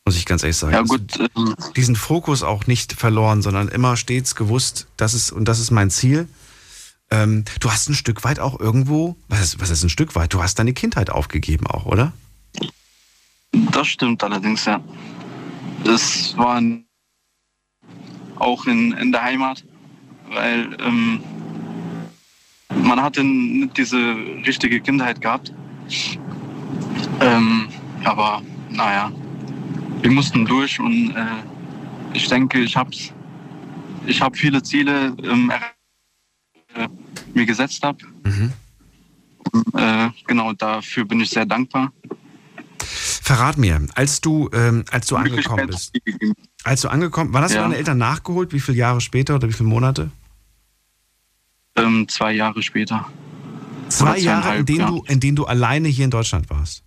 Muss 0.06 0.18
ich 0.18 0.26
ganz 0.26 0.44
ehrlich 0.44 0.58
sagen. 0.58 0.74
Ja, 0.74 0.82
gut, 0.82 1.20
ähm, 1.36 1.56
Diesen 1.76 1.96
Fokus 1.96 2.44
auch 2.44 2.68
nicht 2.68 2.94
verloren, 2.94 3.42
sondern 3.42 3.68
immer 3.68 3.98
stets 3.98 4.36
gewusst, 4.36 4.88
das 4.98 5.14
ist, 5.14 5.32
und 5.32 5.46
das 5.46 5.60
ist 5.60 5.72
mein 5.72 5.90
Ziel. 5.90 6.28
Ähm, 7.12 7.44
du 7.60 7.70
hast 7.70 7.90
ein 7.90 7.94
Stück 7.94 8.24
weit 8.24 8.40
auch 8.40 8.60
irgendwo, 8.60 9.16
was 9.28 9.42
ist, 9.42 9.60
was 9.62 9.70
ist 9.70 9.84
ein 9.84 9.90
Stück 9.90 10.16
weit? 10.16 10.34
Du 10.34 10.42
hast 10.42 10.56
deine 10.60 10.74
Kindheit 10.74 11.10
aufgegeben 11.10 11.68
auch, 11.68 11.86
oder? 11.86 12.14
Das 13.72 13.88
stimmt 13.88 14.24
allerdings, 14.24 14.64
ja. 14.66 14.82
Das 15.84 16.36
war 16.38 16.56
ein- 16.56 16.86
auch 18.38 18.66
in, 18.66 18.94
in 18.94 19.12
der 19.12 19.24
Heimat, 19.24 19.64
weil 20.30 20.76
ähm, 20.80 21.22
man 22.84 23.02
hatte 23.02 23.24
nicht 23.24 23.78
diese 23.78 23.98
richtige 24.46 24.80
Kindheit 24.80 25.20
gehabt. 25.20 25.54
Ähm, 27.20 27.68
aber 28.06 28.42
naja, 28.70 29.12
wir 30.02 30.12
mussten 30.12 30.46
durch 30.46 30.80
und 30.80 31.12
äh, 31.16 31.44
ich 32.14 32.28
denke, 32.30 32.60
ich 32.62 32.76
habe 32.76 32.90
ich 34.06 34.22
hab 34.22 34.36
viele 34.38 34.64
Ziele 34.64 35.14
ähm, 35.24 35.50
er- 35.52 35.81
äh, 36.76 36.88
mir 37.34 37.46
gesetzt 37.46 37.84
habe. 37.84 37.98
Äh, 39.74 40.10
genau, 40.28 40.54
dafür 40.54 41.06
bin 41.06 41.20
ich 41.20 41.30
sehr 41.30 41.46
dankbar. 41.46 41.92
Verrat 42.84 43.58
mir, 43.58 43.86
als 43.96 44.22
du, 44.22 44.50
ähm, 44.54 44.86
als 44.92 45.08
du 45.08 45.16
angekommen 45.16 45.68
bist, 45.68 45.94
als 46.64 46.82
du 46.82 46.90
angekommen, 46.90 47.34
wann 47.34 47.44
hast 47.44 47.52
du 47.52 47.58
Ja. 47.58 47.64
deine 47.64 47.78
Eltern 47.78 47.98
nachgeholt? 47.98 48.54
Wie 48.54 48.60
viele 48.60 48.78
Jahre 48.78 49.02
später 49.02 49.36
oder 49.36 49.48
wie 49.48 49.54
viele 49.54 49.70
Monate? 49.70 50.12
Ähm, 51.76 52.08
zwei 52.08 52.34
Jahre 52.34 52.62
später. 52.62 53.08
Zwei 53.90 54.18
Jahre, 54.18 54.58
in 54.58 54.66
denen, 54.66 54.80
ja. 54.80 54.88
du, 54.88 55.04
in 55.08 55.20
denen 55.20 55.36
du 55.36 55.46
alleine 55.46 55.88
hier 55.88 56.06
in 56.06 56.12
Deutschland 56.12 56.50
warst. 56.50 56.84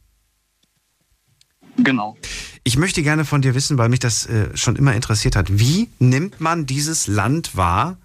Genau. 1.76 2.16
Ich 2.62 2.76
möchte 2.78 3.02
gerne 3.02 3.24
von 3.24 3.42
dir 3.42 3.54
wissen, 3.54 3.78
weil 3.78 3.88
mich 3.88 4.00
das 4.00 4.26
äh, 4.26 4.56
schon 4.56 4.76
immer 4.76 4.94
interessiert 4.94 5.36
hat. 5.36 5.58
Wie 5.58 5.88
nimmt 5.98 6.40
man 6.40 6.66
dieses 6.66 7.06
Land 7.06 7.56
wahr, 7.56 7.98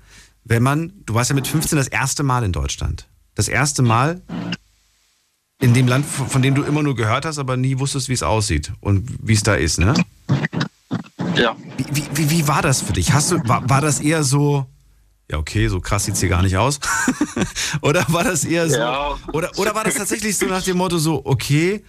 wenn 0.43 0.63
man, 0.63 0.93
du 1.05 1.13
warst 1.13 1.29
ja 1.29 1.35
mit 1.35 1.47
15 1.47 1.77
das 1.77 1.87
erste 1.87 2.23
Mal 2.23 2.43
in 2.43 2.51
Deutschland. 2.51 3.07
Das 3.35 3.47
erste 3.47 3.81
Mal 3.81 4.21
in 5.61 5.73
dem 5.73 5.87
Land, 5.87 6.05
von 6.05 6.41
dem 6.41 6.55
du 6.55 6.63
immer 6.63 6.83
nur 6.83 6.95
gehört 6.95 7.25
hast, 7.25 7.37
aber 7.37 7.57
nie 7.57 7.79
wusstest, 7.79 8.09
wie 8.09 8.13
es 8.13 8.23
aussieht 8.23 8.71
und 8.79 9.09
wie 9.21 9.33
es 9.33 9.43
da 9.43 9.55
ist, 9.55 9.77
ne? 9.79 9.93
Ja. 11.35 11.55
Wie, 11.77 12.03
wie, 12.13 12.29
wie, 12.29 12.47
war 12.47 12.61
das 12.61 12.81
für 12.81 12.93
dich? 12.93 13.13
Hast 13.13 13.31
du, 13.31 13.39
war, 13.47 13.69
war 13.69 13.81
das 13.81 13.99
eher 13.99 14.23
so, 14.23 14.65
ja 15.29 15.37
okay, 15.37 15.67
so 15.67 15.79
krass 15.79 16.05
sieht's 16.05 16.19
hier 16.19 16.29
gar 16.29 16.41
nicht 16.41 16.57
aus? 16.57 16.79
oder 17.81 18.05
war 18.09 18.23
das 18.23 18.45
eher 18.45 18.69
so, 18.69 18.77
Ja. 18.77 19.17
oder, 19.33 19.51
oder 19.57 19.75
war 19.75 19.83
das 19.83 19.95
tatsächlich 19.95 20.37
so 20.37 20.45
nach 20.47 20.63
dem 20.63 20.77
Motto 20.77 20.97
so, 20.97 21.25
okay, 21.25 21.83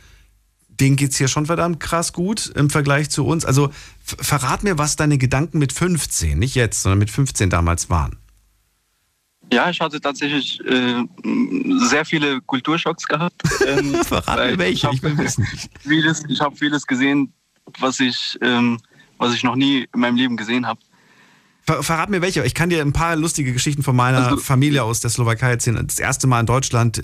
denen 0.69 0.97
geht's 0.97 1.17
hier 1.17 1.29
schon 1.29 1.47
verdammt 1.47 1.79
krass 1.81 2.13
gut 2.13 2.53
im 2.55 2.71
Vergleich 2.71 3.11
zu 3.11 3.25
uns? 3.25 3.45
Also 3.45 3.71
verrat 4.05 4.63
mir, 4.63 4.79
was 4.79 4.97
deine 4.97 5.19
Gedanken 5.19 5.59
mit 5.59 5.73
15, 5.73 6.39
nicht 6.39 6.55
jetzt, 6.55 6.83
sondern 6.83 6.99
mit 6.99 7.11
15 7.11 7.51
damals 7.51 7.89
waren. 7.91 8.17
Ja, 9.53 9.69
ich 9.69 9.81
hatte 9.81 10.01
tatsächlich 10.01 10.61
äh, 10.65 11.05
sehr 11.89 12.05
viele 12.05 12.41
Kulturschocks 12.43 13.07
gehabt. 13.07 13.43
Ähm, 13.67 13.95
Verrat 14.05 14.39
weil 14.39 14.53
mir 14.53 14.59
welche, 14.59 14.87
hab 14.87 14.95
ich 14.95 15.03
will 15.03 15.17
wissen. 15.19 15.47
Vieles, 15.81 16.25
ich 16.29 16.41
habe 16.41 16.57
vieles 16.57 16.87
gesehen, 16.87 17.33
was 17.79 18.01
ich, 18.01 18.39
ähm, 18.41 18.79
was 19.19 19.35
ich 19.35 19.45
noch 19.45 19.55
nie 19.55 19.87
in 19.93 20.01
meinem 20.01 20.17
Leben 20.17 20.37
gesehen 20.37 20.67
habe. 20.67 20.81
Ver 21.67 21.83
verrat 21.83 22.09
mir 22.09 22.23
welche. 22.23 22.45
Ich 22.45 22.55
kann 22.55 22.71
dir 22.71 22.81
ein 22.81 22.93
paar 22.93 23.17
lustige 23.17 23.53
Geschichten 23.53 23.83
von 23.83 23.95
meiner 23.95 24.25
Also 24.25 24.37
Familie 24.39 24.83
aus 24.83 25.01
der 25.01 25.11
Slowakei 25.11 25.51
erzählen. 25.51 25.87
Das 25.87 25.99
erste 25.99 26.27
Mal 26.27 26.41
in 26.41 26.47
Deutschland, 26.47 27.03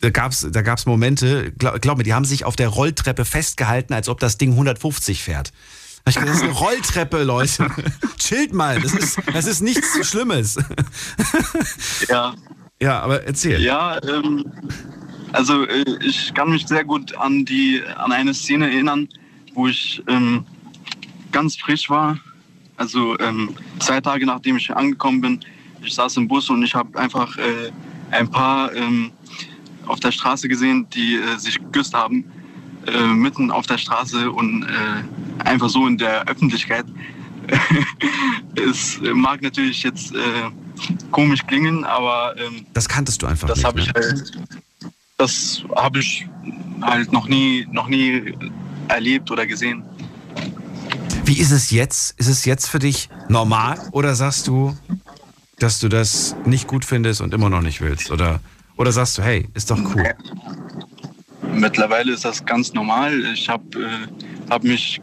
da 0.00 0.10
gab's 0.10 0.46
da 0.50 0.62
gab's 0.62 0.86
Momente, 0.86 1.52
glaub, 1.52 1.80
glaub 1.80 1.98
mir, 1.98 2.04
die 2.04 2.14
haben 2.14 2.24
sich 2.24 2.44
auf 2.44 2.56
der 2.56 2.68
Rolltreppe 2.68 3.24
festgehalten, 3.24 3.92
als 3.92 4.08
ob 4.08 4.18
das 4.18 4.38
Ding 4.38 4.52
150 4.52 5.22
fährt. 5.22 5.52
Hab 6.06 6.10
Ich 6.10 6.14
gedacht, 6.14 6.28
das 6.28 6.36
ist 6.36 6.44
eine 6.44 6.52
Rolltreppe, 6.52 7.24
Leute. 7.24 7.68
Chillt 8.16 8.52
mal, 8.54 8.80
das 8.80 8.94
ist, 8.94 9.18
das 9.32 9.46
ist 9.46 9.60
nichts 9.60 10.08
Schlimmes. 10.08 10.56
Ja. 12.08 12.34
Ja, 12.80 13.00
aber 13.00 13.24
erzähl. 13.24 13.60
Ja, 13.60 13.98
ähm, 14.06 14.44
also 15.32 15.64
äh, 15.64 15.84
ich 16.04 16.32
kann 16.34 16.50
mich 16.50 16.66
sehr 16.66 16.84
gut 16.84 17.16
an 17.16 17.44
die 17.44 17.82
an 17.96 18.12
eine 18.12 18.34
Szene 18.34 18.66
erinnern, 18.66 19.08
wo 19.54 19.66
ich 19.66 20.02
ähm, 20.06 20.44
ganz 21.32 21.56
frisch 21.56 21.90
war. 21.90 22.18
Also 22.76 23.18
ähm, 23.18 23.56
zwei 23.80 24.00
Tage 24.00 24.26
nachdem 24.26 24.58
ich 24.58 24.70
angekommen 24.70 25.22
bin, 25.22 25.40
ich 25.82 25.94
saß 25.94 26.18
im 26.18 26.28
Bus 26.28 26.50
und 26.50 26.62
ich 26.62 26.74
habe 26.74 26.96
einfach 26.98 27.36
äh, 27.38 27.72
ein 28.10 28.30
paar 28.30 28.72
ähm, 28.74 29.10
auf 29.86 29.98
der 30.00 30.12
Straße 30.12 30.46
gesehen, 30.46 30.86
die 30.90 31.16
äh, 31.16 31.38
sich 31.38 31.58
geküsst 31.58 31.94
haben, 31.94 32.30
äh, 32.86 33.06
mitten 33.06 33.50
auf 33.50 33.66
der 33.66 33.78
Straße 33.78 34.30
und 34.30 34.64
äh, 34.64 35.44
einfach 35.44 35.68
so 35.68 35.86
in 35.86 35.98
der 35.98 36.26
Öffentlichkeit. 36.28 36.84
es 38.70 38.98
mag 39.14 39.42
natürlich 39.42 39.82
jetzt 39.82 40.12
äh, 40.14 40.18
komisch 41.10 41.46
klingen, 41.46 41.84
aber 41.84 42.34
ähm, 42.38 42.66
Das 42.74 42.88
kanntest 42.88 43.22
du 43.22 43.26
einfach 43.26 43.48
das 43.48 43.58
nicht. 43.58 43.66
habe 43.66 43.80
ich 43.80 43.86
ne? 43.86 43.92
halt, 43.94 44.38
das 45.18 45.62
habe 45.76 46.00
ich 46.00 46.26
halt 46.82 47.12
noch 47.12 47.28
nie, 47.28 47.66
noch 47.70 47.88
nie 47.88 48.34
erlebt 48.88 49.30
oder 49.30 49.46
gesehen. 49.46 49.82
Wie 51.24 51.38
ist 51.38 51.50
es 51.50 51.70
jetzt? 51.70 52.18
Ist 52.18 52.28
es 52.28 52.44
jetzt 52.44 52.68
für 52.68 52.78
dich 52.78 53.08
normal 53.28 53.78
oder 53.92 54.14
sagst 54.14 54.46
du, 54.46 54.76
dass 55.58 55.78
du 55.78 55.88
das 55.88 56.36
nicht 56.44 56.66
gut 56.68 56.84
findest 56.84 57.20
und 57.20 57.34
immer 57.34 57.48
noch 57.50 57.62
nicht 57.62 57.80
willst? 57.80 58.10
Oder, 58.10 58.40
oder 58.76 58.92
sagst 58.92 59.18
du, 59.18 59.22
hey, 59.22 59.48
ist 59.54 59.70
doch 59.70 59.78
cool? 59.94 60.14
Mittlerweile 61.56 62.12
ist 62.12 62.24
das 62.24 62.44
ganz 62.44 62.72
normal. 62.74 63.24
Ich 63.32 63.48
habe 63.48 63.64
äh, 63.78 64.50
hab 64.50 64.62
mich, 64.62 65.00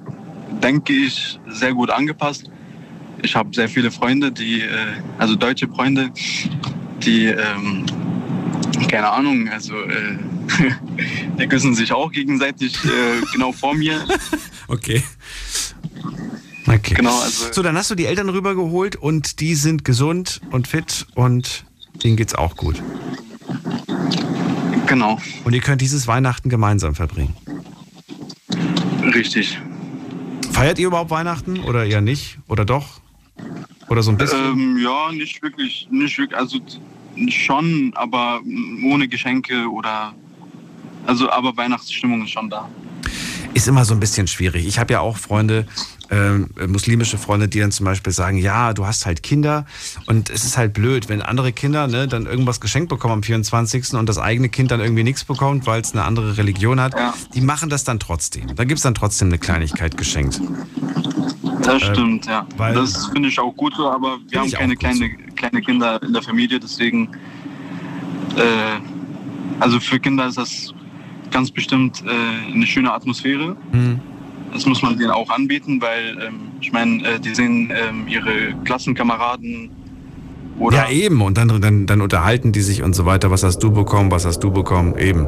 denke 0.62 0.94
ich, 0.94 1.40
sehr 1.50 1.74
gut 1.74 1.90
angepasst. 1.90 2.50
Ich 3.22 3.36
habe 3.36 3.50
sehr 3.54 3.70
viele 3.70 3.90
Freunde, 3.92 4.32
die, 4.32 4.62
äh, 4.62 4.68
also 5.18 5.36
deutsche 5.36 5.68
Freunde, 5.68 6.12
die, 7.04 7.26
ähm, 7.26 7.86
keine 8.90 9.10
Ahnung, 9.10 9.50
also 9.50 9.76
äh, 9.76 10.18
die 11.40 11.48
küssen 11.48 11.74
sich 11.74 11.92
auch 11.92 12.12
gegenseitig 12.12 12.76
äh, 12.86 13.22
genau 13.34 13.52
vor 13.52 13.74
mir. 13.74 14.06
Okay. 14.70 15.04
Okay. 16.66 16.94
Genau, 16.96 17.20
also 17.20 17.52
So, 17.52 17.62
dann 17.62 17.78
hast 17.78 17.92
du 17.92 17.96
die 17.96 18.06
Eltern 18.06 18.30
rübergeholt 18.30 18.96
und 18.96 19.42
die 19.42 19.56
sind 19.56 19.84
gesund 19.84 20.40
und 20.52 20.68
fit 20.68 21.06
und 21.16 21.66
denen 22.02 22.16
geht's 22.16 22.34
auch 22.34 22.56
gut. 22.56 22.82
Genau. 24.88 25.20
Und 25.44 25.54
ihr 25.54 25.62
könnt 25.62 25.82
dieses 25.82 26.08
Weihnachten 26.08 26.50
gemeinsam 26.50 26.96
verbringen. 26.96 27.36
Richtig. 29.14 29.60
Feiert 30.52 30.80
ihr 30.80 30.88
überhaupt 30.88 31.10
Weihnachten 31.12 31.60
oder 31.60 31.86
eher 31.86 32.02
nicht? 32.02 32.38
Oder 32.48 32.66
doch? 32.66 33.02
Oder 33.90 34.04
so 34.04 34.12
ein 34.12 34.18
bisschen? 34.18 34.54
Ähm, 34.54 34.78
ja, 34.78 35.12
nicht 35.12 35.42
wirklich, 35.42 35.88
nicht 35.92 36.18
wirklich, 36.18 36.38
also 36.40 36.60
schon, 37.30 37.92
aber 37.96 38.42
ohne 38.86 39.08
Geschenke 39.08 39.68
oder, 39.70 40.14
also 41.06 41.30
aber 41.30 41.56
Weihnachtsstimmung 41.58 42.24
ist 42.24 42.32
schon 42.32 42.50
da. 42.50 42.70
ist 43.54 43.68
immer 43.68 43.86
so 43.86 43.94
ein 43.94 44.00
bisschen 44.00 44.28
schwierig. 44.28 44.66
Ich 44.66 44.80
habe 44.80 44.94
ja 44.94 45.00
auch 45.00 45.18
Freunde, 45.18 45.68
äh, 46.14 46.68
muslimische 46.68 47.18
Freunde, 47.18 47.48
die 47.48 47.60
dann 47.60 47.72
zum 47.72 47.86
Beispiel 47.86 48.14
sagen, 48.14 48.38
ja, 48.38 48.74
du 48.74 48.86
hast 48.86 49.06
halt 49.06 49.24
Kinder 49.24 49.66
und 50.06 50.30
es 50.30 50.44
ist 50.44 50.58
halt 50.58 50.74
blöd, 50.74 51.10
wenn 51.10 51.22
andere 51.22 51.52
Kinder 51.52 51.88
ne, 51.88 52.08
dann 52.08 52.26
irgendwas 52.26 52.62
geschenkt 52.62 52.90
bekommen 52.90 53.14
am 53.14 53.24
24. 53.24 53.94
und 53.94 54.08
das 54.08 54.18
eigene 54.18 54.50
Kind 54.50 54.72
dann 54.72 54.80
irgendwie 54.80 55.04
nichts 55.04 55.24
bekommt, 55.24 55.66
weil 55.66 55.82
es 55.82 55.94
eine 55.94 56.04
andere 56.04 56.38
Religion 56.38 56.80
hat. 56.80 56.94
Ja. 56.94 57.14
Die 57.34 57.42
machen 57.42 57.70
das 57.70 57.84
dann 57.84 58.00
trotzdem. 58.00 58.56
Da 58.56 58.64
gibt 58.64 58.78
es 58.78 58.84
dann 58.84 58.94
trotzdem 58.94 59.30
eine 59.30 59.40
Kleinigkeit 59.40 59.98
geschenkt. 59.98 60.40
Das 61.64 61.82
äh, 61.82 61.94
stimmt, 61.94 62.26
ja. 62.26 62.46
das 62.58 63.08
finde 63.08 63.30
ich 63.30 63.40
auch 63.40 63.56
gut 63.56 63.74
so, 63.76 63.90
aber 63.90 64.18
wir 64.28 64.40
haben 64.40 64.52
keine 64.52 64.76
kleine, 64.76 65.10
kleine 65.36 65.62
Kinder 65.62 66.02
in 66.04 66.14
der 66.14 66.22
Familie, 66.22 66.60
deswegen, 66.60 67.10
äh, 68.36 68.80
also 69.60 69.80
für 69.80 70.00
Kinder 70.00 70.28
ist 70.28 70.38
das 70.38 70.74
ganz 71.32 71.50
bestimmt 71.50 72.04
äh, 72.06 72.52
eine 72.54 72.66
schöne 72.68 72.92
Atmosphäre. 72.92 73.56
Mhm. 73.72 74.00
Das 74.54 74.66
muss 74.66 74.82
man 74.82 74.98
denen 74.98 75.12
auch 75.12 75.30
anbieten, 75.30 75.82
weil 75.82 76.18
ähm, 76.22 76.52
ich 76.62 76.72
meine, 76.72 77.04
äh, 77.04 77.20
die 77.20 77.34
sehen 77.34 77.72
ähm, 77.76 78.08
ihre 78.08 78.54
Klassenkameraden 78.64 79.70
oder 80.60 80.78
ja, 80.78 80.90
eben. 80.90 81.22
Und 81.22 81.38
dann, 81.38 81.62
dann, 81.62 81.86
dann 81.86 82.02
unterhalten 82.02 82.52
die 82.52 82.62
sich 82.62 82.84
und 82.84 82.94
so 82.94 83.06
weiter. 83.06 83.32
Was 83.32 83.44
hast 83.44 83.60
du 83.60 83.72
bekommen? 83.72 84.12
Was 84.12 84.26
hast 84.26 84.40
du 84.40 84.52
bekommen? 84.52 84.98
Eben. 84.98 85.28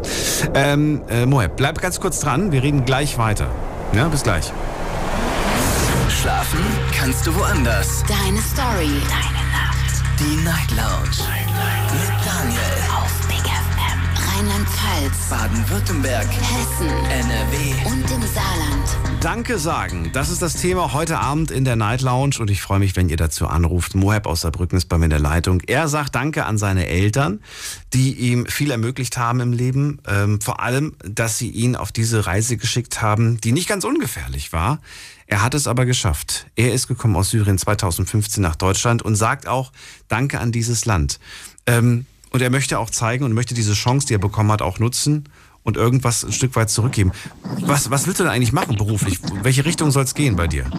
Ähm, 0.54 1.02
äh, 1.10 1.26
Moeb, 1.26 1.56
bleib 1.58 1.82
ganz 1.82 2.00
kurz 2.00 2.20
dran. 2.20 2.52
Wir 2.52 2.64
reden 2.64 2.86
gleich 2.86 3.18
weiter. 3.18 3.50
Ja, 3.94 4.08
bis 4.08 4.24
gleich. 4.24 4.52
Schlafen 6.10 6.60
kannst 6.98 7.26
du 7.28 7.36
woanders. 7.36 8.04
Deine 8.08 8.40
Story. 8.40 9.02
Deine 9.10 9.44
Nacht. 9.52 10.04
Die 10.20 10.44
Night 10.44 10.72
Lounge. 10.72 11.45
Rheinland-Pfalz. 14.86 15.30
Baden-Württemberg. 15.30 16.28
Hessen. 16.28 16.90
NRW. 17.10 17.88
Und 17.88 18.12
im 18.12 18.22
Saarland. 18.22 18.98
Danke 19.20 19.58
sagen. 19.58 20.12
Das 20.14 20.30
ist 20.30 20.42
das 20.42 20.56
Thema 20.56 20.94
heute 20.94 21.18
Abend 21.20 21.50
in 21.50 21.66
der 21.66 21.76
Night 21.76 22.02
Lounge 22.02 22.36
und 22.40 22.52
ich 22.52 22.62
freue 22.62 22.80
mich, 22.80 22.96
wenn 22.96 23.10
ihr 23.10 23.18
dazu 23.18 23.48
anruft. 23.48 23.96
Mohab 23.96 24.28
aus 24.28 24.42
Saarbrücken 24.42 24.78
ist 24.78 24.86
bei 24.86 24.98
mir 24.98 25.06
in 25.06 25.10
der 25.10 25.20
Leitung. 25.20 25.62
Er 25.62 25.88
sagt 25.88 26.14
Danke 26.14 26.46
an 26.46 26.58
seine 26.58 26.88
Eltern, 26.88 27.42
die 27.94 28.14
ihm 28.14 28.46
viel 28.46 28.72
ermöglicht 28.72 29.18
haben 29.18 29.40
im 29.40 29.54
Leben. 29.54 30.00
Ähm, 30.08 30.40
vor 30.42 30.60
allem, 30.60 30.96
dass 31.04 31.38
sie 31.38 31.50
ihn 31.50 31.76
auf 31.76 31.92
diese 31.92 32.28
Reise 32.28 32.58
geschickt 32.58 33.02
haben, 33.02 33.42
die 33.42 33.52
nicht 33.52 33.68
ganz 33.68 33.84
ungefährlich 33.84 34.54
war. 34.54 34.80
Er 35.28 35.42
hat 35.42 35.56
es 35.56 35.68
aber 35.68 35.86
geschafft. 35.86 36.46
Er 36.56 36.74
ist 36.74 36.88
gekommen 36.88 37.16
aus 37.16 37.32
Syrien 37.32 37.58
2015 37.58 38.44
nach 38.44 38.56
Deutschland 38.56 39.02
und 39.02 39.16
sagt 39.16 39.48
auch 39.48 39.72
Danke 40.08 40.40
an 40.40 40.52
dieses 40.52 40.86
Land. 40.86 41.20
Ähm, 41.66 42.06
und 42.36 42.42
er 42.42 42.50
möchte 42.50 42.80
auch 42.80 42.90
zeigen 42.90 43.24
und 43.24 43.32
möchte 43.32 43.54
diese 43.54 43.72
Chance, 43.72 44.08
die 44.08 44.16
er 44.16 44.20
bekommen 44.20 44.52
hat, 44.52 44.62
auch 44.62 44.78
nutzen 44.78 45.24
und 45.64 45.78
irgendwas 45.78 46.26
ein 46.26 46.34
Stück 46.34 46.54
weit 46.58 46.70
zurückgeben. 46.70 47.14
Was, 47.62 47.90
was 47.90 48.08
willst 48.08 48.20
du 48.20 48.26
denn 48.26 48.34
eigentlich 48.34 48.52
machen 48.52 48.76
beruflich? 48.76 49.20
Welche 49.42 49.64
Richtung 49.64 49.90
soll 49.90 50.04
es 50.04 50.14
gehen 50.14 50.36
bei 50.36 50.46
dir? 50.46 50.70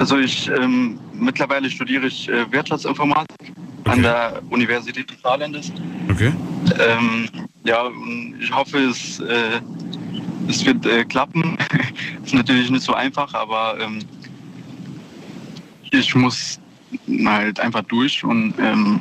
Also 0.00 0.18
ich 0.18 0.50
ähm, 0.50 0.98
mittlerweile 1.12 1.70
studiere 1.70 2.08
ich 2.08 2.28
äh, 2.28 2.50
Wirtschaftsinformatik 2.50 3.52
okay. 3.84 3.90
an 3.92 4.02
der 4.02 4.42
Universität 4.50 5.08
des 5.08 5.20
Saarlandes. 5.22 5.70
Okay. 6.10 6.32
Ähm, 6.80 7.28
ja, 7.62 7.84
ich 8.40 8.52
hoffe, 8.52 8.78
es, 8.78 9.20
äh, 9.20 9.60
es 10.48 10.66
wird 10.66 10.84
äh, 10.86 11.04
klappen. 11.04 11.56
ist 12.24 12.34
natürlich 12.34 12.68
nicht 12.68 12.82
so 12.82 12.94
einfach, 12.94 13.32
aber 13.32 13.78
ähm, 13.80 14.00
ich 15.92 16.12
muss 16.16 16.58
halt 17.24 17.60
einfach 17.60 17.82
durch 17.82 18.24
und 18.24 18.54
ähm, 18.58 19.00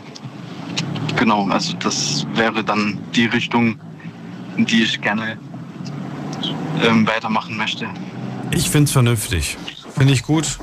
genau, 1.17 1.47
also 1.49 1.73
das 1.77 2.25
wäre 2.33 2.63
dann 2.63 2.97
die 3.15 3.25
Richtung, 3.25 3.79
die 4.57 4.83
ich 4.83 5.01
gerne 5.01 5.37
ähm, 6.83 7.07
weitermachen 7.07 7.57
möchte. 7.57 7.87
Ich 8.51 8.69
finde 8.69 8.85
es 8.85 8.91
vernünftig. 8.91 9.57
Finde 9.95 10.13
ich 10.13 10.23
gut. 10.23 10.59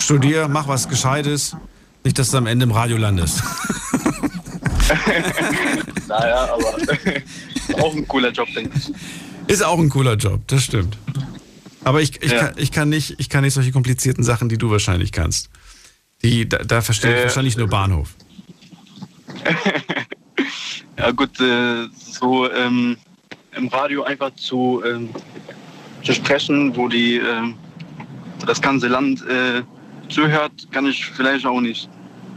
Studier, 0.00 0.48
mach 0.48 0.68
was 0.68 0.88
Gescheites. 0.88 1.56
Nicht, 2.04 2.18
dass 2.18 2.30
du 2.30 2.36
am 2.36 2.46
Ende 2.46 2.64
im 2.64 2.72
Radio 2.72 2.96
landest. 2.96 3.42
naja, 6.08 6.50
aber 6.52 7.82
auch 7.82 7.94
ein 7.94 8.06
cooler 8.06 8.30
Job, 8.30 8.48
denke 8.54 8.76
ich. 8.76 8.92
Ist 9.46 9.64
auch 9.64 9.78
ein 9.78 9.88
cooler 9.88 10.14
Job, 10.14 10.40
das 10.46 10.64
stimmt. 10.64 10.98
Aber 11.82 12.00
ich, 12.00 12.22
ich, 12.22 12.32
ja. 12.32 12.46
kann, 12.46 12.54
ich, 12.56 12.72
kann 12.72 12.88
nicht, 12.88 13.14
ich 13.18 13.28
kann 13.28 13.42
nicht 13.42 13.54
solche 13.54 13.72
komplizierten 13.72 14.24
Sachen, 14.24 14.48
die 14.48 14.58
du 14.58 14.70
wahrscheinlich 14.70 15.12
kannst. 15.12 15.50
Die, 16.22 16.48
da, 16.48 16.58
da 16.58 16.80
verstehe 16.80 17.12
ich 17.12 17.20
äh, 17.20 17.24
wahrscheinlich 17.24 17.56
nur 17.56 17.68
Bahnhof. 17.68 18.14
ja 20.98 21.10
gut, 21.10 21.40
äh, 21.40 21.86
so 21.94 22.50
ähm, 22.50 22.96
im 23.56 23.68
Radio 23.68 24.02
einfach 24.04 24.34
zu, 24.34 24.82
ähm, 24.84 25.10
zu 26.02 26.12
sprechen, 26.12 26.74
wo 26.76 26.88
die 26.88 27.16
äh, 27.16 27.54
das 28.46 28.60
ganze 28.60 28.88
Land 28.88 29.22
äh, 29.28 29.62
zuhört, 30.08 30.52
kann 30.70 30.86
ich 30.86 31.04
vielleicht 31.06 31.46
auch 31.46 31.60
nicht. 31.60 31.88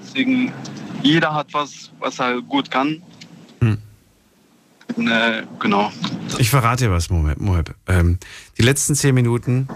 Deswegen, 0.02 0.52
jeder 1.04 1.34
hat 1.34 1.54
was, 1.54 1.92
was 2.00 2.20
er 2.20 2.42
gut 2.42 2.72
kann. 2.72 3.02
Hm. 4.98 5.08
äh, 5.08 5.44
genau. 5.60 5.92
Ich 6.40 6.50
verrate 6.50 6.86
dir 6.86 6.92
was, 6.92 7.10
Moheb. 7.10 7.74
Ähm, 7.88 8.18
die 8.58 8.64
letzten 8.64 8.96
zehn 8.96 9.16
Minuten 9.16 9.68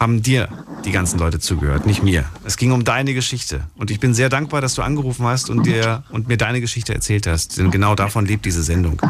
haben 0.00 0.22
dir 0.22 0.48
die 0.84 0.92
ganzen 0.92 1.18
Leute 1.18 1.38
zugehört, 1.38 1.86
nicht 1.86 2.02
mir. 2.02 2.24
Es 2.44 2.56
ging 2.56 2.72
um 2.72 2.84
deine 2.84 3.14
Geschichte. 3.14 3.64
Und 3.76 3.90
ich 3.90 4.00
bin 4.00 4.14
sehr 4.14 4.28
dankbar, 4.28 4.60
dass 4.60 4.74
du 4.74 4.82
angerufen 4.82 5.26
hast 5.26 5.50
und, 5.50 5.66
dir, 5.66 6.04
und 6.10 6.28
mir 6.28 6.36
deine 6.36 6.60
Geschichte 6.60 6.94
erzählt 6.94 7.26
hast. 7.26 7.58
Denn 7.58 7.70
genau 7.70 7.94
davon 7.94 8.26
lebt 8.26 8.44
diese 8.44 8.62
Sendung. 8.62 9.00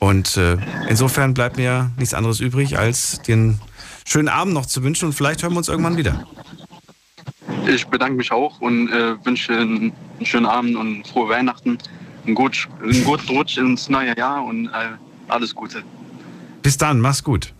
Und 0.00 0.36
äh, 0.36 0.58
insofern 0.88 1.34
bleibt 1.34 1.56
mir 1.56 1.90
nichts 1.96 2.14
anderes 2.14 2.40
übrig, 2.40 2.78
als 2.78 3.22
dir 3.22 3.34
einen 3.34 3.60
schönen 4.04 4.28
Abend 4.28 4.54
noch 4.54 4.66
zu 4.66 4.82
wünschen. 4.82 5.06
Und 5.06 5.12
vielleicht 5.14 5.42
hören 5.42 5.52
wir 5.52 5.58
uns 5.58 5.68
irgendwann 5.68 5.96
wieder. 5.96 6.26
Ich 7.66 7.86
bedanke 7.86 8.16
mich 8.16 8.30
auch 8.30 8.60
und 8.60 8.90
äh, 8.90 9.24
wünsche 9.24 9.54
einen 9.54 9.92
schönen 10.22 10.46
Abend 10.46 10.76
und 10.76 11.06
frohe 11.06 11.28
Weihnachten. 11.28 11.78
Einen, 12.26 12.34
gut, 12.34 12.68
einen 12.82 13.04
guten 13.04 13.28
Rutsch 13.36 13.58
ins 13.58 13.88
neue 13.88 14.16
Jahr 14.16 14.44
und 14.44 14.66
äh, 14.68 14.70
alles 15.28 15.54
Gute. 15.54 15.82
Bis 16.62 16.76
dann, 16.76 17.00
mach's 17.00 17.22
gut. 17.22 17.52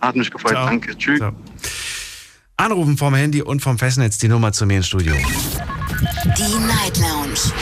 Hat 0.00 0.16
mich 0.16 0.30
gefreut, 0.30 0.52
Ciao. 0.52 0.66
danke. 0.66 0.96
Tschüss. 0.96 1.18
Ciao. 1.18 1.32
Anrufen 2.58 2.96
vom 2.96 3.14
Handy 3.14 3.42
und 3.42 3.60
vom 3.60 3.78
Festnetz 3.78 4.18
die 4.18 4.28
Nummer 4.28 4.52
zu 4.52 4.66
mir 4.66 4.78
ins 4.78 4.86
Studio. 4.88 5.14
Die 5.14 6.58
Night 6.66 6.98
Lounge 6.98 7.52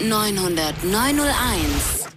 0890901. 0.00 2.08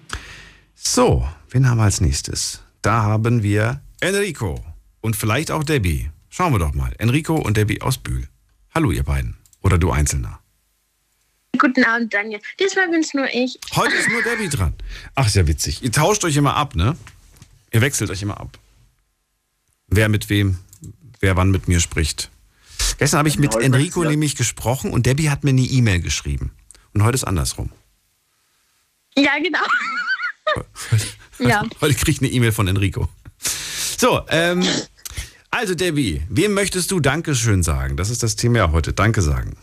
So, 0.75 1.27
wen 1.49 1.69
haben 1.69 1.77
wir 1.77 1.83
als 1.83 2.01
nächstes? 2.01 2.61
Da 2.81 3.03
haben 3.03 3.43
wir 3.43 3.81
Enrico 3.99 4.63
und 5.01 5.15
vielleicht 5.15 5.51
auch 5.51 5.63
Debbie. 5.63 6.09
Schauen 6.29 6.53
wir 6.53 6.59
doch 6.59 6.73
mal. 6.73 6.93
Enrico 6.99 7.35
und 7.35 7.57
Debbie 7.57 7.81
aus 7.81 7.97
Bühl. 7.97 8.27
Hallo, 8.73 8.91
ihr 8.91 9.03
beiden. 9.03 9.37
Oder 9.61 9.77
du 9.77 9.91
Einzelner. 9.91 10.39
Guten 11.59 11.83
Abend, 11.83 12.13
Daniel. 12.13 12.39
Diesmal 12.59 12.89
bin 12.89 13.01
es 13.01 13.13
nur 13.13 13.27
ich. 13.33 13.59
Heute 13.75 13.95
ist 13.95 14.09
nur 14.09 14.23
Debbie 14.23 14.49
dran. 14.49 14.73
Ach, 15.15 15.27
ist 15.27 15.35
ja 15.35 15.45
witzig. 15.45 15.83
Ihr 15.83 15.91
tauscht 15.91 16.23
euch 16.23 16.35
immer 16.37 16.55
ab, 16.55 16.75
ne? 16.75 16.95
Ihr 17.71 17.81
wechselt 17.81 18.09
euch 18.09 18.21
immer 18.21 18.39
ab. 18.39 18.57
Wer 19.87 20.09
mit 20.09 20.29
wem, 20.29 20.57
wer 21.19 21.35
wann 21.35 21.51
mit 21.51 21.67
mir 21.67 21.79
spricht. 21.79 22.29
Gestern 22.97 23.19
habe 23.19 23.29
ich 23.29 23.37
mit 23.37 23.55
Enrico 23.55 24.03
nämlich 24.03 24.35
gesprochen 24.35 24.91
und 24.91 25.05
Debbie 25.05 25.29
hat 25.29 25.43
mir 25.43 25.51
eine 25.51 25.61
E-Mail 25.61 26.01
geschrieben. 26.01 26.51
Und 26.93 27.03
heute 27.03 27.15
ist 27.15 27.25
andersrum. 27.25 27.71
Ja, 29.15 29.37
genau. 29.37 29.59
ja. 31.39 31.63
Heute 31.81 31.93
kriege 31.95 32.11
ich 32.11 32.19
eine 32.21 32.29
E-Mail 32.29 32.51
von 32.51 32.67
Enrico. 32.67 33.09
So, 33.97 34.21
ähm, 34.29 34.65
also 35.51 35.75
Debbie, 35.75 36.23
wem 36.29 36.53
möchtest 36.53 36.91
du 36.91 36.99
Dankeschön 36.99 37.63
sagen? 37.63 37.97
Das 37.97 38.09
ist 38.09 38.23
das 38.23 38.35
Thema 38.35 38.59
ja 38.59 38.71
heute. 38.71 38.93
Danke 38.93 39.21
sagen. 39.21 39.57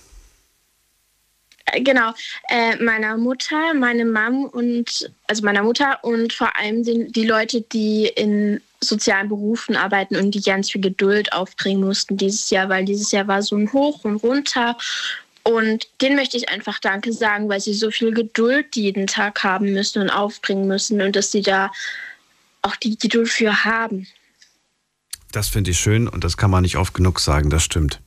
Äh, 1.67 1.83
genau, 1.83 2.13
äh, 2.49 2.77
meiner 2.83 3.17
Mutter, 3.17 3.75
meine 3.75 4.05
Mom 4.05 4.45
und 4.47 5.11
also 5.27 5.45
meiner 5.45 5.63
Mutter 5.63 6.03
und 6.03 6.33
vor 6.33 6.57
allem 6.57 6.85
den, 6.85 7.13
die 7.13 7.27
Leute, 7.27 7.61
die 7.61 8.07
in 8.07 8.61
sozialen 8.81 9.29
Berufen 9.29 9.77
arbeiten 9.77 10.17
und 10.17 10.33
die 10.33 10.41
ganz 10.41 10.71
viel 10.71 10.81
Geduld 10.81 11.33
aufbringen 11.33 11.81
mussten 11.81 12.17
dieses 12.17 12.51
Jahr, 12.51 12.69
weil 12.69 12.85
dieses 12.85 13.11
Jahr 13.11 13.27
war 13.27 13.43
so 13.43 13.57
ein 13.57 13.73
Hoch 13.73 14.05
und 14.05 14.17
runter. 14.17 14.77
Und 15.43 15.89
denen 16.01 16.17
möchte 16.17 16.37
ich 16.37 16.49
einfach 16.49 16.79
Danke 16.81 17.13
sagen, 17.13 17.49
weil 17.49 17.61
sie 17.61 17.75
so 17.75 17.91
viel 17.91 18.13
Geduld 18.13 18.75
jeden 18.75 19.07
Tag 19.07 19.45
haben 19.45 19.73
müssen 19.73 20.03
und 20.03 20.11
aufbringen 20.11 20.67
müssen 20.67 21.01
und 21.01 21.15
dass 21.15 21.31
sie 21.31 21.43
da 21.43 21.71
auch 22.63 22.77
die 22.77 22.99
Geduld 22.99 23.29
für 23.29 23.65
haben. 23.65 24.07
Das 25.33 25.49
finde 25.49 25.71
ich 25.71 25.79
schön 25.79 26.09
und 26.09 26.25
das 26.25 26.37
kann 26.37 26.51
man 26.51 26.63
nicht 26.63 26.77
oft 26.77 26.95
genug 26.95 27.21
sagen, 27.21 27.51
das 27.51 27.63
stimmt. 27.63 28.01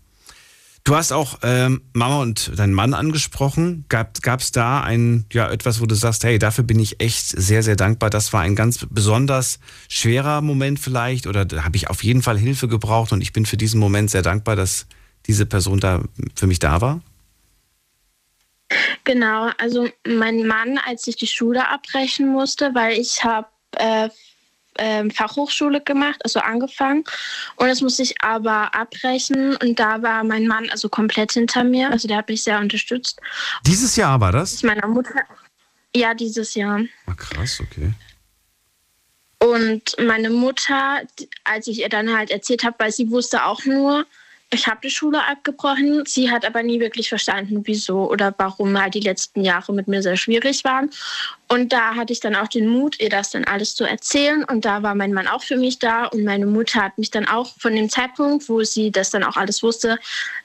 Du 0.90 0.96
hast 0.96 1.12
auch 1.12 1.38
ähm, 1.44 1.84
Mama 1.94 2.20
und 2.20 2.58
deinen 2.58 2.74
Mann 2.74 2.96
angesprochen. 2.96 3.86
Gab 3.90 4.40
es 4.40 4.52
da 4.52 4.82
ein, 4.82 5.24
ja, 5.32 5.48
etwas, 5.52 5.82
wo 5.82 5.86
du 5.86 5.94
sagst, 5.94 6.24
hey, 6.24 6.40
dafür 6.40 6.64
bin 6.64 6.80
ich 6.80 7.00
echt 7.00 7.28
sehr, 7.28 7.62
sehr 7.62 7.76
dankbar. 7.76 8.10
Das 8.10 8.34
war 8.34 8.42
ein 8.42 8.56
ganz 8.56 8.88
besonders 8.90 9.60
schwerer 9.88 10.42
Moment 10.42 10.80
vielleicht 10.80 11.28
oder 11.28 11.46
da 11.46 11.64
habe 11.64 11.78
ich 11.78 11.92
auf 11.92 12.04
jeden 12.04 12.24
Fall 12.24 12.40
Hilfe 12.40 12.68
gebraucht 12.68 13.12
und 13.12 13.22
ich 13.22 13.34
bin 13.34 13.46
für 13.46 13.56
diesen 13.56 13.80
Moment 13.80 14.10
sehr 14.10 14.24
dankbar, 14.24 14.56
dass 14.56 14.88
diese 15.28 15.46
Person 15.46 15.80
da 15.80 16.02
für 16.34 16.48
mich 16.48 16.58
da 16.58 16.82
war? 16.82 17.02
Genau, 19.04 19.52
also 19.60 19.88
mein 20.08 20.48
Mann, 20.48 20.80
als 20.88 21.06
ich 21.06 21.18
die 21.18 21.28
Schule 21.28 21.70
abbrechen 21.70 22.30
musste, 22.30 22.74
weil 22.74 22.98
ich 22.98 23.24
habe 23.24 23.48
äh, 23.74 24.10
ähm, 24.80 25.11
Fachhochschule 25.11 25.82
gemacht, 25.82 26.19
also 26.23 26.39
angefangen. 26.39 27.03
Und 27.57 27.67
das 27.67 27.82
musste 27.82 28.03
ich 28.03 28.15
aber 28.21 28.73
abbrechen. 28.73 29.55
Und 29.57 29.80
da 29.80 30.01
war 30.01 30.23
mein 30.23 30.47
Mann 30.47 30.69
also 30.71 30.89
komplett 30.89 31.34
hinter 31.34 31.63
mir. 31.63 31.91
Also 31.91 32.07
der 32.07 32.17
hat 32.17 32.30
mich 32.30 32.43
sehr 32.43 32.59
unterstützt. 32.59 33.19
Dieses 33.67 33.95
Jahr 33.95 34.19
war 34.19 34.32
das? 34.32 34.63
Meiner 34.63 34.88
Mutter. 34.88 35.21
Ja, 35.95 36.13
dieses 36.13 36.55
Jahr. 36.55 36.82
Ah, 37.05 37.13
krass, 37.13 37.59
okay. 37.61 37.93
Und 39.41 39.95
meine 39.99 40.30
Mutter, 40.30 41.01
als 41.45 41.67
ich 41.67 41.80
ihr 41.80 41.89
dann 41.89 42.15
halt 42.15 42.30
erzählt 42.30 42.63
habe, 42.63 42.75
weil 42.80 42.91
sie 42.91 43.09
wusste 43.09 43.45
auch 43.45 43.63
nur, 43.65 44.05
ich 44.52 44.68
habe 44.68 44.80
die 44.84 44.89
Schule 44.89 45.24
abgebrochen. 45.28 46.04
Sie 46.08 46.32
hat 46.32 46.43
aber 46.43 46.64
nie 46.64 46.80
wirklich 46.80 47.10
verstanden, 47.10 47.62
wieso 47.66 48.10
oder 48.10 48.34
warum 48.38 48.80
halt 48.82 48.95
die 48.95 49.00
letzten 49.00 49.43
Jahre 49.43 49.74
mit 49.74 49.88
mir 49.88 50.02
sehr 50.02 50.18
schwierig 50.18 50.64
waren. 50.64 50.89
Und 51.47 51.72
da 51.72 51.95
hatte 51.95 52.14
ich 52.14 52.20
dann 52.20 52.36
auch 52.36 52.47
den 52.47 52.68
Mut, 52.68 53.00
ihr 53.00 53.10
das 53.10 53.30
dann 53.30 53.43
alles 53.43 53.76
zu 53.76 53.84
erzählen. 53.84 54.43
Und 54.43 54.66
da 54.66 54.82
war 54.82 54.95
mein 54.95 55.14
Mann 55.14 55.28
auch 55.28 55.43
für 55.43 55.56
mich 55.56 55.78
da. 55.78 56.06
Und 56.06 56.24
meine 56.24 56.47
Mutter 56.47 56.82
hat 56.82 56.97
mich 56.97 57.12
dann 57.12 57.28
auch 57.28 57.54
von 57.60 57.76
dem 57.76 57.89
Zeitpunkt, 57.89 58.50
wo 58.50 58.64
sie 58.64 58.91
das 58.91 59.12
dann 59.12 59.24
auch 59.24 59.38
alles 59.38 59.62
wusste, 59.62 60.00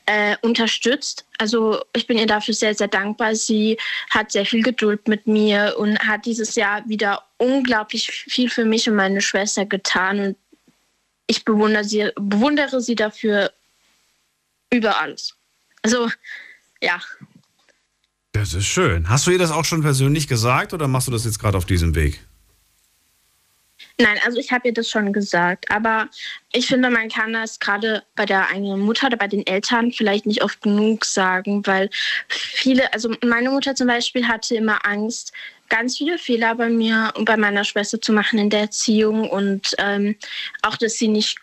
äh, 0.05 0.37
unterstützt. 0.43 1.25
Also 1.39 1.81
ich 1.95 2.07
bin 2.07 2.19
ihr 2.19 2.27
dafür 2.27 2.55
sehr, 2.55 2.75
sehr 2.75 2.89
dankbar. 2.89 3.35
Sie 3.35 3.79
hat 4.11 4.33
sehr 4.33 4.45
viel 4.45 4.63
Geduld 4.63 5.09
mit 5.09 5.27
mir 5.27 5.77
und 5.79 5.99
hat 5.99 6.27
dieses 6.27 6.57
Jahr 6.57 6.87
wieder 6.87 7.23
unglaublich 7.39 8.11
viel 8.11 8.51
für 8.51 8.67
mich 8.67 8.89
und 8.89 8.97
meine 8.97 9.23
Schwester 9.23 9.65
getan. 9.65 10.21
Und 10.21 10.37
ich 11.27 11.47
bewundere 11.47 11.85
sie, 11.85 12.11
bewundere 12.17 12.83
sie 12.83 12.97
dafür 12.97 13.51
über 14.73 15.01
alles. 15.01 15.35
Also, 15.83 16.11
ja. 16.81 17.01
Das 18.33 18.55
ist 18.55 18.67
schön. 18.67 19.09
Hast 19.09 19.27
du 19.27 19.31
ihr 19.31 19.39
das 19.39 19.51
auch 19.51 19.65
schon 19.65 19.83
persönlich 19.83 20.27
gesagt 20.27 20.73
oder 20.73 20.89
machst 20.89 21.07
du 21.09 21.13
das 21.13 21.25
jetzt 21.25 21.39
gerade 21.39 21.57
auf 21.57 21.67
diesem 21.67 21.95
Weg? 21.95 22.21
Nein, 23.97 24.19
also 24.25 24.39
ich 24.39 24.51
habe 24.51 24.69
ihr 24.69 24.75
das 24.75 24.91
schon 24.91 25.13
gesagt, 25.13 25.71
aber 25.71 26.09
ich 26.53 26.67
finde, 26.67 26.91
man 26.91 27.09
kann 27.09 27.33
das 27.33 27.61
gerade 27.61 28.03
bei 28.17 28.27
der 28.27 28.49
eigenen 28.49 28.81
Mutter 28.81 29.07
oder 29.07 29.17
bei 29.17 29.29
den 29.29 29.47
Eltern 29.47 29.93
vielleicht 29.93 30.27
nicht 30.27 30.43
oft 30.43 30.63
genug 30.63 31.05
sagen, 31.05 31.65
weil 31.65 31.91
viele, 32.29 32.93
also 32.93 33.15
meine 33.25 33.51
Mutter 33.51 33.77
zum 33.77 33.87
Beispiel 33.87 34.27
hatte 34.27 34.57
immer 34.57 34.85
Angst, 34.85 35.33
ganz 35.69 35.97
viele 35.97 36.19
Fehler 36.19 36.57
bei 36.57 36.69
mir 36.69 37.13
und 37.17 37.25
bei 37.25 37.37
meiner 37.37 37.65
Schwester 37.65 38.01
zu 38.01 38.13
machen 38.13 38.39
in 38.39 38.51
der 38.51 38.63
Erziehung 38.63 39.31
und 39.31 39.75
ähm, 39.79 40.17
auch, 40.63 40.77
dass 40.77 40.95
sie 40.95 41.09
nicht 41.09 41.39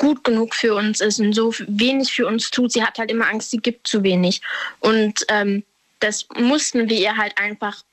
gut 0.00 0.24
genug 0.24 0.54
für 0.54 0.74
uns 0.74 1.00
ist 1.02 1.20
und 1.20 1.34
so 1.34 1.52
wenig 1.68 2.10
für 2.10 2.26
uns 2.26 2.50
tut. 2.50 2.72
Sie 2.72 2.82
hat 2.82 2.98
halt 2.98 3.10
immer 3.10 3.28
Angst, 3.28 3.50
sie 3.50 3.58
gibt 3.58 3.86
zu 3.86 4.02
wenig. 4.02 4.40
Und 4.80 5.24
ähm, 5.28 5.62
das 6.00 6.26
mussten 6.34 6.88
wir 6.88 6.98
ihr 6.98 7.16
halt 7.18 7.36
einfach 7.38 7.84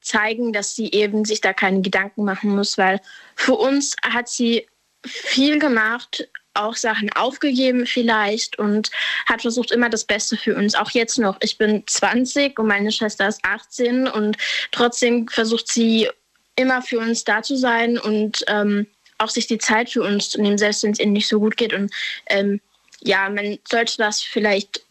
zeigen, 0.00 0.54
dass 0.54 0.74
sie 0.74 0.90
eben 0.90 1.26
sich 1.26 1.42
da 1.42 1.52
keine 1.52 1.82
Gedanken 1.82 2.24
machen 2.24 2.56
muss, 2.56 2.78
weil 2.78 3.00
für 3.36 3.54
uns 3.54 3.94
hat 4.02 4.28
sie 4.28 4.66
viel 5.02 5.58
gemacht, 5.58 6.26
auch 6.54 6.76
Sachen 6.76 7.12
aufgegeben 7.12 7.86
vielleicht 7.86 8.58
und 8.58 8.90
hat 9.26 9.42
versucht 9.42 9.70
immer 9.70 9.90
das 9.90 10.04
Beste 10.04 10.38
für 10.38 10.56
uns. 10.56 10.74
Auch 10.74 10.90
jetzt 10.90 11.18
noch. 11.18 11.36
Ich 11.42 11.58
bin 11.58 11.82
20 11.86 12.58
und 12.58 12.68
meine 12.68 12.90
Schwester 12.90 13.28
ist 13.28 13.44
18 13.44 14.08
und 14.08 14.38
trotzdem 14.72 15.28
versucht 15.28 15.70
sie 15.70 16.08
immer 16.56 16.80
für 16.80 17.00
uns 17.00 17.24
da 17.24 17.42
zu 17.42 17.56
sein 17.56 17.98
und 17.98 18.44
ähm, 18.46 18.86
auch 19.18 19.28
sich 19.28 19.46
die 19.46 19.58
Zeit 19.58 19.90
für 19.90 20.02
uns 20.02 20.30
zu 20.30 20.40
nehmen, 20.40 20.58
selbst 20.58 20.82
wenn 20.82 20.92
es 20.92 21.00
ihnen 21.00 21.12
nicht 21.12 21.28
so 21.28 21.40
gut 21.40 21.56
geht. 21.56 21.72
Und 21.72 21.92
ähm, 22.26 22.60
ja, 23.00 23.28
man 23.28 23.58
sollte 23.68 23.96
das 23.98 24.22
vielleicht, 24.22 24.82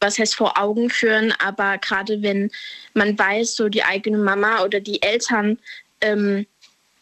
was 0.00 0.18
heißt 0.18 0.34
vor 0.34 0.58
Augen 0.58 0.90
führen, 0.90 1.32
aber 1.38 1.78
gerade 1.78 2.22
wenn 2.22 2.50
man 2.94 3.18
weiß, 3.18 3.56
so 3.56 3.68
die 3.68 3.82
eigene 3.82 4.18
Mama 4.18 4.62
oder 4.62 4.80
die 4.80 5.02
Eltern, 5.02 5.58
ähm, 6.00 6.46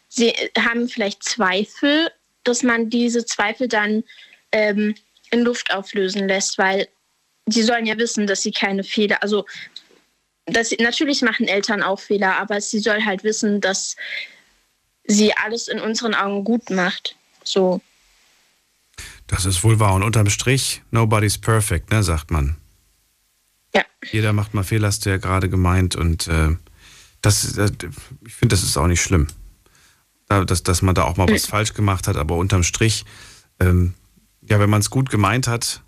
sie 0.09 0.33
haben 0.57 0.89
vielleicht 0.89 1.23
Zweifel, 1.23 2.11
dass 2.43 2.63
man 2.63 2.89
diese 2.89 3.25
Zweifel 3.25 3.67
dann 3.67 4.03
ähm, 4.51 4.95
in 5.31 5.41
Luft 5.41 5.73
auflösen 5.73 6.27
lässt, 6.27 6.57
weil 6.57 6.87
sie 7.47 7.63
sollen 7.63 7.85
ja 7.85 7.97
wissen, 7.97 8.27
dass 8.27 8.41
sie 8.41 8.51
keine 8.51 8.83
Fehler, 8.83 9.21
also 9.21 9.45
sie, 10.61 10.77
natürlich 10.79 11.21
machen 11.21 11.47
Eltern 11.47 11.83
auch 11.83 11.99
Fehler, 11.99 12.37
aber 12.37 12.61
sie 12.61 12.79
soll 12.79 13.03
halt 13.03 13.23
wissen, 13.23 13.61
dass 13.61 13.95
sie 15.07 15.33
alles 15.33 15.67
in 15.67 15.79
unseren 15.79 16.13
Augen 16.13 16.43
gut 16.43 16.69
macht. 16.69 17.15
So. 17.43 17.81
Das 19.25 19.45
ist 19.45 19.63
wohl 19.63 19.79
wahr. 19.79 19.95
Und 19.95 20.03
unterm 20.03 20.29
Strich, 20.29 20.81
nobody's 20.91 21.37
perfect, 21.37 21.91
ne, 21.91 22.03
sagt 22.03 22.29
man. 22.31 22.57
Ja. 23.73 23.83
Jeder 24.11 24.33
macht 24.33 24.53
mal 24.53 24.63
Fehler, 24.63 24.87
hast 24.87 25.05
du 25.05 25.09
ja 25.09 25.17
gerade 25.17 25.49
gemeint. 25.49 25.95
Und 25.95 26.27
äh, 26.27 26.55
das, 27.21 27.57
äh, 27.57 27.71
ich 28.25 28.33
finde, 28.33 28.53
das 28.53 28.63
ist 28.63 28.77
auch 28.77 28.87
nicht 28.87 29.01
schlimm. 29.01 29.27
Dass, 30.27 30.61
dass 30.61 30.81
man 30.81 30.93
da 30.93 31.05
auch 31.05 31.15
mal 31.15 31.29
was 31.29 31.47
mhm. 31.47 31.51
falsch 31.51 31.73
gemacht 31.73 32.07
hat, 32.09 32.17
aber 32.17 32.35
unterm 32.35 32.63
Strich, 32.63 33.05
ähm, 33.61 33.93
ja, 34.41 34.59
wenn 34.59 34.69
man 34.69 34.81
es 34.81 34.89
gut 34.89 35.09
gemeint 35.09 35.47
hat, 35.47 35.83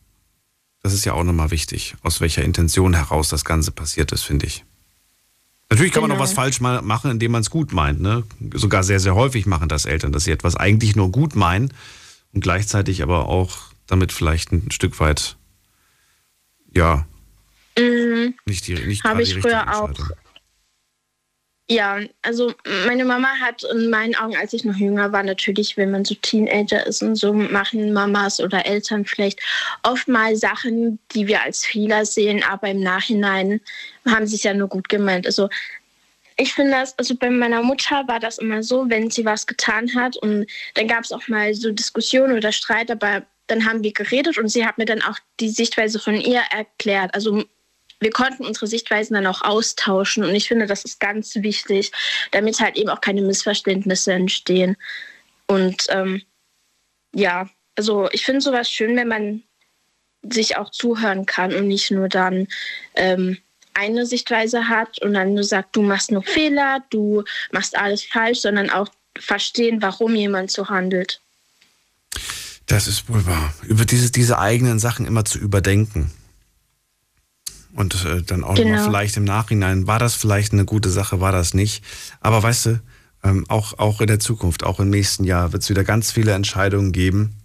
das 0.81 0.93
ist 0.93 1.03
ja 1.03 1.11
auch 1.11 1.25
nochmal 1.25 1.51
wichtig, 1.51 1.95
aus 2.03 2.21
welcher 2.21 2.43
Intention 2.43 2.93
heraus 2.93 3.27
das 3.27 3.43
Ganze 3.43 3.71
passiert 3.71 4.13
ist, 4.13 4.23
finde 4.23 4.45
ich. 4.45 4.63
Natürlich 5.69 5.93
kann 5.93 6.01
genau. 6.01 6.15
man 6.15 6.17
noch 6.17 6.23
was 6.23 6.33
falsch 6.33 6.61
machen, 6.61 7.11
indem 7.11 7.31
man 7.31 7.41
es 7.41 7.51
gut 7.51 7.73
meint. 7.73 8.01
Ne? 8.01 8.23
Sogar 8.53 8.83
sehr, 8.83 8.99
sehr 8.99 9.13
häufig 9.13 9.45
machen 9.45 9.69
das 9.69 9.85
Eltern, 9.85 10.11
dass 10.11 10.23
sie 10.23 10.31
etwas 10.31 10.55
eigentlich 10.55 10.95
nur 10.95 11.11
gut 11.11 11.35
meinen 11.35 11.71
und 12.33 12.41
gleichzeitig 12.41 13.03
aber 13.03 13.27
auch 13.27 13.57
damit 13.85 14.11
vielleicht 14.11 14.51
ein 14.51 14.71
Stück 14.71 14.99
weit, 14.99 15.35
ja, 16.75 17.05
mhm. 17.77 18.35
nicht 18.45 18.67
die, 18.67 18.75
nicht 18.75 19.03
Habe 19.03 19.21
ich 19.21 19.39
früher 19.39 19.75
auch. 19.75 19.91
Ja, 21.71 21.99
also 22.23 22.51
meine 22.87 23.05
Mama 23.05 23.27
hat 23.39 23.63
in 23.63 23.91
meinen 23.91 24.15
Augen, 24.15 24.35
als 24.35 24.53
ich 24.53 24.65
noch 24.65 24.75
jünger 24.75 25.11
war, 25.11 25.21
natürlich, 25.21 25.77
wenn 25.77 25.91
man 25.91 26.03
so 26.03 26.15
Teenager 26.15 26.83
ist 26.87 27.03
und 27.03 27.15
so, 27.15 27.31
machen 27.31 27.93
Mamas 27.93 28.39
oder 28.39 28.65
Eltern 28.65 29.05
vielleicht 29.05 29.39
oft 29.83 30.07
mal 30.07 30.35
Sachen, 30.35 30.97
die 31.13 31.27
wir 31.27 31.43
als 31.43 31.63
Fehler 31.63 32.05
sehen, 32.05 32.43
aber 32.43 32.69
im 32.69 32.79
Nachhinein 32.79 33.61
haben 34.11 34.27
sie 34.27 34.35
es 34.35 34.43
ja 34.43 34.53
nur 34.53 34.67
gut 34.67 34.89
gemeint. 34.89 35.25
Also 35.25 35.49
ich 36.37 36.53
finde 36.53 36.71
das, 36.71 36.97
also 36.97 37.15
bei 37.15 37.29
meiner 37.29 37.61
Mutter 37.61 38.07
war 38.07 38.19
das 38.19 38.37
immer 38.37 38.63
so, 38.63 38.89
wenn 38.89 39.09
sie 39.09 39.25
was 39.25 39.45
getan 39.45 39.93
hat 39.95 40.15
und 40.17 40.47
dann 40.75 40.87
gab 40.87 41.03
es 41.03 41.11
auch 41.11 41.27
mal 41.27 41.53
so 41.53 41.71
Diskussionen 41.71 42.37
oder 42.37 42.51
Streit, 42.51 42.89
aber 42.89 43.23
dann 43.47 43.65
haben 43.65 43.83
wir 43.83 43.91
geredet 43.91 44.37
und 44.37 44.47
sie 44.47 44.65
hat 44.65 44.77
mir 44.77 44.85
dann 44.85 45.01
auch 45.01 45.17
die 45.39 45.49
Sichtweise 45.49 45.99
von 45.99 46.15
ihr 46.15 46.41
erklärt. 46.51 47.13
Also 47.13 47.43
wir 47.99 48.11
konnten 48.11 48.45
unsere 48.45 48.67
Sichtweisen 48.67 49.15
dann 49.15 49.27
auch 49.27 49.41
austauschen. 49.41 50.23
Und 50.23 50.33
ich 50.33 50.47
finde, 50.47 50.65
das 50.65 50.85
ist 50.85 50.99
ganz 50.99 51.35
wichtig, 51.35 51.91
damit 52.31 52.59
halt 52.59 52.77
eben 52.77 52.89
auch 52.89 53.01
keine 53.01 53.21
Missverständnisse 53.21 54.13
entstehen. 54.13 54.77
Und 55.47 55.87
ähm, 55.89 56.21
ja, 57.13 57.49
also 57.75 58.09
ich 58.11 58.23
finde 58.23 58.41
sowas 58.41 58.69
schön, 58.69 58.95
wenn 58.95 59.07
man 59.07 59.43
sich 60.21 60.57
auch 60.57 60.69
zuhören 60.69 61.25
kann 61.25 61.53
und 61.53 61.67
nicht 61.67 61.91
nur 61.91 62.07
dann 62.07 62.47
ähm, 62.95 63.37
eine 63.79 64.05
Sichtweise 64.05 64.67
hat 64.67 65.01
und 65.01 65.13
dann 65.13 65.33
nur 65.33 65.43
sagt, 65.43 65.75
du 65.75 65.81
machst 65.81 66.11
nur 66.11 66.23
Fehler, 66.23 66.83
du 66.89 67.23
machst 67.51 67.77
alles 67.77 68.03
falsch, 68.03 68.39
sondern 68.39 68.69
auch 68.69 68.89
verstehen, 69.17 69.81
warum 69.81 70.15
jemand 70.15 70.51
so 70.51 70.69
handelt. 70.69 71.21
Das 72.65 72.87
ist 72.87 73.09
wohl 73.09 73.25
wahr. 73.25 73.53
Über 73.63 73.85
diese, 73.85 74.11
diese 74.11 74.37
eigenen 74.37 74.79
Sachen 74.79 75.05
immer 75.05 75.25
zu 75.25 75.39
überdenken. 75.39 76.11
Und 77.73 78.05
äh, 78.05 78.21
dann 78.21 78.43
auch 78.43 78.55
genau. 78.55 78.83
vielleicht 78.83 79.17
im 79.17 79.23
Nachhinein, 79.23 79.87
war 79.87 79.99
das 79.99 80.15
vielleicht 80.15 80.53
eine 80.53 80.65
gute 80.65 80.89
Sache, 80.89 81.21
war 81.21 81.31
das 81.31 81.53
nicht. 81.53 81.83
Aber 82.19 82.43
weißt 82.43 82.65
du, 82.67 82.79
ähm, 83.23 83.45
auch, 83.47 83.79
auch 83.79 84.01
in 84.01 84.07
der 84.07 84.19
Zukunft, 84.19 84.63
auch 84.63 84.79
im 84.79 84.89
nächsten 84.89 85.23
Jahr 85.23 85.51
wird 85.51 85.63
es 85.63 85.69
wieder 85.69 85.83
ganz 85.83 86.11
viele 86.11 86.33
Entscheidungen 86.33 86.91
geben. 86.91 87.35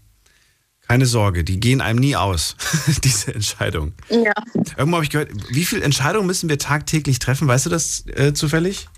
Keine 0.89 1.07
Sorge, 1.07 1.45
die 1.45 1.61
gehen 1.61 1.81
einem 1.81 1.99
nie 1.99 2.15
aus, 2.15 2.57
diese 3.05 3.35
Entscheidung. 3.35 3.95
Ja. 4.11 4.35
Irgendwo 4.77 4.97
habe 4.97 5.05
ich 5.05 5.11
gehört, 5.11 5.31
wie 5.49 5.65
viele 5.65 5.83
Entscheidungen 5.83 6.27
müssen 6.27 6.49
wir 6.49 6.59
tagtäglich 6.59 7.19
treffen? 7.19 7.49
Weißt 7.49 7.67
du 7.67 7.71
das 7.71 8.07
äh, 8.09 8.35
zufällig? 8.35 8.89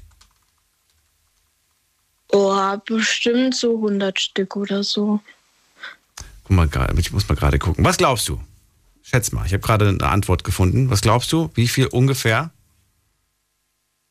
Oh, 2.32 2.76
bestimmt 2.84 3.54
so 3.54 3.76
100 3.76 4.18
Stück 4.18 4.56
oder 4.56 4.82
so. 4.82 5.20
Guck 6.44 6.56
mal, 6.56 6.68
ich 6.98 7.12
muss 7.12 7.28
mal 7.28 7.34
gerade 7.36 7.58
gucken. 7.58 7.84
Was 7.84 7.96
glaubst 7.96 8.28
du? 8.28 8.40
Schätz 9.02 9.30
mal, 9.30 9.46
ich 9.46 9.52
habe 9.52 9.62
gerade 9.62 9.88
eine 9.88 10.08
Antwort 10.08 10.42
gefunden. 10.42 10.90
Was 10.90 11.00
glaubst 11.00 11.30
du? 11.32 11.50
Wie 11.54 11.68
viel 11.68 11.86
ungefähr? 11.86 12.50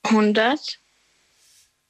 100. 0.04 0.80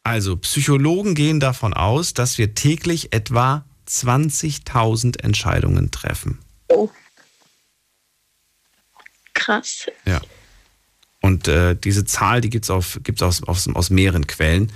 Also, 0.03 0.37
Psychologen 0.37 1.15
gehen 1.15 1.39
davon 1.39 1.73
aus, 1.73 2.13
dass 2.13 2.37
wir 2.37 2.55
täglich 2.55 3.13
etwa 3.13 3.65
20.000 3.87 5.21
Entscheidungen 5.21 5.91
treffen. 5.91 6.39
Oh. 6.67 6.89
Krass. 9.33 9.87
Ja. 10.05 10.21
Und 11.21 11.47
äh, 11.47 11.75
diese 11.75 12.05
Zahl, 12.05 12.41
die 12.41 12.49
gibt 12.49 12.69
es 12.69 12.99
gibt's 13.03 13.21
aus, 13.21 13.43
aus, 13.43 13.67
aus 13.67 13.89
mehreren 13.89 14.27
Quellen. 14.27 14.71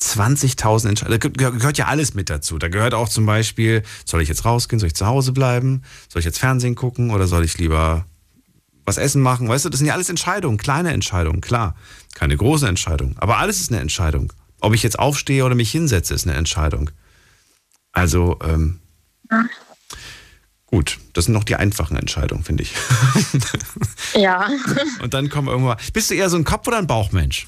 20.000 0.00 0.88
Entscheidungen. 0.88 1.32
Da 1.34 1.50
gehört 1.50 1.78
ja 1.78 1.86
alles 1.86 2.14
mit 2.14 2.30
dazu. 2.30 2.58
Da 2.58 2.68
gehört 2.68 2.94
auch 2.94 3.08
zum 3.08 3.26
Beispiel, 3.26 3.82
soll 4.04 4.22
ich 4.22 4.28
jetzt 4.28 4.44
rausgehen, 4.44 4.78
soll 4.78 4.86
ich 4.86 4.94
zu 4.94 5.06
Hause 5.06 5.32
bleiben, 5.32 5.82
soll 6.08 6.20
ich 6.20 6.26
jetzt 6.26 6.38
Fernsehen 6.38 6.76
gucken 6.76 7.10
oder 7.10 7.26
soll 7.26 7.44
ich 7.44 7.58
lieber 7.58 8.06
was 8.84 8.96
essen 8.96 9.22
machen? 9.22 9.48
Weißt 9.48 9.64
du, 9.64 9.68
das 9.68 9.78
sind 9.78 9.86
ja 9.86 9.94
alles 9.94 10.08
Entscheidungen, 10.08 10.56
kleine 10.56 10.92
Entscheidungen, 10.92 11.40
klar. 11.40 11.74
Keine 12.14 12.36
große 12.36 12.66
Entscheidung, 12.66 13.16
aber 13.18 13.38
alles 13.38 13.60
ist 13.60 13.72
eine 13.72 13.80
Entscheidung. 13.80 14.32
Ob 14.60 14.74
ich 14.74 14.82
jetzt 14.82 14.98
aufstehe 14.98 15.44
oder 15.44 15.54
mich 15.54 15.70
hinsetze, 15.70 16.14
ist 16.14 16.26
eine 16.26 16.36
Entscheidung. 16.36 16.90
Also, 17.92 18.38
ähm, 18.42 18.80
gut, 20.66 20.98
das 21.14 21.26
sind 21.26 21.34
noch 21.34 21.44
die 21.44 21.56
einfachen 21.56 21.96
Entscheidungen, 21.96 22.44
finde 22.44 22.62
ich. 22.64 22.74
Ja, 24.14 24.48
Und 25.02 25.12
dann 25.12 25.28
kommen 25.28 25.48
irgendwann. 25.48 25.76
Bist 25.92 26.10
du 26.10 26.14
eher 26.14 26.30
so 26.30 26.36
ein 26.36 26.44
Kopf- 26.44 26.66
oder 26.66 26.78
ein 26.78 26.86
Bauchmensch? 26.86 27.46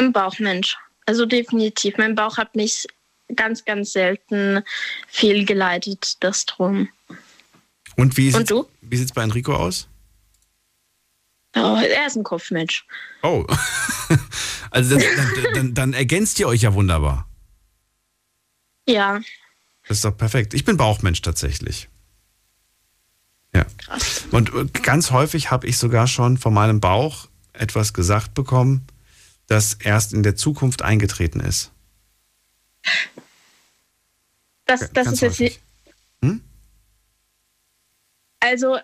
ein 0.00 0.12
Bauchmensch. 0.12 0.76
Also 1.06 1.26
definitiv. 1.26 1.96
Mein 1.98 2.14
Bauch 2.14 2.38
hat 2.38 2.56
mich 2.56 2.86
ganz, 3.36 3.64
ganz 3.64 3.92
selten 3.92 4.62
fehlgeleitet, 5.08 6.16
das 6.20 6.46
drum. 6.46 6.88
Und 7.96 8.16
wie 8.16 8.32
wie 8.32 8.96
sieht's 8.96 9.12
bei 9.12 9.22
Enrico 9.22 9.54
aus? 9.54 9.86
Oh, 11.56 11.76
er 11.76 12.06
ist 12.06 12.16
ein 12.16 12.22
Kopfmensch. 12.22 12.86
Oh. 13.22 13.44
also 14.70 14.96
das, 14.96 15.04
dann, 15.16 15.54
dann, 15.54 15.74
dann 15.74 15.92
ergänzt 15.92 16.38
ihr 16.38 16.48
euch 16.48 16.62
ja 16.62 16.74
wunderbar. 16.74 17.28
Ja, 18.90 19.20
Das 19.88 19.98
ist 19.98 20.04
doch 20.04 20.16
perfekt. 20.16 20.54
Ich 20.54 20.64
bin 20.64 20.76
Bauchmensch 20.76 21.22
tatsächlich. 21.22 21.88
Ja. 23.54 23.66
Und 24.30 24.54
äh, 24.54 24.66
ganz 24.80 25.10
häufig 25.10 25.50
habe 25.50 25.66
ich 25.66 25.78
sogar 25.78 26.06
schon 26.06 26.38
von 26.38 26.54
meinem 26.54 26.80
Bauch 26.80 27.28
etwas 27.52 27.92
gesagt 27.92 28.34
bekommen, 28.34 28.86
das 29.46 29.74
erst 29.74 30.12
in 30.12 30.22
der 30.22 30.36
Zukunft 30.36 30.82
eingetreten 30.82 31.40
ist. 31.40 31.72
das, 34.66 34.92
das 34.92 35.08
ist 35.08 35.20
jetzt 35.20 35.40
nicht. 35.40 35.60
Hm? 36.22 36.40
Also, 38.38 38.78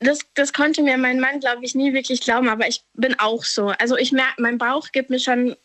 das, 0.00 0.18
das 0.34 0.52
konnte 0.52 0.82
mir 0.82 0.98
mein 0.98 1.20
Mann, 1.20 1.40
glaube 1.40 1.64
ich, 1.64 1.74
nie 1.74 1.94
wirklich 1.94 2.20
glauben, 2.20 2.48
aber 2.48 2.66
ich 2.66 2.84
bin 2.94 3.18
auch 3.18 3.44
so. 3.44 3.68
Also, 3.68 3.96
ich 3.96 4.10
merke, 4.10 4.42
mein 4.42 4.58
Bauch 4.58 4.90
gibt 4.90 5.10
mir 5.10 5.20
schon 5.20 5.56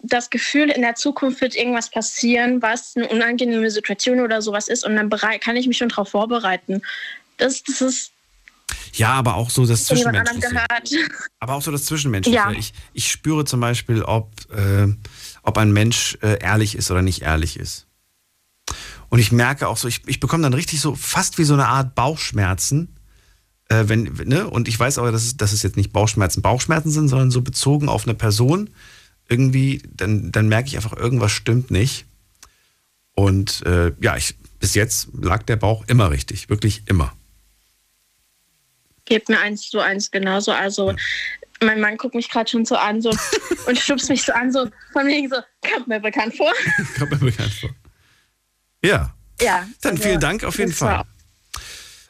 das 0.00 0.30
Gefühl, 0.30 0.70
in 0.70 0.82
der 0.82 0.94
Zukunft 0.94 1.40
wird 1.40 1.54
irgendwas 1.56 1.90
passieren, 1.90 2.62
was 2.62 2.96
eine 2.96 3.08
unangenehme 3.08 3.70
Situation 3.70 4.20
oder 4.20 4.42
sowas 4.42 4.68
ist 4.68 4.84
und 4.84 4.96
dann 4.96 5.10
kann 5.10 5.56
ich 5.56 5.66
mich 5.66 5.76
schon 5.76 5.88
darauf 5.88 6.08
vorbereiten. 6.08 6.82
Das, 7.36 7.62
das 7.62 7.80
ist 7.80 8.12
Ja, 8.94 9.12
aber 9.12 9.34
auch 9.34 9.50
so 9.50 9.66
das 9.66 9.86
Zwischenmenschliche. 9.86 10.48
Aber 11.40 11.54
auch 11.54 11.62
so 11.62 11.70
das 11.70 11.84
Zwischenmenschliche. 11.84 12.36
Ja. 12.36 12.52
Ich, 12.52 12.72
ich 12.94 13.10
spüre 13.10 13.44
zum 13.44 13.60
Beispiel, 13.60 14.02
ob, 14.02 14.30
äh, 14.50 14.86
ob 15.42 15.58
ein 15.58 15.72
Mensch 15.72 16.16
äh, 16.22 16.38
ehrlich 16.40 16.74
ist 16.76 16.90
oder 16.90 17.02
nicht 17.02 17.22
ehrlich 17.22 17.58
ist. 17.58 17.86
Und 19.10 19.18
ich 19.18 19.30
merke 19.30 19.68
auch 19.68 19.76
so, 19.76 19.88
ich, 19.88 20.02
ich 20.06 20.20
bekomme 20.20 20.42
dann 20.42 20.54
richtig 20.54 20.80
so 20.80 20.94
fast 20.94 21.38
wie 21.38 21.44
so 21.44 21.54
eine 21.54 21.66
Art 21.66 21.94
Bauchschmerzen. 21.94 22.96
Äh, 23.68 23.84
wenn, 23.86 24.04
ne? 24.24 24.48
Und 24.48 24.68
ich 24.68 24.78
weiß 24.78 24.98
aber, 24.98 25.12
dass 25.12 25.24
es, 25.24 25.36
dass 25.36 25.52
es 25.52 25.62
jetzt 25.62 25.76
nicht 25.76 25.92
Bauchschmerzen 25.92 26.42
Bauchschmerzen 26.42 26.90
sind, 26.90 27.08
sondern 27.08 27.30
so 27.30 27.42
bezogen 27.42 27.88
auf 27.88 28.04
eine 28.04 28.14
Person. 28.14 28.70
Irgendwie, 29.28 29.82
dann, 29.88 30.32
dann 30.32 30.48
merke 30.48 30.68
ich 30.68 30.76
einfach, 30.76 30.96
irgendwas 30.96 31.32
stimmt 31.32 31.70
nicht. 31.70 32.04
Und 33.14 33.64
äh, 33.64 33.92
ja, 34.00 34.16
ich, 34.16 34.34
bis 34.58 34.74
jetzt 34.74 35.08
lag 35.20 35.42
der 35.44 35.56
Bauch 35.56 35.84
immer 35.86 36.10
richtig, 36.10 36.48
wirklich 36.48 36.82
immer. 36.86 37.14
Geht 39.04 39.28
mir 39.28 39.40
eins 39.40 39.68
zu 39.68 39.80
eins 39.80 40.10
genauso. 40.10 40.52
Also, 40.52 40.94
mein 41.60 41.80
Mann 41.80 41.96
guckt 41.96 42.14
mich 42.14 42.28
gerade 42.28 42.50
schon 42.50 42.64
so 42.64 42.76
an 42.76 43.00
so, 43.00 43.10
und 43.66 43.78
stupst 43.78 44.08
mich 44.08 44.22
so 44.22 44.32
an, 44.32 44.52
so 44.52 44.68
von 44.92 45.06
wegen 45.06 45.28
so, 45.28 45.36
kommt 45.72 45.88
mir 45.88 46.00
bekannt 46.00 46.36
vor. 46.36 46.52
Kommt 46.98 47.10
mir 47.12 47.18
bekannt 47.18 47.52
vor. 47.52 47.70
Ja, 48.82 49.14
Ja. 49.40 49.66
dann 49.80 49.92
also, 49.92 50.02
vielen 50.02 50.20
Dank 50.20 50.44
auf 50.44 50.58
jeden 50.58 50.72
Fall. 50.72 51.04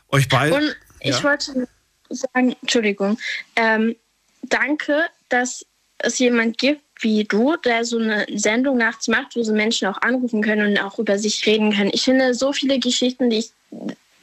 Euch 0.09 0.29
beide. 0.29 0.57
Und 0.57 0.77
ich 1.01 1.17
ja. 1.17 1.23
wollte 1.23 1.69
sagen, 2.09 2.57
Entschuldigung, 2.63 3.19
ähm, 3.57 3.97
danke, 4.43 5.07
dass 5.29 5.65
es 5.99 6.19
jemand 6.19 6.59
gibt 6.59 6.84
wie 7.05 7.25
du, 7.25 7.57
der 7.57 7.85
so 7.85 7.99
eine 7.99 8.27
Sendung 8.35 8.79
nachts 8.79 9.07
macht, 9.07 9.37
wo 9.37 9.43
so 9.43 9.53
Menschen 9.53 9.87
auch 9.87 10.01
anrufen 10.03 10.43
können 10.43 10.73
und 10.73 10.79
auch 10.83 10.99
über 10.99 11.19
sich 11.19 11.47
reden 11.47 11.73
können. 11.73 11.91
Ich 11.93 12.03
finde 12.03 12.35
so 12.35 12.53
viele 12.53 12.81
Geschichten, 12.81 13.31
die 13.31 13.39
ich 13.39 13.53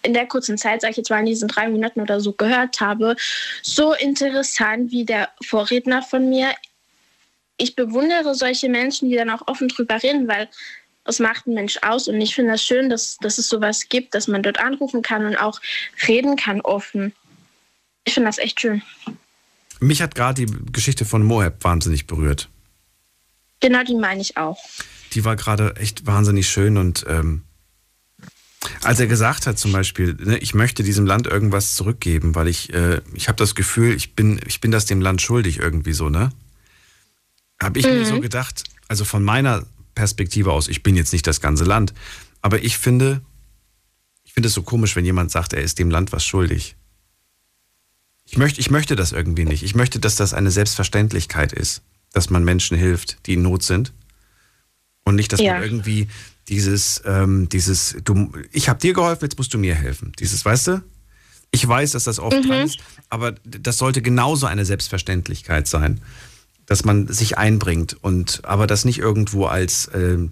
in 0.03 0.13
der 0.13 0.27
kurzen 0.27 0.57
Zeit, 0.57 0.81
sage 0.81 0.91
ich 0.91 0.97
jetzt 0.97 1.09
mal 1.09 1.19
in 1.19 1.27
diesen 1.27 1.47
drei 1.47 1.69
Monaten 1.69 2.01
oder 2.01 2.19
so 2.19 2.33
gehört 2.33 2.81
habe, 2.81 3.15
so 3.61 3.93
interessant 3.93 4.91
wie 4.91 5.05
der 5.05 5.29
Vorredner 5.45 6.01
von 6.01 6.27
mir. 6.29 6.49
Ich 7.57 7.75
bewundere 7.75 8.33
solche 8.33 8.67
Menschen, 8.67 9.09
die 9.09 9.15
dann 9.15 9.29
auch 9.29 9.47
offen 9.47 9.67
drüber 9.67 10.01
reden, 10.01 10.27
weil 10.27 10.49
es 11.05 11.19
macht 11.19 11.47
ein 11.47 11.53
Mensch 11.53 11.77
aus 11.81 12.07
und 12.07 12.19
ich 12.19 12.35
finde 12.35 12.51
das 12.51 12.63
schön, 12.63 12.89
dass, 12.89 13.17
dass 13.21 13.37
es 13.37 13.49
sowas 13.49 13.89
gibt, 13.89 14.13
dass 14.15 14.27
man 14.27 14.43
dort 14.43 14.59
anrufen 14.59 15.01
kann 15.01 15.25
und 15.25 15.35
auch 15.35 15.59
reden 16.07 16.35
kann 16.35 16.61
offen. 16.61 17.13
Ich 18.03 18.13
finde 18.13 18.29
das 18.29 18.37
echt 18.37 18.61
schön. 18.61 18.81
Mich 19.79 20.01
hat 20.01 20.15
gerade 20.15 20.45
die 20.45 20.71
Geschichte 20.71 21.05
von 21.05 21.23
Moab 21.23 21.63
wahnsinnig 21.63 22.05
berührt. 22.05 22.49
Genau 23.61 23.83
die 23.83 23.95
meine 23.95 24.21
ich 24.21 24.37
auch. 24.37 24.57
Die 25.13 25.23
war 25.23 25.35
gerade 25.35 25.75
echt 25.77 26.05
wahnsinnig 26.05 26.49
schön 26.49 26.77
und 26.77 27.05
ähm, 27.07 27.43
als 28.83 28.99
er 28.99 29.07
gesagt 29.07 29.47
hat 29.47 29.57
zum 29.57 29.71
Beispiel, 29.71 30.13
ne, 30.15 30.37
ich 30.37 30.53
möchte 30.53 30.83
diesem 30.83 31.05
Land 31.05 31.27
irgendwas 31.27 31.75
zurückgeben, 31.75 32.35
weil 32.35 32.47
ich, 32.47 32.73
äh, 32.73 33.01
ich 33.13 33.27
habe 33.27 33.37
das 33.37 33.55
Gefühl, 33.55 33.93
ich 33.95 34.15
bin, 34.15 34.39
ich 34.45 34.61
bin 34.61 34.71
das 34.71 34.85
dem 34.85 35.01
Land 35.01 35.21
schuldig 35.21 35.57
irgendwie 35.59 35.93
so, 35.93 36.09
ne? 36.09 36.31
Habe 37.61 37.79
ich 37.79 37.85
mir 37.85 37.93
Mhm. 38.01 38.05
so 38.05 38.19
gedacht, 38.19 38.63
also 38.87 39.05
von 39.05 39.23
meiner 39.23 39.65
Perspektive 39.95 40.51
aus, 40.51 40.67
ich 40.67 40.83
bin 40.83 40.95
jetzt 40.95 41.11
nicht 41.13 41.27
das 41.27 41.41
ganze 41.41 41.63
Land, 41.63 41.93
aber 42.41 42.63
ich 42.63 42.77
finde, 42.77 43.21
ich 44.23 44.33
finde 44.33 44.47
es 44.47 44.53
so 44.53 44.61
komisch, 44.63 44.95
wenn 44.95 45.05
jemand 45.05 45.31
sagt, 45.31 45.53
er 45.53 45.61
ist 45.61 45.77
dem 45.79 45.89
Land 45.91 46.11
was 46.11 46.25
schuldig. 46.25 46.75
Ich 48.25 48.37
möchte, 48.37 48.59
ich 48.61 48.71
möchte 48.71 48.95
das 48.95 49.11
irgendwie 49.11 49.45
nicht. 49.45 49.63
Ich 49.63 49.75
möchte, 49.75 49.99
dass 49.99 50.15
das 50.15 50.33
eine 50.33 50.51
Selbstverständlichkeit 50.51 51.51
ist, 51.51 51.81
dass 52.13 52.29
man 52.29 52.43
Menschen 52.43 52.77
hilft, 52.77 53.25
die 53.25 53.33
in 53.33 53.41
Not 53.41 53.63
sind. 53.63 53.93
Und 55.03 55.15
nicht, 55.15 55.31
dass 55.33 55.39
Ja. 55.39 55.53
man 55.53 55.63
irgendwie 55.63 56.07
dieses, 56.47 57.01
ähm, 57.05 57.49
dieses, 57.49 57.97
du, 58.03 58.31
ich 58.51 58.69
habe 58.69 58.79
dir 58.79 58.93
geholfen, 58.93 59.25
jetzt 59.25 59.37
musst 59.37 59.53
du 59.53 59.57
mir 59.57 59.75
helfen. 59.75 60.11
Dieses, 60.19 60.43
weißt 60.45 60.67
du? 60.67 60.83
Ich 61.51 61.67
weiß, 61.67 61.91
dass 61.91 62.05
das 62.05 62.19
oft 62.19 62.37
Mhm. 62.43 62.47
dran 62.47 62.65
ist, 62.65 62.79
aber 63.09 63.33
das 63.43 63.77
sollte 63.77 64.01
genauso 64.01 64.45
eine 64.45 64.65
Selbstverständlichkeit 64.65 65.67
sein, 65.67 66.01
dass 66.65 66.85
man 66.85 67.07
sich 67.07 67.37
einbringt 67.37 67.93
und 68.03 68.45
aber 68.45 68.67
das 68.67 68.85
nicht 68.85 68.99
irgendwo 68.99 69.45
als, 69.47 69.89
ähm, 69.93 70.31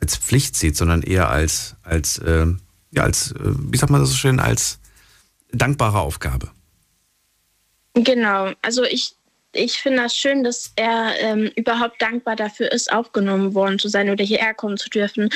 als 0.00 0.16
Pflicht 0.16 0.56
sieht, 0.56 0.76
sondern 0.76 1.02
eher 1.02 1.28
als, 1.28 1.76
als, 1.82 2.20
ähm, 2.24 2.58
ja, 2.90 3.02
als, 3.04 3.32
äh, 3.32 3.38
wie 3.42 3.76
sagt 3.76 3.90
man 3.92 4.00
das 4.00 4.10
so 4.10 4.16
schön, 4.16 4.40
als 4.40 4.78
dankbare 5.52 6.00
Aufgabe. 6.00 6.50
Genau, 7.94 8.52
also 8.62 8.82
ich, 8.84 9.14
ich 9.54 9.78
finde 9.78 10.02
das 10.02 10.16
schön, 10.16 10.44
dass 10.44 10.72
er 10.76 11.14
ähm, 11.18 11.50
überhaupt 11.56 12.00
dankbar 12.00 12.36
dafür 12.36 12.70
ist, 12.72 12.92
aufgenommen 12.92 13.54
worden 13.54 13.78
zu 13.78 13.88
sein 13.88 14.10
oder 14.10 14.24
hierher 14.24 14.54
kommen 14.54 14.76
zu 14.76 14.88
dürfen. 14.90 15.30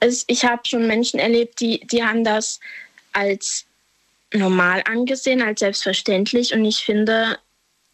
Es, 0.00 0.24
ich 0.26 0.44
habe 0.44 0.62
schon 0.66 0.86
Menschen 0.86 1.20
erlebt, 1.20 1.60
die, 1.60 1.80
die 1.86 2.04
haben 2.04 2.24
das 2.24 2.60
als 3.12 3.66
normal 4.32 4.82
angesehen, 4.86 5.42
als 5.42 5.60
selbstverständlich 5.60 6.54
und 6.54 6.64
ich 6.64 6.84
finde, 6.84 7.38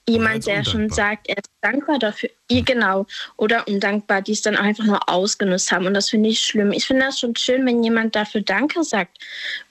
jemand, 0.08 0.46
der 0.46 0.64
schon 0.64 0.90
sagt, 0.90 1.28
er 1.28 1.36
ist 1.36 1.50
dankbar 1.60 1.98
dafür, 1.98 2.30
genau, 2.48 3.06
oder 3.36 3.66
undankbar, 3.68 4.22
die 4.22 4.32
es 4.32 4.42
dann 4.42 4.56
einfach 4.56 4.84
nur 4.84 5.08
ausgenutzt 5.08 5.70
haben 5.70 5.86
und 5.86 5.94
das 5.94 6.10
finde 6.10 6.30
ich 6.30 6.40
schlimm. 6.40 6.72
Ich 6.72 6.86
finde 6.86 7.06
das 7.06 7.20
schon 7.20 7.36
schön, 7.36 7.66
wenn 7.66 7.82
jemand 7.82 8.16
dafür 8.16 8.40
Danke 8.40 8.82
sagt 8.84 9.18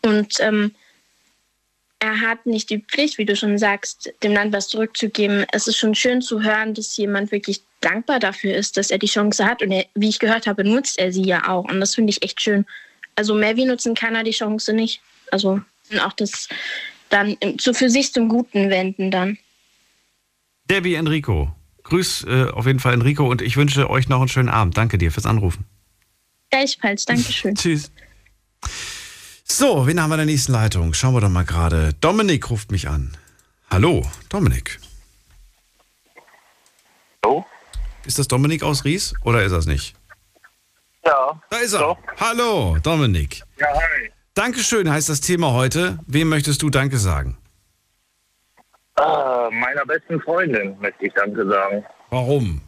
und 0.02 0.40
ähm, 0.40 0.73
er 1.99 2.21
hat 2.21 2.45
nicht 2.45 2.69
die 2.69 2.80
Pflicht, 2.80 3.17
wie 3.17 3.26
du 3.26 3.35
schon 3.35 3.57
sagst, 3.57 4.11
dem 4.23 4.31
Land 4.31 4.53
was 4.53 4.69
zurückzugeben. 4.69 5.45
Es 5.51 5.67
ist 5.67 5.77
schon 5.77 5.95
schön 5.95 6.21
zu 6.21 6.41
hören, 6.41 6.73
dass 6.73 6.95
jemand 6.95 7.31
wirklich 7.31 7.61
dankbar 7.81 8.19
dafür 8.19 8.55
ist, 8.55 8.77
dass 8.77 8.89
er 8.89 8.97
die 8.97 9.07
Chance 9.07 9.45
hat. 9.45 9.61
Und 9.61 9.71
er, 9.71 9.85
wie 9.95 10.09
ich 10.09 10.19
gehört 10.19 10.47
habe, 10.47 10.63
nutzt 10.63 10.97
er 10.97 11.11
sie 11.11 11.23
ja 11.23 11.49
auch. 11.49 11.65
Und 11.65 11.81
das 11.81 11.95
finde 11.95 12.11
ich 12.11 12.23
echt 12.23 12.41
schön. 12.41 12.65
Also 13.15 13.35
mehr 13.35 13.57
wie 13.57 13.65
nutzen 13.65 13.95
kann 13.95 14.15
er 14.15 14.23
die 14.23 14.31
Chance 14.31 14.71
nicht. 14.71 15.01
Also 15.30 15.59
auch 16.01 16.13
das 16.13 16.47
dann 17.09 17.38
zu, 17.57 17.73
für 17.73 17.89
sich 17.89 18.13
zum 18.13 18.30
Guten 18.30 18.69
wenden 18.69 19.11
dann. 19.11 19.38
Debbie 20.69 20.95
Enrico. 20.95 21.53
Grüß 21.84 22.26
äh, 22.30 22.45
auf 22.51 22.65
jeden 22.65 22.80
Fall 22.80 22.93
Enrico 22.93 23.27
und 23.30 23.41
ich 23.41 23.57
wünsche 23.57 23.89
euch 23.89 24.07
noch 24.07 24.19
einen 24.19 24.30
schönen 24.30 24.49
Abend. 24.49 24.77
Danke 24.77 24.97
dir 24.97 25.11
fürs 25.11 25.26
Anrufen. 25.26 25.65
Gleichfalls, 26.51 27.05
Dankeschön. 27.05 27.55
Tschüss. 27.55 27.91
So, 29.51 29.88
wen 29.88 29.99
haben 30.01 30.09
wir 30.11 30.15
in 30.15 30.19
der 30.19 30.26
nächsten 30.27 30.51
Leitung? 30.51 30.93
Schauen 30.93 31.15
wir 31.15 31.21
doch 31.21 31.30
mal 31.30 31.43
gerade. 31.43 31.93
Dominik 32.01 32.49
ruft 32.51 32.71
mich 32.71 32.88
an. 32.88 33.17
Hallo, 33.71 34.05
Dominik. 34.30 34.80
Hallo? 37.26 37.43
Ist 38.05 38.19
das 38.19 38.27
Dominik 38.27 38.61
aus 38.63 38.85
Ries 38.85 39.13
oder 39.23 39.43
ist 39.43 39.51
das 39.51 39.65
nicht? 39.65 39.95
Ja. 41.03 41.41
Da 41.49 41.57
ist 41.57 41.73
er. 41.73 41.97
Hallo, 42.19 42.77
Dominik. 42.81 43.41
Ja, 43.57 43.67
hi. 43.73 44.11
Dankeschön 44.35 44.89
heißt 44.89 45.09
das 45.09 45.19
Thema 45.19 45.51
heute. 45.51 45.97
Wem 46.05 46.30
möchtest 46.30 46.61
du 46.61 46.69
Danke 46.69 46.97
sagen? 46.97 47.35
Äh, 48.97 49.01
meiner 49.51 49.85
besten 49.85 50.21
Freundin 50.21 50.80
möchte 50.80 51.07
ich 51.07 51.13
Danke 51.13 51.47
sagen. 51.49 51.84
Warum? 52.11 52.61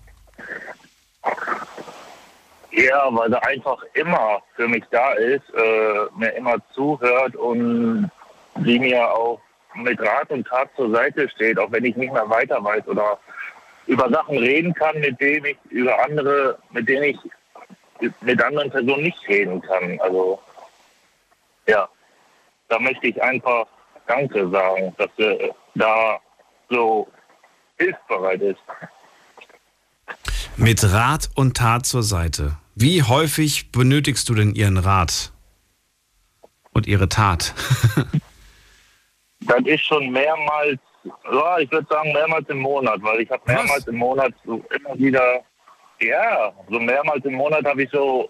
Ja, 2.71 3.07
weil 3.11 3.29
sie 3.29 3.43
einfach 3.43 3.83
immer 3.93 4.41
für 4.55 4.67
mich 4.67 4.83
da 4.91 5.13
ist, 5.13 5.43
äh, 5.53 6.05
mir 6.17 6.33
immer 6.35 6.55
zuhört 6.73 7.35
und 7.35 8.09
die 8.55 8.79
mir 8.79 9.09
auch 9.09 9.41
mit 9.75 9.99
Rat 10.01 10.29
und 10.29 10.47
Tat 10.47 10.69
zur 10.75 10.91
Seite 10.91 11.29
steht, 11.29 11.59
auch 11.59 11.71
wenn 11.71 11.85
ich 11.85 11.95
nicht 11.95 12.13
mehr 12.13 12.29
weiter 12.29 12.63
weiß 12.63 12.87
oder 12.87 13.19
über 13.87 14.09
Sachen 14.09 14.37
reden 14.37 14.73
kann, 14.73 14.99
mit 14.99 15.19
denen 15.19 15.45
ich, 15.45 15.57
über 15.69 16.01
andere, 16.03 16.57
mit 16.71 16.87
denen 16.87 17.03
ich 17.03 17.17
mit 18.21 18.41
anderen 18.43 18.69
Personen 18.71 19.03
nicht 19.03 19.27
reden 19.27 19.61
kann. 19.61 19.99
Also 20.01 20.39
ja, 21.67 21.87
da 22.69 22.79
möchte 22.79 23.07
ich 23.07 23.21
einfach 23.21 23.67
Danke 24.07 24.49
sagen, 24.49 24.93
dass 24.97 25.09
er 25.17 25.55
da 25.75 26.19
so 26.69 27.07
hilfsbereit 27.77 28.41
ist. 28.41 28.59
Mit 30.57 30.83
Rat 30.91 31.29
und 31.35 31.55
Tat 31.55 31.85
zur 31.85 32.03
Seite. 32.03 32.57
Wie 32.75 33.03
häufig 33.03 33.71
benötigst 33.71 34.29
du 34.29 34.33
denn 34.33 34.55
ihren 34.55 34.77
Rat 34.77 35.33
und 36.73 36.87
ihre 36.87 37.09
Tat? 37.09 37.53
das 39.41 39.61
ist 39.65 39.85
schon 39.85 40.09
mehrmals, 40.11 40.79
ja, 41.31 41.59
ich 41.59 41.71
würde 41.71 41.87
sagen 41.89 42.13
mehrmals 42.13 42.47
im 42.49 42.59
Monat, 42.59 43.01
weil 43.01 43.21
ich 43.21 43.29
habe 43.29 43.43
mehrmals 43.45 43.87
im 43.87 43.97
Monat 43.97 44.33
so 44.45 44.63
immer 44.73 44.97
wieder, 44.97 45.41
ja, 45.99 46.53
so 46.69 46.79
mehrmals 46.79 47.25
im 47.25 47.33
Monat 47.33 47.65
habe 47.65 47.83
ich 47.83 47.89
so 47.91 48.29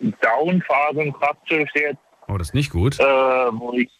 Downphasen 0.00 1.12
praktisch 1.14 1.70
jetzt. 1.74 1.98
Oh, 2.28 2.36
das 2.36 2.48
ist 2.48 2.54
nicht 2.54 2.70
gut. 2.70 3.00
Äh, 3.00 3.04
wo 3.04 3.72
ich, 3.72 3.90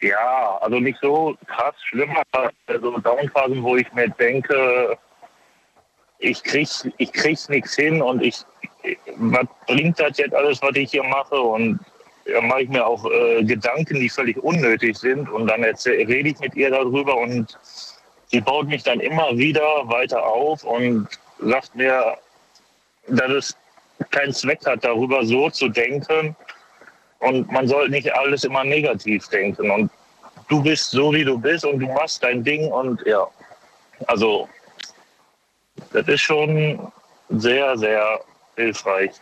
ja, 0.00 0.58
also 0.60 0.78
nicht 0.78 0.98
so 1.02 1.36
krass 1.46 1.74
schlimm, 1.88 2.16
aber 2.32 2.52
so 2.80 2.98
Downphasen, 2.98 3.62
wo 3.62 3.76
ich 3.76 3.92
mir 3.92 4.08
denke, 4.10 4.96
ich 6.18 6.42
krieg, 6.42 6.68
ich 6.98 7.12
krieg's 7.12 7.48
nichts 7.48 7.76
hin 7.76 8.02
und 8.02 8.22
ich, 8.22 8.44
was 9.16 9.46
bringt 9.66 9.98
das 9.98 10.18
jetzt 10.18 10.34
alles, 10.34 10.62
was 10.62 10.74
ich 10.74 10.90
hier 10.90 11.04
mache? 11.04 11.40
Und 11.40 11.80
da 12.24 12.40
mache 12.42 12.62
ich 12.62 12.68
mir 12.68 12.86
auch 12.86 13.04
äh, 13.10 13.42
Gedanken, 13.44 14.00
die 14.00 14.08
völlig 14.08 14.36
unnötig 14.38 14.96
sind. 14.96 15.28
Und 15.28 15.46
dann 15.46 15.64
rede 15.64 16.28
ich 16.28 16.38
mit 16.40 16.54
ihr 16.54 16.70
darüber 16.70 17.16
und 17.16 17.58
sie 18.26 18.40
baut 18.40 18.68
mich 18.68 18.82
dann 18.82 19.00
immer 19.00 19.36
wieder 19.36 19.88
weiter 19.88 20.24
auf 20.24 20.62
und 20.64 21.08
sagt 21.40 21.74
mir, 21.74 22.16
dass 23.08 23.30
es 23.30 23.56
keinen 24.10 24.32
Zweck 24.32 24.64
hat, 24.66 24.84
darüber 24.84 25.24
so 25.24 25.50
zu 25.50 25.68
denken. 25.68 26.36
Und 27.20 27.50
man 27.50 27.66
soll 27.66 27.88
nicht 27.88 28.12
alles 28.12 28.44
immer 28.44 28.64
negativ 28.64 29.26
denken. 29.28 29.70
Und 29.70 29.90
du 30.48 30.62
bist 30.62 30.90
so, 30.90 31.12
wie 31.12 31.24
du 31.24 31.38
bist 31.38 31.64
und 31.64 31.80
du 31.80 31.86
machst 31.86 32.22
dein 32.22 32.44
Ding. 32.44 32.70
Und 32.70 33.00
ja, 33.06 33.26
also 34.06 34.48
das 35.92 36.06
ist 36.06 36.20
schon 36.20 36.92
sehr, 37.30 37.76
sehr 37.76 38.20
hilfreich. 38.58 39.12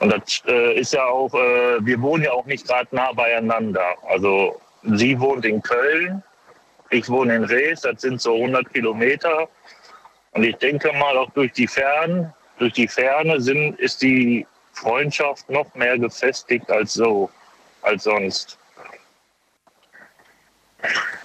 Und 0.00 0.10
das 0.10 0.42
äh, 0.46 0.78
ist 0.78 0.92
ja 0.92 1.04
auch, 1.04 1.32
äh, 1.34 1.84
wir 1.84 2.00
wohnen 2.02 2.24
ja 2.24 2.32
auch 2.32 2.46
nicht 2.46 2.66
gerade 2.66 2.94
nah 2.94 3.12
beieinander. 3.12 3.94
Also 4.08 4.60
sie 4.82 5.18
wohnt 5.18 5.44
in 5.44 5.62
Köln, 5.62 6.22
ich 6.90 7.08
wohne 7.08 7.36
in 7.36 7.44
Rees, 7.44 7.82
das 7.82 8.02
sind 8.02 8.20
so 8.20 8.34
100 8.34 8.72
Kilometer. 8.72 9.48
Und 10.32 10.42
ich 10.42 10.56
denke 10.56 10.92
mal, 10.92 11.16
auch 11.16 11.30
durch 11.30 11.52
die 11.52 11.66
Ferne, 11.66 12.34
durch 12.58 12.72
die 12.72 12.88
Ferne 12.88 13.40
sind, 13.40 13.78
ist 13.78 14.02
die 14.02 14.46
Freundschaft 14.72 15.48
noch 15.48 15.72
mehr 15.74 15.98
gefestigt 15.98 16.70
als 16.70 16.94
so, 16.94 17.30
als 17.82 18.04
sonst. 18.04 18.58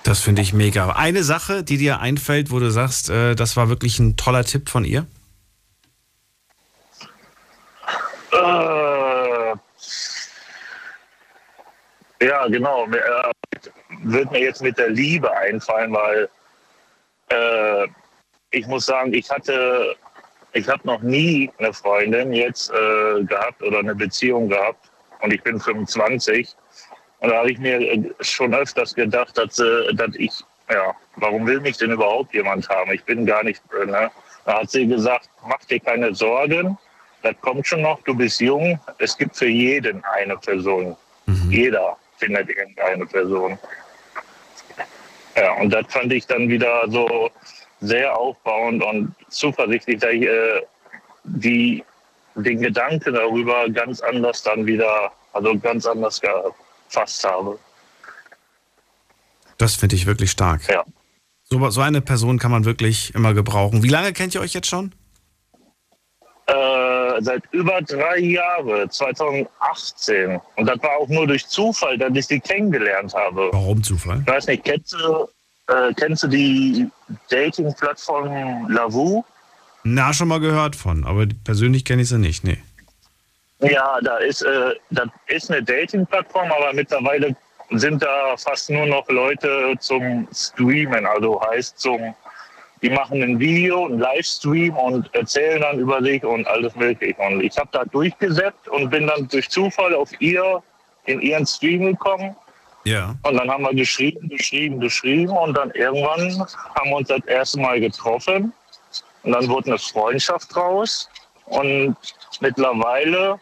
Das 0.04 0.22
finde 0.22 0.42
ich 0.42 0.54
mega. 0.54 0.92
Eine 0.92 1.24
Sache, 1.24 1.64
die 1.64 1.78
dir 1.78 2.00
einfällt, 2.00 2.52
wo 2.52 2.60
du 2.60 2.70
sagst, 2.72 3.10
äh, 3.10 3.36
das 3.36 3.58
war 3.58 3.68
wirklich 3.68 4.00
ein 4.00 4.16
toller 4.16 4.46
Tipp 4.46 4.70
von 4.70 4.86
ihr? 4.86 5.06
Äh, 8.40 9.56
ja, 12.26 12.48
genau. 12.48 12.86
Äh, 12.88 13.32
wird 14.04 14.32
mir 14.32 14.42
jetzt 14.42 14.62
mit 14.62 14.78
der 14.78 14.90
Liebe 14.90 15.32
einfallen, 15.36 15.94
weil 15.94 16.30
äh, 17.30 17.88
ich 18.52 18.66
muss 18.68 18.86
sagen, 18.86 19.14
ich 19.14 19.30
hatte, 19.30 19.96
ich 20.54 20.68
habe 20.68 20.86
noch 20.86 21.02
nie 21.02 21.52
eine 21.58 21.74
Freundin 21.74 22.34
jetzt 22.34 22.72
äh, 22.72 23.24
gehabt 23.24 23.62
oder 23.62 23.80
eine 23.80 23.96
Beziehung 23.96 24.50
gehabt 24.50 24.92
und 25.22 25.34
ich 25.34 25.42
bin 25.44 25.60
25. 25.60 26.56
Und 27.20 27.30
da 27.30 27.38
habe 27.38 27.52
ich 27.52 27.60
mir 27.60 27.80
äh, 27.80 28.14
schon 28.22 28.54
öfters 28.54 28.96
gedacht, 28.96 29.38
dass, 29.38 29.60
äh, 29.60 29.94
dass 29.94 30.16
ich, 30.16 30.32
ja, 30.72 30.94
warum 31.18 31.46
will 31.46 31.60
mich 31.60 31.78
denn 31.78 31.92
überhaupt 31.92 32.34
jemand 32.34 32.68
haben? 32.70 32.92
Ich 32.92 33.04
bin 33.04 33.26
gar 33.26 33.44
nicht, 33.44 33.62
ne? 33.74 34.10
Da 34.46 34.62
hat 34.62 34.72
sie 34.72 34.88
gesagt, 34.88 35.30
mach 35.46 35.64
dir 35.66 35.80
keine 35.80 36.16
Sorgen, 36.16 36.78
das 37.22 37.36
kommt 37.42 37.68
schon 37.68 37.82
noch, 37.82 38.02
du 38.04 38.16
bist 38.16 38.40
jung, 38.40 38.80
es 38.98 39.18
gibt 39.18 39.36
für 39.36 39.48
jeden 39.48 40.04
eine 40.06 40.38
Person. 40.38 40.96
Jeder 41.50 41.98
findet 42.18 42.50
irgendeine 42.50 43.06
Person. 43.06 43.58
Ja, 45.36 45.54
und 45.54 45.70
das 45.70 45.86
fand 45.90 46.12
ich 46.12 46.26
dann 46.26 46.50
wieder 46.50 46.84
so 46.90 47.30
sehr 47.82 48.18
aufbauend 48.18 48.84
und 48.84 49.14
zuversichtlich, 49.30 50.00
dass 50.00 50.12
ich 50.12 50.24
äh, 50.24 50.62
die, 51.24 51.84
den 52.36 52.60
Gedanken 52.60 53.14
darüber 53.14 53.70
ganz 53.70 54.02
anders 54.02 54.44
dann 54.44 54.66
wieder, 54.66 55.12
also 55.34 55.58
ganz 55.60 55.86
anders 55.86 56.20
gefasst 56.20 57.24
habe. 57.24 57.58
Das 59.58 59.76
finde 59.76 59.96
ich 59.96 60.06
wirklich 60.06 60.32
stark. 60.32 60.68
Ja. 60.68 60.84
So, 61.44 61.70
so 61.70 61.82
eine 61.82 62.02
Person 62.02 62.38
kann 62.38 62.52
man 62.52 62.66
wirklich 62.66 63.14
immer 63.16 63.34
gebrauchen. 63.34 63.84
Wie 63.84 63.90
lange 63.90 64.14
kennt 64.14 64.36
ihr 64.36 64.42
euch 64.42 64.54
jetzt 64.54 64.68
schon? 64.68 64.94
Äh, 66.48 66.89
seit 67.22 67.44
über 67.52 67.82
drei 67.82 68.20
Jahren, 68.20 68.90
2018. 68.90 70.40
Und 70.56 70.66
das 70.66 70.82
war 70.82 70.98
auch 71.00 71.08
nur 71.08 71.28
durch 71.28 71.48
Zufall, 71.48 71.98
dass 71.98 72.16
ich 72.16 72.28
sie 72.28 72.40
kennengelernt 72.40 73.14
habe. 73.14 73.50
Warum 73.52 73.84
Zufall? 73.84 74.22
Ich 74.26 74.32
weiß 74.32 74.48
nicht, 74.48 74.64
kennst 74.64 74.94
du, 74.94 75.28
äh, 75.68 75.94
kennst 75.96 76.24
du 76.24 76.28
die 76.28 76.88
Dating-Plattform 77.30 78.70
Lavu? 78.70 79.24
Na, 79.84 80.14
schon 80.14 80.28
mal 80.28 80.40
gehört 80.40 80.76
von, 80.76 81.06
aber 81.06 81.26
persönlich 81.44 81.86
kenne 81.86 82.02
ich 82.02 82.10
sie 82.10 82.18
nicht, 82.18 82.44
nee. 82.44 82.58
Ja, 83.60 84.00
da 84.02 84.18
ist, 84.18 84.42
äh, 84.42 84.76
das 84.90 85.10
ist 85.28 85.52
eine 85.52 85.64
Dating-Plattform, 85.64 86.52
aber 86.52 86.74
mittlerweile 86.74 87.36
sind 87.72 88.02
da 88.02 88.36
fast 88.38 88.70
nur 88.70 88.86
noch 88.86 89.08
Leute 89.10 89.76
zum 89.80 90.28
Streamen, 90.34 91.06
also 91.06 91.42
heißt 91.42 91.80
zum, 91.80 92.16
die 92.82 92.90
machen 92.90 93.22
ein 93.22 93.40
Video, 93.40 93.86
ein 93.86 94.00
Livestream 94.00 94.76
und 94.76 95.14
erzählen 95.14 95.62
dann 95.62 95.80
über 95.80 96.02
sich 96.02 96.24
und 96.24 96.48
alles 96.48 96.76
mögliche. 96.76 97.20
Und 97.22 97.42
ich 97.42 97.58
habe 97.58 97.70
da 97.72 97.84
durchgesetzt 97.86 98.68
und 98.70 98.90
bin 98.90 99.08
dann 99.08 99.28
durch 99.28 99.50
Zufall 99.50 99.94
auf 99.94 100.10
ihr, 100.22 100.62
in 101.06 101.22
ihren 101.22 101.46
Stream 101.46 101.86
gekommen. 101.86 102.36
Ja. 102.86 103.16
Und 103.24 103.36
dann 103.36 103.50
haben 103.50 103.64
wir 103.64 103.74
geschrieben, 103.74 104.30
geschrieben, 104.30 104.80
geschrieben 104.80 105.32
und 105.32 105.58
dann 105.58 105.72
irgendwann 105.72 106.46
haben 106.76 106.90
wir 106.90 106.98
uns 106.98 107.10
das 107.10 107.26
erste 107.26 107.60
Mal 107.60 107.80
getroffen. 107.80 108.54
Und 109.24 109.32
dann 109.34 109.48
wurde 109.50 109.72
eine 109.72 109.80
Freundschaft 109.80 110.56
raus. 110.56 111.10
Und 111.46 111.98
mittlerweile 112.40 113.40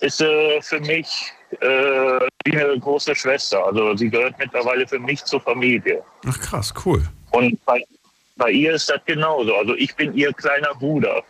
ist 0.00 0.18
sie 0.18 0.58
für 0.62 0.80
mich 0.80 1.32
äh, 1.60 2.20
wie 2.44 2.58
eine 2.58 2.78
große 2.78 3.14
Schwester. 3.14 3.64
Also 3.64 3.96
sie 3.96 4.08
gehört 4.08 4.38
mittlerweile 4.38 4.86
für 4.86 4.98
mich 4.98 5.24
zur 5.24 5.40
Familie. 5.40 6.02
Ach 6.26 6.40
krass, 6.40 6.72
cool. 6.84 7.02
Und 7.32 7.62
bei, 7.66 7.84
bei 8.36 8.50
ihr 8.50 8.72
ist 8.74 8.88
das 8.88 9.00
genauso. 9.04 9.54
Also 9.54 9.74
ich 9.74 9.94
bin 9.96 10.14
ihr 10.14 10.32
kleiner 10.32 10.74
Bruder. 10.74 11.22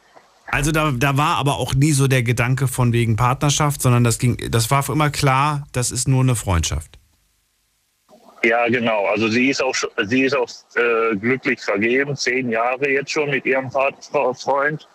Also 0.47 0.71
da, 0.71 0.93
da 0.93 1.17
war 1.17 1.37
aber 1.37 1.59
auch 1.59 1.75
nie 1.75 1.93
so 1.93 2.07
der 2.07 2.23
Gedanke 2.23 2.69
von 2.69 2.93
wegen 2.93 3.17
Partnerschaft, 3.17 3.83
sondern 3.83 4.05
das 4.05 4.19
ging, 4.19 4.39
das 4.51 4.71
war 4.71 4.89
immer 4.89 5.11
klar, 5.11 5.67
das 5.73 5.91
ist 5.91 6.07
nur 6.07 6.23
eine 6.23 6.37
Freundschaft. 6.37 6.99
Ja, 8.45 8.69
genau. 8.69 9.07
Also 9.07 9.29
sie 9.29 9.51
ist 9.51 9.61
auch, 9.61 9.75
sie 10.05 10.23
ist 10.23 10.37
auch 10.37 10.49
äh, 10.77 11.17
glücklich 11.17 11.61
vergeben, 11.61 12.15
zehn 12.15 12.51
Jahre 12.51 12.89
jetzt 12.89 13.11
schon 13.11 13.31
mit 13.31 13.45
ihrem 13.45 13.71
Freund. 13.71 14.89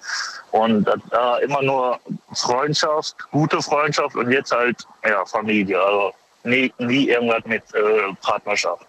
Und 0.52 0.86
das 0.86 1.00
war 1.10 1.42
immer 1.42 1.62
nur 1.62 2.00
Freundschaft, 2.34 3.16
gute 3.32 3.62
Freundschaft 3.62 4.16
und 4.16 4.32
jetzt 4.32 4.54
halt 4.54 4.86
ja, 5.06 5.26
Familie. 5.26 5.82
Also 5.82 6.14
nie, 6.44 6.72
nie 6.80 7.10
irgendwas 7.10 7.44
mit 7.46 7.64
äh, 7.74 8.14
Partnerschaft. 8.22 8.88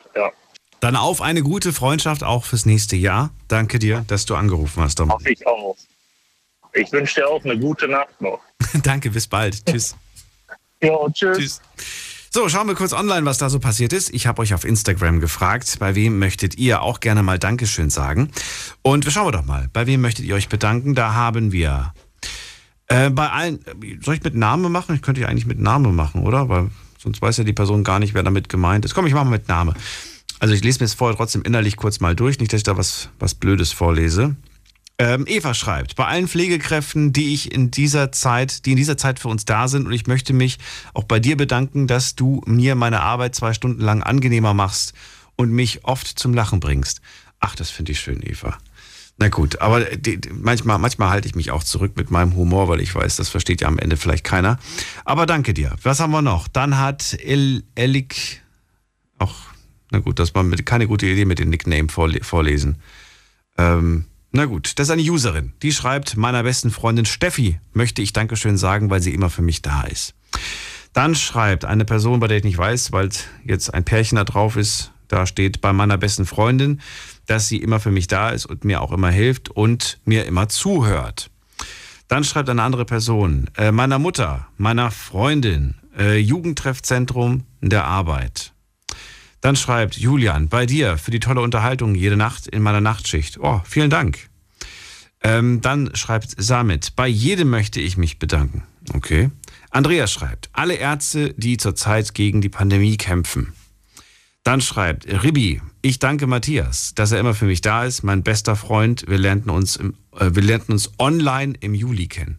Dann 0.82 0.96
auf 0.96 1.22
eine 1.22 1.44
gute 1.44 1.72
Freundschaft 1.72 2.24
auch 2.24 2.44
fürs 2.44 2.66
nächste 2.66 2.96
Jahr. 2.96 3.30
Danke 3.46 3.78
dir, 3.78 4.04
dass 4.09 4.26
du 4.26 4.34
angerufen 4.34 4.82
hast, 4.82 4.98
Dominik. 4.98 5.14
Hoffe 5.14 5.30
ich 5.30 5.46
auch. 5.46 5.76
Ich 6.72 6.90
wünsche 6.90 7.20
dir 7.20 7.28
auch 7.28 7.44
eine 7.44 7.56
gute 7.56 7.86
Nacht 7.86 8.20
noch. 8.20 8.40
Danke, 8.82 9.10
bis 9.10 9.28
bald. 9.28 9.64
Tschüss. 9.64 9.94
Ja, 10.84 10.98
tschüss. 11.12 11.38
Tschüss. 11.38 11.60
So, 12.32 12.48
schauen 12.48 12.66
wir 12.66 12.74
kurz 12.74 12.92
online, 12.92 13.24
was 13.24 13.38
da 13.38 13.48
so 13.48 13.60
passiert 13.60 13.92
ist. 13.92 14.12
Ich 14.12 14.26
habe 14.26 14.42
euch 14.42 14.52
auf 14.52 14.64
Instagram 14.64 15.20
gefragt, 15.20 15.76
bei 15.78 15.94
wem 15.94 16.18
möchtet 16.18 16.59
ihr 16.59 16.82
auch 16.82 16.98
gerne 16.98 17.22
mal 17.22 17.38
Dankeschön 17.38 17.88
sagen. 17.88 18.32
Und 18.82 19.04
schauen 19.04 19.28
wir 19.28 19.30
doch 19.30 19.44
mal, 19.44 19.68
bei 19.72 19.86
wem 19.86 20.00
möchtet 20.00 20.24
ihr 20.24 20.34
euch 20.34 20.48
bedanken? 20.48 20.96
Da 20.96 21.14
haben 21.14 21.52
wir 21.52 21.94
äh, 22.88 23.10
bei 23.10 23.30
allen, 23.30 23.64
soll 24.00 24.16
ich 24.16 24.24
mit 24.24 24.34
Name 24.34 24.68
machen? 24.68 24.96
Ich 24.96 25.02
könnte 25.02 25.20
ja 25.20 25.28
eigentlich 25.28 25.46
mit 25.46 25.60
Name 25.60 25.92
machen, 25.92 26.24
oder? 26.24 26.48
Weil 26.48 26.72
sonst 26.98 27.22
weiß 27.22 27.36
ja 27.36 27.44
die 27.44 27.52
Person 27.52 27.84
gar 27.84 28.00
nicht, 28.00 28.14
wer 28.14 28.24
damit 28.24 28.48
gemeint 28.48 28.84
ist. 28.84 28.94
Komm, 28.94 29.06
ich 29.06 29.14
mache 29.14 29.26
mal 29.26 29.30
mit 29.30 29.46
Name. 29.46 29.74
Also 30.43 30.55
ich 30.55 30.64
lese 30.64 30.81
mir 30.81 30.86
es 30.86 30.94
vorher 30.94 31.16
trotzdem 31.16 31.43
innerlich 31.43 31.77
kurz 31.77 32.01
mal 32.01 32.16
durch, 32.16 32.40
nicht, 32.40 32.52
dass 32.52 32.59
ich 32.59 32.64
da 32.64 32.77
was, 32.77 33.10
was 33.20 33.36
Blödes 33.36 33.70
vorlese. 33.70 34.35
Ähm, 34.98 35.24
Eva 35.28 35.55
schreibt, 35.55 35.94
bei 35.94 36.05
allen 36.05 36.27
Pflegekräften, 36.27 37.12
die 37.12 37.32
ich 37.32 37.52
in 37.52 37.70
dieser 37.70 38.10
Zeit, 38.10 38.66
die 38.66 38.73
in 38.73 38.77
dieser 38.77 38.97
Zeit 38.97 39.20
für 39.20 39.28
uns 39.28 39.44
da 39.44 39.69
sind, 39.69 39.86
und 39.86 39.93
ich 39.93 40.09
möchte 40.09 40.32
mich 40.32 40.59
auch 40.94 41.05
bei 41.05 41.20
dir 41.20 41.36
bedanken, 41.36 41.86
dass 41.86 42.16
du 42.16 42.43
mir 42.44 42.74
meine 42.74 43.02
Arbeit 43.02 43.36
zwei 43.36 43.52
Stunden 43.52 43.81
lang 43.81 44.02
angenehmer 44.02 44.52
machst 44.52 44.94
und 45.36 45.52
mich 45.52 45.85
oft 45.85 46.09
zum 46.09 46.35
Lachen 46.35 46.59
bringst. 46.59 47.02
Ach, 47.39 47.55
das 47.55 47.70
finde 47.70 47.93
ich 47.93 48.01
schön, 48.01 48.20
Eva. 48.20 48.59
Na 49.19 49.28
gut, 49.28 49.60
aber 49.60 49.85
die, 49.85 50.20
die, 50.20 50.31
manchmal, 50.31 50.81
manchmal 50.81 51.10
halte 51.10 51.28
ich 51.28 51.36
mich 51.36 51.52
auch 51.52 51.62
zurück 51.62 51.93
mit 51.94 52.10
meinem 52.10 52.35
Humor, 52.35 52.66
weil 52.66 52.81
ich 52.81 52.93
weiß, 52.93 53.14
das 53.14 53.28
versteht 53.28 53.60
ja 53.60 53.69
am 53.69 53.78
Ende 53.78 53.97
vielleicht 53.97 54.24
keiner. 54.24 54.59
Aber 55.05 55.27
danke 55.27 55.55
dir. 55.55 55.77
Was 55.85 56.01
haben 56.01 56.10
wir 56.10 56.20
noch? 56.20 56.48
Dann 56.48 56.78
hat 56.78 57.16
El, 57.23 57.62
Elik, 57.77 58.43
auch, 59.19 59.52
na 59.93 60.01
gut, 60.01 60.19
das 60.19 60.35
war 60.35 60.44
keine 60.64 60.89
gute 60.89 61.06
Idee 61.06 61.27
mit 61.27 61.39
dem 61.39 61.51
Nickname 61.51 61.89
vorle 61.89 62.24
vorlesen. 62.24 62.78
Ähm, 63.59 64.06
na 64.32 64.47
gut, 64.47 64.78
das 64.78 64.89
ist 64.89 64.90
eine 64.90 65.02
Userin. 65.02 65.52
Die 65.62 65.73
schreibt, 65.73 66.16
meiner 66.16 66.43
besten 66.43 66.70
Freundin 66.70 67.05
Steffi 67.05 67.60
möchte 67.74 68.01
ich 68.01 68.14
Dankeschön 68.14 68.56
sagen, 68.56 68.89
weil 68.89 69.02
sie 69.02 69.12
immer 69.12 69.28
für 69.28 69.43
mich 69.43 69.60
da 69.60 69.82
ist. 69.82 70.14
Dann 70.94 71.14
schreibt 71.14 71.66
eine 71.66 71.85
Person, 71.85 72.20
bei 72.20 72.27
der 72.27 72.39
ich 72.39 72.44
nicht 72.44 72.56
weiß, 72.56 72.93
weil 72.93 73.10
jetzt 73.44 73.73
ein 73.73 73.85
Pärchen 73.85 74.16
da 74.16 74.24
drauf 74.24 74.56
ist, 74.56 74.93
da 75.09 75.27
steht 75.27 75.60
bei 75.60 75.74
meiner 75.74 75.98
besten 75.98 76.24
Freundin, 76.24 76.81
dass 77.27 77.48
sie 77.48 77.59
immer 77.59 77.81
für 77.81 77.90
mich 77.90 78.06
da 78.06 78.31
ist 78.31 78.47
und 78.47 78.64
mir 78.64 78.81
auch 78.81 78.93
immer 78.93 79.10
hilft 79.10 79.51
und 79.51 80.01
mir 80.06 80.24
immer 80.24 80.48
zuhört. 80.48 81.31
Dann 82.09 82.24
schreibt 82.24 82.48
eine 82.48 82.62
andere 82.62 82.86
Person, 82.86 83.51
äh, 83.59 83.73
meiner 83.73 83.98
Mutter, 83.98 84.48
meiner 84.56 84.90
Freundin, 84.90 85.74
äh, 85.98 86.16
Jugendtreffzentrum 86.16 87.44
der 87.60 87.85
Arbeit. 87.85 88.52
Dann 89.43 89.56
schreibt 89.56 89.97
Julian, 89.98 90.48
bei 90.48 90.66
dir 90.66 90.97
für 90.97 91.10
die 91.10 91.20
tolle 91.20 91.43
Unterhaltung 91.43 91.97
jede 91.97 92.16
Nacht 92.16 92.47
in 92.47 92.62
meiner 92.62 92.81
Nachtschicht. 92.81 93.39
Oh, 93.40 93.60
vielen 93.64 93.90
Dank. 93.90 94.31
Ähm, 95.20 95.60
dann 95.60 95.94
schreibt 95.94 96.35
Samit, 96.39 96.94
bei 96.97 97.09
jedem 97.09 97.51
möchte 97.51 97.81
ich 97.81 97.97
mich 97.97 98.19
bedanken. 98.19 98.62
Okay. 98.94 99.31
Andreas 99.70 100.12
schreibt, 100.12 100.48
alle 100.52 100.74
Ärzte, 100.74 101.35
die 101.36 101.56
zurzeit 101.56 102.14
gegen 102.14 102.40
die 102.40 102.48
Pandemie 102.48 102.97
kämpfen. 102.97 103.52
Dann 104.44 104.60
schreibt 104.60 105.06
Ribi, 105.06 105.60
ich 105.82 105.98
danke 105.98 106.27
Matthias, 106.27 106.94
dass 106.94 107.12
er 107.12 107.20
immer 107.20 107.35
für 107.35 107.47
mich 107.47 107.60
da 107.60 107.85
ist, 107.85 108.02
mein 108.02 108.23
bester 108.23 108.55
Freund. 108.56 109.05
Wir 109.09 109.19
lernten 109.19 109.51
uns, 109.51 109.77
im, 109.77 109.94
äh, 110.16 110.31
wir 110.32 110.43
lernten 110.43 110.73
uns 110.73 110.93
online 110.98 111.55
im 111.60 111.74
Juli 111.74 112.06
kennen. 112.06 112.39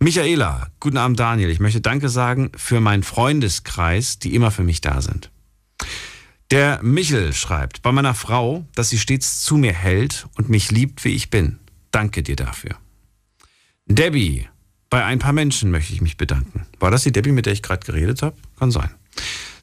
Michaela, 0.00 0.68
guten 0.80 0.96
Abend 0.96 1.20
Daniel. 1.20 1.50
Ich 1.50 1.60
möchte 1.60 1.80
Danke 1.80 2.08
sagen 2.08 2.50
für 2.56 2.80
meinen 2.80 3.04
Freundeskreis, 3.04 4.18
die 4.18 4.34
immer 4.34 4.50
für 4.50 4.64
mich 4.64 4.80
da 4.80 5.00
sind. 5.00 5.31
Der 6.52 6.80
Michel 6.82 7.32
schreibt, 7.32 7.80
bei 7.80 7.92
meiner 7.92 8.12
Frau, 8.12 8.66
dass 8.74 8.90
sie 8.90 8.98
stets 8.98 9.40
zu 9.40 9.56
mir 9.56 9.72
hält 9.72 10.26
und 10.36 10.50
mich 10.50 10.70
liebt, 10.70 11.02
wie 11.02 11.14
ich 11.14 11.30
bin. 11.30 11.58
Danke 11.92 12.22
dir 12.22 12.36
dafür. 12.36 12.76
Debbie, 13.86 14.46
bei 14.90 15.02
ein 15.02 15.18
paar 15.18 15.32
Menschen 15.32 15.70
möchte 15.70 15.94
ich 15.94 16.02
mich 16.02 16.18
bedanken. 16.18 16.66
War 16.78 16.90
das 16.90 17.04
die 17.04 17.10
Debbie, 17.10 17.32
mit 17.32 17.46
der 17.46 17.54
ich 17.54 17.62
gerade 17.62 17.86
geredet 17.86 18.20
habe? 18.20 18.36
Kann 18.58 18.70
sein. 18.70 18.90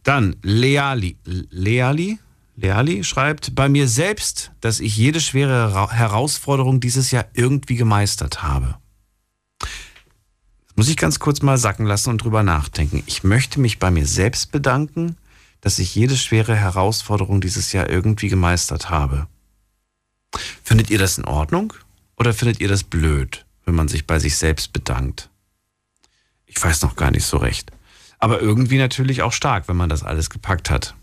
Dann 0.01 0.37
Leali, 0.41 1.15
Leali, 1.25 2.17
Leali 2.55 3.03
schreibt, 3.03 3.53
bei 3.53 3.69
mir 3.69 3.87
selbst, 3.87 4.51
dass 4.59 4.79
ich 4.79 4.97
jede 4.97 5.21
schwere 5.21 5.91
Herausforderung 5.91 6.79
dieses 6.79 7.11
Jahr 7.11 7.25
irgendwie 7.35 7.75
gemeistert 7.75 8.41
habe. 8.41 8.79
Das 9.59 10.75
muss 10.75 10.89
ich 10.89 10.97
ganz 10.97 11.19
kurz 11.19 11.43
mal 11.43 11.59
sacken 11.59 11.85
lassen 11.85 12.09
und 12.09 12.23
drüber 12.23 12.41
nachdenken. 12.41 13.03
Ich 13.05 13.23
möchte 13.23 13.59
mich 13.59 13.77
bei 13.77 13.91
mir 13.91 14.07
selbst 14.07 14.51
bedanken, 14.51 15.17
dass 15.61 15.79
ich 15.79 15.95
jede 15.95 16.17
schwere 16.17 16.55
Herausforderung 16.55 17.41
dieses 17.41 17.71
Jahr 17.73 17.89
irgendwie 17.89 18.29
gemeistert 18.29 18.89
habe. 18.89 19.27
Findet 20.63 20.89
ihr 20.89 20.99
das 20.99 21.17
in 21.17 21.25
Ordnung 21.25 21.73
oder 22.17 22.33
findet 22.33 22.61
ihr 22.61 22.67
das 22.67 22.83
blöd, 22.83 23.45
wenn 23.65 23.75
man 23.75 23.87
sich 23.87 24.07
bei 24.07 24.19
sich 24.19 24.37
selbst 24.37 24.73
bedankt? 24.73 25.29
Ich 26.45 26.61
weiß 26.61 26.81
noch 26.81 26.95
gar 26.95 27.11
nicht 27.11 27.25
so 27.25 27.37
recht. 27.37 27.71
Aber 28.19 28.41
irgendwie 28.41 28.77
natürlich 28.77 29.21
auch 29.21 29.33
stark, 29.33 29.67
wenn 29.67 29.77
man 29.77 29.89
das 29.89 30.03
alles 30.03 30.29
gepackt 30.29 30.69
hat. 30.69 30.95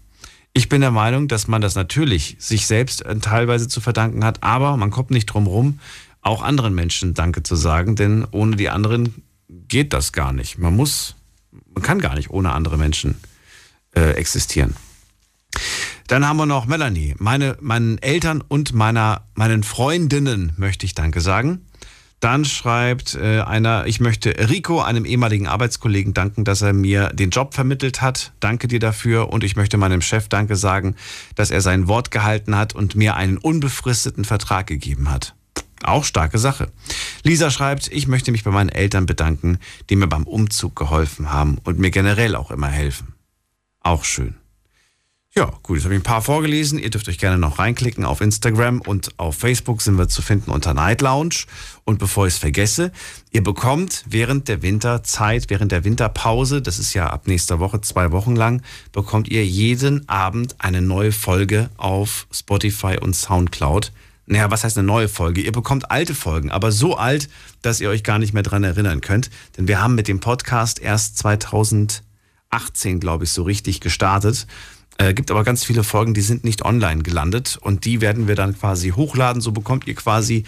Ich 0.52 0.68
bin 0.68 0.80
der 0.80 0.90
Meinung, 0.90 1.28
dass 1.28 1.48
man 1.48 1.60
das 1.60 1.74
natürlich 1.74 2.36
sich 2.38 2.66
selbst 2.66 3.02
äh, 3.02 3.18
teilweise 3.18 3.68
zu 3.68 3.80
verdanken 3.80 4.24
hat, 4.24 4.42
aber 4.42 4.76
man 4.76 4.90
kommt 4.90 5.10
nicht 5.10 5.26
drum 5.26 5.46
rum, 5.46 5.80
auch 6.22 6.42
anderen 6.42 6.74
Menschen 6.74 7.14
Danke 7.14 7.42
zu 7.42 7.56
sagen, 7.56 7.94
denn 7.94 8.26
ohne 8.30 8.56
die 8.56 8.70
anderen 8.70 9.22
geht 9.48 9.92
das 9.92 10.12
gar 10.12 10.32
nicht. 10.32 10.58
Man 10.58 10.74
muss, 10.74 11.14
man 11.74 11.82
kann 11.82 12.00
gar 12.00 12.14
nicht 12.14 12.30
ohne 12.30 12.52
andere 12.52 12.78
Menschen 12.78 13.16
äh, 13.96 14.12
existieren. 14.12 14.76
Dann 16.06 16.26
haben 16.28 16.36
wir 16.36 16.46
noch 16.46 16.66
Melanie. 16.66 17.14
Meine, 17.18 17.56
meinen 17.60 17.98
Eltern 17.98 18.42
und 18.46 18.72
meiner, 18.72 19.22
meinen 19.34 19.64
Freundinnen 19.64 20.52
möchte 20.56 20.86
ich 20.86 20.94
Danke 20.94 21.20
sagen. 21.20 21.62
Dann 22.20 22.44
schreibt 22.44 23.14
äh, 23.14 23.40
einer, 23.40 23.86
ich 23.86 24.00
möchte 24.00 24.48
Rico, 24.48 24.80
einem 24.80 25.04
ehemaligen 25.04 25.46
Arbeitskollegen, 25.46 26.14
danken, 26.14 26.44
dass 26.44 26.62
er 26.62 26.72
mir 26.72 27.10
den 27.10 27.30
Job 27.30 27.54
vermittelt 27.54 28.00
hat. 28.00 28.32
Danke 28.40 28.68
dir 28.68 28.78
dafür. 28.78 29.30
Und 29.30 29.44
ich 29.44 29.56
möchte 29.56 29.76
meinem 29.76 30.00
Chef 30.00 30.28
Danke 30.28 30.56
sagen, 30.56 30.96
dass 31.34 31.50
er 31.50 31.60
sein 31.60 31.88
Wort 31.88 32.10
gehalten 32.10 32.56
hat 32.56 32.74
und 32.74 32.94
mir 32.94 33.16
einen 33.16 33.36
unbefristeten 33.36 34.24
Vertrag 34.24 34.66
gegeben 34.66 35.10
hat. 35.10 35.34
Auch 35.82 36.04
starke 36.04 36.38
Sache. 36.38 36.72
Lisa 37.22 37.50
schreibt, 37.50 37.92
ich 37.92 38.08
möchte 38.08 38.32
mich 38.32 38.44
bei 38.44 38.50
meinen 38.50 38.70
Eltern 38.70 39.04
bedanken, 39.04 39.58
die 39.90 39.96
mir 39.96 40.06
beim 40.06 40.24
Umzug 40.24 40.74
geholfen 40.74 41.32
haben 41.32 41.58
und 41.64 41.78
mir 41.78 41.90
generell 41.90 42.34
auch 42.34 42.50
immer 42.50 42.68
helfen. 42.68 43.15
Auch 43.86 44.02
schön. 44.02 44.34
Ja, 45.36 45.52
gut, 45.62 45.76
jetzt 45.76 45.84
habe 45.84 45.94
ich 45.94 46.00
ein 46.00 46.02
paar 46.02 46.20
vorgelesen. 46.20 46.80
Ihr 46.80 46.90
dürft 46.90 47.08
euch 47.08 47.18
gerne 47.18 47.38
noch 47.38 47.60
reinklicken. 47.60 48.04
Auf 48.04 48.20
Instagram 48.20 48.80
und 48.80 49.16
auf 49.16 49.36
Facebook 49.36 49.80
sind 49.80 49.96
wir 49.96 50.08
zu 50.08 50.22
finden 50.22 50.50
unter 50.50 50.74
Night 50.74 51.02
Lounge. 51.02 51.44
Und 51.84 52.00
bevor 52.00 52.26
ich 52.26 52.34
es 52.34 52.38
vergesse, 52.40 52.90
ihr 53.30 53.44
bekommt 53.44 54.04
während 54.08 54.48
der 54.48 54.62
Winterzeit, 54.62 55.50
während 55.50 55.70
der 55.70 55.84
Winterpause, 55.84 56.62
das 56.62 56.80
ist 56.80 56.94
ja 56.94 57.06
ab 57.10 57.28
nächster 57.28 57.60
Woche 57.60 57.80
zwei 57.80 58.10
Wochen 58.10 58.34
lang, 58.34 58.60
bekommt 58.90 59.28
ihr 59.28 59.46
jeden 59.46 60.08
Abend 60.08 60.56
eine 60.58 60.82
neue 60.82 61.12
Folge 61.12 61.70
auf 61.76 62.26
Spotify 62.32 62.98
und 63.00 63.14
Soundcloud. 63.14 63.92
Naja, 64.26 64.50
was 64.50 64.64
heißt 64.64 64.76
eine 64.78 64.86
neue 64.88 65.08
Folge? 65.08 65.42
Ihr 65.42 65.52
bekommt 65.52 65.92
alte 65.92 66.16
Folgen, 66.16 66.50
aber 66.50 66.72
so 66.72 66.96
alt, 66.96 67.28
dass 67.62 67.80
ihr 67.80 67.88
euch 67.88 68.02
gar 68.02 68.18
nicht 68.18 68.34
mehr 68.34 68.42
dran 68.42 68.64
erinnern 68.64 69.00
könnt. 69.00 69.30
Denn 69.56 69.68
wir 69.68 69.80
haben 69.80 69.94
mit 69.94 70.08
dem 70.08 70.18
Podcast 70.18 70.80
erst 70.80 71.18
2000 71.18 72.02
18, 72.50 73.00
glaube 73.00 73.24
ich, 73.24 73.32
so 73.32 73.42
richtig 73.42 73.80
gestartet. 73.80 74.46
Äh, 74.98 75.14
gibt 75.14 75.30
aber 75.30 75.44
ganz 75.44 75.64
viele 75.64 75.84
Folgen, 75.84 76.14
die 76.14 76.22
sind 76.22 76.44
nicht 76.44 76.64
online 76.64 77.02
gelandet 77.02 77.58
und 77.60 77.84
die 77.84 78.00
werden 78.00 78.28
wir 78.28 78.34
dann 78.34 78.58
quasi 78.58 78.90
hochladen. 78.90 79.42
So 79.42 79.52
bekommt 79.52 79.86
ihr 79.86 79.94
quasi 79.94 80.44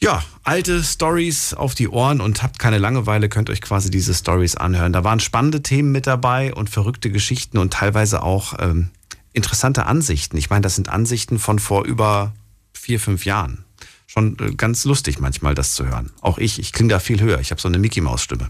ja, 0.00 0.22
alte 0.44 0.84
Stories 0.84 1.54
auf 1.54 1.74
die 1.74 1.88
Ohren 1.88 2.20
und 2.20 2.42
habt 2.44 2.60
keine 2.60 2.78
Langeweile, 2.78 3.28
könnt 3.28 3.50
euch 3.50 3.60
quasi 3.60 3.90
diese 3.90 4.14
Stories 4.14 4.54
anhören. 4.54 4.92
Da 4.92 5.02
waren 5.02 5.18
spannende 5.18 5.60
Themen 5.60 5.90
mit 5.90 6.06
dabei 6.06 6.54
und 6.54 6.70
verrückte 6.70 7.10
Geschichten 7.10 7.58
und 7.58 7.72
teilweise 7.72 8.22
auch 8.22 8.54
ähm, 8.60 8.90
interessante 9.32 9.86
Ansichten. 9.86 10.36
Ich 10.36 10.50
meine, 10.50 10.62
das 10.62 10.76
sind 10.76 10.88
Ansichten 10.88 11.40
von 11.40 11.58
vor 11.58 11.84
über 11.84 12.32
vier, 12.72 13.00
fünf 13.00 13.24
Jahren 13.24 13.64
schon 14.08 14.36
äh, 14.40 14.54
ganz 14.54 14.84
lustig 14.84 15.20
manchmal, 15.20 15.54
das 15.54 15.74
zu 15.74 15.86
hören. 15.86 16.10
Auch 16.20 16.38
ich, 16.38 16.58
ich 16.58 16.72
klinge 16.72 16.90
da 16.90 16.98
viel 16.98 17.20
höher. 17.20 17.38
Ich 17.38 17.50
habe 17.50 17.60
so 17.60 17.68
eine 17.68 17.78
Mickey-Maus-Stimme. 17.78 18.48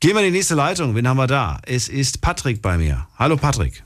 Gehen 0.00 0.14
wir 0.14 0.20
in 0.20 0.26
die 0.26 0.38
nächste 0.38 0.54
Leitung. 0.54 0.94
Wen 0.94 1.08
haben 1.08 1.16
wir 1.16 1.28
da? 1.28 1.60
Es 1.64 1.88
ist 1.88 2.20
Patrick 2.20 2.60
bei 2.60 2.76
mir. 2.76 3.06
Hallo 3.18 3.36
Patrick. 3.36 3.82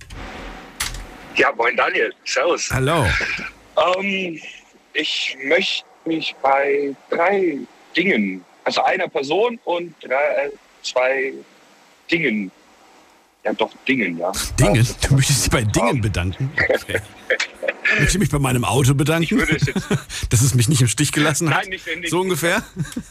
Ja, 1.36 1.52
moin 1.52 1.76
Daniel. 1.76 2.12
Servus. 2.24 2.70
Hallo. 2.70 3.06
Ähm, 3.98 4.38
ich 4.92 5.38
möchte 5.44 5.86
mich 6.04 6.34
bei 6.42 6.94
drei 7.08 7.56
Dingen, 7.96 8.44
also 8.64 8.82
einer 8.82 9.08
Person 9.08 9.58
und 9.64 9.94
drei, 10.02 10.48
äh, 10.48 10.50
zwei 10.82 11.32
Dingen 12.10 12.50
ja, 13.44 13.54
doch, 13.54 13.70
Dingen, 13.88 14.18
ja. 14.18 14.32
Dingen? 14.58 14.86
Du 15.08 15.14
möchtest 15.14 15.44
dich 15.44 15.50
bei 15.50 15.62
Dingen 15.62 16.00
bedanken? 16.00 16.52
Okay. 16.68 17.00
Ich 17.94 18.00
möchte 18.00 18.18
mich 18.18 18.30
bei 18.30 18.38
meinem 18.38 18.64
Auto 18.64 18.94
bedanken, 18.94 19.38
dass 20.30 20.42
es 20.42 20.54
mich 20.54 20.68
nicht 20.68 20.80
im 20.80 20.88
Stich 20.88 21.12
gelassen 21.12 21.50
hat. 21.50 21.62
Nein, 21.62 21.70
nicht, 21.70 21.86
nicht, 21.96 22.10
so 22.10 22.20
ungefähr? 22.20 22.62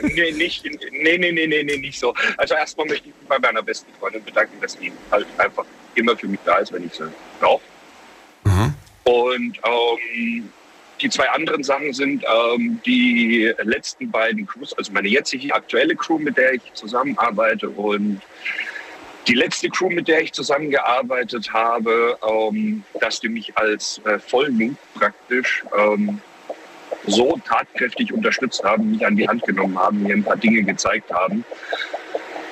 Nee, 0.01 0.31
nicht, 0.31 0.63
nee, 0.63 1.17
nee, 1.17 1.31
nee, 1.31 1.47
nee, 1.47 1.63
nee, 1.63 1.77
nicht 1.77 1.99
so. 1.99 2.13
Also 2.37 2.55
erstmal 2.55 2.87
möchte 2.87 3.09
ich 3.09 3.15
mich 3.15 3.27
bei 3.27 3.39
meiner 3.39 3.61
besten 3.61 3.91
Freundin 3.99 4.23
bedanken, 4.23 4.59
dass 4.61 4.73
sie 4.73 4.91
halt 5.11 5.27
einfach 5.37 5.65
immer 5.95 6.15
für 6.15 6.27
mich 6.27 6.39
da 6.45 6.57
ist, 6.57 6.71
wenn 6.71 6.85
ich 6.85 6.93
sie 6.93 7.11
brauche. 7.39 7.61
Mhm. 8.43 8.73
Und 9.03 9.57
ähm, 9.65 10.49
die 11.01 11.09
zwei 11.09 11.29
anderen 11.29 11.63
Sachen 11.63 11.93
sind 11.93 12.23
ähm, 12.23 12.79
die 12.85 13.53
letzten 13.63 14.11
beiden 14.11 14.45
Crews, 14.45 14.73
also 14.73 14.91
meine 14.91 15.07
jetzige 15.07 15.53
aktuelle 15.53 15.95
Crew, 15.95 16.19
mit 16.19 16.37
der 16.37 16.53
ich 16.53 16.61
zusammenarbeite 16.73 17.69
und 17.69 18.21
die 19.27 19.33
letzte 19.33 19.69
Crew, 19.69 19.89
mit 19.89 20.07
der 20.07 20.21
ich 20.21 20.33
zusammengearbeitet 20.33 21.51
habe, 21.53 22.17
ähm, 22.27 22.83
dass 22.99 23.19
die 23.19 23.29
mich 23.29 23.55
als 23.57 24.01
äh, 24.05 24.19
Vollmut 24.19 24.75
praktisch 24.95 25.63
ähm, 25.77 26.21
so 27.05 27.39
tatkräftig 27.47 28.13
unterstützt 28.13 28.63
haben, 28.63 28.91
mich 28.91 29.05
an 29.05 29.15
die 29.15 29.27
Hand 29.27 29.43
genommen 29.43 29.77
haben, 29.77 30.03
mir 30.03 30.15
ein 30.15 30.23
paar 30.23 30.37
Dinge 30.37 30.63
gezeigt 30.63 31.11
haben, 31.11 31.43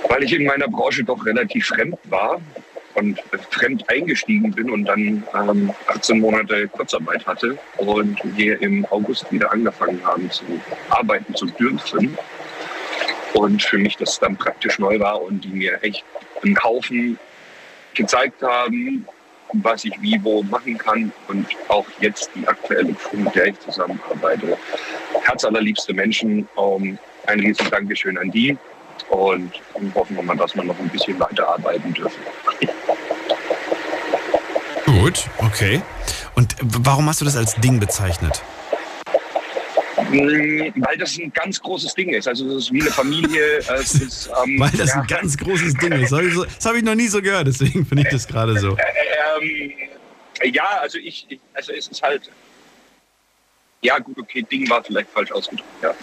weil 0.09 0.23
ich 0.23 0.33
in 0.33 0.45
meiner 0.45 0.67
Branche 0.67 1.03
doch 1.03 1.25
relativ 1.25 1.67
fremd 1.67 1.97
war 2.05 2.39
und 2.97 3.21
fremd 3.51 3.87
eingestiegen 3.89 4.51
bin 4.51 4.71
und 4.71 4.85
dann 4.85 5.23
ähm, 5.35 5.71
18 5.87 6.19
Monate 6.19 6.67
Kurzarbeit 6.69 7.25
hatte 7.25 7.57
und 7.77 8.19
wir 8.35 8.59
im 8.61 8.85
August 8.89 9.31
wieder 9.31 9.51
angefangen 9.51 10.01
haben 10.03 10.29
zu 10.31 10.43
arbeiten 10.89 11.35
zu 11.35 11.45
dürfen. 11.45 12.17
Und 13.33 13.61
für 13.61 13.77
mich 13.77 13.97
das 13.97 14.19
dann 14.19 14.35
praktisch 14.35 14.79
neu 14.79 14.99
war 14.99 15.21
und 15.21 15.43
die 15.43 15.49
mir 15.49 15.77
echt 15.83 16.03
einen 16.43 16.61
Haufen 16.63 17.19
gezeigt 17.93 18.41
haben, 18.41 19.07
was 19.53 19.85
ich 19.85 19.93
wie 20.01 20.19
wo 20.23 20.43
machen 20.43 20.77
kann 20.77 21.11
und 21.27 21.47
auch 21.69 21.85
jetzt 21.99 22.29
die 22.35 22.47
aktuelle 22.47 22.93
Crew, 22.93 23.17
mit 23.17 23.35
der 23.35 23.47
ich 23.47 23.59
zusammenarbeite. 23.59 24.57
Herzallerliebste 25.23 25.93
Menschen, 25.93 26.47
ähm, 26.57 26.97
ein 27.27 27.39
riesen 27.39 27.69
Dankeschön 27.69 28.17
an 28.17 28.31
die 28.31 28.57
und 29.09 29.51
hoffen 29.95 30.15
wir 30.15 30.23
mal, 30.23 30.35
dass 30.35 30.55
wir 30.55 30.63
noch 30.63 30.77
ein 30.79 30.89
bisschen 30.89 31.19
weiterarbeiten 31.19 31.93
dürfen. 31.93 32.21
Gut, 34.85 35.25
okay. 35.39 35.81
Und 36.35 36.55
warum 36.61 37.07
hast 37.07 37.21
du 37.21 37.25
das 37.25 37.35
als 37.35 37.55
Ding 37.55 37.79
bezeichnet? 37.79 38.41
Mm, 40.09 40.73
Weil 40.75 40.97
das 40.97 41.17
ein 41.17 41.31
ganz 41.33 41.61
großes 41.61 41.93
Ding 41.95 42.09
ist. 42.09 42.27
Also 42.27 42.45
das 42.45 42.63
ist 42.63 42.73
wie 42.73 42.81
eine 42.81 42.91
Familie. 42.91 43.59
äh, 43.59 43.81
ist, 43.81 44.29
ähm, 44.43 44.59
Weil 44.59 44.71
das 44.71 44.89
ja, 44.89 45.01
ein 45.01 45.07
ganz 45.07 45.37
großes 45.37 45.73
Ding 45.75 45.91
ist. 45.93 46.11
Das 46.11 46.65
habe 46.65 46.77
ich, 46.77 46.83
noch 46.83 46.95
nie 46.95 47.07
so 47.07 47.21
gehört, 47.21 47.47
deswegen 47.47 47.85
finde 47.85 48.03
ich 48.03 48.09
das 48.09 48.27
gerade 48.27 48.57
so. 48.59 48.77
ähm, 49.41 49.71
ja, 50.43 50.79
also 50.81 50.97
ich, 50.97 51.25
ich, 51.29 51.39
also 51.53 51.73
es 51.73 51.87
ist 51.87 52.01
halt, 52.01 52.29
ja 53.81 53.97
gut, 53.99 54.17
okay, 54.17 54.43
Ding 54.43 54.69
war 54.69 54.83
vielleicht 54.83 55.09
falsch 55.09 55.31
ausgedrückt. 55.31 55.69
Ja. 55.81 55.93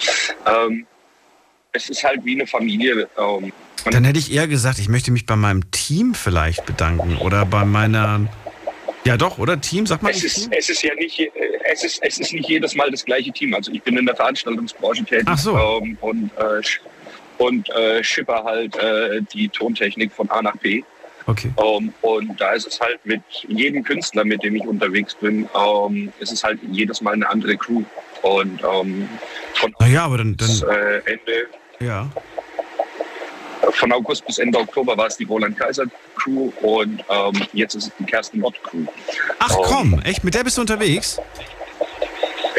Ähm, 0.46 0.86
es 1.72 1.90
ist 1.90 2.02
halt 2.04 2.24
wie 2.24 2.34
eine 2.34 2.46
Familie. 2.46 3.08
Ähm, 3.18 3.52
Dann 3.90 4.04
hätte 4.04 4.18
ich 4.18 4.32
eher 4.32 4.48
gesagt, 4.48 4.78
ich 4.78 4.88
möchte 4.88 5.10
mich 5.10 5.26
bei 5.26 5.36
meinem 5.36 5.70
Team 5.70 6.14
vielleicht 6.14 6.64
bedanken 6.66 7.16
oder 7.16 7.44
bei 7.44 7.64
meiner. 7.64 8.28
Ja, 9.04 9.16
doch, 9.16 9.38
oder? 9.38 9.60
Team, 9.60 9.86
sag 9.86 10.02
mal. 10.02 10.10
es, 10.10 10.24
ist, 10.24 10.48
es 10.50 10.68
ist 10.70 10.82
ja 10.82 10.94
nicht, 10.94 11.18
äh, 11.20 11.30
es 11.70 11.84
ist, 11.84 12.02
es 12.02 12.18
ist 12.18 12.32
nicht 12.32 12.48
jedes 12.48 12.74
Mal 12.74 12.90
das 12.90 13.04
gleiche 13.04 13.32
Team. 13.32 13.54
Also 13.54 13.70
ich 13.70 13.82
bin 13.82 13.98
in 13.98 14.06
der 14.06 14.16
Veranstaltungsbranche 14.16 15.04
tätig 15.04 15.26
Ach 15.26 15.38
so. 15.38 15.58
ähm, 15.58 15.98
und, 16.00 16.30
äh, 16.38 16.62
und 17.38 17.68
äh, 17.70 18.02
schipper 18.02 18.44
halt 18.44 18.76
äh, 18.76 19.20
die 19.32 19.48
Tontechnik 19.48 20.12
von 20.12 20.30
A 20.30 20.40
nach 20.40 20.56
B. 20.56 20.82
Okay. 21.26 21.50
Ähm, 21.58 21.92
und 22.02 22.40
da 22.40 22.52
ist 22.52 22.66
es 22.66 22.80
halt 22.80 23.04
mit 23.04 23.22
jedem 23.48 23.82
Künstler, 23.82 24.24
mit 24.24 24.42
dem 24.42 24.56
ich 24.56 24.66
unterwegs 24.66 25.14
bin, 25.14 25.48
ähm, 25.54 26.12
ist 26.18 26.32
es 26.32 26.44
halt 26.44 26.60
jedes 26.70 27.00
Mal 27.00 27.14
eine 27.14 27.28
andere 27.28 27.56
Crew. 27.56 27.82
Und 28.22 28.62
ähm, 28.62 29.08
von 29.54 29.74
Naja, 29.80 30.04
aber 30.04 30.18
dann. 30.18 30.36
dann 30.36 30.62
äh, 30.68 30.96
Ende, 31.04 31.46
ja. 31.80 32.10
Von 33.72 33.92
August 33.92 34.26
bis 34.26 34.38
Ende 34.38 34.58
Oktober 34.58 34.96
war 34.96 35.06
es 35.06 35.16
die 35.16 35.24
Roland 35.24 35.58
Kaiser 35.58 35.84
Crew 36.16 36.50
und 36.62 37.04
ähm, 37.08 37.46
jetzt 37.52 37.74
ist 37.74 37.86
es 37.88 37.92
die 37.98 38.04
Kerstin 38.04 38.40
Mott 38.40 38.60
Crew. 38.62 38.84
Ach 39.38 39.50
Ähm, 39.50 39.64
komm, 39.64 40.02
echt? 40.04 40.24
Mit 40.24 40.34
der 40.34 40.44
bist 40.44 40.56
du 40.56 40.62
unterwegs? 40.62 41.20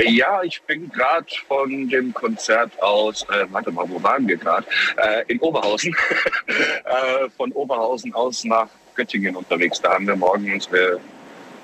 Ja, 0.03 0.43
ich 0.43 0.61
bin 0.63 0.89
gerade 0.89 1.25
von 1.47 1.87
dem 1.87 2.13
Konzert 2.13 2.71
aus, 2.81 3.23
äh, 3.29 3.45
warte 3.51 3.71
mal, 3.71 3.85
wo 3.87 4.01
waren 4.03 4.27
wir 4.27 4.35
gerade? 4.35 4.67
Äh, 4.97 5.23
in 5.27 5.39
Oberhausen. 5.39 5.95
äh, 6.47 7.29
von 7.37 7.51
Oberhausen 7.53 8.13
aus 8.13 8.43
nach 8.43 8.67
Göttingen 8.95 9.35
unterwegs. 9.35 9.79
Da 9.79 9.93
haben 9.93 10.07
wir 10.07 10.15
morgen 10.15 10.51
unsere 10.51 10.99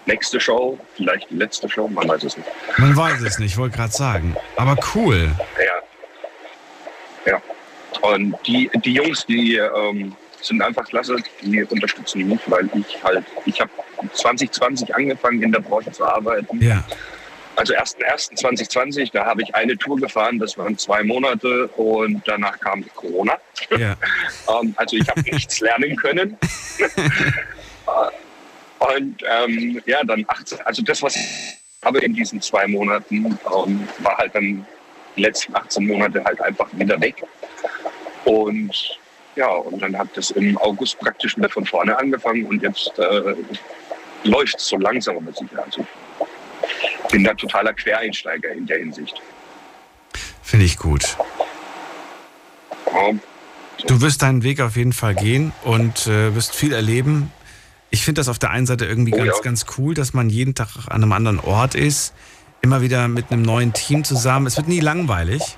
nächste 0.05 0.39
Show, 0.39 0.79
vielleicht 0.95 1.29
die 1.29 1.35
letzte 1.35 1.69
Show, 1.69 1.87
man 1.87 2.07
weiß 2.07 2.23
es 2.23 2.37
nicht. 2.37 2.49
Man 2.77 2.95
weiß 2.95 3.21
es 3.21 3.37
nicht, 3.39 3.57
wollte 3.57 3.77
gerade 3.77 3.93
sagen. 3.93 4.35
Aber 4.55 4.77
cool. 4.95 5.29
Ja. 7.25 7.33
Ja. 7.33 7.41
Und 8.01 8.35
die, 8.45 8.69
die 8.83 8.93
Jungs, 8.93 9.25
die 9.25 9.55
ähm, 9.57 10.15
sind 10.41 10.61
einfach 10.61 10.85
klasse, 10.87 11.17
die 11.41 11.63
unterstützen 11.63 12.27
mich, 12.27 12.39
weil 12.47 12.69
ich 12.73 13.03
halt, 13.03 13.25
ich 13.45 13.59
habe 13.59 13.71
2020 14.13 14.95
angefangen 14.95 15.43
in 15.43 15.51
der 15.51 15.59
Branche 15.59 15.91
zu 15.91 16.05
arbeiten. 16.05 16.61
Ja. 16.61 16.83
Also 17.57 17.73
1.1.2020, 17.73 19.11
da 19.11 19.25
habe 19.25 19.43
ich 19.43 19.53
eine 19.53 19.77
Tour 19.77 19.97
gefahren, 19.97 20.39
das 20.39 20.57
waren 20.57 20.77
zwei 20.77 21.03
Monate 21.03 21.67
und 21.75 22.21
danach 22.25 22.59
kam 22.59 22.83
Corona. 22.95 23.33
Ja. 23.77 23.95
Ähm, 24.49 24.73
also 24.75 24.97
ich 24.97 25.07
habe 25.07 25.21
nichts 25.31 25.59
lernen 25.59 25.95
können. 25.95 26.35
Und 28.79 29.23
ähm, 29.23 29.79
ja, 29.85 30.03
dann 30.03 30.25
18, 30.27 30.59
also 30.61 30.81
das, 30.81 31.03
was 31.03 31.15
ich 31.15 31.57
habe 31.85 31.99
in 31.99 32.15
diesen 32.15 32.41
zwei 32.41 32.65
Monaten, 32.65 33.37
ähm, 33.55 33.87
war 33.99 34.17
halt 34.17 34.33
dann 34.33 34.65
die 35.15 35.21
letzten 35.21 35.55
18 35.55 35.85
Monate 35.85 36.23
halt 36.23 36.41
einfach 36.41 36.67
wieder 36.73 36.99
weg. 36.99 37.23
Und 38.25 38.99
ja, 39.35 39.47
und 39.47 39.81
dann 39.81 39.97
hat 39.97 40.09
das 40.15 40.31
im 40.31 40.57
August 40.57 40.99
praktisch 40.99 41.37
wieder 41.37 41.49
von 41.49 41.65
vorne 41.65 41.97
angefangen 41.97 42.45
und 42.45 42.61
jetzt 42.61 42.91
äh, 42.99 43.35
läuft 44.23 44.57
es 44.57 44.67
so 44.67 44.77
langsam 44.77 45.17
aber 45.17 45.31
sicher. 45.31 45.63
Also 45.63 45.85
ich 47.03 47.11
bin 47.11 47.23
da 47.23 47.33
totaler 47.33 47.73
Quereinsteiger 47.73 48.49
in 48.49 48.65
der 48.65 48.79
Hinsicht. 48.79 49.21
Finde 50.43 50.65
ich 50.65 50.77
gut. 50.77 51.17
Ja, 52.93 53.11
Du 53.87 54.01
wirst 54.01 54.21
deinen 54.21 54.43
Weg 54.43 54.61
auf 54.61 54.75
jeden 54.75 54.93
Fall 54.93 55.15
gehen 55.15 55.53
und 55.63 56.07
äh, 56.07 56.35
wirst 56.35 56.55
viel 56.55 56.73
erleben. 56.73 57.31
Ich 57.89 58.05
finde 58.05 58.19
das 58.19 58.29
auf 58.29 58.37
der 58.39 58.51
einen 58.51 58.65
Seite 58.65 58.85
irgendwie 58.85 59.13
Oh 59.13 59.17
ganz, 59.17 59.37
ja. 59.37 59.41
ganz 59.43 59.65
cool, 59.77 59.93
dass 59.93 60.13
man 60.13 60.29
jeden 60.29 60.55
Tag 60.55 60.87
an 60.87 61.01
einem 61.01 61.11
anderen 61.11 61.39
Ort 61.39 61.75
ist, 61.75 62.13
immer 62.61 62.81
wieder 62.81 63.07
mit 63.07 63.31
einem 63.31 63.41
neuen 63.41 63.73
Team 63.73 64.03
zusammen. 64.03 64.45
Es 64.45 64.57
wird 64.57 64.67
nie 64.67 64.79
langweilig. 64.79 65.57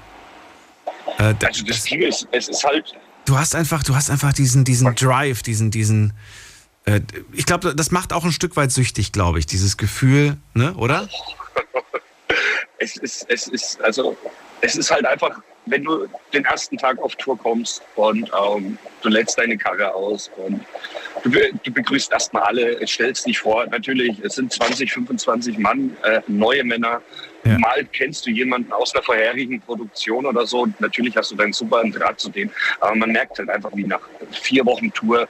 Äh, 1.30 1.36
da- 1.40 1.48
also 1.48 1.64
das 1.66 1.84
Team 1.84 2.02
ist, 2.02 2.28
es 2.32 2.50
ist 2.50 2.64
halt, 2.64 2.94
du 3.26 3.38
hast 3.38 3.56
einfach, 3.56 3.84
du 3.84 3.96
hast 3.96 4.10
einfach 4.10 4.34
diesen, 4.34 4.64
diesen 4.64 4.94
Drive, 4.96 5.42
diesen, 5.44 5.72
diesen. 5.72 6.14
Äh, 6.86 7.02
ich 7.32 7.46
glaube, 7.46 7.76
das 7.76 7.92
macht 7.92 8.12
auch 8.12 8.26
ein 8.26 8.32
Stück 8.32 8.56
weit 8.58 8.72
süchtig, 8.72 9.12
glaube 9.12 9.40
ich, 9.40 9.46
dieses 9.46 9.78
Gefühl, 9.78 10.38
ne, 10.54 10.74
oder? 10.76 11.08
es 12.78 12.98
ist, 12.98 13.26
es 13.30 13.48
ist, 13.48 13.82
also, 13.82 14.18
es 14.62 14.76
ist 14.76 14.92
halt 14.92 15.06
einfach, 15.06 15.42
wenn 15.66 15.86
du 15.86 16.08
den 16.34 16.44
ersten 16.44 16.78
Tag 16.78 17.00
auf 17.00 17.16
Tour 17.16 17.38
kommst 17.38 17.82
und 17.96 18.30
ähm, 18.38 18.78
du 19.02 19.10
lädst 19.10 19.38
deine 19.38 19.58
Karre 19.58 19.94
aus 19.94 20.30
und 20.36 20.60
du, 21.24 21.30
du 21.30 21.72
begrüßt 21.72 22.12
erstmal 22.12 22.44
alle, 22.44 22.86
stellst 22.86 23.26
dich 23.26 23.40
vor, 23.40 23.66
natürlich, 23.68 24.20
es 24.20 24.36
sind 24.36 24.52
20, 24.52 24.92
25 24.92 25.58
Mann, 25.58 25.96
äh, 26.04 26.20
neue 26.28 26.66
Männer. 26.66 27.02
Mal 27.44 27.86
kennst 27.92 28.26
du 28.26 28.32
jemanden 28.32 28.72
aus 28.72 28.94
einer 28.94 29.04
vorherigen 29.04 29.62
Produktion 29.62 30.26
oder 30.26 30.46
so. 30.46 30.68
Natürlich 30.80 31.16
hast 31.18 31.32
du 31.32 31.36
deinen 31.36 31.54
super 31.54 31.84
Draht 31.84 32.20
zu 32.20 32.30
denen. 32.30 32.52
Aber 32.80 32.96
man 32.96 33.12
merkt 33.12 33.38
halt 33.40 33.50
einfach, 33.50 33.72
wie 33.76 33.84
nach 33.84 34.02
vier 34.32 34.66
Wochen 34.66 34.92
Tour 34.94 35.28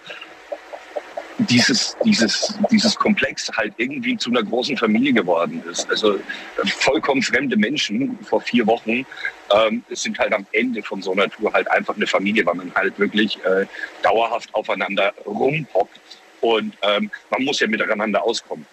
dieses, 1.40 1.98
dieses, 2.06 2.60
dieses 2.72 2.96
Komplex 2.96 3.50
halt 3.56 3.74
irgendwie 3.78 4.18
zu 4.18 4.30
einer 4.30 4.44
großen 4.44 4.78
Familie 4.78 5.14
geworden 5.14 5.64
ist. 5.70 5.90
Also 5.90 6.16
äh, 6.16 6.20
vollkommen 6.66 7.22
fremde 7.22 7.58
Menschen 7.58 8.18
vor 8.24 8.42
vier 8.42 8.68
Wochen 8.68 9.06
ähm, 9.52 9.84
sind 9.90 10.20
halt 10.20 10.34
am 10.34 10.46
Ende 10.52 10.84
von 10.84 11.02
so 11.02 11.12
einer 11.12 11.30
Tour 11.30 11.52
halt 11.54 11.70
einfach 11.72 11.96
eine 11.96 12.08
Familie, 12.08 12.46
weil 12.46 12.56
man 12.56 12.74
halt 12.76 12.98
wirklich 13.00 13.44
äh, 13.46 13.66
dauerhaft 14.04 14.54
aufeinander 14.54 15.14
rumhockt 15.26 16.00
und 16.42 16.76
ähm, 16.82 17.10
man 17.30 17.44
muss 17.44 17.60
ja 17.60 17.68
miteinander 17.68 18.24
auskommen. 18.24 18.66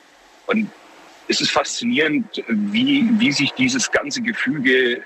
Und 0.47 0.71
es 1.31 1.41
ist 1.41 1.53
faszinierend, 1.53 2.43
wie, 2.49 3.09
wie 3.19 3.31
sich 3.31 3.53
dieses 3.53 3.91
ganze 3.91 4.21
Gefüge 4.21 5.01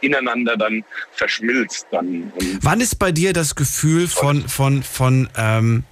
ineinander 0.00 0.56
dann 0.56 0.84
verschmilzt. 1.12 1.86
Dann. 1.92 2.32
Wann 2.60 2.80
ist 2.80 2.98
bei 2.98 3.12
dir 3.12 3.32
das 3.32 3.54
Gefühl 3.54 4.08
von, 4.08 4.48
von, 4.48 4.82
von 4.82 5.28
ähm, 5.36 5.84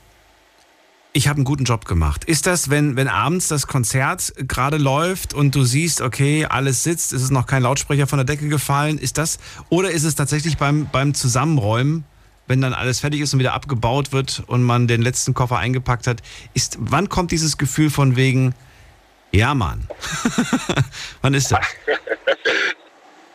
ich 1.13 1.29
habe 1.29 1.37
einen 1.37 1.45
guten 1.45 1.65
Job 1.65 1.85
gemacht? 1.85 2.25
Ist 2.25 2.47
das, 2.47 2.71
wenn, 2.71 2.97
wenn 2.97 3.07
abends 3.07 3.49
das 3.49 3.67
Konzert 3.67 4.33
gerade 4.49 4.79
läuft 4.79 5.33
und 5.33 5.55
du 5.55 5.63
siehst, 5.63 6.01
okay, 6.01 6.47
alles 6.47 6.83
sitzt, 6.83 7.13
ist 7.13 7.23
es 7.23 7.31
noch 7.31 7.47
kein 7.47 7.63
Lautsprecher 7.63 8.07
von 8.07 8.19
der 8.19 8.27
Decke 8.27 8.49
gefallen? 8.49 8.99
Ist 8.99 9.17
das, 9.17 9.39
oder 9.69 9.91
ist 9.91 10.05
es 10.05 10.17
tatsächlich 10.17 10.59
beim, 10.59 10.89
beim 10.91 11.15
Zusammenräumen, 11.15 12.05
wenn 12.47 12.61
dann 12.61 12.73
alles 12.73 13.01
fertig 13.01 13.21
ist 13.21 13.33
und 13.33 13.41
wieder 13.41 13.55
abgebaut 13.55 14.13
wird 14.13 14.43
und 14.47 14.63
man 14.63 14.89
den 14.89 15.03
letzten 15.03 15.35
Koffer 15.35 15.59
eingepackt 15.59 16.07
hat, 16.07 16.23
ist, 16.55 16.79
wann 16.81 17.09
kommt 17.09 17.31
dieses 17.31 17.59
Gefühl 17.59 17.91
von 17.91 18.17
wegen, 18.17 18.55
ja 19.33 19.55
Mann, 19.55 19.87
wann 21.23 21.35
ist 21.35 21.51
das? 21.53 21.67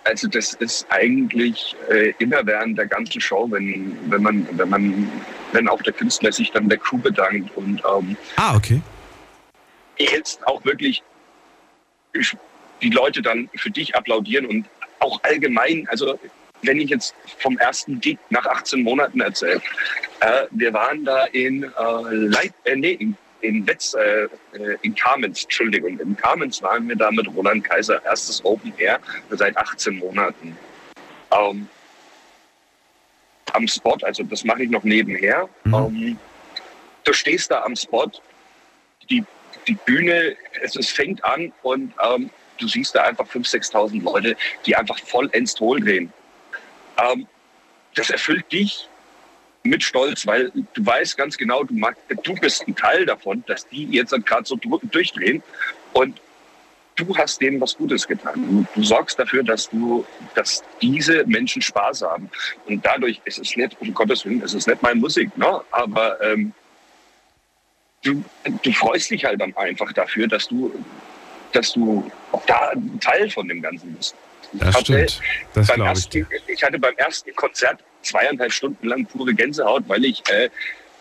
Also 0.06 0.28
das 0.28 0.54
ist 0.56 0.86
eigentlich 0.90 1.78
äh, 1.90 2.14
immer 2.20 2.46
während 2.46 2.78
der 2.78 2.88
ganzen 2.88 3.22
Show, 3.22 3.48
wenn, 3.50 3.98
wenn 4.12 4.22
man, 4.22 4.46
wenn 4.58 4.68
man, 4.68 5.12
wenn 5.54 5.70
auch 5.70 5.82
der 5.82 5.94
Künstler 5.94 6.30
sich 6.34 6.52
dann 6.52 6.68
der 6.68 6.78
Crew 6.78 6.98
bedankt 6.98 7.56
und 7.56 7.82
ähm, 7.90 8.18
Ah, 8.36 8.54
okay. 8.54 8.82
jetzt 9.98 10.46
auch 10.46 10.64
wirklich 10.66 11.02
ich- 12.12 12.36
die 12.82 12.90
Leute 12.90 13.22
dann 13.22 13.50
für 13.56 13.72
dich 13.72 13.96
applaudieren 13.96 14.46
und 14.46 14.66
auch 15.00 15.24
allgemein, 15.24 15.88
also 15.90 16.20
wenn 16.64 16.82
ich 16.82 16.90
jetzt 16.90 17.16
vom 17.40 17.58
ersten 17.58 18.02
Gig 18.02 18.18
nach 18.30 18.46
18 18.46 18.84
Monaten 18.84 19.22
erzähle, 19.22 19.62
äh, 20.20 20.44
wir 20.52 20.74
waren 20.74 21.06
da 21.06 21.24
in 21.28 21.64
äh, 21.64 21.70
Leit, 22.12 22.54
äh, 22.66 22.76
nee, 22.76 22.92
in, 22.92 23.16
in 23.44 23.68
Wetz, 23.68 23.94
äh, 23.94 24.24
äh, 24.54 24.78
in 24.82 24.96
Kamenz, 24.96 25.44
Entschuldigung, 25.44 26.00
in 26.00 26.16
Kamenz 26.16 26.62
waren 26.62 26.88
wir 26.88 26.96
da 26.96 27.12
mit 27.12 27.28
Roland 27.36 27.64
Kaiser, 27.64 28.04
erstes 28.06 28.44
Open 28.46 28.74
Air 28.78 29.00
seit 29.32 29.56
18 29.58 29.98
Monaten. 29.98 30.58
Ähm, 31.32 31.68
am 33.52 33.68
Spot, 33.68 33.98
also 34.02 34.24
das 34.24 34.44
mache 34.46 34.64
ich 34.64 34.70
noch 34.70 34.84
nebenher. 34.84 35.48
Ähm, 35.66 36.18
du 37.04 37.14
stehst 37.14 37.52
da 37.52 37.64
am 37.64 37.76
Spot, 37.76 38.10
die, 39.10 39.24
die 39.68 39.78
Bühne, 39.86 40.36
es, 40.62 40.76
es 40.78 40.90
fängt 40.90 41.24
an 41.26 41.52
und 41.64 41.94
ähm, 42.02 42.30
du 42.60 42.68
siehst 42.68 42.96
da 42.96 43.04
einfach 43.04 43.28
5.000, 43.28 43.72
6.000 43.72 44.04
Leute, 44.04 44.38
die 44.66 44.76
einfach 44.76 44.98
vollends 45.00 45.60
hohl 45.60 45.82
drehen. 45.82 46.14
Das 47.96 48.12
erfüllt 48.12 48.50
dich 48.52 48.88
mit 49.64 49.82
Stolz, 49.82 50.28
weil 50.28 50.52
du 50.74 50.86
weißt 50.86 51.18
ganz 51.18 51.38
genau, 51.38 51.64
du, 51.64 51.74
mag, 51.74 51.96
du 52.24 52.34
bist 52.36 52.68
ein 52.68 52.76
Teil 52.76 53.06
davon, 53.06 53.44
dass 53.48 53.68
die 53.68 53.86
jetzt 53.86 54.14
gerade 54.26 54.46
so 54.46 54.56
durchdrehen 54.56 55.42
und 55.94 56.20
du 56.96 57.18
hast 57.18 57.42
denen 57.42 57.60
was 57.62 57.76
Gutes 57.76 58.08
getan. 58.08 58.34
Du, 58.36 58.66
du, 58.76 58.84
sorgst 58.84 59.18
dafür, 59.18 59.44
dass 59.44 59.70
du, 59.70 60.06
dass 60.36 60.64
diese 60.82 61.26
Menschen 61.26 61.62
Spaß 61.62 62.04
haben. 62.04 62.30
Und 62.66 62.86
dadurch 62.86 63.22
ist 63.26 63.40
es 63.40 63.56
nicht, 63.56 63.76
um 63.80 63.94
Gottes 63.94 64.26
Willen, 64.26 64.42
es 64.42 64.54
ist 64.54 64.68
nicht 64.68 64.82
meine 64.82 65.00
Musik, 65.00 65.36
ne? 65.38 65.62
aber 65.72 66.22
ähm, 66.22 66.54
du, 68.04 68.24
du 68.62 68.72
freust 68.74 69.10
dich 69.10 69.26
halt 69.26 69.42
dann 69.42 69.56
einfach 69.56 69.92
dafür, 69.94 70.28
dass 70.28 70.48
du, 70.48 70.74
dass 71.54 71.74
du 71.74 72.12
da 72.46 72.70
ein 72.70 73.00
Teil 73.00 73.30
von 73.30 73.48
dem 73.48 73.62
Ganzen 73.62 73.94
bist. 73.94 74.16
Das 74.54 74.76
hatte 74.76 75.10
stimmt. 75.10 75.22
Das 75.54 75.68
glaube 75.68 75.82
ich 75.82 75.88
ersten, 75.88 76.28
ich 76.48 76.64
hatte 76.64 76.80
beim 76.80 76.96
ersten 76.98 77.36
Konzert 77.36 77.80
zweieinhalb 78.04 78.52
Stunden 78.52 78.88
lang 78.88 79.06
pure 79.06 79.34
Gänsehaut, 79.34 79.84
weil 79.88 80.06
ich 80.06 80.22
äh, 80.30 80.50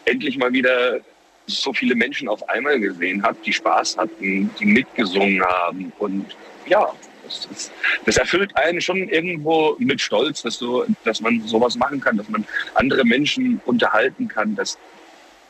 endlich 0.05 0.39
mal 0.39 0.53
wieder 0.53 1.01
so 1.47 1.73
viele 1.73 1.95
Menschen 1.95 2.29
auf 2.29 2.49
einmal 2.49 2.79
gesehen 2.81 3.23
habe, 3.23 3.37
die 3.45 3.53
Spaß 3.53 3.99
hatten, 3.99 4.51
die 4.59 4.65
mitgesungen 4.65 5.43
haben. 5.43 5.93
Und 5.99 6.37
ja, 6.67 6.93
das, 7.25 7.49
das, 7.49 7.71
das 8.05 8.17
erfüllt 8.17 8.57
einen 8.57 8.81
schon 8.81 9.09
irgendwo 9.09 9.77
mit 9.79 10.01
Stolz, 10.01 10.43
dass, 10.43 10.59
du, 10.59 10.85
dass 11.05 11.21
man 11.21 11.41
sowas 11.47 11.77
machen 11.77 12.01
kann, 12.01 12.17
dass 12.17 12.29
man 12.29 12.45
andere 12.75 13.05
Menschen 13.05 13.61
unterhalten 13.65 14.29
kann, 14.29 14.55
dass 14.55 14.79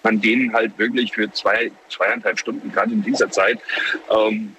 man 0.02 0.20
denen 0.20 0.52
halt 0.52 0.76
wirklich 0.78 1.12
für 1.12 1.30
zwei, 1.32 1.70
zweieinhalb 1.88 2.38
Stunden, 2.38 2.72
gerade 2.72 2.92
in 2.92 3.02
dieser 3.02 3.30
Zeit, 3.30 3.58
ähm, 4.10 4.56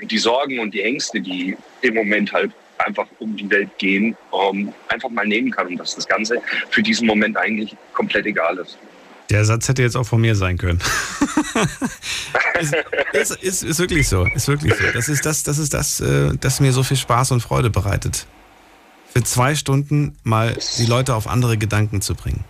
die 0.00 0.18
Sorgen 0.18 0.58
und 0.58 0.72
die 0.74 0.82
Ängste, 0.82 1.20
die 1.20 1.56
im 1.80 1.94
Moment 1.94 2.32
halt 2.32 2.52
einfach 2.82 3.06
um 3.18 3.36
die 3.36 3.48
Welt 3.50 3.70
gehen, 3.78 4.16
ähm, 4.32 4.72
einfach 4.88 5.08
mal 5.10 5.26
nehmen 5.26 5.50
kann 5.50 5.66
und 5.68 5.76
dass 5.76 5.94
das 5.94 6.06
Ganze 6.06 6.40
für 6.70 6.82
diesen 6.82 7.06
Moment 7.06 7.36
eigentlich 7.36 7.76
komplett 7.92 8.26
egal 8.26 8.58
ist. 8.58 8.78
Der 9.30 9.44
Satz 9.44 9.68
hätte 9.68 9.82
jetzt 9.82 9.96
auch 9.96 10.04
von 10.04 10.20
mir 10.20 10.34
sein 10.34 10.58
können. 10.58 10.80
ist, 12.60 12.74
ist, 13.12 13.42
ist, 13.42 13.62
ist, 13.62 13.78
wirklich 13.78 14.08
so. 14.08 14.26
Ist 14.34 14.48
wirklich 14.48 14.74
so. 14.74 14.84
Das 14.92 15.08
ist 15.08 15.24
das, 15.24 15.42
das 15.42 15.58
ist 15.58 15.72
das, 15.72 16.00
äh, 16.00 16.32
das 16.38 16.60
mir 16.60 16.72
so 16.72 16.82
viel 16.82 16.96
Spaß 16.98 17.30
und 17.30 17.40
Freude 17.40 17.70
bereitet. 17.70 18.26
Für 19.12 19.22
zwei 19.22 19.54
Stunden 19.54 20.16
mal 20.22 20.56
die 20.78 20.86
Leute 20.86 21.14
auf 21.14 21.26
andere 21.28 21.56
Gedanken 21.56 22.02
zu 22.02 22.14
bringen. 22.14 22.44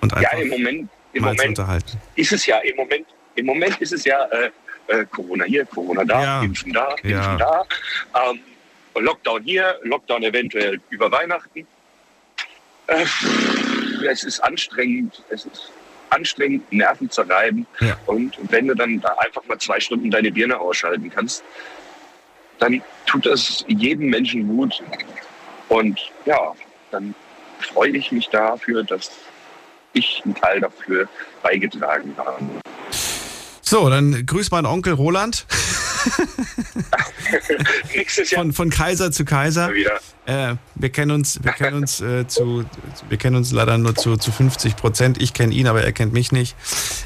Und 0.00 0.14
einfach 0.14 0.32
ja, 0.32 0.38
im 0.38 0.48
Moment, 0.48 0.88
im 1.12 1.22
mal 1.22 1.30
zu 1.30 1.36
Moment 1.36 1.58
unterhalten. 1.58 1.98
ist 2.14 2.32
es 2.32 2.46
ja, 2.46 2.58
im 2.58 2.76
Moment, 2.76 3.06
im 3.34 3.46
Moment 3.46 3.76
ist 3.80 3.92
es 3.92 4.04
ja 4.04 4.24
äh, 4.26 4.50
äh, 4.90 5.04
Corona 5.06 5.44
hier, 5.44 5.64
Corona 5.66 6.04
da, 6.04 6.22
Ja. 6.22 6.42
Impfen 6.42 6.72
da, 6.72 6.90
Impfen 7.02 7.10
Ja. 7.10 7.36
da. 7.36 7.64
Ähm, 8.30 8.40
Lockdown 9.00 9.42
hier, 9.42 9.78
Lockdown 9.82 10.22
eventuell 10.22 10.80
über 10.90 11.10
Weihnachten. 11.10 11.66
Äh, 12.86 13.04
es 14.08 14.24
ist 14.24 14.40
anstrengend, 14.40 15.22
es 15.28 15.44
ist 15.44 15.72
anstrengend, 16.10 16.72
Nerven 16.72 17.10
zerreiben. 17.10 17.66
Ja. 17.80 17.96
Und 18.06 18.36
wenn 18.50 18.68
du 18.68 18.74
dann 18.74 19.00
da 19.00 19.14
einfach 19.18 19.44
mal 19.46 19.58
zwei 19.58 19.80
Stunden 19.80 20.10
deine 20.10 20.30
Birne 20.32 20.58
ausschalten 20.58 21.10
kannst, 21.10 21.44
dann 22.58 22.82
tut 23.06 23.26
das 23.26 23.64
jedem 23.68 24.10
Menschen 24.10 24.46
gut. 24.48 24.82
Und 25.68 25.98
ja, 26.26 26.54
dann 26.90 27.14
freue 27.60 27.90
ich 27.96 28.12
mich 28.12 28.28
dafür, 28.28 28.82
dass 28.82 29.10
ich 29.92 30.22
einen 30.24 30.34
Teil 30.34 30.60
dafür 30.60 31.08
beigetragen 31.42 32.14
habe. 32.16 32.44
So, 33.62 33.88
dann 33.88 34.26
grüß 34.26 34.50
meinen 34.50 34.66
Onkel 34.66 34.94
Roland. 34.94 35.46
Nächstes 37.94 38.30
Jahr 38.30 38.42
Von, 38.42 38.52
von 38.52 38.70
Kaiser 38.70 39.10
zu 39.12 39.24
Kaiser. 39.24 39.72
wieder. 39.74 40.00
Äh, 40.26 40.56
wir 40.74 40.90
kennen 40.90 41.10
uns, 41.10 41.42
wir 41.42 41.52
kennen 41.52 41.76
uns 41.76 42.00
äh, 42.00 42.26
zu, 42.26 42.64
wir 43.08 43.16
kennen 43.18 43.36
uns 43.36 43.52
leider 43.52 43.78
nur 43.78 43.94
zu, 43.94 44.16
zu 44.16 44.30
50 44.32 44.76
Prozent. 44.76 45.20
Ich 45.20 45.32
kenne 45.34 45.52
ihn, 45.54 45.66
aber 45.66 45.82
er 45.82 45.92
kennt 45.92 46.12
mich 46.12 46.32
nicht. 46.32 46.54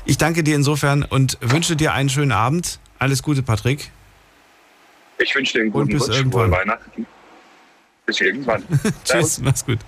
Ich 0.05 0.19
danke 0.19 0.43
dir 0.43 0.55
insofern 0.56 1.02
und 1.02 1.39
wünsche 1.40 1.77
dir 1.77 1.93
einen 1.93 2.09
schönen 2.09 2.32
Abend. 2.32 2.78
Alles 2.98 3.23
Gute, 3.23 3.43
Patrick. 3.43 3.90
Ich 5.19 5.35
wünsche 5.35 5.55
dir 5.55 5.61
einen 5.62 5.73
Und 5.73 5.82
guten 5.89 5.93
bis 5.98 6.09
Rutsch, 6.09 6.16
irgendwann. 6.16 6.51
frohe 6.51 6.59
Weihnachten. 6.61 7.06
Bis 8.06 8.20
irgendwann. 8.20 8.62
Tschüss, 9.05 9.39
mach's 9.40 9.65
gut. 9.65 9.78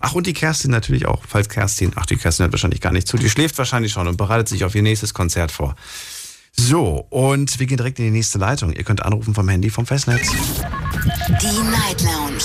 Ach, 0.00 0.14
und 0.14 0.26
die 0.28 0.32
Kerstin 0.32 0.70
natürlich 0.70 1.06
auch, 1.06 1.24
falls 1.26 1.48
Kerstin, 1.48 1.92
ach, 1.96 2.06
die 2.06 2.16
Kerstin 2.16 2.44
hört 2.44 2.52
wahrscheinlich 2.52 2.80
gar 2.80 2.92
nicht 2.92 3.08
zu, 3.08 3.16
die 3.16 3.28
schläft 3.28 3.58
wahrscheinlich 3.58 3.92
schon 3.92 4.06
und 4.06 4.16
bereitet 4.16 4.48
sich 4.48 4.64
auf 4.64 4.74
ihr 4.76 4.82
nächstes 4.82 5.12
Konzert 5.12 5.50
vor. 5.50 5.74
So, 6.60 7.06
und 7.10 7.60
wir 7.60 7.66
gehen 7.68 7.76
direkt 7.76 8.00
in 8.00 8.06
die 8.06 8.10
nächste 8.10 8.36
Leitung. 8.38 8.72
Ihr 8.72 8.82
könnt 8.82 9.04
anrufen 9.04 9.32
vom 9.32 9.48
Handy 9.48 9.70
vom 9.70 9.86
Festnetz. 9.86 10.28
Die 10.28 11.62
Night 11.70 12.02
Lounge 12.02 12.42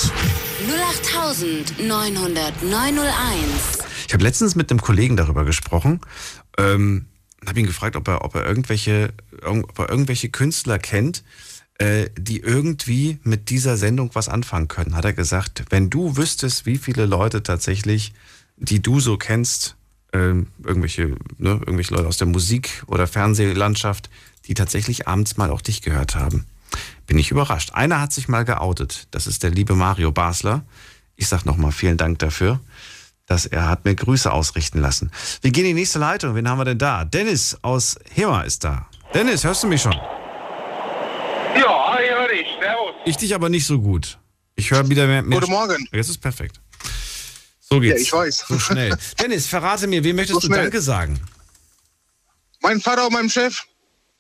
0890901. 1.79 3.83
Ich 4.07 4.13
habe 4.13 4.23
letztens 4.23 4.53
mit 4.55 4.69
einem 4.69 4.81
Kollegen 4.81 5.17
darüber 5.17 5.45
gesprochen, 5.45 5.99
ähm, 6.59 7.07
habe 7.47 7.59
ihn 7.59 7.65
gefragt, 7.65 7.95
ob 7.95 8.07
er, 8.07 8.23
ob 8.23 8.35
er 8.35 8.45
irgendwelche, 8.45 9.13
irg- 9.41 9.63
ob 9.67 9.79
er 9.79 9.89
irgendwelche 9.89 10.29
Künstler 10.29 10.77
kennt, 10.77 11.23
äh, 11.79 12.11
die 12.15 12.37
irgendwie 12.39 13.17
mit 13.23 13.49
dieser 13.49 13.77
Sendung 13.77 14.11
was 14.13 14.29
anfangen 14.29 14.67
können. 14.67 14.95
Hat 14.95 15.05
er 15.05 15.13
gesagt, 15.13 15.63
wenn 15.71 15.89
du 15.89 16.17
wüsstest, 16.17 16.67
wie 16.67 16.77
viele 16.77 17.07
Leute 17.07 17.41
tatsächlich, 17.41 18.13
die 18.57 18.79
du 18.79 18.99
so 18.99 19.17
kennst, 19.17 19.75
ähm, 20.13 20.47
irgendwelche, 20.63 21.15
ne, 21.37 21.59
irgendwelche 21.59 21.93
Leute 21.93 22.07
aus 22.07 22.17
der 22.17 22.27
Musik- 22.27 22.83
oder 22.87 23.07
Fernsehlandschaft, 23.07 24.09
die 24.45 24.53
tatsächlich 24.53 25.07
abends 25.07 25.37
mal 25.37 25.49
auch 25.49 25.61
dich 25.61 25.81
gehört 25.81 26.15
haben. 26.15 26.45
Bin 27.07 27.17
ich 27.17 27.31
überrascht. 27.31 27.71
Einer 27.73 27.99
hat 27.99 28.13
sich 28.13 28.27
mal 28.27 28.45
geoutet. 28.45 29.07
Das 29.11 29.27
ist 29.27 29.43
der 29.43 29.51
liebe 29.51 29.75
Mario 29.75 30.11
Basler. 30.11 30.63
Ich 31.15 31.27
sag 31.27 31.45
nochmal 31.45 31.71
vielen 31.71 31.97
Dank 31.97 32.19
dafür, 32.19 32.59
dass 33.25 33.45
er 33.45 33.69
hat 33.69 33.85
mir 33.85 33.95
Grüße 33.95 34.31
ausrichten 34.31 34.79
lassen. 34.79 35.11
Wir 35.41 35.51
gehen 35.51 35.65
in 35.65 35.75
die 35.75 35.81
nächste 35.81 35.99
Leitung. 35.99 36.35
Wen 36.35 36.49
haben 36.49 36.57
wir 36.57 36.65
denn 36.65 36.79
da? 36.79 37.05
Dennis 37.05 37.57
aus 37.61 37.97
Hema 38.11 38.41
ist 38.41 38.63
da. 38.63 38.87
Dennis, 39.13 39.43
hörst 39.43 39.63
du 39.63 39.67
mich 39.67 39.81
schon? 39.81 39.93
Ja, 39.93 41.97
ich 42.03 42.11
höre 42.11 42.27
dich. 42.29 42.47
Servus. 42.59 42.93
Ich 43.05 43.17
dich 43.17 43.35
aber 43.35 43.49
nicht 43.49 43.65
so 43.65 43.79
gut. 43.79 44.17
Ich 44.55 44.71
höre 44.71 44.89
wieder 44.89 45.07
mehr. 45.07 45.21
mehr 45.21 45.39
Guten 45.39 45.51
Morgen. 45.51 45.87
Jetzt 45.91 46.09
ist 46.09 46.19
perfekt. 46.19 46.59
So 47.73 47.79
geht's. 47.79 48.01
Ja, 48.01 48.03
ich 48.03 48.13
weiß. 48.13 48.45
So 48.47 48.59
schnell. 48.59 48.95
Dennis, 49.19 49.47
verrate 49.47 49.87
mir, 49.87 50.03
wem 50.03 50.15
möchtest 50.15 50.41
So 50.41 50.47
du. 50.47 50.53
Danke 50.53 50.79
sagen? 50.79 51.19
Mein 52.61 52.79
Vater 52.79 53.07
und 53.07 53.13
meinem 53.13 53.31
Chef. 53.31 53.63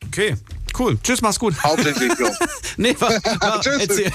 Okay, 0.07 0.35
cool. 0.79 0.97
Tschüss, 1.03 1.21
mach's 1.21 1.37
gut. 1.37 1.53
Hauptsächlich, 1.63 2.11
ja. 2.19 2.35
nee, 2.77 2.95
wa 2.97 3.09
wa 3.09 3.61
erzähl. 3.79 4.11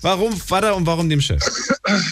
warum 0.00 0.34
Vater 0.34 0.74
und 0.74 0.86
warum 0.86 1.06
dem 1.08 1.20
Chef? 1.20 1.42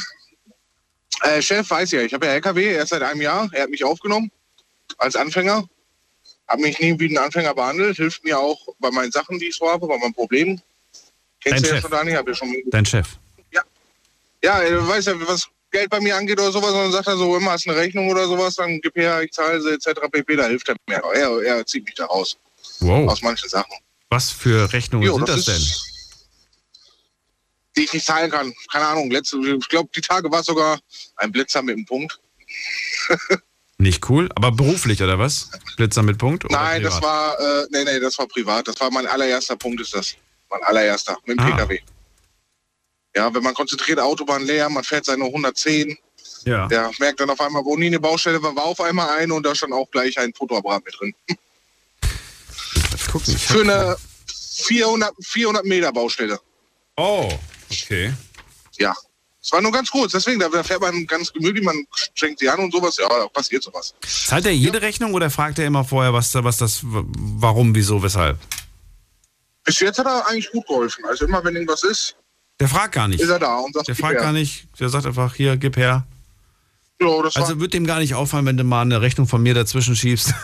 Äh, 1.22 1.42
Chef 1.42 1.68
weiß 1.68 1.90
ja, 1.90 2.00
ich 2.00 2.14
habe 2.14 2.24
ja 2.24 2.32
LKW 2.32 2.72
erst 2.72 2.90
seit 2.92 3.02
einem 3.02 3.20
Jahr. 3.20 3.46
Er 3.52 3.64
hat 3.64 3.68
mich 3.68 3.84
aufgenommen 3.84 4.30
als 4.96 5.16
Anfänger. 5.16 5.68
Hat 6.48 6.60
mich 6.60 6.80
nie 6.80 6.98
wie 6.98 7.14
ein 7.14 7.18
Anfänger 7.18 7.52
behandelt. 7.54 7.98
Hilft 7.98 8.24
mir 8.24 8.38
auch 8.38 8.58
bei 8.78 8.90
meinen 8.90 9.12
Sachen, 9.12 9.38
die 9.38 9.48
ich 9.48 9.56
so 9.56 9.70
habe, 9.70 9.86
bei 9.86 9.98
meinen 9.98 10.14
Problemen. 10.14 10.62
Kennst 11.42 11.58
Dein 11.58 11.62
du 11.62 11.68
ja 11.68 11.74
Chef. 11.74 11.82
schon, 11.82 11.90
Dani? 11.90 12.12
Hab 12.12 12.26
ja 12.26 12.34
schon 12.34 12.54
Dein 12.70 12.86
Chef. 12.86 13.18
Ja, 14.42 14.62
er 14.62 14.88
weiß 14.88 15.04
ja, 15.04 15.28
was 15.28 15.46
Geld 15.70 15.90
bei 15.90 16.00
mir 16.00 16.16
angeht 16.16 16.38
oder 16.40 16.52
sowas, 16.52 16.70
und 16.72 16.78
dann 16.78 16.92
sagt 16.92 17.06
er 17.08 17.16
so, 17.16 17.36
immer 17.36 17.52
hast 17.52 17.66
du 17.66 17.70
eine 17.70 17.78
Rechnung 17.80 18.08
oder 18.10 18.26
sowas, 18.26 18.56
dann 18.56 18.80
gib 18.80 18.96
her, 18.96 19.22
ich 19.22 19.32
zahle 19.32 19.60
sie, 19.60 19.70
etc. 19.70 20.00
pp. 20.10 20.36
Da 20.36 20.46
hilft 20.46 20.68
er 20.68 20.76
mir. 20.88 21.02
Er, 21.14 21.42
er 21.42 21.66
zieht 21.66 21.84
mich 21.84 21.94
da 21.94 22.06
raus. 22.06 22.36
Wow. 22.80 23.10
Aus 23.10 23.22
manchen 23.22 23.48
Sachen. 23.48 23.72
Was 24.08 24.30
für 24.30 24.72
Rechnungen 24.72 25.06
Jo, 25.06 25.16
sind 25.16 25.28
das, 25.28 25.44
das 25.44 25.56
denn? 25.56 25.66
Die 27.76 27.84
ich 27.84 27.92
nicht 27.92 28.04
zahlen 28.06 28.30
kann. 28.30 28.52
Keine 28.72 28.86
Ahnung. 28.86 29.10
Letzte, 29.10 29.38
ich 29.38 29.68
glaube, 29.68 29.88
die 29.94 30.00
Tage 30.00 30.30
war 30.30 30.42
sogar 30.42 30.80
ein 31.16 31.30
Blitzer 31.30 31.62
mit 31.62 31.76
einem 31.76 31.86
Punkt. 31.86 32.18
Nicht 33.78 34.10
cool, 34.10 34.28
aber 34.34 34.52
beruflich 34.52 35.02
oder 35.02 35.18
was? 35.18 35.50
Blitzer 35.78 36.02
mit 36.02 36.18
Punkt? 36.18 36.44
Oder 36.44 36.54
Nein, 36.54 36.82
das 36.82 36.94
privat? 36.94 37.38
war, 37.38 37.62
äh, 37.62 37.66
nee, 37.70 37.84
nee, 37.84 37.98
das 38.00 38.18
war 38.18 38.26
privat. 38.26 38.68
Das 38.68 38.78
war 38.78 38.90
mein 38.90 39.06
allererster 39.06 39.56
Punkt, 39.56 39.80
ist 39.80 39.94
das. 39.94 40.16
Mein 40.50 40.62
allererster, 40.64 41.16
mit 41.24 41.38
dem 41.38 41.44
Ah. 41.46 41.50
PKW. 41.56 41.78
Ja, 43.14 43.32
wenn 43.34 43.42
man 43.42 43.54
konzentriert, 43.54 43.98
Autobahn 43.98 44.42
leer, 44.44 44.68
man 44.68 44.84
fährt 44.84 45.04
seine 45.04 45.24
110, 45.24 45.96
Ja. 46.44 46.68
der 46.68 46.90
merkt 46.98 47.20
dann 47.20 47.30
auf 47.30 47.40
einmal, 47.40 47.64
wo 47.64 47.76
nie 47.76 47.86
eine 47.86 47.98
Baustelle 48.00 48.42
war, 48.42 48.54
war 48.54 48.64
auf 48.64 48.80
einmal 48.80 49.10
eine 49.18 49.34
und 49.34 49.44
da 49.44 49.54
stand 49.54 49.72
auch 49.72 49.90
gleich 49.90 50.16
ein 50.18 50.32
Fotoapparat 50.32 50.84
mit 50.84 50.94
drin. 50.98 51.14
Gucken, 53.10 53.34
ich 53.34 53.42
Für 53.46 53.62
eine 53.62 53.96
400, 54.64 55.12
400 55.22 55.64
Meter 55.64 55.92
Baustelle. 55.92 56.38
Oh, 56.96 57.28
okay. 57.70 58.12
Ja. 58.78 58.94
Es 59.42 59.50
war 59.52 59.62
nur 59.62 59.72
ganz 59.72 59.90
kurz, 59.90 60.12
deswegen, 60.12 60.38
da 60.38 60.62
fährt 60.62 60.82
man 60.82 61.06
ganz 61.06 61.32
gemütlich, 61.32 61.64
man 61.64 61.86
schenkt 62.14 62.40
sie 62.40 62.48
an 62.50 62.60
und 62.60 62.72
sowas, 62.72 62.98
ja, 62.98 63.08
da 63.08 63.26
passiert 63.28 63.62
sowas. 63.62 63.94
Zahlt 64.06 64.44
er 64.44 64.52
jede 64.52 64.82
Rechnung 64.82 65.14
oder 65.14 65.30
fragt 65.30 65.58
er 65.58 65.66
immer 65.66 65.82
vorher, 65.82 66.12
was, 66.12 66.34
was 66.34 66.58
das, 66.58 66.80
warum, 66.82 67.74
wieso, 67.74 68.02
weshalb? 68.02 68.38
Bis 69.64 69.80
jetzt 69.80 69.98
hat 69.98 70.06
er 70.06 70.26
eigentlich 70.26 70.50
gut 70.50 70.66
geholfen. 70.66 71.04
Also 71.06 71.24
immer, 71.24 71.42
wenn 71.42 71.54
irgendwas 71.54 71.82
ist, 71.84 72.16
Der 72.60 72.68
fragt 72.68 72.92
gar 72.94 73.08
nicht. 73.08 73.20
ist 73.20 73.28
er 73.28 73.38
da 73.38 73.56
und 73.56 73.72
sagt, 73.74 73.88
Der 73.88 73.96
fragt 73.96 74.14
her. 74.14 74.22
gar 74.22 74.32
nicht, 74.32 74.66
der 74.78 74.88
sagt 74.90 75.06
einfach, 75.06 75.34
hier, 75.34 75.56
gib 75.56 75.76
her. 75.76 76.06
Ja, 77.00 77.08
Also 77.34 77.58
wird 77.58 77.72
dem 77.72 77.86
gar 77.86 77.98
nicht 77.98 78.14
auffallen, 78.14 78.44
wenn 78.44 78.58
du 78.58 78.64
mal 78.64 78.82
eine 78.82 79.00
Rechnung 79.00 79.26
von 79.26 79.42
mir 79.42 79.54
dazwischen 79.54 79.96
schiebst. 79.96 80.34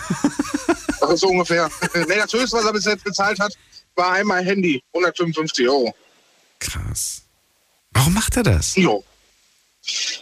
so 1.14 1.28
ungefähr. 1.28 1.70
nee, 1.94 2.16
das 2.16 2.32
höchste, 2.32 2.56
was 2.56 2.64
er 2.64 2.72
bis 2.72 2.84
jetzt 2.86 3.04
bezahlt 3.04 3.38
hat, 3.38 3.52
war 3.94 4.12
einmal 4.12 4.42
Handy, 4.44 4.82
155 4.94 5.68
Euro. 5.68 5.94
Krass. 6.58 7.22
Warum 7.92 8.14
macht 8.14 8.36
er 8.36 8.42
das? 8.42 8.74
Jo. 8.76 9.04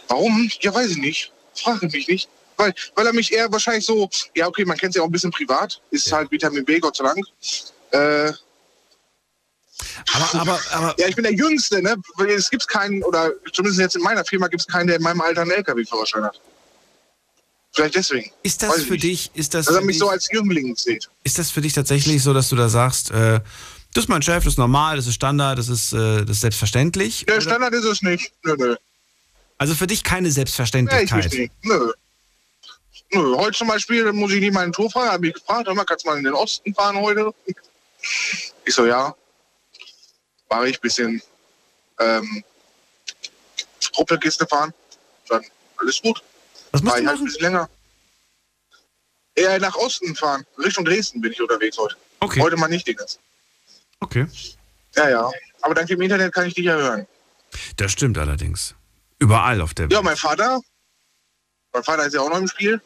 Warum? 0.09 0.49
Ja, 0.61 0.73
weiß 0.73 0.91
ich 0.91 0.97
nicht. 0.97 1.31
Frage 1.55 1.87
mich 1.87 2.07
nicht. 2.07 2.29
Weil, 2.57 2.73
weil 2.95 3.07
er 3.07 3.13
mich 3.13 3.31
eher 3.33 3.51
wahrscheinlich 3.51 3.85
so, 3.85 4.09
ja 4.35 4.47
okay, 4.47 4.63
man 4.65 4.77
kennt 4.77 4.91
es 4.91 4.95
ja 4.97 5.01
auch 5.01 5.07
ein 5.07 5.11
bisschen 5.11 5.31
privat, 5.31 5.81
ist 5.91 6.09
halt 6.11 6.31
Vitamin 6.31 6.63
B, 6.63 6.79
Gott 6.79 6.95
sei 6.97 7.03
Dank. 7.03 7.25
Äh, 7.91 8.33
aber, 10.13 10.39
aber, 10.41 10.59
aber. 10.71 10.95
Ja, 10.99 11.07
ich 11.07 11.15
bin 11.15 11.23
der 11.23 11.33
Jüngste, 11.33 11.81
ne? 11.81 11.95
Es 12.27 12.49
gibt 12.49 12.67
keinen, 12.67 13.03
oder 13.03 13.31
zumindest 13.53 13.79
jetzt 13.79 13.95
in 13.95 14.01
meiner 14.01 14.23
Firma 14.25 14.47
gibt 14.47 14.61
es 14.61 14.67
keinen, 14.67 14.87
der 14.87 14.97
in 14.97 15.01
meinem 15.03 15.21
Alter 15.21 15.41
einen 15.41 15.51
LKW-Führerschein 15.51 16.23
hat. 16.23 16.39
Vielleicht 17.73 17.95
deswegen. 17.95 18.31
Ist 18.43 18.63
das 18.63 18.69
Weiß 18.77 18.83
für 18.83 18.97
dich, 18.97 19.31
ist 19.33 19.53
das 19.53 19.65
Dass 19.65 19.75
er 19.75 19.81
mich 19.81 19.95
dich, 19.95 19.99
so 19.99 20.09
als 20.09 20.29
Jüngling 20.31 20.75
sieht. 20.77 21.09
ist 21.23 21.37
das 21.37 21.51
für 21.51 21.61
dich 21.61 21.73
tatsächlich 21.73 22.23
so, 22.23 22.33
dass 22.33 22.49
du 22.49 22.55
da 22.55 22.69
sagst, 22.69 23.11
äh, 23.11 23.41
das 23.93 24.05
ist 24.05 24.09
mein 24.09 24.21
Chef, 24.21 24.43
das 24.43 24.53
ist 24.53 24.57
normal, 24.57 24.95
das 24.97 25.07
ist 25.07 25.15
Standard, 25.15 25.57
das 25.59 25.67
ist, 25.69 25.93
äh, 25.93 26.21
das 26.25 26.29
ist 26.37 26.41
selbstverständlich? 26.41 27.25
Der 27.25 27.35
Oder- 27.35 27.41
Standard 27.41 27.73
ist 27.73 27.83
es 27.85 28.01
nicht. 28.01 28.31
Nö, 28.43 28.55
nö. 28.57 28.75
Also 29.57 29.73
für 29.75 29.87
dich 29.87 30.03
keine 30.03 30.23
Nee, 30.23 30.29
ich 30.29 30.33
Selbstverständlichkeit. 30.35 31.31
Nö. 31.63 31.91
Nö. 33.11 33.35
Heute 33.37 33.57
zum 33.57 33.67
Beispiel 33.67 34.11
muss 34.11 34.31
ich 34.31 34.41
nicht 34.41 34.53
meinen 34.53 34.73
Tour 34.73 34.89
fahren, 34.91 35.09
habe 35.11 35.27
ich 35.27 35.33
gefragt, 35.33 35.67
mal, 35.73 35.85
kannst 35.85 36.05
du 36.05 36.09
mal 36.09 36.17
in 36.17 36.23
den 36.25 36.33
Osten 36.33 36.73
fahren 36.73 36.97
heute? 36.97 37.33
Ich 38.65 38.73
so, 38.73 38.85
ja. 38.85 39.15
War 40.49 40.65
ich 40.65 40.77
ein 40.77 40.81
bisschen 40.81 41.21
ähm, 41.99 42.43
Ruppelkiste 43.97 44.45
fahren. 44.47 44.73
Dann 45.29 45.43
alles 45.77 46.01
gut. 46.01 46.21
Was 46.71 46.83
War 46.83 46.95
du 46.95 47.01
ich 47.01 47.07
halt 47.07 47.19
ein 47.19 47.25
bisschen 47.25 47.41
länger. 47.41 47.69
Eher 49.35 49.59
nach 49.59 49.75
Osten 49.75 50.15
fahren. 50.15 50.45
Richtung 50.57 50.85
Dresden 50.85 51.21
bin 51.21 51.31
ich 51.31 51.41
unterwegs 51.41 51.77
heute. 51.77 51.95
Okay. 52.19 52.41
Heute 52.41 52.57
mal 52.57 52.67
nicht, 52.67 52.87
Dingens. 52.87 53.19
Okay. 53.99 54.27
Ja, 54.95 55.09
ja. 55.09 55.31
Aber 55.61 55.73
dank 55.73 55.87
dem 55.87 56.01
Internet 56.01 56.33
kann 56.33 56.47
ich 56.47 56.53
dich 56.53 56.65
ja 56.65 56.75
hören. 56.75 57.07
Das 57.75 57.91
stimmt 57.91 58.17
allerdings. 58.17 58.75
Überall 59.19 59.61
auf 59.61 59.73
der 59.73 59.85
Welt. 59.85 59.93
Ja, 59.93 60.01
mein 60.01 60.17
Vater, 60.17 60.61
mein 61.73 61.83
Vater 61.83 62.05
ist 62.05 62.13
ja 62.13 62.21
auch 62.21 62.29
noch 62.29 62.37
im 62.37 62.47
Spiel. 62.47 62.81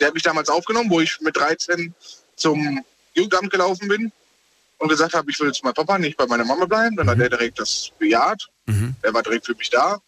Der 0.00 0.08
hat 0.08 0.14
mich 0.14 0.22
damals 0.22 0.48
aufgenommen, 0.48 0.90
wo 0.90 1.00
ich 1.00 1.20
mit 1.20 1.36
13 1.36 1.94
zum 2.36 2.84
Jugendamt 3.14 3.50
gelaufen 3.50 3.88
bin 3.88 4.12
und 4.78 4.88
gesagt 4.88 5.14
habe, 5.14 5.30
ich 5.30 5.40
will 5.40 5.48
jetzt 5.48 5.64
mein 5.64 5.74
Papa 5.74 5.98
nicht 5.98 6.16
bei 6.16 6.26
meiner 6.26 6.44
Mama 6.44 6.66
bleiben. 6.66 6.96
Dann 6.96 7.08
hat 7.08 7.18
er 7.18 7.30
direkt 7.30 7.58
das 7.58 7.90
bejaht. 7.98 8.48
Er 9.02 9.14
war 9.14 9.22
direkt 9.22 9.46
für 9.46 9.54
mich 9.54 9.70
da, 9.70 9.98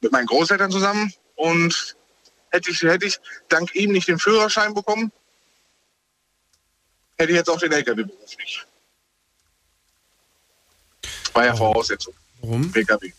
mit 0.00 0.12
meinen 0.12 0.26
Großeltern 0.26 0.70
zusammen. 0.70 1.12
Und 1.36 1.96
hätte 2.50 2.70
ich, 2.70 2.82
hätte 2.82 3.06
ich 3.06 3.18
dank 3.48 3.74
ihm 3.74 3.92
nicht 3.92 4.08
den 4.08 4.18
Führerschein 4.18 4.74
bekommen, 4.74 5.10
hätte 7.16 7.32
ich 7.32 7.36
jetzt 7.36 7.48
auch 7.48 7.58
den 7.58 7.72
LKW-Beruf 7.72 8.36
nicht. 8.38 8.66
War 11.32 11.46
ja 11.46 11.56
Voraussetzung. 11.56 12.14
Warum? 12.40 12.70
PKW. 12.70 13.12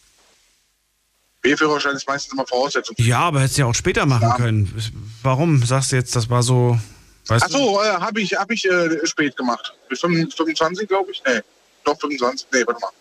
B-Führerschein 1.41 1.95
ist 1.95 2.07
meistens 2.07 2.33
immer 2.33 2.47
Voraussetzung. 2.47 2.95
Ja, 2.97 3.19
aber 3.19 3.41
hättest 3.41 3.57
du 3.57 3.61
ja 3.61 3.67
auch 3.67 3.75
später 3.75 4.05
machen 4.05 4.31
können. 4.37 4.91
Warum 5.21 5.63
sagst 5.63 5.91
du 5.91 5.95
jetzt, 5.95 6.15
das 6.15 6.29
war 6.29 6.43
so. 6.43 6.79
Weißt 7.27 7.45
Ach 7.45 7.49
so, 7.49 7.81
äh, 7.81 7.87
habe 7.87 8.21
ich, 8.21 8.35
hab 8.35 8.51
ich 8.51 8.65
äh, 8.65 9.05
spät 9.05 9.35
gemacht. 9.35 9.73
Bis 9.89 10.01
25, 10.01 10.87
glaube 10.87 11.11
ich. 11.11 11.23
Nee, 11.25 11.41
doch 11.83 11.99
25. 11.99 12.47
Nee, 12.51 12.63
warte 12.65 12.79
mal. 12.79 12.91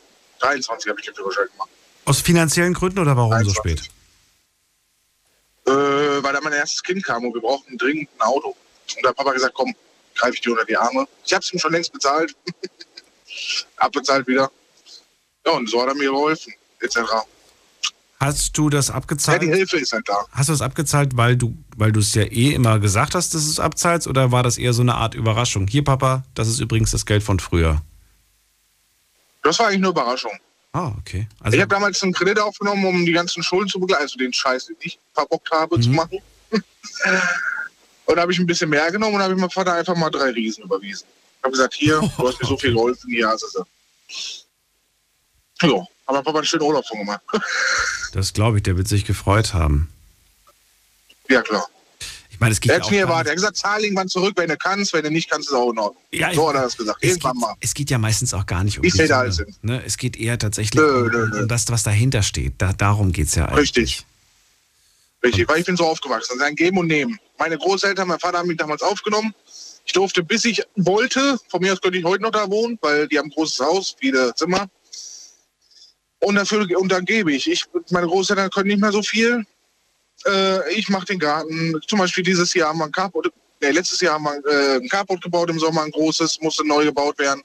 23 0.41 0.89
habe 0.91 1.01
ich 1.01 1.07
den 1.07 1.15
Führerschein 1.15 1.47
gemacht. 1.53 1.69
Aus 2.07 2.21
finanziellen 2.21 2.75
Gründen 2.75 2.99
oder 2.99 3.17
warum 3.17 3.45
so 3.45 3.51
spät? 3.55 3.83
Äh, 5.67 5.71
weil 5.71 6.33
da 6.33 6.41
mein 6.43 6.53
erstes 6.53 6.83
Kind 6.83 7.03
kam 7.05 7.25
und 7.25 7.35
wir 7.35 7.41
brauchten 7.41 7.77
dringend 7.79 8.09
ein 8.19 8.23
Auto. 8.23 8.49
Und 8.49 9.05
da 9.05 9.11
hat 9.11 9.17
Papa 9.17 9.33
gesagt, 9.33 9.55
komm, 9.55 9.75
greife 10.15 10.35
ich 10.35 10.41
dir 10.41 10.53
unter 10.53 10.65
die 10.65 10.77
Arme. 10.77 11.07
Ich 11.25 11.33
habe 11.33 11.43
es 11.43 11.53
ihm 11.53 11.59
schon 11.59 11.73
längst 11.73 11.93
bezahlt. 11.93 12.35
Abbezahlt 13.77 14.27
wieder. 14.27 14.51
Ja, 15.47 15.53
und 15.53 15.69
so 15.69 15.81
hat 15.81 15.89
er 15.89 15.95
mir 15.95 16.11
geholfen, 16.11 16.55
etc. 16.81 16.99
Hast 18.25 18.57
du 18.57 18.71
das 18.71 18.89
Ja, 18.89 18.95
abgezahlt? 18.95 19.43
die 19.43 19.49
Hilfe 19.49 19.77
ist 19.77 19.93
halt 19.93 20.09
da. 20.09 20.25
Hast 20.33 20.49
du 20.49 20.53
das 20.55 20.63
abgezahlt, 20.63 21.15
weil 21.15 21.37
du, 21.37 21.55
weil 21.77 21.93
du 21.93 22.01
es 22.01 22.15
ja 22.15 22.23
eh 22.23 22.55
immer 22.55 22.79
gesagt 22.79 23.15
hast, 23.15 23.35
dass 23.35 23.45
du 23.45 23.51
es 23.51 23.61
abzahlst, 23.61 24.07
oder 24.07 24.33
war 24.33 24.43
das 24.43 24.57
eher 24.57 24.73
so 24.73 24.81
eine 24.81 24.95
Art 24.95 25.15
Überraschung? 25.15 25.67
Hier, 25.67 25.85
Papa, 25.85 26.25
das 26.35 26.49
ist 26.49 26.59
übrigens 26.59 26.91
das 26.91 27.05
Geld 27.05 27.23
von 27.23 27.39
früher. 27.39 27.83
Das 29.43 29.59
war 29.59 29.67
eigentlich 29.67 29.81
eine 29.81 29.89
Überraschung. 29.89 30.33
Ah, 30.73 30.93
okay. 30.99 31.29
ich 31.53 31.61
habe 31.61 31.69
damals 31.69 32.03
einen 32.03 32.15
Kredit 32.15 32.39
aufgenommen, 32.41 32.85
um 32.87 33.05
die 33.07 33.13
ganzen 33.13 33.43
Schulden 33.43 33.69
zu 33.69 33.79
begleiten, 33.79 34.03
also 34.05 34.17
den 34.17 34.33
Scheiß, 34.33 34.67
den 34.67 34.77
ich 34.81 34.99
verbockt 35.13 35.51
habe, 35.53 35.79
zu 35.79 35.91
machen. 35.91 36.19
und 36.51 38.17
da 38.17 38.23
habe 38.23 38.33
ich 38.33 38.39
ein 38.39 38.47
bisschen 38.47 38.71
mehr 38.71 38.91
genommen 38.91 39.15
und 39.15 39.23
habe 39.23 39.35
ich 39.35 39.39
meinem 39.39 39.51
Vater 39.51 39.75
einfach 39.75 39.95
mal 39.95 40.11
drei 40.11 40.31
Riesen 40.31 40.65
überwiesen. 40.65 41.07
Ich 41.39 41.45
habe 41.45 41.53
gesagt, 41.53 41.75
hier, 41.75 42.01
du 42.17 42.29
hast 42.29 42.41
mir 42.41 42.49
so 42.49 42.57
viel 42.57 42.73
geholfen, 42.73 43.11
hier 43.11 43.29
hast 43.29 43.43
du 43.43 43.65
sie. 45.61 45.69
Ja, 45.69 45.87
aber 46.07 46.23
Papa 46.23 46.39
einen 46.39 46.47
schönen 46.47 46.63
Urlaub 46.63 46.87
von 46.87 46.99
gemacht. 46.99 47.21
Das 48.13 48.33
glaube 48.33 48.59
ich, 48.59 48.63
der 48.63 48.77
wird 48.77 48.87
sich 48.87 49.05
gefreut 49.05 49.55
haben. 49.55 49.89
ja, 51.29 51.43
klar. 51.43 51.67
Ich 52.31 52.39
meine, 52.39 52.53
es 52.53 52.61
geht 52.61 52.71
Er 52.71 52.77
ja 52.77 52.81
hat 52.81 52.87
auch 52.87 52.91
mir 52.93 53.01
erwartet. 53.01 53.27
Er 53.27 53.31
hat 53.31 53.37
gesagt, 53.37 53.57
zahl 53.57 53.83
irgendwann 53.83 54.09
zurück, 54.09 54.35
wenn 54.37 54.49
du 54.49 54.57
kannst, 54.57 54.93
wenn 54.93 55.03
du 55.05 55.11
nicht 55.11 55.29
kannst, 55.31 55.49
ist 55.49 55.55
auch 55.55 55.71
in 55.73 55.79
Ordnung. 55.79 56.05
Ja, 56.13 56.33
so 56.33 56.43
ich- 56.43 56.49
hat 56.49 56.55
er 56.57 56.63
das 56.63 56.77
gesagt. 56.77 56.99
Es 57.01 57.15
geht, 57.19 57.35
mal. 57.35 57.55
es 57.61 57.75
geht 57.75 57.91
ja 57.91 57.99
meistens 57.99 58.33
auch 58.35 58.47
gar 58.47 58.63
nicht 58.63 58.79
um 58.79 58.85
Wie 58.85 58.91
die 58.91 59.07
Summe. 59.07 59.47
Ne? 59.63 59.83
Es 59.85 59.97
geht 59.97 60.17
eher 60.17 60.39
tatsächlich 60.39 60.81
Nö, 60.81 61.03
um, 61.07 61.09
nö, 61.11 61.27
nö. 61.33 61.43
um 61.43 61.49
das, 61.49 61.69
was 61.71 61.83
dahinter 61.85 62.23
steht. 62.23 62.55
Da, 62.59 62.73
darum 62.73 63.11
geht 63.13 63.27
es 63.29 63.35
ja 63.35 63.47
eigentlich. 63.47 63.59
Richtig. 63.77 64.07
Richtig, 65.25 65.49
weil 65.49 65.59
ich 65.61 65.67
bin 65.67 65.77
so 65.77 65.87
aufgewachsen. 65.87 66.39
Sein 66.39 66.55
Geben 66.55 66.79
und 66.79 66.87
Nehmen. 66.87 67.19
Meine 67.39 67.57
Großeltern, 67.59 68.07
mein 68.07 68.19
Vater 68.21 68.39
haben 68.39 68.49
mich 68.49 68.59
damals 68.59 68.83
aufgenommen. 68.83 69.35
Ich 69.87 69.93
durfte, 69.93 70.23
bis 70.23 70.45
ich 70.45 70.63
wollte, 70.77 71.39
von 71.49 71.61
mir 71.63 71.73
aus 71.73 71.81
könnte 71.81 71.99
ich 71.99 72.05
heute 72.05 72.23
noch 72.23 72.31
da 72.31 72.49
wohnen, 72.51 72.79
weil 72.81 73.09
die 73.09 73.19
haben 73.19 73.27
ein 73.27 73.31
großes 73.31 73.59
Haus, 73.61 73.97
viele 73.99 74.35
Zimmer. 74.35 74.69
Und 76.25 76.37
dafür 76.37 76.67
und 76.79 76.91
dann 76.91 77.05
gebe 77.05 77.33
ich. 77.33 77.51
ich. 77.51 77.65
Meine 77.91 78.07
Großeltern 78.07 78.49
können 78.49 78.69
nicht 78.69 78.81
mehr 78.81 78.93
so 78.93 79.03
viel. 79.03 79.45
Äh, 80.27 80.73
ich 80.73 80.89
mache 80.89 81.05
den 81.05 81.19
Garten. 81.19 81.79
Zum 81.87 81.99
Beispiel 81.99 82.25
dieses 82.25 82.55
Jahr 82.55 82.71
haben 82.71 82.79
wir 82.79 82.87
ein 82.87 82.93
Carport, 82.93 83.31
nee, 83.61 83.71
letztes 83.71 84.01
Jahr 84.01 84.15
haben 84.15 84.25
wir 84.25 84.47
äh, 84.47 84.77
ein 84.77 84.89
Carport 84.89 85.23
gebaut 85.23 85.51
im 85.51 85.59
Sommer, 85.59 85.83
ein 85.83 85.91
großes, 85.91 86.41
musste 86.41 86.67
neu 86.67 86.85
gebaut 86.85 87.19
werden. 87.19 87.43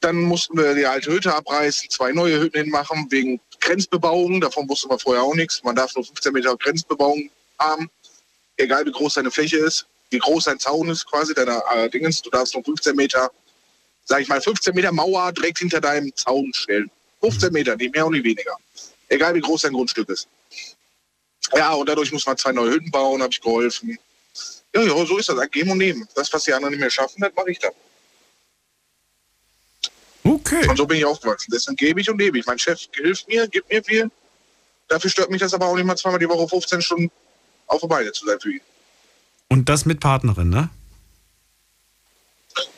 Dann 0.00 0.16
mussten 0.16 0.56
wir 0.56 0.74
die 0.74 0.86
alte 0.86 1.12
Hütte 1.12 1.34
abreißen, 1.34 1.90
zwei 1.90 2.12
neue 2.12 2.40
Hütten 2.40 2.62
hinmachen, 2.62 3.06
wegen 3.10 3.38
Grenzbebauung. 3.60 4.40
Davon 4.40 4.66
wusste 4.70 4.88
man 4.88 4.98
vorher 4.98 5.22
auch 5.22 5.34
nichts. 5.34 5.62
Man 5.62 5.76
darf 5.76 5.94
nur 5.94 6.06
15 6.06 6.32
Meter 6.32 6.56
Grenzbebauung 6.56 7.28
haben, 7.58 7.90
egal 8.56 8.86
wie 8.86 8.92
groß 8.92 9.14
deine 9.14 9.30
Fläche 9.30 9.58
ist, 9.58 9.86
wie 10.08 10.18
groß 10.18 10.44
dein 10.44 10.58
Zaun 10.58 10.88
ist 10.88 11.06
quasi, 11.06 11.34
deiner 11.34 11.62
äh, 11.74 11.90
Dingens. 11.90 12.22
Du 12.22 12.30
darfst 12.30 12.54
nur 12.54 12.64
15 12.64 12.96
Meter, 12.96 13.30
sag 14.06 14.22
ich 14.22 14.28
mal, 14.28 14.40
15 14.40 14.74
Meter 14.74 14.92
Mauer 14.92 15.30
direkt 15.32 15.58
hinter 15.58 15.82
deinem 15.82 16.10
Zaun 16.16 16.50
stellen. 16.54 16.90
15 17.22 17.52
Meter, 17.52 17.76
nicht 17.76 17.94
mehr 17.94 18.04
und 18.04 18.12
nicht 18.12 18.24
weniger. 18.24 18.56
Egal 19.08 19.34
wie 19.34 19.40
groß 19.40 19.62
dein 19.62 19.72
Grundstück 19.72 20.08
ist. 20.08 20.28
Ja, 21.54 21.72
und 21.74 21.88
dadurch 21.88 22.12
muss 22.12 22.26
man 22.26 22.36
zwei 22.36 22.52
neue 22.52 22.72
Hütten 22.72 22.90
bauen, 22.90 23.22
habe 23.22 23.32
ich 23.32 23.40
geholfen. 23.40 23.98
Ja, 24.74 24.82
ja, 24.82 25.06
so 25.06 25.18
ist 25.18 25.28
das. 25.28 25.50
Geben 25.50 25.70
und 25.70 25.78
Nehmen. 25.78 26.08
Das, 26.14 26.32
was 26.32 26.44
die 26.44 26.52
anderen 26.52 26.72
nicht 26.72 26.80
mehr 26.80 26.90
schaffen, 26.90 27.20
das 27.20 27.32
mache 27.34 27.50
ich 27.50 27.58
dann. 27.58 27.72
Okay. 30.24 30.68
Und 30.68 30.76
so 30.76 30.86
bin 30.86 30.98
ich 30.98 31.04
aufgewachsen. 31.04 31.50
Deswegen 31.52 31.76
gebe 31.76 32.00
ich 32.00 32.08
und 32.08 32.18
lebe 32.18 32.38
ich. 32.38 32.46
Mein 32.46 32.58
Chef 32.58 32.80
hilft 32.92 33.28
mir, 33.28 33.46
gibt 33.48 33.70
mir 33.70 33.82
viel. 33.82 34.10
Dafür 34.88 35.10
stört 35.10 35.30
mich 35.30 35.40
das 35.40 35.52
aber 35.52 35.66
auch 35.66 35.74
nicht 35.74 35.84
mal 35.84 35.96
zweimal 35.96 36.18
die 36.18 36.28
Woche 36.28 36.48
15 36.48 36.82
Stunden 36.82 37.10
auf 37.66 37.80
der 37.80 37.88
Beine 37.88 38.12
zu 38.12 38.26
sein 38.26 38.40
für 38.40 38.52
ihn. 38.52 38.60
Und 39.48 39.68
das 39.68 39.84
mit 39.84 40.00
Partnerin, 40.00 40.48
ne? 40.48 40.70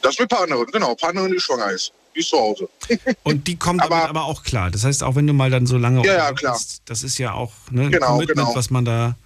Das 0.03 0.19
mit 0.19 0.29
Partnerin, 0.29 0.67
genau. 0.67 0.95
Partnerin, 0.95 1.33
die 1.33 1.41
schwanger 1.41 1.71
ist. 1.71 1.93
Die 2.15 2.21
ist 2.21 2.29
zu 2.31 2.39
Hause. 2.39 2.69
Und 3.25 3.47
die 3.47 3.57
kommt 3.57 3.83
aber, 3.83 4.09
aber 4.09 4.25
auch 4.25 4.43
klar. 4.43 4.71
Das 4.71 4.85
heißt, 4.85 5.03
auch 5.03 5.17
wenn 5.17 5.27
du 5.27 5.33
mal 5.33 5.51
dann 5.51 5.67
so 5.67 5.77
lange 5.79 6.05
Ja, 6.07 6.15
ja, 6.15 6.33
klar. 6.33 6.55
bist, 6.55 6.83
das 6.87 7.03
ist 7.03 7.19
ja 7.19 7.33
auch 7.33 7.53
ne, 7.71 7.91
Genau, 7.91 8.07
Commitment, 8.13 8.39
genau. 8.39 8.55
was 8.57 8.71
man 8.71 8.85
da, 8.85 9.17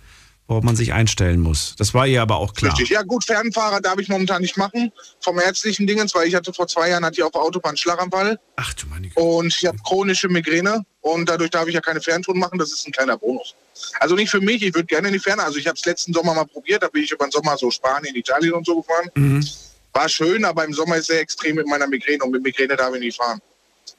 worauf 0.46 0.64
man 0.64 0.76
sich 0.76 0.92
einstellen 0.94 1.40
muss. 1.40 1.74
Das 1.76 1.92
war 1.92 2.06
ihr 2.06 2.22
aber 2.22 2.36
auch 2.36 2.54
klar. 2.54 2.72
Richtig. 2.72 2.88
Ja, 2.90 3.02
gut, 3.02 3.24
Fernfahrer 3.24 3.80
darf 3.82 3.98
ich 3.98 4.08
momentan 4.08 4.40
nicht 4.40 4.56
machen. 4.56 4.90
Vom 5.20 5.38
ärztlichen 5.38 5.86
Dingens, 5.86 6.14
weil 6.14 6.26
ich 6.28 6.34
hatte 6.34 6.54
vor 6.54 6.66
zwei 6.66 6.88
Jahren 6.88 7.04
hatte 7.04 7.18
ich 7.18 7.22
auf 7.22 7.32
der 7.32 7.42
Autobahn 7.42 7.76
Schlaganfall. 7.76 8.38
Ach 8.56 8.72
du 8.74 8.86
meine 8.86 9.10
Und 9.14 9.54
ich 9.58 9.66
habe 9.66 9.76
chronische 9.84 10.28
Migräne 10.28 10.84
und 11.02 11.28
dadurch 11.28 11.50
darf 11.50 11.68
ich 11.68 11.74
ja 11.74 11.80
keine 11.82 12.00
Ferntouren 12.00 12.38
machen. 12.38 12.58
Das 12.58 12.72
ist 12.72 12.86
ein 12.86 12.92
kleiner 12.92 13.18
Bonus. 13.18 13.54
Also 14.00 14.14
nicht 14.14 14.30
für 14.30 14.40
mich, 14.40 14.62
ich 14.62 14.74
würde 14.74 14.86
gerne 14.86 15.08
in 15.08 15.14
die 15.14 15.20
Ferne. 15.20 15.42
Also 15.42 15.58
ich 15.58 15.66
habe 15.66 15.76
es 15.78 15.84
letzten 15.84 16.12
Sommer 16.14 16.34
mal 16.34 16.46
probiert, 16.46 16.82
da 16.82 16.88
bin 16.88 17.02
ich 17.02 17.12
über 17.12 17.26
den 17.26 17.30
Sommer 17.30 17.56
so 17.58 17.70
Spanien, 17.70 18.16
Italien 18.16 18.54
und 18.54 18.64
so 18.66 18.80
gefahren. 18.80 19.10
Mhm. 19.14 19.46
War 19.92 20.08
schön, 20.08 20.44
aber 20.44 20.64
im 20.64 20.72
Sommer 20.72 20.96
ist 20.96 21.06
sehr 21.06 21.20
extrem 21.20 21.56
mit 21.56 21.66
meiner 21.66 21.86
Migräne 21.86 22.22
und 22.24 22.30
mit 22.30 22.42
Migräne 22.42 22.76
darf 22.76 22.94
ich 22.94 23.00
nicht 23.00 23.16
fahren. 23.16 23.40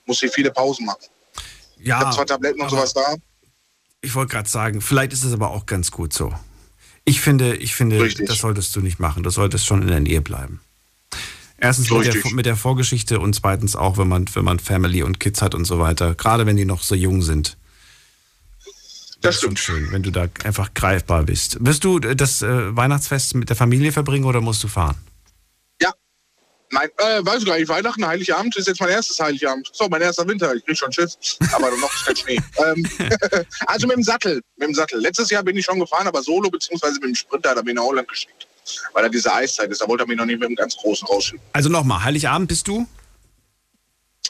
Muss 0.05 0.23
ich 0.23 0.31
viele 0.31 0.51
Pausen 0.51 0.85
machen. 0.85 1.03
Ja, 1.77 1.99
ich 1.99 2.05
habe 2.05 2.15
zwar 2.15 2.25
Tabletten 2.25 2.61
und 2.61 2.69
sowas 2.69 2.93
da. 2.93 3.15
Ich 4.01 4.15
wollte 4.15 4.31
gerade 4.31 4.49
sagen, 4.49 4.81
vielleicht 4.81 5.13
ist 5.13 5.23
es 5.23 5.33
aber 5.33 5.51
auch 5.51 5.65
ganz 5.65 5.91
gut 5.91 6.13
so. 6.13 6.33
Ich 7.05 7.21
finde, 7.21 7.55
ich 7.55 7.75
finde, 7.75 8.07
das 8.07 8.37
solltest 8.37 8.75
du 8.75 8.81
nicht 8.81 8.99
machen. 8.99 9.23
Du 9.23 9.29
solltest 9.29 9.65
schon 9.65 9.81
in 9.81 9.87
der 9.87 9.99
Nähe 9.99 10.21
bleiben. 10.21 10.61
Erstens 11.57 11.89
mit 11.89 12.05
der, 12.05 12.33
mit 12.33 12.45
der 12.45 12.55
Vorgeschichte 12.55 13.19
und 13.19 13.35
zweitens 13.35 13.75
auch, 13.75 13.97
wenn 13.97 14.07
man, 14.07 14.25
wenn 14.33 14.45
man 14.45 14.59
Family 14.59 15.03
und 15.03 15.19
Kids 15.19 15.41
hat 15.41 15.55
und 15.55 15.65
so 15.65 15.79
weiter. 15.79 16.15
Gerade 16.15 16.45
wenn 16.45 16.55
die 16.55 16.65
noch 16.65 16.83
so 16.83 16.95
jung 16.95 17.21
sind. 17.21 17.57
Das 19.21 19.35
ist 19.35 19.41
schon 19.41 19.57
schön, 19.57 19.91
wenn 19.91 20.01
du 20.01 20.11
da 20.11 20.27
einfach 20.45 20.73
greifbar 20.73 21.23
bist. 21.23 21.57
Wirst 21.59 21.83
du 21.83 21.99
das 21.99 22.41
äh, 22.41 22.75
Weihnachtsfest 22.75 23.35
mit 23.35 23.49
der 23.49 23.57
Familie 23.57 23.91
verbringen 23.91 24.23
oder 24.23 24.39
musst 24.39 24.63
du 24.63 24.69
fahren? 24.69 24.95
Nein, 26.71 26.89
äh, 26.97 27.25
weiß 27.25 27.39
ich 27.39 27.45
gar 27.45 27.57
nicht. 27.57 27.67
Weihnachten, 27.67 28.05
Heiligabend 28.05 28.55
ist 28.55 28.67
jetzt 28.67 28.79
mein 28.79 28.89
erstes 28.89 29.19
Heiligabend. 29.19 29.69
So, 29.73 29.87
mein 29.89 30.01
erster 30.01 30.27
Winter. 30.27 30.53
Ich 30.53 30.63
krieg 30.63 30.77
schon 30.77 30.91
Schiss. 30.91 31.17
Aber 31.51 31.71
noch 31.71 31.93
ist 31.93 32.05
kein 32.05 32.15
Schnee. 32.15 32.39
ähm, 32.65 32.87
also 33.65 33.87
mit 33.87 33.95
dem 33.95 34.03
Sattel. 34.03 34.41
Mit 34.57 34.67
dem 34.67 34.75
Sattel. 34.75 34.99
Letztes 34.99 35.31
Jahr 35.31 35.43
bin 35.43 35.57
ich 35.57 35.65
schon 35.65 35.79
gefahren, 35.79 36.07
aber 36.07 36.21
solo, 36.21 36.49
beziehungsweise 36.49 36.95
mit 36.95 37.05
dem 37.05 37.15
Sprinter, 37.15 37.55
da 37.55 37.61
bin 37.61 37.69
ich 37.69 37.75
nach 37.75 37.83
Holland 37.83 38.07
geschickt. 38.07 38.47
Weil 38.93 39.03
da 39.03 39.09
diese 39.09 39.33
Eiszeit 39.33 39.71
ist. 39.71 39.81
Da 39.81 39.87
wollte 39.87 40.03
er 40.03 40.07
mich 40.07 40.17
noch 40.17 40.25
nicht 40.25 40.39
mit 40.39 40.47
dem 40.47 40.55
ganz 40.55 40.75
großen 40.77 41.07
rausschicken. 41.07 41.43
Also 41.53 41.69
nochmal, 41.69 42.03
Heiligabend 42.03 42.47
bist 42.47 42.67
du? 42.67 42.87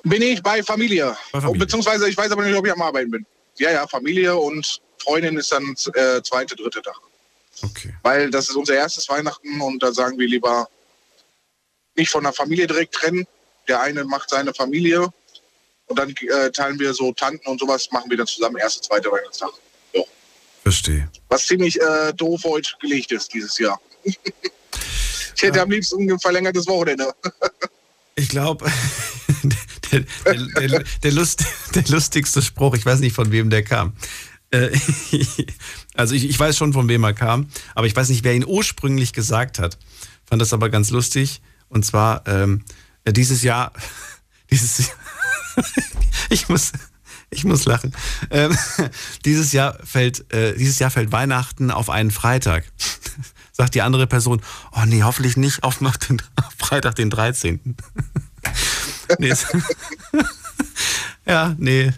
Bin 0.04 0.22
ich 0.22 0.42
bei 0.42 0.64
Familie. 0.64 1.18
Bei 1.34 1.42
Familie. 1.42 1.60
Beziehungsweise 1.60 2.08
ich 2.08 2.16
weiß 2.16 2.32
aber 2.32 2.46
nicht, 2.46 2.56
ob 2.56 2.66
ich 2.66 2.72
am 2.72 2.82
Arbeiten 2.82 3.12
bin. 3.12 3.26
Ja, 3.58 3.72
ja, 3.72 3.86
Familie 3.86 4.38
und 4.38 4.80
Freundin 4.98 5.36
ist 5.38 5.52
dann 5.52 5.76
äh, 5.94 6.22
zweite, 6.22 6.56
dritte 6.56 6.82
Tag. 6.82 6.96
Okay. 7.62 7.94
Weil 8.04 8.32
das 8.32 8.48
ist 8.50 8.56
unser 8.56 8.76
erstes 8.76 9.10
Weihnachten 9.10 9.60
und 9.60 9.84
da 9.84 9.92
sagen 9.92 10.18
wir 10.18 10.28
lieber 10.28 10.70
nicht 12.00 12.10
von 12.10 12.24
der 12.24 12.34
Familie 12.34 12.66
direkt 12.66 12.96
trennen. 12.96 13.28
Der 13.68 13.82
eine 13.82 14.04
macht 14.04 14.30
seine 14.30 14.54
Familie 14.54 15.08
und 15.88 16.00
dann 16.00 16.10
äh, 16.10 16.52
teilen 16.52 16.80
wir 16.80 16.94
so 16.94 17.12
Tanten 17.14 17.48
und 17.48 17.60
sowas, 17.60 17.90
machen 17.92 18.10
wir 18.10 18.18
dann 18.18 18.28
zusammen 18.28 18.58
erste, 18.58 18.82
zweite 18.82 19.12
Weihnachtstag. 19.12 19.52
Ja. 19.94 20.02
Verstehe. 20.64 21.10
Was 21.30 21.46
ziemlich 21.46 21.80
äh, 21.80 22.14
doof 22.14 22.42
heute 22.46 22.72
gelegt 22.82 23.12
ist 23.12 23.34
dieses 23.34 23.58
Jahr. 23.60 23.80
ich 24.04 24.18
hätte 25.42 25.62
am 25.62 25.70
liebsten 25.70 26.10
ein 26.10 26.20
verlängertes 26.20 26.68
Wochenende. 26.68 27.14
Ich 28.16 28.30
glaube, 28.30 28.72
der, 29.92 30.06
der, 30.26 30.68
der, 30.68 30.84
der, 31.04 31.12
Lust, 31.12 31.44
der 31.76 31.84
lustigste 31.88 32.42
Spruch, 32.42 32.76
ich 32.76 32.86
weiß 32.86 33.00
nicht, 33.00 33.14
von 33.14 33.32
wem 33.32 33.50
der 33.50 33.64
kam. 33.64 33.94
Äh, 34.52 34.72
also 35.96 36.16
ich, 36.16 36.30
ich 36.30 36.40
weiß 36.40 36.58
schon, 36.58 36.74
von 36.74 36.88
wem 36.88 37.04
er 37.04 37.14
kam, 37.14 37.50
aber 37.76 37.88
ich 37.88 37.96
weiß 37.96 38.10
nicht, 38.10 38.24
wer 38.24 38.34
ihn 38.34 38.46
ursprünglich 38.46 39.14
gesagt 39.14 39.60
hat. 39.60 39.78
Fand 40.26 40.42
das 40.42 40.54
aber 40.54 40.70
ganz 40.70 40.92
lustig. 40.92 41.42
Und 41.70 41.86
zwar 41.86 42.28
ähm, 42.28 42.64
dieses 43.08 43.44
Jahr, 43.44 43.72
dieses 44.52 44.80
Jahr, 44.80 44.98
ich 46.30 46.50
muss, 46.50 46.72
ich 47.30 47.44
muss 47.44 47.66
lachen. 47.66 47.96
Ähm, 48.32 48.58
dieses 49.26 49.52
Jahr 49.52 49.78
fällt, 49.84 50.32
äh, 50.34 50.56
dieses 50.56 50.80
Jahr 50.80 50.90
fällt 50.90 51.12
Weihnachten 51.12 51.72
auf 51.72 51.90
einen 51.90 52.12
Freitag. 52.12 52.66
Sagt 53.52 53.76
die 53.76 53.82
andere 53.82 54.08
Person, 54.08 54.42
oh 54.72 54.86
nee, 54.86 55.04
hoffentlich 55.04 55.38
nicht 55.38 55.64
auf, 55.64 55.80
den, 55.80 56.22
auf 56.36 56.54
Freitag, 56.58 56.96
den 56.96 57.10
13. 57.10 57.76
nee, 59.20 59.34
ja, 61.26 61.56
nee, 61.58 61.92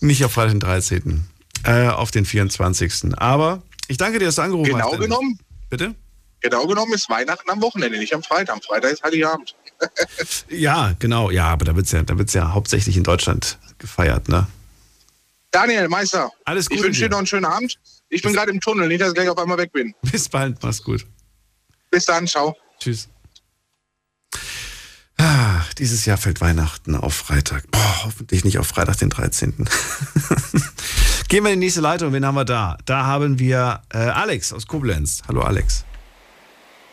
nicht 0.00 0.24
auf 0.24 0.32
Freitag, 0.32 0.52
den 0.52 0.60
13. 0.60 1.24
Äh, 1.64 1.88
auf 1.88 2.10
den 2.10 2.24
24. 2.24 3.16
Aber 3.16 3.62
ich 3.86 3.96
danke 3.96 4.18
dir, 4.18 4.26
dass 4.26 4.34
du 4.34 4.42
angerufen 4.42 4.72
genau 4.72 4.84
hast. 4.84 4.92
Genau 4.92 5.02
genommen. 5.02 5.38
Bitte? 5.70 5.94
Genau 6.42 6.66
genommen 6.66 6.92
ist 6.92 7.08
Weihnachten 7.08 7.48
am 7.50 7.62
Wochenende, 7.62 7.98
nicht 7.98 8.14
am 8.14 8.22
Freitag. 8.22 8.56
Am 8.56 8.62
Freitag 8.62 8.92
ist 8.92 9.02
Heiligabend. 9.02 9.54
ja, 10.48 10.94
genau. 10.98 11.30
Ja, 11.30 11.46
aber 11.46 11.64
da 11.64 11.76
wird 11.76 11.86
es 11.86 11.92
ja, 12.34 12.42
ja 12.42 12.52
hauptsächlich 12.52 12.96
in 12.96 13.04
Deutschland 13.04 13.58
gefeiert, 13.78 14.28
ne? 14.28 14.46
Daniel, 15.52 15.88
Meister. 15.88 16.30
Alles 16.44 16.68
gut. 16.68 16.78
Ich 16.78 16.84
wünsche 16.84 17.02
dir 17.02 17.10
noch 17.10 17.18
einen 17.18 17.26
schönen 17.26 17.44
Abend. 17.44 17.78
Ich 18.08 18.22
bin 18.22 18.32
gerade 18.32 18.50
im 18.50 18.60
Tunnel, 18.60 18.88
nicht, 18.88 19.00
dass 19.00 19.08
ich 19.08 19.14
gleich 19.14 19.28
auf 19.28 19.38
einmal 19.38 19.58
weg 19.58 19.72
bin. 19.72 19.94
Bis 20.02 20.28
bald, 20.28 20.62
mach's 20.62 20.82
gut. 20.82 21.06
Bis 21.90 22.06
dann, 22.06 22.26
ciao. 22.26 22.56
Tschüss. 22.78 23.08
Ah, 25.18 25.62
dieses 25.78 26.04
Jahr 26.06 26.16
fällt 26.16 26.40
Weihnachten 26.40 26.96
auf 26.96 27.14
Freitag. 27.14 27.70
Boah, 27.70 28.04
hoffentlich 28.04 28.44
nicht 28.44 28.58
auf 28.58 28.66
Freitag, 28.66 28.96
den 28.96 29.10
13. 29.10 29.54
Gehen 31.28 31.44
wir 31.44 31.52
in 31.52 31.60
die 31.60 31.66
nächste 31.66 31.80
Leitung. 31.80 32.12
Wen 32.12 32.26
haben 32.26 32.34
wir 32.34 32.44
da? 32.44 32.76
Da 32.86 33.04
haben 33.04 33.38
wir 33.38 33.82
äh, 33.92 33.98
Alex 33.98 34.52
aus 34.52 34.66
Koblenz. 34.66 35.22
Hallo, 35.28 35.42
Alex. 35.42 35.84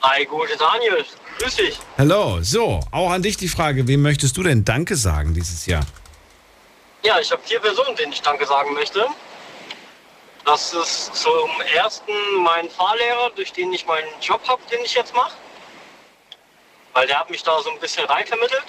Hi, 0.01 0.23
gute 0.25 0.55
Daniel. 0.55 1.05
Grüß 1.39 1.55
dich. 1.55 1.77
Hallo. 1.97 2.39
So, 2.41 2.79
auch 2.91 3.11
an 3.11 3.21
dich 3.21 3.35
die 3.35 3.49
Frage, 3.49 3.85
wem 3.85 4.01
möchtest 4.01 4.37
du 4.37 4.43
denn 4.43 4.63
Danke 4.63 4.95
sagen 4.95 5.33
dieses 5.33 5.65
Jahr? 5.65 5.85
Ja, 7.03 7.19
ich 7.19 7.29
habe 7.31 7.41
vier 7.43 7.59
Personen, 7.59 7.95
denen 7.97 8.13
ich 8.13 8.21
Danke 8.21 8.45
sagen 8.45 8.73
möchte. 8.73 9.05
Das 10.45 10.73
ist 10.73 11.15
zum 11.15 11.49
ersten 11.75 12.13
mein 12.43 12.69
Fahrlehrer, 12.69 13.31
durch 13.35 13.51
den 13.51 13.73
ich 13.73 13.85
meinen 13.85 14.07
Job 14.21 14.41
habe, 14.47 14.61
den 14.71 14.79
ich 14.85 14.93
jetzt 14.93 15.13
mache. 15.13 15.33
Weil 16.93 17.05
der 17.07 17.19
hat 17.19 17.29
mich 17.29 17.43
da 17.43 17.61
so 17.61 17.69
ein 17.69 17.79
bisschen 17.79 18.05
reinvermittelt. 18.05 18.65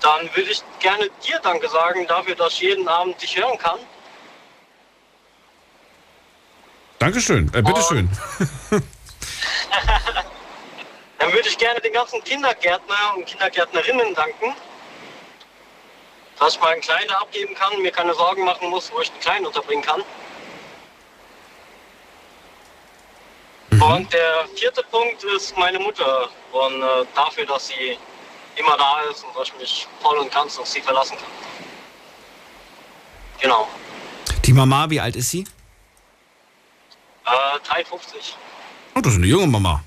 Dann 0.00 0.28
würde 0.34 0.50
ich 0.50 0.62
gerne 0.80 1.08
dir 1.24 1.38
Danke 1.42 1.68
sagen 1.68 2.06
dafür, 2.08 2.34
dass 2.34 2.54
ich 2.54 2.60
jeden 2.60 2.88
Abend 2.88 3.20
dich 3.22 3.36
hören 3.36 3.56
kann. 3.58 3.78
Dankeschön, 6.98 7.50
äh, 7.54 7.62
bitteschön. 7.62 8.08
Dann 11.18 11.32
würde 11.32 11.48
ich 11.48 11.58
gerne 11.58 11.80
den 11.80 11.92
ganzen 11.92 12.22
Kindergärtner 12.24 13.14
und 13.16 13.26
Kindergärtnerinnen 13.26 14.14
danken, 14.14 14.54
dass 16.38 16.54
ich 16.54 16.60
meinen 16.60 16.80
Kleinen 16.80 17.10
abgeben 17.10 17.54
kann, 17.54 17.80
mir 17.82 17.92
keine 17.92 18.14
Sorgen 18.14 18.44
machen 18.44 18.70
muss, 18.70 18.90
wo 18.92 19.00
ich 19.00 19.10
den 19.10 19.20
Kleinen 19.20 19.46
unterbringen 19.46 19.82
kann. 19.82 20.02
Mhm. 23.70 23.82
Und 23.82 24.12
der 24.12 24.48
vierte 24.56 24.82
Punkt 24.84 25.22
ist 25.24 25.56
meine 25.56 25.78
Mutter 25.78 26.28
und 26.52 26.82
äh, 26.82 27.04
dafür, 27.14 27.46
dass 27.46 27.68
sie 27.68 27.98
immer 28.56 28.76
da 28.76 29.02
ist 29.10 29.24
und 29.24 29.36
dass 29.36 29.48
ich 29.48 29.56
mich 29.58 29.86
voll 30.00 30.18
und 30.18 30.32
ganz 30.32 30.58
auf 30.58 30.66
sie 30.66 30.80
verlassen 30.80 31.16
kann. 31.16 31.28
Genau. 33.40 33.68
Die 34.44 34.52
Mama, 34.52 34.90
wie 34.90 34.98
alt 35.00 35.14
ist 35.14 35.30
sie? 35.30 35.44
Äh, 37.28 37.58
53. 37.68 38.36
Oh, 38.94 39.00
das 39.00 39.12
ist 39.12 39.18
eine 39.18 39.26
junge 39.26 39.46
Mama. 39.46 39.82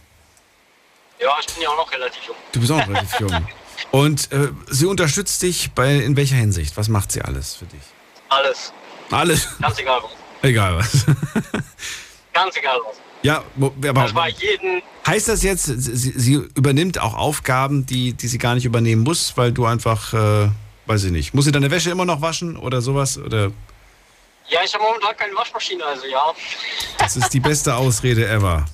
Ja, 1.19 1.29
ich 1.39 1.53
bin 1.53 1.63
ja 1.63 1.69
auch 1.69 1.77
noch 1.77 1.91
relativ 1.91 2.21
jung. 2.27 2.35
Du 2.51 2.59
bist 2.59 2.71
auch 2.71 2.77
noch 2.77 2.87
relativ 2.87 3.19
jung. 3.19 3.31
Und 3.91 4.31
äh, 4.31 4.49
sie 4.69 4.85
unterstützt 4.85 5.41
dich 5.41 5.71
bei 5.73 5.95
in 5.95 6.15
welcher 6.15 6.35
Hinsicht? 6.35 6.77
Was 6.77 6.87
macht 6.87 7.11
sie 7.11 7.21
alles 7.21 7.55
für 7.55 7.65
dich? 7.65 7.81
Alles. 8.29 8.71
Alles? 9.09 9.47
Ganz 9.59 9.79
egal 9.79 9.99
was. 10.03 10.11
Egal 10.43 10.77
was. 10.77 11.05
Ganz 12.33 12.55
egal 12.57 12.77
was. 12.87 12.97
Ja, 13.23 13.43
aber 13.59 13.93
Das 14.03 14.15
war 14.15 14.29
jeden. 14.29 14.81
heißt 15.05 15.27
das 15.27 15.43
jetzt, 15.43 15.65
sie, 15.65 16.13
sie 16.17 16.33
übernimmt 16.55 16.99
auch 16.99 17.13
Aufgaben, 17.13 17.85
die, 17.85 18.13
die 18.13 18.27
sie 18.27 18.37
gar 18.39 18.55
nicht 18.55 18.65
übernehmen 18.65 19.03
muss, 19.03 19.33
weil 19.35 19.51
du 19.51 19.65
einfach, 19.65 20.13
äh, 20.13 20.49
weiß 20.87 21.03
ich 21.03 21.11
nicht, 21.11 21.33
muss 21.33 21.45
sie 21.45 21.51
deine 21.51 21.69
Wäsche 21.69 21.91
immer 21.91 22.05
noch 22.05 22.21
waschen 22.21 22.57
oder 22.57 22.81
sowas? 22.81 23.17
Oder 23.19 23.51
Ja, 24.51 24.59
ich 24.65 24.73
habe 24.73 24.83
momentan 24.83 25.15
keine 25.15 25.33
Waschmaschine, 25.33 25.85
also 25.85 26.05
ja. 26.05 26.33
das 26.97 27.15
ist 27.15 27.29
die 27.33 27.39
beste 27.39 27.73
Ausrede 27.73 28.27
ever. 28.27 28.65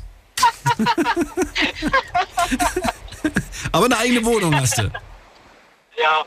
aber 3.71 3.85
eine 3.85 3.97
eigene 3.99 4.25
Wohnung 4.25 4.55
hast 4.55 4.79
du. 4.79 4.91
Ja. 5.95 6.25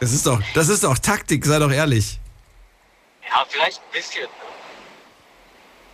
Das 0.00 0.12
ist 0.12 0.26
doch, 0.26 0.40
das 0.54 0.68
ist 0.68 0.82
doch 0.82 0.98
Taktik, 0.98 1.46
sei 1.46 1.60
doch 1.60 1.70
ehrlich. 1.70 2.18
Ja, 3.28 3.46
vielleicht 3.48 3.78
ein 3.78 3.92
bisschen. 3.92 4.22
ne? 4.24 4.28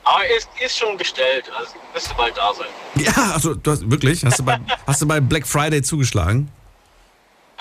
Aber 0.05 0.27
ist, 0.27 0.49
ist 0.59 0.79
schon 0.79 0.97
bestellt, 0.97 1.51
also 1.57 1.75
müsste 1.93 2.15
bald 2.15 2.37
da 2.37 2.55
sein. 2.55 2.67
Ja, 2.95 3.33
also 3.35 3.55
du 3.55 3.71
hast 3.71 3.89
wirklich, 3.91 4.25
hast 4.25 4.39
du 4.39 4.45
bei, 4.45 4.59
hast 4.87 5.03
du 5.03 5.07
bei 5.07 5.21
Black 5.21 5.47
Friday 5.47 5.83
zugeschlagen? 5.83 6.51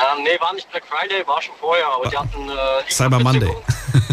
Ähm, 0.02 0.24
nee, 0.24 0.40
war 0.40 0.54
nicht 0.54 0.70
Black 0.72 0.84
Friday, 0.86 1.26
war 1.28 1.42
schon 1.42 1.56
vorher, 1.60 1.88
aber 1.88 2.10
die 2.10 2.18
hatten. 2.18 2.50
Äh, 2.50 2.92
Cyber 2.92 3.20
Monday. 3.20 3.52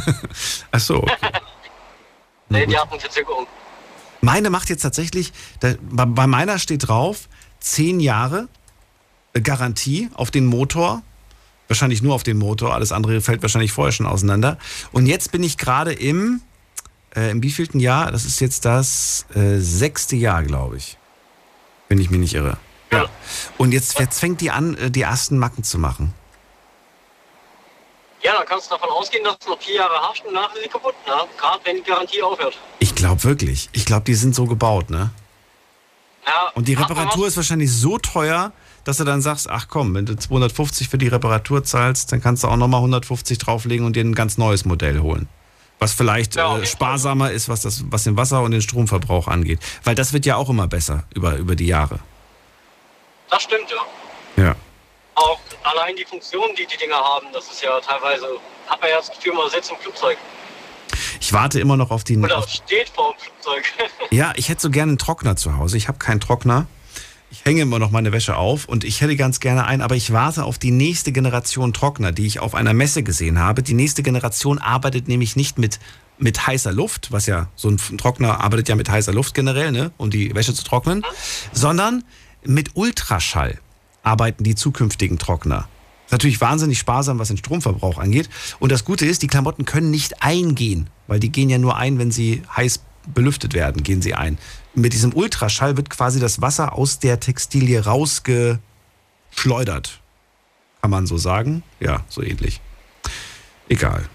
Ach 0.70 0.80
so. 0.80 0.96
Okay. 0.98 1.16
Nee, 2.50 2.64
die 2.64 2.78
hatten 2.78 2.98
Verzögerung. 2.98 3.46
Meine 4.22 4.48
macht 4.48 4.70
jetzt 4.70 4.80
tatsächlich, 4.80 5.32
da, 5.60 5.74
bei, 5.82 6.06
bei 6.06 6.26
meiner 6.26 6.58
steht 6.58 6.88
drauf, 6.88 7.28
zehn 7.60 8.00
Jahre 8.00 8.48
äh, 9.34 9.40
Garantie 9.40 10.08
auf 10.14 10.30
den 10.30 10.46
Motor. 10.46 11.02
Wahrscheinlich 11.68 12.00
nur 12.00 12.14
auf 12.14 12.22
den 12.22 12.38
Motor, 12.38 12.72
alles 12.72 12.92
andere 12.92 13.20
fällt 13.20 13.42
wahrscheinlich 13.42 13.72
vorher 13.72 13.92
schon 13.92 14.06
auseinander. 14.06 14.56
Und 14.92 15.06
jetzt 15.06 15.30
bin 15.30 15.42
ich 15.42 15.58
gerade 15.58 15.92
im, 15.92 16.40
äh, 17.14 17.30
im 17.30 17.42
wievielten 17.42 17.80
Jahr? 17.80 18.10
Das 18.10 18.24
ist 18.24 18.40
jetzt 18.40 18.64
das 18.64 19.26
äh, 19.34 19.58
sechste 19.58 20.16
Jahr, 20.16 20.42
glaube 20.42 20.78
ich. 20.78 20.96
Wenn 21.88 22.00
ich 22.00 22.08
mich 22.08 22.20
nicht 22.20 22.34
irre. 22.34 22.56
Ja. 22.90 23.06
Und 23.58 23.72
jetzt, 23.72 23.98
jetzt 23.98 24.18
fängt 24.18 24.40
die 24.40 24.50
an, 24.50 24.76
äh, 24.76 24.90
die 24.90 25.02
ersten 25.02 25.38
Macken 25.38 25.64
zu 25.64 25.78
machen. 25.78 26.14
Ja, 28.22 28.32
dann 28.36 28.46
kannst 28.46 28.66
du 28.66 28.74
davon 28.74 28.90
ausgehen, 28.90 29.22
dass 29.24 29.38
du 29.38 29.50
noch 29.50 29.60
vier 29.60 29.76
Jahre 29.76 29.94
hast 30.02 30.24
und 30.24 30.34
nachher 30.34 30.60
sie 30.62 30.68
kaputt, 30.68 30.94
ne? 31.06 31.12
Gerade 31.38 31.60
wenn 31.64 31.76
die 31.76 31.82
Garantie 31.82 32.22
aufhört. 32.22 32.58
Ich 32.80 32.94
glaube 32.94 33.22
wirklich. 33.24 33.68
Ich 33.72 33.84
glaube, 33.84 34.04
die 34.04 34.14
sind 34.14 34.34
so 34.34 34.46
gebaut, 34.46 34.90
ne? 34.90 35.10
Ja, 36.26 36.50
Und 36.54 36.68
die 36.68 36.74
Reparatur 36.74 37.26
ist 37.26 37.36
wahrscheinlich 37.36 37.72
so 37.72 37.96
teuer, 37.98 38.52
dass 38.84 38.98
du 38.98 39.04
dann 39.04 39.22
sagst, 39.22 39.48
ach 39.48 39.68
komm, 39.68 39.94
wenn 39.94 40.04
du 40.04 40.16
250 40.16 40.88
für 40.88 40.98
die 40.98 41.08
Reparatur 41.08 41.64
zahlst, 41.64 42.12
dann 42.12 42.20
kannst 42.20 42.42
du 42.42 42.48
auch 42.48 42.56
nochmal 42.56 42.80
150 42.80 43.38
drauflegen 43.38 43.86
und 43.86 43.96
dir 43.96 44.04
ein 44.04 44.14
ganz 44.14 44.36
neues 44.36 44.64
Modell 44.64 45.00
holen. 45.00 45.28
Was 45.78 45.92
vielleicht 45.92 46.36
äh, 46.36 46.66
sparsamer 46.66 47.30
ist, 47.30 47.48
was, 47.48 47.60
das, 47.60 47.84
was 47.90 48.02
den 48.02 48.16
Wasser- 48.16 48.42
und 48.42 48.50
den 48.50 48.62
Stromverbrauch 48.62 49.28
angeht. 49.28 49.60
Weil 49.84 49.94
das 49.94 50.12
wird 50.12 50.26
ja 50.26 50.36
auch 50.36 50.50
immer 50.50 50.66
besser 50.66 51.04
über, 51.14 51.36
über 51.36 51.54
die 51.54 51.66
Jahre. 51.66 52.00
Das 53.30 53.42
stimmt, 53.42 53.70
ja. 53.70 54.44
Ja. 54.44 54.56
Auch 55.14 55.40
allein 55.64 55.96
die 55.96 56.04
Funktionen, 56.04 56.54
die 56.54 56.66
die 56.66 56.76
Dinger 56.76 56.96
haben, 56.96 57.26
das 57.32 57.50
ist 57.50 57.62
ja 57.62 57.80
teilweise, 57.80 58.26
hat 58.68 58.80
man 58.80 58.90
ja 58.90 58.96
das 58.96 59.10
Gefühl, 59.10 59.34
man 59.34 59.50
sitzt 59.50 59.70
im 59.70 59.76
Flugzeug. 59.78 60.16
Ich 61.20 61.32
warte 61.32 61.60
immer 61.60 61.76
noch 61.76 61.90
auf 61.90 62.04
die. 62.04 62.16
Oder 62.16 62.38
Auf, 62.38 62.48
steht 62.48 62.88
vor 62.90 63.14
dem 63.14 63.20
Flugzeug. 63.20 63.64
ja, 64.10 64.32
ich 64.36 64.48
hätte 64.48 64.62
so 64.62 64.70
gerne 64.70 64.90
einen 64.90 64.98
Trockner 64.98 65.36
zu 65.36 65.56
Hause. 65.56 65.76
Ich 65.76 65.88
habe 65.88 65.98
keinen 65.98 66.20
Trockner. 66.20 66.66
ich 67.30 67.44
hänge 67.44 67.62
immer 67.62 67.78
noch 67.78 67.90
meine 67.90 68.12
Wäsche 68.12 68.36
auf 68.36 68.66
und 68.66 68.84
ich 68.84 69.00
hätte 69.00 69.16
ganz 69.16 69.40
gerne 69.40 69.66
einen, 69.66 69.82
aber 69.82 69.94
ich 69.96 70.12
warte 70.12 70.44
auf 70.44 70.58
die 70.58 70.70
nächste 70.70 71.12
Generation 71.12 71.72
Trockner, 71.72 72.12
die 72.12 72.26
ich 72.26 72.40
auf 72.40 72.54
einer 72.54 72.72
Messe 72.72 73.02
gesehen 73.02 73.38
habe. 73.38 73.62
Die 73.62 73.74
nächste 73.74 74.02
Generation 74.02 74.58
arbeitet 74.58 75.08
nämlich 75.08 75.36
nicht 75.36 75.58
mit, 75.58 75.78
mit 76.18 76.46
heißer 76.46 76.72
Luft, 76.72 77.12
was 77.12 77.26
ja 77.26 77.48
so 77.56 77.68
ein 77.68 77.78
Trockner 77.98 78.40
arbeitet 78.40 78.68
ja 78.68 78.76
mit 78.76 78.88
heißer 78.88 79.12
Luft 79.12 79.34
generell, 79.34 79.72
ne, 79.72 79.92
um 79.98 80.10
die 80.10 80.34
Wäsche 80.34 80.54
zu 80.54 80.64
trocknen, 80.64 81.04
sondern 81.52 82.04
mit 82.44 82.70
Ultraschall 82.74 83.58
arbeiten 84.02 84.44
die 84.44 84.54
zukünftigen 84.54 85.18
Trockner. 85.18 85.68
Natürlich 86.10 86.40
wahnsinnig 86.40 86.78
sparsam, 86.78 87.18
was 87.18 87.28
den 87.28 87.36
Stromverbrauch 87.36 87.98
angeht. 87.98 88.30
Und 88.58 88.72
das 88.72 88.84
Gute 88.84 89.04
ist, 89.04 89.22
die 89.22 89.26
Klamotten 89.26 89.66
können 89.66 89.90
nicht 89.90 90.22
eingehen, 90.22 90.88
weil 91.06 91.20
die 91.20 91.30
gehen 91.30 91.50
ja 91.50 91.58
nur 91.58 91.76
ein, 91.76 91.98
wenn 91.98 92.10
sie 92.10 92.42
heiß 92.56 92.80
belüftet 93.06 93.54
werden, 93.54 93.82
gehen 93.82 94.02
sie 94.02 94.14
ein. 94.14 94.38
Mit 94.74 94.92
diesem 94.92 95.14
Ultraschall 95.14 95.76
wird 95.76 95.90
quasi 95.90 96.20
das 96.20 96.40
Wasser 96.40 96.74
aus 96.74 96.98
der 96.98 97.20
Textilie 97.20 97.84
rausgeschleudert. 97.84 100.00
Kann 100.80 100.90
man 100.90 101.06
so 101.06 101.18
sagen? 101.18 101.62
Ja, 101.80 102.04
so 102.08 102.22
ähnlich. 102.22 102.60
Egal. 103.68 104.08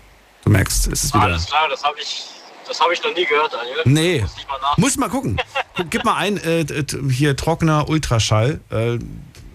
Du 0.44 0.50
merkst, 0.50 0.88
es 0.88 1.06
ist 1.06 1.14
wieder. 1.14 1.24
Alles 1.24 1.46
klar, 1.46 1.68
das 1.70 1.84
habe 1.84 1.98
ich, 2.02 2.24
das 2.68 2.80
hab 2.80 2.92
ich 2.92 3.04
noch 3.04 3.14
nie 3.14 3.26
gehört, 3.26 3.54
Daniel. 3.54 3.82
Nee. 3.86 4.22
Muss 4.22 4.36
ich 4.38 4.48
mal. 4.48 4.60
Muss 4.78 4.98
mal 4.98 5.10
gucken. 5.10 5.42
Guck, 5.76 5.90
Gib 5.90 6.04
mal 6.04 6.16
ein, 6.16 6.38
äh, 6.38 6.66
hier 7.10 7.36
trockener 7.36 7.90
Ultraschall. 7.90 8.60
Äh, 8.72 9.00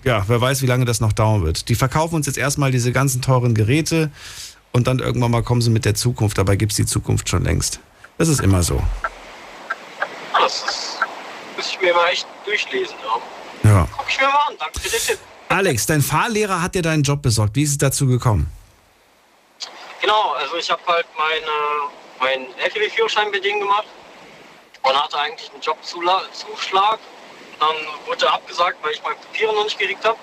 ja, 0.05 0.25
wer 0.27 0.41
weiß, 0.41 0.63
wie 0.63 0.67
lange 0.67 0.85
das 0.85 1.01
noch 1.01 1.13
dauern 1.13 1.45
wird. 1.45 1.69
Die 1.69 1.75
verkaufen 1.75 2.15
uns 2.15 2.27
jetzt 2.27 2.39
erstmal 2.39 2.71
diese 2.71 2.93
ganzen 2.93 3.21
teuren 3.21 3.55
Geräte 3.55 4.11
und 4.73 4.87
dann 4.87 4.99
irgendwann 4.99 5.31
mal 5.31 5.43
kommen 5.43 5.61
sie 5.61 5.71
mit 5.71 5.85
der 5.85 5.95
Zukunft. 5.95 6.39
Dabei 6.39 6.57
gibt 6.57 6.73
es 6.73 6.77
die 6.77 6.87
Zukunft 6.87 7.29
schon 7.29 7.45
längst. 7.45 7.81
Das 8.17 8.29
ist 8.29 8.41
immer 8.41 8.63
so. 8.63 8.83
Das 10.39 10.63
ist, 10.63 10.99
muss 11.57 11.71
ich 11.71 11.81
mir 11.81 11.95
mal 11.95 12.09
echt 12.11 12.27
durchlesen. 12.45 12.95
Ja. 13.65 13.71
Ja. 13.71 13.89
Guck 13.97 14.07
ich 14.09 14.19
mir 14.21 14.27
mal 14.27 14.41
an, 14.49 14.55
danke 14.59 14.81
für 14.81 14.89
den 14.89 15.01
Tipp. 15.01 15.19
Alex, 15.49 15.87
dein 15.87 16.03
Fahrlehrer 16.03 16.63
hat 16.63 16.75
dir 16.75 16.83
deinen 16.83 17.03
Job 17.03 17.23
besorgt. 17.23 17.57
Wie 17.57 17.63
ist 17.63 17.71
es 17.71 17.79
dazu 17.79 18.07
gekommen? 18.07 18.51
Genau, 20.01 20.33
also 20.33 20.57
ich 20.57 20.71
habe 20.71 20.81
halt 20.87 21.07
meine, 21.17 21.91
meinen 22.21 22.47
LKW-Führerschein 22.59 23.33
denen 23.33 23.61
gemacht 23.61 23.87
und 24.83 25.03
hatte 25.05 25.19
eigentlich 25.19 25.51
einen 25.53 25.61
Jobzuschlag. 25.61 26.99
Dann 27.61 27.77
wurde 28.07 28.31
abgesagt, 28.31 28.79
weil 28.83 28.93
ich 28.93 29.03
meine 29.03 29.17
Papiere 29.17 29.55
noch 29.55 29.65
nicht 29.65 29.79
gekriegt 29.79 30.05
habe. 30.05 30.19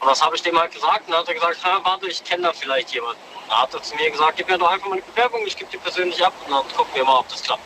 Und 0.00 0.08
das 0.08 0.22
habe 0.22 0.34
ich 0.34 0.42
dem 0.42 0.58
halt 0.58 0.72
gesagt. 0.72 1.06
Und 1.06 1.12
dann 1.12 1.20
hat 1.20 1.28
er 1.28 1.34
gesagt, 1.34 1.64
"Ha, 1.64 1.80
warte, 1.84 2.08
ich 2.08 2.24
kenne 2.24 2.44
da 2.44 2.52
vielleicht 2.52 2.90
jemanden. 2.92 3.20
Und 3.34 3.48
dann 3.48 3.62
hat 3.62 3.74
er 3.74 3.82
zu 3.82 3.94
mir 3.96 4.10
gesagt, 4.10 4.36
gib 4.36 4.48
mir 4.48 4.58
doch 4.58 4.70
einfach 4.70 4.86
mal 4.88 4.94
eine 4.94 5.02
Bewerbung, 5.02 5.46
ich 5.46 5.56
gebe 5.56 5.70
die 5.70 5.76
persönlich 5.78 6.24
ab 6.24 6.32
und 6.46 6.52
dann 6.52 6.66
gucken 6.76 6.94
wir 6.94 7.04
mal, 7.04 7.18
ob 7.18 7.28
das 7.28 7.42
klappt. 7.42 7.62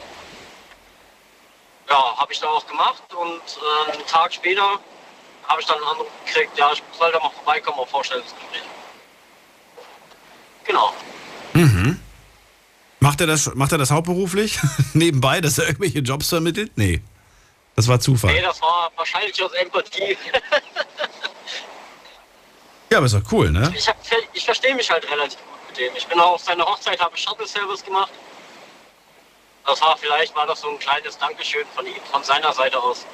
Ja, 1.88 2.16
habe 2.16 2.32
ich 2.32 2.40
dann 2.40 2.48
auch 2.50 2.66
gemacht 2.66 3.02
und 3.14 3.42
äh, 3.88 3.92
einen 3.92 4.06
Tag 4.06 4.32
später 4.32 4.80
habe 5.48 5.60
ich 5.60 5.66
dann 5.66 5.76
einen 5.76 5.86
Anruf 5.86 6.06
gekriegt, 6.24 6.58
ja, 6.58 6.72
ich 6.72 6.82
soll 6.98 7.12
da 7.12 7.18
mal 7.20 7.30
vorbeikommen 7.30 7.78
auf 7.78 7.90
Vorstellungsgespräch. 7.90 8.62
Genau. 10.64 10.92
Mhm. 11.52 12.03
Macht 13.04 13.20
er 13.20 13.26
das, 13.26 13.54
macht 13.54 13.70
er 13.70 13.76
das 13.76 13.90
hauptberuflich? 13.90 14.58
Nebenbei, 14.94 15.42
dass 15.42 15.58
er 15.58 15.66
irgendwelche 15.66 15.98
Jobs 15.98 16.30
vermittelt? 16.30 16.72
Nee. 16.76 17.02
Das 17.76 17.86
war 17.86 18.00
Zufall. 18.00 18.32
Nee, 18.32 18.40
das 18.40 18.62
war 18.62 18.90
wahrscheinlich 18.96 19.42
aus 19.42 19.52
Empathie. 19.52 20.16
Ja, 22.90 22.98
aber 22.98 23.06
ist 23.06 23.14
doch 23.14 23.32
cool, 23.32 23.50
ne? 23.50 23.72
Ich, 23.76 23.88
hab, 23.88 23.96
ich 24.34 24.44
verstehe 24.44 24.72
mich 24.74 24.88
halt 24.88 25.10
relativ 25.10 25.38
gut 25.38 25.68
mit 25.68 25.78
dem. 25.78 25.96
Ich 25.96 26.06
bin 26.06 26.20
auch 26.20 26.34
auf 26.34 26.40
seiner 26.42 26.64
Hochzeit, 26.64 27.00
habe 27.00 27.16
ich 27.16 27.22
Shuttle-Service 27.22 27.84
gemacht. 27.84 28.12
Das 29.66 29.80
war 29.80 29.96
vielleicht 29.96 30.36
war 30.36 30.46
das 30.46 30.60
so 30.60 30.68
ein 30.70 30.78
kleines 30.78 31.18
Dankeschön 31.18 31.64
von 31.74 31.84
ihm, 31.86 31.94
von 32.12 32.22
seiner 32.22 32.52
Seite 32.52 32.78
aus. 32.80 33.04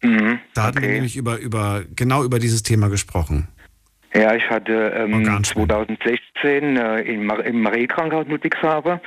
Mhm, 0.02 0.38
Da 0.54 0.64
hatten 0.64 0.80
wir 0.80 0.88
nämlich 0.88 1.16
über, 1.16 1.38
über, 1.38 1.84
genau 1.94 2.24
über 2.24 2.38
dieses 2.38 2.62
Thema 2.62 2.88
gesprochen. 2.88 3.48
Ja, 4.16 4.32
ich 4.34 4.48
hatte 4.48 4.92
ähm, 4.96 5.42
2016 5.42 6.76
äh, 6.76 7.00
im, 7.00 7.28
im 7.30 7.62
Marie-Krankenhaus 7.62 8.28
Ludwigshafen 8.28 9.00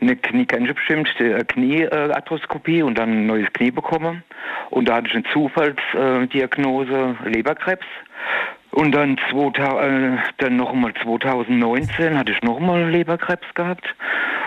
eine 0.00 0.16
Knie, 0.16 0.46
kennst 0.46 0.70
du 0.70 0.74
bestimmt, 0.74 1.08
äh, 1.18 1.42
Kniearthroskopie 1.44 2.82
und 2.82 2.96
dann 2.96 3.10
ein 3.10 3.26
neues 3.26 3.52
Knie 3.52 3.72
bekommen. 3.72 4.22
Und 4.70 4.88
da 4.88 4.96
hatte 4.96 5.08
ich 5.08 5.14
eine 5.14 5.24
Zufallsdiagnose 5.32 7.16
äh, 7.24 7.28
Leberkrebs. 7.28 7.86
Und 8.70 8.92
dann, 8.92 9.18
2000, 9.30 9.80
äh, 9.82 10.18
dann 10.38 10.56
nochmal 10.56 10.92
2019 11.02 12.16
hatte 12.16 12.32
ich 12.32 12.42
nochmal 12.42 12.90
Leberkrebs 12.90 13.46
gehabt. 13.54 13.86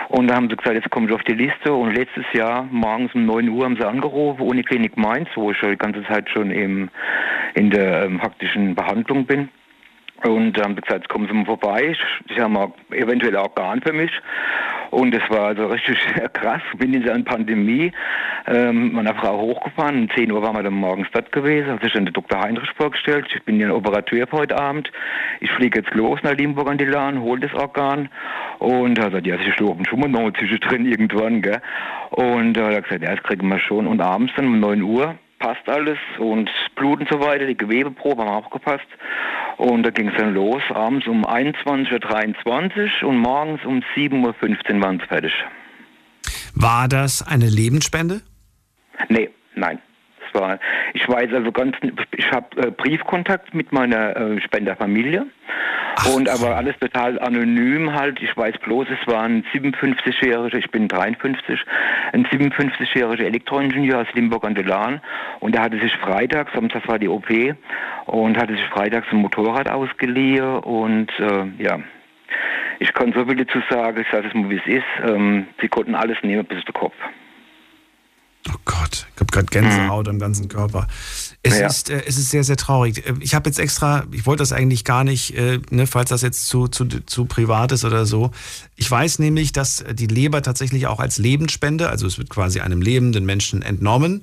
Und 0.08 0.28
da 0.28 0.36
haben 0.36 0.48
sie 0.48 0.56
gesagt, 0.56 0.76
jetzt 0.76 0.90
komme 0.90 1.08
ich 1.08 1.14
auf 1.14 1.22
die 1.24 1.34
Liste. 1.34 1.72
Und 1.72 1.94
letztes 1.94 2.24
Jahr, 2.32 2.66
morgens 2.70 3.14
um 3.14 3.26
9 3.26 3.48
Uhr, 3.48 3.64
haben 3.64 3.76
sie 3.76 3.86
angerufen, 3.86 4.40
Uniklinik 4.40 4.96
Mainz, 4.96 5.28
wo 5.34 5.50
ich 5.50 5.58
schon 5.58 5.70
die 5.70 5.76
ganze 5.76 6.02
Zeit 6.04 6.30
schon 6.30 6.50
im, 6.50 6.88
in 7.54 7.70
der 7.70 8.04
ähm, 8.04 8.18
praktischen 8.18 8.74
Behandlung 8.74 9.26
bin. 9.26 9.50
Und 10.24 10.60
haben 10.60 10.74
gesagt, 10.74 11.08
kommen 11.08 11.28
Sie 11.28 11.32
mal 11.32 11.44
vorbei. 11.44 11.96
Sie 12.34 12.40
haben 12.40 12.56
auch 12.56 12.72
eventuell 12.90 13.36
Organ 13.36 13.80
für 13.80 13.92
mich. 13.92 14.10
Und 14.90 15.14
das 15.14 15.22
war 15.28 15.48
also 15.48 15.66
richtig 15.66 15.96
krass. 16.32 16.62
Bin 16.76 16.92
in 16.92 17.04
der 17.04 17.18
Pandemie 17.20 17.92
ähm, 18.46 18.92
meiner 18.92 19.14
Frau 19.14 19.38
hochgefahren. 19.38 20.02
Um 20.02 20.10
10 20.10 20.32
Uhr 20.32 20.42
waren 20.42 20.56
wir 20.56 20.62
dann 20.64 20.74
morgens 20.74 21.08
dort 21.12 21.30
gewesen. 21.30 21.70
Hat 21.70 21.82
sich 21.82 21.92
dann 21.92 22.06
der 22.06 22.14
Dr. 22.14 22.40
Heinrich 22.40 22.70
vorgestellt. 22.76 23.26
Ich 23.32 23.42
bin 23.44 23.60
ja 23.60 23.68
ein 23.68 23.72
Operateur 23.72 24.26
heute 24.32 24.58
Abend. 24.58 24.90
Ich 25.40 25.50
fliege 25.52 25.80
jetzt 25.80 25.94
los 25.94 26.18
nach 26.22 26.34
Limburg 26.34 26.68
an 26.68 26.78
die 26.78 26.84
Lahn, 26.84 27.20
hole 27.20 27.40
das 27.40 27.54
Organ. 27.54 28.08
Und 28.58 28.98
er 28.98 29.04
hat 29.04 29.10
gesagt, 29.12 29.26
ja, 29.26 29.38
Sie 29.38 29.52
schlafen 29.52 29.84
schon 29.86 30.00
mal 30.00 30.08
noch 30.08 30.32
zwischendrin 30.32 30.84
irgendwann, 30.84 31.42
gell. 31.42 31.60
Und 32.10 32.56
er 32.56 32.74
hat 32.74 32.84
gesagt, 32.84 33.02
ja, 33.02 33.14
das 33.14 33.22
kriegen 33.22 33.48
wir 33.48 33.60
schon. 33.60 33.86
Und 33.86 34.00
abends 34.00 34.32
dann 34.36 34.46
um 34.46 34.58
9 34.58 34.82
Uhr 34.82 35.14
passt 35.38 35.68
alles 35.68 35.98
und 36.18 36.50
Blut 36.74 37.00
und 37.00 37.08
so 37.08 37.20
weiter, 37.20 37.46
die 37.46 37.56
Gewebeprobe 37.56 38.22
haben 38.22 38.30
auch 38.30 38.50
gepasst. 38.50 38.86
Und 39.56 39.82
da 39.82 39.90
ging 39.90 40.08
es 40.08 40.16
dann 40.16 40.34
los, 40.34 40.62
abends 40.70 41.06
um 41.06 41.24
21.23 41.24 43.02
Uhr 43.02 43.08
und 43.08 43.18
morgens 43.18 43.64
um 43.64 43.82
7.15 43.96 44.76
Uhr 44.76 44.82
waren 44.82 45.00
sie 45.00 45.06
fertig. 45.06 45.32
War 46.54 46.88
das 46.88 47.26
eine 47.26 47.46
Lebensspende? 47.46 48.22
Nee, 49.08 49.30
nein. 49.54 49.80
War, 50.34 50.58
ich 50.94 51.08
weiß 51.08 51.32
also 51.32 51.52
ganz, 51.52 51.76
ich 52.16 52.30
habe 52.30 52.46
äh, 52.60 52.70
Briefkontakt 52.70 53.54
mit 53.54 53.72
meiner 53.72 54.16
äh, 54.16 54.40
Spenderfamilie. 54.40 55.26
Und 56.14 56.28
aber 56.28 56.56
alles 56.56 56.78
total 56.78 57.18
anonym 57.18 57.92
halt. 57.92 58.22
Ich 58.22 58.36
weiß 58.36 58.58
bloß, 58.58 58.86
es 58.88 59.12
war 59.12 59.24
ein 59.24 59.44
57-jähriger, 59.52 60.54
ich 60.54 60.70
bin 60.70 60.86
53, 60.86 61.60
ein 62.12 62.24
57-jähriger 62.26 63.24
Elektroingenieur 63.24 64.02
aus 64.02 64.06
Limburg 64.14 64.44
an 64.44 64.54
der 64.54 64.64
Lahn. 64.64 65.00
Und 65.40 65.54
der 65.54 65.62
hatte 65.62 65.78
sich 65.80 65.92
freitags, 65.96 66.52
Samstag 66.52 66.86
war 66.86 66.98
die 66.98 67.08
OP 67.08 67.28
und 68.06 68.38
hatte 68.38 68.52
sich 68.52 68.64
freitags 68.66 69.08
ein 69.10 69.18
Motorrad 69.18 69.68
ausgeliehen. 69.68 70.58
Und 70.60 71.10
äh, 71.18 71.46
ja, 71.58 71.80
ich 72.78 72.92
kann 72.94 73.12
so 73.12 73.24
viel 73.26 73.36
dazu 73.36 73.60
sagen, 73.68 74.00
ich 74.00 74.08
sage 74.10 74.28
es 74.28 74.34
mal 74.34 74.50
wie 74.50 74.60
es 74.64 74.66
ist, 74.66 75.10
ähm, 75.10 75.48
sie 75.60 75.68
konnten 75.68 75.94
alles 75.94 76.18
nehmen 76.22 76.44
bis 76.44 76.64
der 76.64 76.74
Kopf. 76.74 76.94
Oh 78.52 78.58
Gott, 78.64 79.06
ich 79.14 79.20
habe 79.20 79.32
gerade 79.32 79.46
Gänsehaut 79.46 80.06
mhm. 80.06 80.12
am 80.12 80.18
ganzen 80.18 80.48
Körper. 80.48 80.86
Es, 81.42 81.58
ja. 81.58 81.66
ist, 81.66 81.90
äh, 81.90 82.02
es 82.06 82.18
ist 82.18 82.30
sehr, 82.30 82.44
sehr 82.44 82.56
traurig. 82.56 83.06
Äh, 83.06 83.14
ich 83.20 83.34
habe 83.34 83.48
jetzt 83.48 83.58
extra, 83.58 84.04
ich 84.12 84.26
wollte 84.26 84.42
das 84.42 84.52
eigentlich 84.52 84.84
gar 84.84 85.04
nicht, 85.04 85.36
äh, 85.36 85.60
ne, 85.70 85.86
falls 85.86 86.10
das 86.10 86.22
jetzt 86.22 86.48
zu, 86.48 86.68
zu, 86.68 86.86
zu 86.86 87.24
privat 87.26 87.72
ist 87.72 87.84
oder 87.84 88.06
so. 88.06 88.30
Ich 88.76 88.90
weiß 88.90 89.18
nämlich, 89.18 89.52
dass 89.52 89.84
die 89.92 90.06
Leber 90.06 90.42
tatsächlich 90.42 90.86
auch 90.86 91.00
als 91.00 91.18
Lebensspende, 91.18 91.88
also 91.90 92.06
es 92.06 92.18
wird 92.18 92.30
quasi 92.30 92.60
einem 92.60 92.80
lebenden 92.80 93.24
Menschen 93.24 93.62
entnommen, 93.62 94.22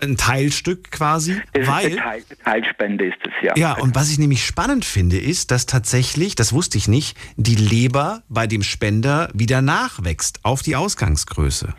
ein 0.00 0.16
Teilstück 0.16 0.90
quasi. 0.90 1.40
Es 1.52 1.66
weil, 1.66 1.92
ist 1.92 1.92
eine, 1.92 1.96
Teil, 1.96 2.22
Teilspende 2.44 3.06
ist 3.06 3.18
es, 3.24 3.32
ja. 3.42 3.54
Ja, 3.56 3.72
und 3.74 3.94
was 3.94 4.10
ich 4.10 4.18
nämlich 4.18 4.44
spannend 4.44 4.84
finde, 4.84 5.18
ist, 5.18 5.50
dass 5.50 5.66
tatsächlich, 5.66 6.34
das 6.34 6.52
wusste 6.52 6.78
ich 6.78 6.88
nicht, 6.88 7.16
die 7.36 7.56
Leber 7.56 8.22
bei 8.28 8.46
dem 8.46 8.62
Spender 8.62 9.28
wieder 9.34 9.62
nachwächst 9.62 10.44
auf 10.44 10.62
die 10.62 10.76
Ausgangsgröße. 10.76 11.74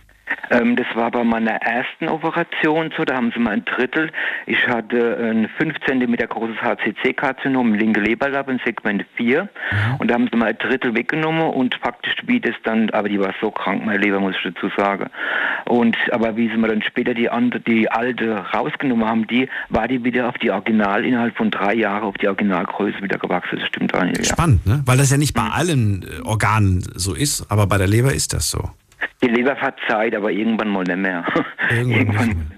Ähm, 0.51 0.76
das 0.76 0.88
war 0.95 1.11
bei 1.11 1.23
meiner 1.23 1.61
ersten 1.61 2.07
Operation 2.07 2.91
so, 2.97 3.06
da 3.06 3.15
haben 3.15 3.31
sie 3.31 3.39
mal 3.39 3.51
ein 3.51 3.65
Drittel. 3.65 4.11
Ich 4.45 4.68
hatte 4.68 5.18
ein 5.22 5.49
5 5.57 5.76
cm 5.85 6.15
großes 6.15 6.57
HCC-Karzinom, 6.61 7.73
linke 7.73 7.99
Leberlappe, 7.99 8.51
in 8.51 8.60
Segment 8.65 9.06
4. 9.15 9.43
Mhm. 9.43 9.49
Und 9.99 10.10
da 10.10 10.15
haben 10.15 10.27
sie 10.31 10.38
mal 10.38 10.47
ein 10.47 10.57
Drittel 10.57 10.95
weggenommen 10.95 11.41
und 11.41 11.80
praktisch 11.81 12.15
wie 12.26 12.39
das 12.39 12.56
dann, 12.64 12.89
aber 12.91 13.10
die 13.10 13.19
war 13.19 13.34
so 13.41 13.51
krank, 13.51 13.85
meine 13.85 13.99
Leber, 13.99 14.19
muss 14.19 14.35
ich 14.35 14.53
dazu 14.53 14.69
sagen. 14.76 15.10
Und, 15.65 15.97
aber 16.11 16.35
wie 16.35 16.49
sie 16.49 16.57
mir 16.57 16.68
dann 16.68 16.81
später 16.81 17.14
die, 17.14 17.30
andere, 17.30 17.60
die 17.60 17.89
alte 17.91 18.38
rausgenommen 18.53 19.07
haben, 19.07 19.27
die, 19.27 19.47
war 19.69 19.88
die 19.88 20.03
wieder 20.03 20.30
auf 20.30 20.38
die 20.38 20.51
Original, 20.51 21.06
innerhalb 21.06 21.35
von 21.38 21.51
drei 21.51 21.76
Jahren 21.76 22.03
auf 22.03 22.15
die 22.15 22.27
Originalgröße 22.27 23.01
wieder 23.01 23.18
gewachsen. 23.18 23.60
Das 23.60 23.68
stimmt, 23.68 23.93
Daniel. 23.93 24.18
Ja. 24.18 24.23
Spannend, 24.23 24.65
ne? 24.65 24.81
Weil 24.85 24.97
das 24.97 25.11
ja 25.11 25.18
nicht 25.18 25.34
bei 25.34 25.43
mhm. 25.43 25.51
allen 25.51 26.03
äh, 26.03 26.22
Organen 26.23 26.81
so 26.95 27.14
ist, 27.14 27.49
aber 27.51 27.68
bei 27.68 27.77
der 27.77 27.88
Leber 27.88 28.14
ist 28.14 28.34
das 28.34 28.49
so. 28.49 28.69
Die 29.23 29.27
Leber 29.27 29.55
verzeiht, 29.55 30.15
aber 30.15 30.31
irgendwann 30.31 30.69
mal 30.69 30.84
nicht 30.84 30.97
mehr. 30.97 31.26
Irgendwann, 31.69 31.91
irgendwann 31.91 32.51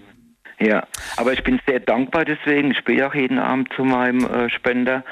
ja, 0.62 0.84
aber 1.18 1.34
ich 1.34 1.44
bin 1.44 1.60
sehr 1.68 1.80
dankbar 1.80 2.24
deswegen. 2.24 2.72
Ich 2.72 2.78
spiele 2.78 3.08
auch 3.08 3.16
jeden 3.16 3.40
Abend 3.40 3.74
zu 3.74 3.84
meinem 3.84 4.26
äh, 4.26 4.50
Spender 4.50 5.04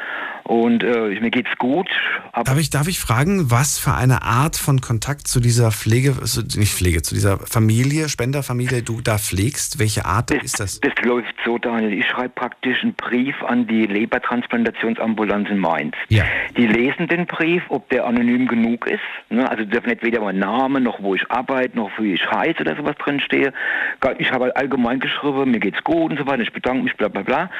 und 0.49 0.83
äh, 0.83 1.19
mir 1.21 1.29
geht's 1.29 1.55
gut. 1.59 1.87
darf, 2.33 2.57
ich, 2.57 2.71
darf 2.71 2.87
ich 2.87 2.99
fragen, 2.99 3.51
was 3.51 3.77
für 3.77 3.93
eine 3.93 4.23
Art 4.23 4.55
von 4.57 4.81
Kontakt 4.81 5.27
zu 5.27 5.39
dieser 5.39 5.71
Pflege, 5.71 6.15
also 6.19 6.41
nicht 6.41 6.73
Pflege, 6.73 7.03
zu 7.03 7.13
dieser 7.13 7.37
Familie, 7.37 8.09
Spenderfamilie 8.09 8.81
du 8.81 8.99
da 9.01 9.19
pflegst? 9.19 9.77
Welche 9.77 10.05
Art 10.05 10.31
das, 10.31 10.41
ist 10.41 10.59
das? 10.59 10.79
Das 10.79 10.93
läuft 11.03 11.35
so, 11.45 11.59
Daniel. 11.59 11.93
Ich 11.93 12.07
schreibe 12.07 12.29
praktisch 12.29 12.81
einen 12.81 12.95
Brief 12.95 13.35
an 13.43 13.67
die 13.67 13.85
Lebertransplantationsambulanz 13.85 15.49
in 15.51 15.59
Mainz. 15.59 15.93
Ja. 16.07 16.23
Die 16.57 16.65
lesen 16.65 17.07
den 17.07 17.27
Brief, 17.27 17.61
ob 17.69 17.87
der 17.89 18.07
anonym 18.07 18.47
genug 18.47 18.87
ist. 18.87 18.99
Ne? 19.29 19.47
Also 19.47 19.65
dürfen 19.65 19.89
nicht 19.89 20.01
weder 20.01 20.21
mein 20.21 20.39
Name, 20.39 20.81
noch 20.81 20.99
wo 21.03 21.13
ich 21.13 21.29
arbeite, 21.29 21.77
noch 21.77 21.91
wie 21.99 22.15
ich 22.15 22.25
heiße 22.25 22.61
oder 22.61 22.75
sowas 22.75 22.95
drinstehe. 22.97 23.53
Ich 24.17 24.31
habe 24.31 24.55
allgemein 24.55 24.99
geschrieben, 24.99 25.51
mir 25.51 25.59
geht's 25.59 25.83
gut 25.83 26.09
und 26.09 26.17
so 26.17 26.25
weiter, 26.25 26.41
ich 26.41 26.53
bedanke 26.53 26.85
mich, 26.85 26.97
bla 26.97 27.07
bla 27.07 27.21
bla. 27.21 27.51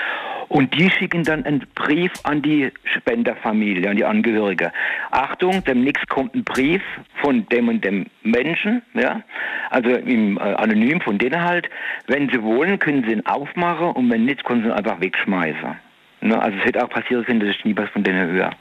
Und 0.47 0.73
die 0.73 0.89
schicken 0.89 1.23
dann 1.23 1.45
einen 1.45 1.67
Brief 1.75 2.11
an 2.23 2.41
die 2.41 2.71
Spenderfamilie, 2.83 3.89
an 3.89 3.97
die 3.97 4.05
Angehörige. 4.05 4.71
Achtung, 5.11 5.63
demnächst 5.63 6.07
kommt 6.09 6.33
ein 6.35 6.43
Brief 6.43 6.81
von 7.21 7.47
dem 7.49 7.67
und 7.67 7.83
dem 7.83 8.07
Menschen, 8.23 8.81
ja, 8.93 9.21
also 9.69 9.89
im, 9.89 10.37
äh, 10.37 10.41
anonym 10.41 11.01
von 11.01 11.17
denen 11.17 11.41
halt. 11.41 11.69
Wenn 12.07 12.29
sie 12.29 12.41
wollen, 12.41 12.79
können 12.79 13.03
sie 13.03 13.13
ihn 13.13 13.25
aufmachen 13.25 13.91
und 13.91 14.09
wenn 14.09 14.25
nicht, 14.25 14.43
können 14.43 14.63
sie 14.63 14.69
ihn 14.69 14.73
einfach 14.73 14.99
wegschmeißen. 14.99 15.75
Ne? 16.21 16.41
Also 16.41 16.57
es 16.57 16.65
hätte 16.65 16.83
auch 16.83 16.89
passieren 16.89 17.25
können, 17.25 17.39
dass 17.39 17.49
ich 17.49 17.63
nie 17.65 17.75
was 17.75 17.89
von 17.89 18.03
denen 18.03 18.29
höre. 18.31 18.51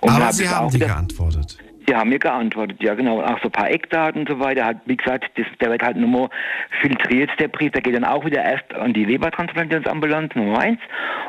Und 0.00 0.10
Aber 0.10 0.32
Sie 0.32 0.48
haben 0.48 0.70
die 0.70 0.78
geantwortet. 0.78 1.58
Die 1.86 1.94
haben 1.94 2.10
mir 2.10 2.18
geantwortet, 2.18 2.82
ja 2.82 2.94
genau. 2.94 3.22
Auch 3.22 3.38
so 3.40 3.48
ein 3.48 3.52
paar 3.52 3.70
Eckdaten 3.70 4.22
und 4.22 4.28
so 4.28 4.40
weiter. 4.40 4.64
Hat, 4.64 4.78
wie 4.86 4.96
gesagt, 4.96 5.30
das, 5.36 5.46
der 5.60 5.70
wird 5.70 5.82
halt 5.82 5.96
nochmal 5.96 6.28
filtriert, 6.80 7.30
der 7.38 7.48
Brief. 7.48 7.72
Der 7.72 7.82
geht 7.82 7.94
dann 7.94 8.04
auch 8.04 8.24
wieder 8.24 8.42
erst 8.42 8.72
an 8.74 8.92
die 8.92 9.04
Lebertransplantationsambulanz 9.04 10.34
Nummer 10.34 10.58
eins. 10.58 10.80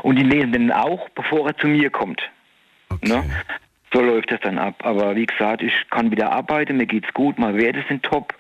Und 0.04 0.18
die 0.18 0.24
lesen 0.24 0.52
den 0.54 0.72
auch, 0.72 1.10
bevor 1.10 1.48
er 1.48 1.58
zu 1.58 1.68
mir 1.68 1.90
kommt. 1.90 2.22
Okay. 2.90 3.10
Ne? 3.10 3.24
So 3.94 4.02
läuft 4.02 4.32
das 4.32 4.42
dann 4.42 4.58
ab. 4.58 4.76
Aber 4.84 5.16
wie 5.16 5.26
gesagt, 5.26 5.62
ich 5.62 5.74
kann 5.90 6.12
wieder 6.12 6.32
arbeiten, 6.32 6.78
mir 6.78 6.86
geht's 6.86 7.14
gut, 7.14 7.40
meine 7.40 7.58
Werte 7.58 7.84
sind 7.88 8.04
top. 8.04 8.34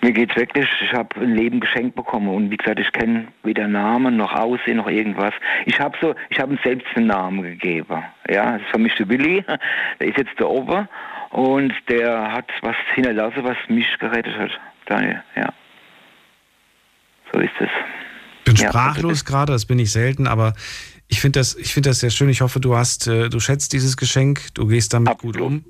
Mir 0.00 0.12
geht's 0.12 0.36
wirklich, 0.36 0.68
ich 0.80 0.92
habe 0.92 1.20
ein 1.20 1.34
Leben 1.34 1.58
geschenkt 1.58 1.96
bekommen 1.96 2.28
und 2.28 2.52
wie 2.52 2.56
gesagt, 2.56 2.78
ich 2.78 2.92
kenne 2.92 3.26
weder 3.42 3.66
Namen 3.66 4.16
noch 4.16 4.32
Aussehen 4.32 4.76
noch 4.76 4.88
irgendwas. 4.88 5.32
Ich 5.66 5.80
habe 5.80 5.98
so, 6.00 6.14
ich 6.30 6.38
habe 6.38 6.52
ihm 6.54 6.60
selbst 6.62 6.86
einen 6.94 7.08
Namen 7.08 7.42
gegeben. 7.42 8.04
Ja, 8.30 8.52
das 8.52 8.62
ist 8.62 8.70
für 8.70 8.78
mich 8.78 8.94
der 8.94 9.08
Willi, 9.08 9.44
der 10.00 10.06
ist 10.06 10.18
jetzt 10.18 10.38
der 10.38 10.48
Ober 10.48 10.88
und 11.30 11.72
der 11.88 12.32
hat 12.32 12.48
was 12.62 12.76
hinterlassen, 12.94 13.44
was 13.44 13.56
mich 13.68 13.86
gerettet 13.98 14.36
hat. 14.36 14.50
Daniel, 14.86 15.22
ja. 15.36 15.52
So 17.32 17.40
ist 17.40 17.52
es. 17.60 17.68
Ich 18.38 18.44
bin 18.44 18.56
ja, 18.56 18.68
sprachlos 18.68 19.24
gerade, 19.24 19.52
das 19.52 19.66
bin 19.66 19.78
ich 19.78 19.92
selten, 19.92 20.26
aber 20.26 20.54
ich 21.08 21.20
finde 21.20 21.40
das, 21.40 21.54
find 21.54 21.86
das 21.86 22.00
sehr 22.00 22.10
schön. 22.10 22.28
Ich 22.28 22.40
hoffe, 22.40 22.60
du 22.60 22.76
hast, 22.76 23.06
äh, 23.06 23.28
du 23.28 23.40
schätzt 23.40 23.72
dieses 23.72 23.96
Geschenk, 23.96 24.54
du 24.54 24.66
gehst 24.66 24.94
damit 24.94 25.08
Absolut. 25.08 25.36
gut 25.36 25.44
um. 25.44 25.64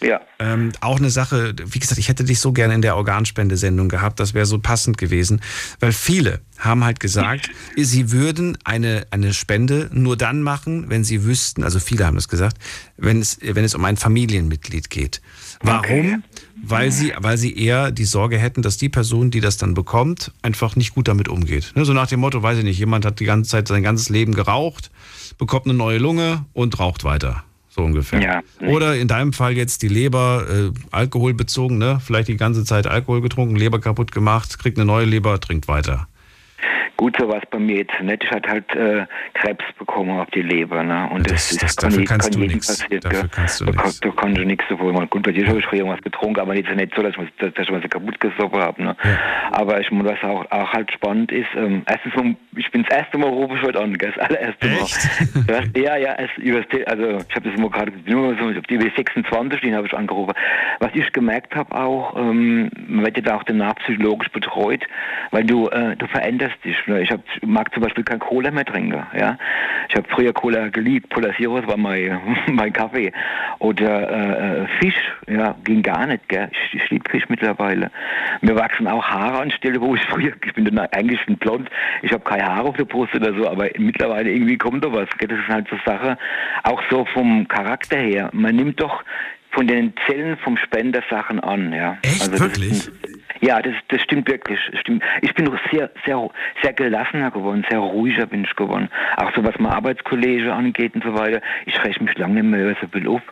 Ja. 0.00 0.20
Ähm, 0.38 0.72
auch 0.80 0.98
eine 0.98 1.10
Sache, 1.10 1.54
wie 1.64 1.78
gesagt, 1.78 1.98
ich 1.98 2.08
hätte 2.08 2.24
dich 2.24 2.40
so 2.40 2.52
gerne 2.52 2.74
in 2.74 2.82
der 2.82 2.96
Organspendesendung 2.96 3.88
gehabt, 3.88 4.20
das 4.20 4.32
wäre 4.34 4.46
so 4.46 4.58
passend 4.58 4.96
gewesen, 4.98 5.40
weil 5.80 5.92
viele 5.92 6.40
haben 6.58 6.84
halt 6.84 7.00
gesagt, 7.00 7.50
sie 7.76 8.12
würden 8.12 8.56
eine, 8.64 9.06
eine 9.10 9.34
Spende 9.34 9.90
nur 9.92 10.16
dann 10.16 10.42
machen, 10.42 10.88
wenn 10.88 11.04
sie 11.04 11.24
wüssten, 11.24 11.64
also 11.64 11.80
viele 11.80 12.06
haben 12.06 12.14
das 12.14 12.28
gesagt, 12.28 12.58
wenn 12.96 13.20
es, 13.20 13.38
wenn 13.42 13.64
es 13.64 13.74
um 13.74 13.84
ein 13.84 13.96
Familienmitglied 13.96 14.90
geht. 14.90 15.20
Warum? 15.62 15.82
Okay. 15.82 16.18
Weil 16.60 16.90
sie, 16.90 17.12
weil 17.16 17.38
sie 17.38 17.56
eher 17.56 17.92
die 17.92 18.04
Sorge 18.04 18.36
hätten, 18.36 18.62
dass 18.62 18.76
die 18.76 18.88
Person, 18.88 19.30
die 19.30 19.40
das 19.40 19.58
dann 19.58 19.74
bekommt, 19.74 20.32
einfach 20.42 20.74
nicht 20.74 20.94
gut 20.94 21.06
damit 21.06 21.28
umgeht. 21.28 21.72
Ne, 21.76 21.84
so 21.84 21.92
nach 21.92 22.08
dem 22.08 22.20
Motto, 22.20 22.42
weiß 22.42 22.58
ich 22.58 22.64
nicht, 22.64 22.78
jemand 22.78 23.04
hat 23.04 23.20
die 23.20 23.24
ganze 23.24 23.50
Zeit 23.50 23.68
sein 23.68 23.82
ganzes 23.82 24.08
Leben 24.08 24.34
geraucht, 24.34 24.90
bekommt 25.38 25.66
eine 25.66 25.74
neue 25.74 25.98
Lunge 25.98 26.44
und 26.52 26.78
raucht 26.80 27.04
weiter. 27.04 27.44
So 27.78 27.84
ungefähr. 27.84 28.20
Ja, 28.20 28.42
Oder 28.66 28.96
in 28.96 29.06
deinem 29.06 29.32
Fall 29.32 29.52
jetzt 29.56 29.82
die 29.82 29.88
Leber, 29.88 30.44
äh, 30.50 30.70
alkoholbezogen, 30.90 31.78
ne? 31.78 32.00
Vielleicht 32.04 32.26
die 32.26 32.36
ganze 32.36 32.64
Zeit 32.64 32.88
Alkohol 32.88 33.20
getrunken, 33.20 33.54
Leber 33.54 33.78
kaputt 33.78 34.10
gemacht, 34.10 34.58
kriegt 34.58 34.78
eine 34.78 34.84
neue 34.84 35.04
Leber, 35.04 35.38
trinkt 35.38 35.68
weiter. 35.68 36.08
Gut, 36.96 37.16
so 37.18 37.28
war 37.28 37.38
es 37.38 37.48
bei 37.50 37.58
mir 37.58 37.76
jetzt 37.76 38.00
nicht. 38.02 38.24
Ich 38.24 38.30
hatte 38.30 38.48
halt 38.48 38.74
äh, 38.74 39.06
Krebs 39.34 39.64
bekommen 39.78 40.18
auf 40.18 40.28
die 40.30 40.42
Leber. 40.42 40.82
Ne? 40.82 41.08
Und 41.12 41.30
das, 41.30 41.50
das, 41.50 41.76
das 41.76 41.76
dafür 41.76 42.04
kannst 42.04 42.34
du 42.34 42.40
nichts. 42.40 42.78
Dafür 42.88 43.28
kannst 43.28 43.60
du 43.60 43.64
nichts. 43.66 44.00
Da, 44.00 44.10
kannst 44.10 44.38
du 44.38 44.44
nichts 44.44 44.64
dafür. 44.68 44.92
Mal, 44.92 45.06
gut, 45.06 45.22
bei 45.22 45.32
dir 45.32 45.46
habe 45.46 45.58
ich 45.58 45.72
irgendwas 45.72 46.02
getrunken, 46.02 46.40
aber 46.40 46.56
jetzt 46.56 46.74
nicht 46.74 46.94
so, 46.94 47.02
dass 47.02 47.14
ich, 47.16 47.52
dass 47.54 47.66
ich 47.66 47.72
was 47.72 47.82
kaputt 47.88 48.18
gesoffen 48.18 48.58
habe. 48.58 48.82
Ne? 48.82 48.96
Ja. 49.04 49.18
Aber 49.52 49.80
ich, 49.80 49.88
was 49.90 50.22
auch, 50.22 50.50
auch 50.50 50.72
halt 50.72 50.90
spannend 50.92 51.30
ist, 51.30 51.48
ähm, 51.54 51.82
erstens, 51.86 52.14
ich 52.56 52.70
bin 52.70 52.84
das 52.84 52.98
erste 52.98 53.18
Mal 53.18 53.28
ich 53.28 53.62
heute 53.62 53.80
an, 53.80 53.94
das 53.94 54.18
allererste 54.18 54.66
Mal. 54.66 55.58
Echt? 55.58 55.76
ja, 55.76 55.96
ja, 55.96 56.14
es, 56.14 56.30
also 56.86 57.18
ich 57.28 57.36
habe 57.36 57.48
das 57.48 57.54
immer 57.58 57.70
gerade 57.70 57.92
nur 58.06 58.36
so, 58.36 58.58
auf 58.58 58.66
die 58.66 58.78
W26, 58.78 59.60
den 59.60 59.74
habe 59.74 59.86
ich 59.86 59.94
angerufen. 59.94 60.32
Was 60.80 60.90
ich 60.94 61.12
gemerkt 61.12 61.54
habe 61.54 61.74
auch, 61.74 62.16
ähm, 62.16 62.70
man 62.88 63.04
wird 63.04 63.16
ja 63.16 63.22
da 63.22 63.36
auch 63.36 63.44
danach 63.44 63.74
psychologisch 63.76 64.30
betreut, 64.30 64.84
weil 65.30 65.44
du, 65.44 65.68
äh, 65.68 65.96
du 65.96 66.06
veränderst 66.06 66.47
dich. 66.64 66.76
Ich 66.86 67.10
hab, 67.10 67.20
mag 67.42 67.72
zum 67.72 67.82
Beispiel 67.82 68.04
kein 68.04 68.18
Cola 68.18 68.50
mehr 68.50 68.64
trinken. 68.64 69.04
Ja? 69.18 69.38
Ich 69.88 69.96
habe 69.96 70.08
früher 70.08 70.32
Cola 70.32 70.68
geliebt. 70.68 71.12
Cola 71.12 71.34
Zero 71.36 71.66
war 71.66 71.76
mein, 71.76 72.20
mein 72.52 72.72
Kaffee. 72.72 73.12
Oder 73.58 74.10
äh, 74.10 74.62
äh, 74.62 74.66
Fisch, 74.80 75.12
ja, 75.26 75.54
ging 75.64 75.82
gar 75.82 76.06
nicht. 76.06 76.28
Gell? 76.28 76.50
Ich, 76.52 76.82
ich 76.82 76.90
liebe 76.90 77.08
Fisch 77.10 77.28
mittlerweile. 77.28 77.90
Mir 78.40 78.56
wachsen 78.56 78.86
auch 78.86 79.04
Haare 79.04 79.40
an 79.40 79.50
Stelle, 79.50 79.80
wo 79.80 79.94
ich 79.94 80.02
früher, 80.04 80.32
ich 80.44 80.54
bin 80.54 80.64
dann 80.64 80.78
eigentlich 80.78 81.20
ein 81.28 81.36
blond, 81.36 81.68
ich 82.02 82.12
habe 82.12 82.24
keine 82.24 82.44
Haare 82.44 82.68
auf 82.68 82.76
der 82.76 82.84
Brust 82.84 83.14
oder 83.14 83.32
so, 83.34 83.48
aber 83.48 83.68
mittlerweile 83.78 84.30
irgendwie 84.30 84.58
kommt 84.58 84.84
da 84.84 84.92
was. 84.92 85.08
Gell? 85.18 85.28
Das 85.28 85.38
ist 85.38 85.48
halt 85.48 85.68
so 85.68 85.76
Sache, 85.84 86.18
auch 86.64 86.82
so 86.90 87.04
vom 87.06 87.46
Charakter 87.48 87.96
her. 87.96 88.30
Man 88.32 88.56
nimmt 88.56 88.80
doch 88.80 89.02
von 89.50 89.66
den 89.66 89.92
Zellen 90.06 90.36
vom 90.38 90.56
Spender 90.56 91.02
Sachen 91.10 91.40
an. 91.40 91.72
Ja. 91.72 91.98
Echt, 92.02 92.22
also 92.22 92.38
wirklich? 92.38 92.90
Ja, 93.40 93.60
das, 93.62 93.74
das 93.88 94.00
stimmt 94.02 94.28
wirklich. 94.28 94.58
Stimmt. 94.80 95.02
Ich 95.22 95.34
bin 95.34 95.50
sehr, 95.70 95.90
sehr, 96.04 96.30
sehr 96.62 96.72
gelassener 96.72 97.30
geworden, 97.30 97.64
sehr 97.70 97.78
ruhiger 97.78 98.26
bin 98.26 98.44
ich 98.44 98.54
geworden. 98.56 98.88
Auch 99.16 99.34
so 99.34 99.44
was 99.44 99.54
mein 99.58 99.72
Arbeitskollege 99.72 100.52
angeht 100.52 100.94
und 100.94 101.04
so 101.04 101.14
weiter. 101.14 101.40
Ich 101.66 101.82
rechne 101.84 102.06
mich 102.06 102.18
lange 102.18 102.34
nicht 102.42 102.50
mehr 102.50 102.76
so 102.80 102.88
viel 102.88 103.06
auf. 103.08 103.22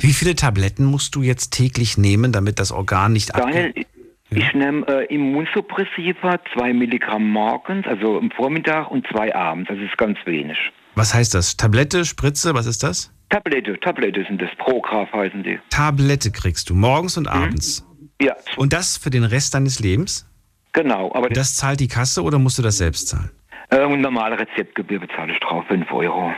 Wie 0.00 0.12
viele 0.12 0.34
Tabletten 0.34 0.84
musst 0.84 1.14
du 1.14 1.22
jetzt 1.22 1.50
täglich 1.50 1.98
nehmen, 1.98 2.32
damit 2.32 2.58
das 2.58 2.70
Organ 2.72 3.12
nicht 3.12 3.36
Daniel, 3.36 3.68
abgeht? 3.68 3.86
Ich 4.30 4.54
nehme 4.54 4.86
äh, 4.88 5.04
Immunsuppressiva, 5.14 6.40
zwei 6.52 6.72
Milligramm 6.72 7.28
morgens, 7.30 7.86
also 7.86 8.18
am 8.18 8.30
Vormittag 8.32 8.90
und 8.90 9.06
zwei 9.08 9.34
abends. 9.34 9.68
Das 9.68 9.78
ist 9.78 9.96
ganz 9.98 10.18
wenig. 10.26 10.58
Was 10.96 11.14
heißt 11.14 11.34
das? 11.34 11.56
Tablette, 11.56 12.04
Spritze, 12.04 12.54
was 12.54 12.66
ist 12.66 12.82
das? 12.82 13.12
Tablette, 13.28 13.78
Tablette 13.80 14.24
sind 14.26 14.40
das. 14.42 14.50
Prograf 14.58 15.12
heißen 15.12 15.42
die. 15.42 15.58
Tablette 15.70 16.30
kriegst 16.32 16.70
du 16.70 16.74
morgens 16.74 17.16
und 17.16 17.24
Mhm. 17.24 17.42
abends. 17.42 17.85
Ja. 18.20 18.34
Und 18.56 18.72
das 18.72 18.96
für 18.96 19.10
den 19.10 19.24
Rest 19.24 19.54
deines 19.54 19.80
Lebens? 19.80 20.26
Genau, 20.72 21.12
aber 21.14 21.28
das 21.28 21.56
zahlt 21.56 21.80
die 21.80 21.88
Kasse 21.88 22.22
oder 22.22 22.38
musst 22.38 22.58
du 22.58 22.62
das 22.62 22.78
selbst 22.78 23.08
zahlen? 23.08 23.30
Äh, 23.70 23.84
und 23.84 24.00
normale 24.00 24.38
Rezeptgebühr 24.38 25.00
bezahle 25.00 25.32
ich 25.32 25.40
drauf, 25.40 25.64
5 25.68 25.90
Euro. 25.92 26.32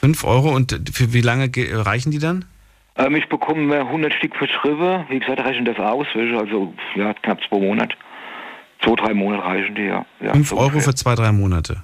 5 0.00 0.24
Euro 0.24 0.50
und 0.54 0.90
für 0.92 1.12
wie 1.12 1.20
lange 1.20 1.48
ge- 1.48 1.72
reichen 1.74 2.10
die 2.10 2.18
dann? 2.18 2.44
Ähm, 2.96 3.16
ich 3.16 3.28
bekomme 3.28 3.80
100 3.80 4.14
Stück 4.14 4.36
verschrieben. 4.36 5.04
Wie 5.08 5.18
gesagt, 5.18 5.40
rechnen 5.40 5.64
das 5.64 5.78
aus. 5.78 6.06
Also 6.14 6.72
ja, 6.94 7.12
knapp 7.14 7.40
zwei 7.48 7.58
Monate. 7.58 7.96
Zwei, 8.82 8.94
drei 8.94 9.14
Monate 9.14 9.44
reichen 9.44 9.74
die, 9.74 9.82
ja. 9.82 10.04
ja 10.20 10.32
5 10.32 10.48
so 10.48 10.56
Euro 10.56 10.66
ungefähr. 10.66 10.82
für 10.92 10.94
zwei, 10.94 11.14
drei 11.14 11.32
Monate. 11.32 11.82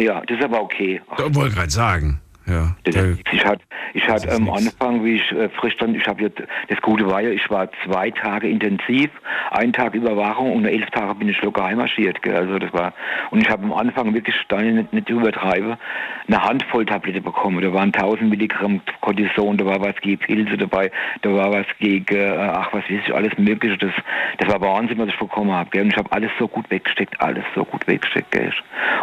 Ja, 0.00 0.20
das 0.26 0.38
ist 0.38 0.44
aber 0.44 0.62
okay. 0.62 1.00
Da 1.16 1.32
wollte 1.34 1.54
gerade 1.56 1.70
sagen. 1.70 2.20
Ja. 2.48 2.74
Ich 2.84 3.44
hatte, 3.44 3.62
ich 3.94 4.08
hatte 4.08 4.32
am 4.32 4.50
Anfang, 4.50 5.04
wie 5.04 5.16
ich 5.16 5.32
äh, 5.32 5.48
frisch 5.50 5.74
stand, 5.74 5.96
ich 5.96 6.06
habe 6.06 6.22
jetzt, 6.22 6.42
das 6.68 6.80
Gute 6.82 7.06
war 7.06 7.20
ja, 7.20 7.30
ich 7.30 7.48
war 7.50 7.68
zwei 7.84 8.10
Tage 8.10 8.48
intensiv, 8.48 9.10
einen 9.50 9.72
Tag 9.72 9.94
Überwachung 9.94 10.54
und 10.54 10.64
elf 10.64 10.88
Tage 10.90 11.14
bin 11.14 11.28
ich 11.28 11.40
lokal 11.42 11.76
marschiert. 11.76 12.22
Gell? 12.22 12.36
Also 12.36 12.58
das 12.58 12.72
war, 12.72 12.92
und 13.30 13.40
ich 13.40 13.48
habe 13.50 13.64
am 13.64 13.72
Anfang 13.72 14.14
wirklich, 14.14 14.34
da 14.48 14.60
ich 14.60 14.74
nicht, 14.74 14.92
nicht 14.92 15.08
übertreibe, 15.08 15.78
eine 16.26 16.44
Handvoll 16.44 16.86
Tablette 16.86 17.20
bekommen. 17.20 17.60
Da 17.62 17.72
waren 17.72 17.92
1000 17.92 18.30
Milligramm 18.30 18.80
Cortison, 19.00 19.56
da 19.56 19.64
war 19.66 19.80
was 19.80 19.96
gegen 20.00 20.18
Pilze 20.18 20.56
dabei, 20.56 20.90
da 21.22 21.32
war 21.32 21.52
was 21.52 21.66
gegen, 21.78 22.16
äh, 22.16 22.36
ach 22.36 22.72
was 22.72 22.78
weiß 22.84 22.90
ich, 22.90 23.14
alles 23.14 23.36
Mögliche. 23.38 23.76
Das, 23.78 23.92
das 24.38 24.48
war 24.48 24.60
Wahnsinn, 24.60 24.98
was 24.98 25.08
ich 25.08 25.18
bekommen 25.18 25.52
habe. 25.52 25.80
Und 25.80 25.88
ich 25.88 25.96
habe 25.96 26.10
alles 26.12 26.30
so 26.38 26.48
gut 26.48 26.70
weggesteckt, 26.70 27.20
alles 27.20 27.44
so 27.54 27.64
gut 27.64 27.86
weggesteckt. 27.86 28.30
Gell? 28.30 28.52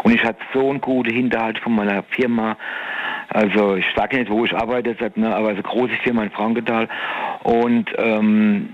Und 0.04 0.14
ich 0.14 0.24
hatte 0.24 0.40
so 0.54 0.70
einen 0.70 0.82
guten 0.82 1.14
Hinterhalt 1.14 1.60
von 1.60 1.76
meiner 1.76 2.04
Firma. 2.04 2.58
Also 3.30 3.76
ich 3.76 3.86
sage 3.96 4.18
nicht, 4.18 4.32
wo 4.32 4.46
ich 4.46 4.56
arbeite, 4.56 4.96
sag, 5.00 5.18
ne, 5.18 5.36
aber 5.36 5.52
es 5.52 5.58
ist 5.60 5.66
eine 5.66 5.74
große 5.74 5.96
Firma 6.04 6.24
in 6.24 6.32
Frankenthal. 6.32 6.88
Und 7.44 7.92
ähm, 7.98 8.70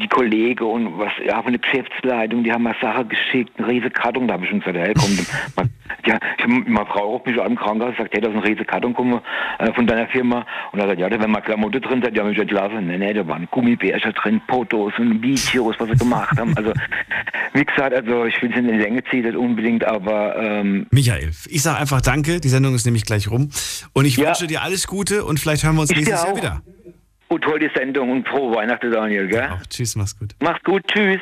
die 0.00 0.08
Kollegen 0.08 0.64
und 0.64 0.98
was, 0.98 1.12
ja, 1.24 1.42
von 1.42 1.52
der 1.52 1.60
Geschäftsleitung, 1.60 2.44
die 2.44 2.52
haben 2.52 2.62
mir 2.62 2.74
Sachen 2.80 3.08
geschickt, 3.08 3.52
eine 3.58 3.68
riesige 3.68 3.90
Karton, 3.90 4.28
da 4.28 4.34
habe 4.34 4.44
ich 4.44 4.50
schon 4.50 4.60
gesagt, 4.60 4.78
hey, 4.78 4.94
komm, 4.94 5.18
man, 5.56 5.70
ja, 6.06 6.18
ich, 6.38 6.46
meine 6.46 6.86
Frau 6.86 7.12
ruft 7.12 7.26
mich 7.26 7.40
an 7.40 7.52
im 7.52 7.56
Krankenhaus, 7.56 7.96
sagt, 7.96 8.14
hey, 8.14 8.20
da 8.20 8.28
ist 8.28 8.34
eine 8.34 8.44
riesige 8.44 8.64
Karton 8.64 8.94
kommen, 8.94 9.20
äh, 9.58 9.72
von 9.72 9.86
deiner 9.86 10.06
Firma. 10.08 10.46
Und 10.72 10.80
er 10.80 10.88
sagt, 10.88 11.00
ja, 11.00 11.08
da 11.08 11.18
werden 11.18 11.32
mal 11.32 11.40
Klamotten 11.40 11.80
drin, 11.80 12.02
sagt, 12.02 12.16
ja, 12.16 12.24
mich 12.24 12.38
entlassen. 12.38 12.86
Nee, 12.86 12.98
nee, 12.98 13.12
da 13.12 13.26
waren 13.26 13.48
Gummibärchen 13.50 14.12
drin, 14.12 14.40
Fotos 14.48 14.92
und 14.98 15.22
Videos, 15.22 15.76
was 15.78 15.88
sie 15.88 15.96
gemacht 15.96 16.38
haben. 16.38 16.56
Also, 16.56 16.72
wie 17.52 17.64
gesagt, 17.64 17.94
also 17.94 18.24
ich 18.24 18.40
will 18.40 18.50
es 18.50 18.56
in 18.56 18.68
die 18.68 18.74
Länge 18.74 19.02
ziehen, 19.04 19.24
nicht 19.24 19.36
unbedingt, 19.36 19.84
aber 19.84 20.36
ähm, 20.36 20.86
Michael, 20.90 21.30
ich 21.48 21.62
sage 21.62 21.78
einfach 21.78 22.00
Danke. 22.00 22.40
Die 22.40 22.48
Sendung 22.48 22.74
ist 22.74 22.84
nämlich 22.84 23.04
gleich 23.04 23.30
rum. 23.30 23.50
Und 23.92 24.04
ich 24.04 24.18
wünsche 24.18 24.46
dir 24.46 24.62
alles 24.62 24.86
Gute 24.86 25.24
und 25.24 25.40
vielleicht 25.40 25.64
hören 25.64 25.74
wir 25.74 25.82
uns 25.82 25.90
Ich 25.90 25.96
nächstes 25.96 26.22
Jahr 26.22 26.36
wieder. 26.36 26.62
Gut, 27.28 27.42
tolle 27.42 27.70
Sendung 27.74 28.10
und 28.10 28.28
frohe 28.28 28.54
Weihnachten, 28.56 28.90
Daniel, 28.90 29.28
gell? 29.28 29.48
Auch. 29.50 29.66
Tschüss, 29.68 29.96
mach's 29.96 30.18
gut. 30.18 30.34
Mach's 30.40 30.62
gut, 30.64 30.82
tschüss. 30.92 31.20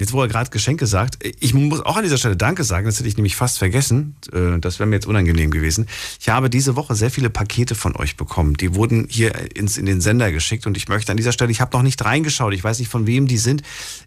Jetzt, 0.00 0.12
wo 0.12 0.22
er 0.22 0.28
gerade 0.28 0.48
Geschenke 0.50 0.86
sagt, 0.86 1.18
ich 1.40 1.54
muss 1.54 1.80
auch 1.84 1.96
an 1.96 2.04
dieser 2.04 2.18
Stelle 2.18 2.36
Danke 2.36 2.62
sagen, 2.62 2.86
das 2.86 3.00
hätte 3.00 3.08
ich 3.08 3.16
nämlich 3.16 3.34
fast 3.34 3.58
vergessen. 3.58 4.14
Äh, 4.32 4.60
Das 4.60 4.78
wäre 4.78 4.86
mir 4.88 4.94
jetzt 4.94 5.06
unangenehm 5.08 5.50
gewesen. 5.50 5.88
Ich 6.20 6.28
habe 6.28 6.48
diese 6.50 6.76
Woche 6.76 6.94
sehr 6.94 7.10
viele 7.10 7.30
Pakete 7.30 7.74
von 7.74 7.96
euch 7.96 8.16
bekommen. 8.16 8.54
Die 8.54 8.76
wurden 8.76 9.08
hier 9.10 9.32
ins, 9.56 9.76
in 9.76 9.86
den 9.86 10.00
Sender 10.00 10.30
geschickt 10.30 10.68
und 10.68 10.76
ich 10.76 10.86
möchte 10.88 11.10
an 11.10 11.16
dieser 11.16 11.32
Stelle, 11.32 11.50
ich 11.50 11.60
habe 11.60 11.76
noch 11.76 11.82
nicht 11.82 12.04
reingeschaut, 12.04 12.54
ich 12.54 12.62
weiß 12.62 12.78
nicht 12.78 12.88
von 12.92 13.08
wem 13.08 13.26
die 13.26 13.38
sind. 13.38 13.62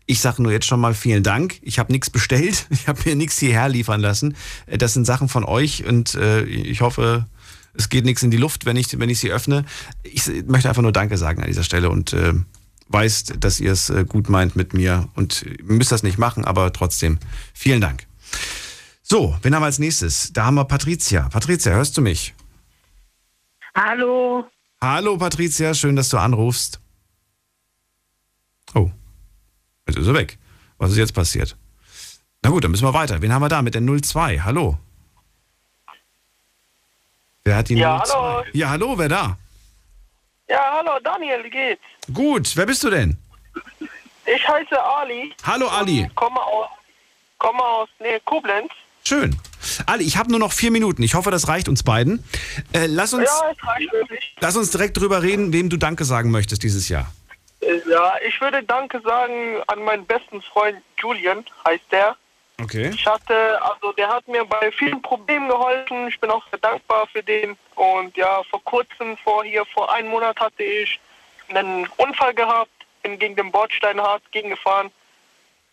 Ich 0.05 0.21
sage 0.21 0.41
nur 0.41 0.53
jetzt 0.53 0.65
schon 0.65 0.79
mal 0.79 0.93
vielen 0.93 1.23
Dank. 1.23 1.59
Ich 1.61 1.77
habe 1.77 1.91
nichts 1.91 2.09
bestellt, 2.09 2.67
ich 2.69 2.87
habe 2.87 3.01
mir 3.03 3.17
nichts 3.17 3.37
hierher 3.37 3.67
liefern 3.67 3.99
lassen. 3.99 4.37
Äh, 4.67 4.77
Das 4.77 4.93
sind 4.93 5.03
Sachen 5.05 5.27
von 5.27 5.43
euch 5.43 5.83
und 5.85 6.15
äh, 6.15 6.43
ich 6.43 6.79
hoffe, 6.79 7.25
es 7.73 7.89
geht 7.89 8.05
nichts 8.05 8.23
in 8.23 8.31
die 8.31 8.37
Luft, 8.37 8.65
wenn 8.65 8.75
ich, 8.75 8.97
wenn 8.99 9.09
ich 9.09 9.19
sie 9.19 9.31
öffne. 9.31 9.65
Ich 10.03 10.27
möchte 10.45 10.69
einfach 10.69 10.81
nur 10.81 10.91
Danke 10.91 11.17
sagen 11.17 11.41
an 11.41 11.47
dieser 11.47 11.63
Stelle 11.63 11.89
und 11.89 12.13
äh, 12.13 12.33
weiß, 12.89 13.25
dass 13.39 13.59
ihr 13.59 13.71
es 13.71 13.89
äh, 13.89 14.05
gut 14.07 14.29
meint 14.29 14.55
mit 14.55 14.73
mir 14.73 15.07
und 15.15 15.43
ihr 15.43 15.63
müsst 15.63 15.91
das 15.91 16.03
nicht 16.03 16.17
machen, 16.17 16.45
aber 16.45 16.73
trotzdem 16.73 17.19
vielen 17.53 17.81
Dank. 17.81 18.05
So, 19.01 19.37
wen 19.41 19.55
haben 19.55 19.61
wir 19.61 19.65
als 19.65 19.79
nächstes? 19.79 20.31
Da 20.33 20.45
haben 20.45 20.55
wir 20.55 20.65
Patricia. 20.65 21.29
Patricia, 21.29 21.73
hörst 21.73 21.97
du 21.97 22.01
mich? 22.01 22.33
Hallo. 23.75 24.45
Hallo 24.81 25.17
Patricia, 25.17 25.73
schön, 25.73 25.95
dass 25.95 26.09
du 26.09 26.17
anrufst. 26.17 26.79
Oh, 28.73 28.89
jetzt 29.87 29.97
ist 29.97 30.07
er 30.07 30.13
weg. 30.13 30.37
Was 30.77 30.91
ist 30.91 30.97
jetzt 30.97 31.13
passiert? 31.13 31.57
Na 32.41 32.49
gut, 32.49 32.63
dann 32.63 32.71
müssen 32.71 32.85
wir 32.85 32.93
weiter. 32.93 33.21
Wen 33.21 33.31
haben 33.31 33.41
wir 33.41 33.49
da 33.49 33.61
mit 33.61 33.75
der 33.75 33.81
02? 33.81 34.39
Hallo. 34.39 34.79
Wer 37.43 37.55
hat 37.55 37.69
die 37.69 37.75
Ja, 37.75 38.03
02? 38.03 38.13
hallo. 38.13 38.43
Ja, 38.53 38.69
hallo, 38.69 38.97
wer 38.97 39.09
da? 39.09 39.37
Ja, 40.47 40.59
hallo 40.77 40.99
Daniel, 41.03 41.43
wie 41.43 41.49
geht's? 41.49 41.81
Gut, 42.13 42.55
wer 42.55 42.65
bist 42.65 42.83
du 42.83 42.89
denn? 42.89 43.17
Ich 44.25 44.47
heiße 44.47 44.81
Ali. 44.81 45.33
Hallo 45.43 45.67
Ali. 45.67 46.09
Komme 46.15 46.39
aus, 46.41 46.67
komme 47.39 47.63
aus 47.63 47.89
Nähe 47.99 48.19
Koblenz. 48.25 48.71
Schön. 49.03 49.35
Ali, 49.87 50.03
ich 50.03 50.17
habe 50.17 50.29
nur 50.29 50.39
noch 50.39 50.51
vier 50.53 50.69
Minuten. 50.69 51.01
Ich 51.01 51.15
hoffe, 51.15 51.31
das 51.31 51.47
reicht 51.47 51.67
uns 51.67 51.81
beiden. 51.83 52.23
Äh, 52.73 52.85
lass, 52.85 53.13
uns, 53.13 53.25
Ja, 53.25 53.49
es 53.51 53.67
reicht 53.67 53.91
wirklich. 53.91 54.35
lass 54.39 54.55
uns 54.55 54.69
direkt 54.71 54.97
drüber 54.97 55.23
reden, 55.23 55.51
wem 55.53 55.69
du 55.69 55.77
Danke 55.77 56.05
sagen 56.05 56.29
möchtest 56.29 56.61
dieses 56.63 56.87
Jahr. 56.89 57.11
Äh, 57.61 57.79
Ja, 57.89 58.13
ich 58.27 58.39
würde 58.41 58.61
Danke 58.63 59.01
sagen 59.01 59.61
an 59.67 59.83
meinen 59.83 60.05
besten 60.05 60.41
Freund 60.43 60.77
Julian, 60.99 61.43
heißt 61.65 61.83
der. 61.91 62.15
Okay. 62.63 62.91
Ich 62.93 63.05
hatte, 63.05 63.61
also 63.61 63.91
der 63.93 64.09
hat 64.09 64.27
mir 64.27 64.45
bei 64.45 64.71
vielen 64.71 65.01
Problemen 65.01 65.47
geholfen. 65.47 66.07
Ich 66.07 66.19
bin 66.19 66.29
auch 66.29 66.43
sehr 66.49 66.59
dankbar 66.59 67.07
für 67.07 67.23
den. 67.23 67.57
Und 67.75 68.15
ja, 68.17 68.43
vor 68.49 68.63
kurzem, 68.63 69.17
vor 69.17 69.43
hier, 69.43 69.65
vor 69.65 69.91
einem 69.93 70.09
Monat 70.09 70.39
hatte 70.39 70.63
ich 70.63 70.99
einen 71.49 71.87
Unfall 71.97 72.33
gehabt, 72.33 72.71
bin 73.03 73.17
gegen 73.19 73.35
den 73.35 73.51
Bordstein 73.51 73.99
hart 73.99 74.23
gegengefahren. 74.31 74.91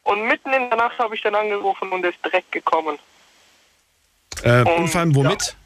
Und 0.05 0.23
mitten 0.27 0.53
in 0.53 0.71
der 0.71 0.79
Nacht 0.79 0.99
habe 0.99 1.15
ich 1.15 1.23
dann 1.23 1.35
angerufen 1.35 1.91
und 1.91 2.05
ist 2.05 2.25
direkt 2.25 2.51
gekommen. 2.53 2.99
Äh, 4.43 4.63
Um, 4.63 4.85
Unfall 4.85 5.15
womit? 5.15 5.57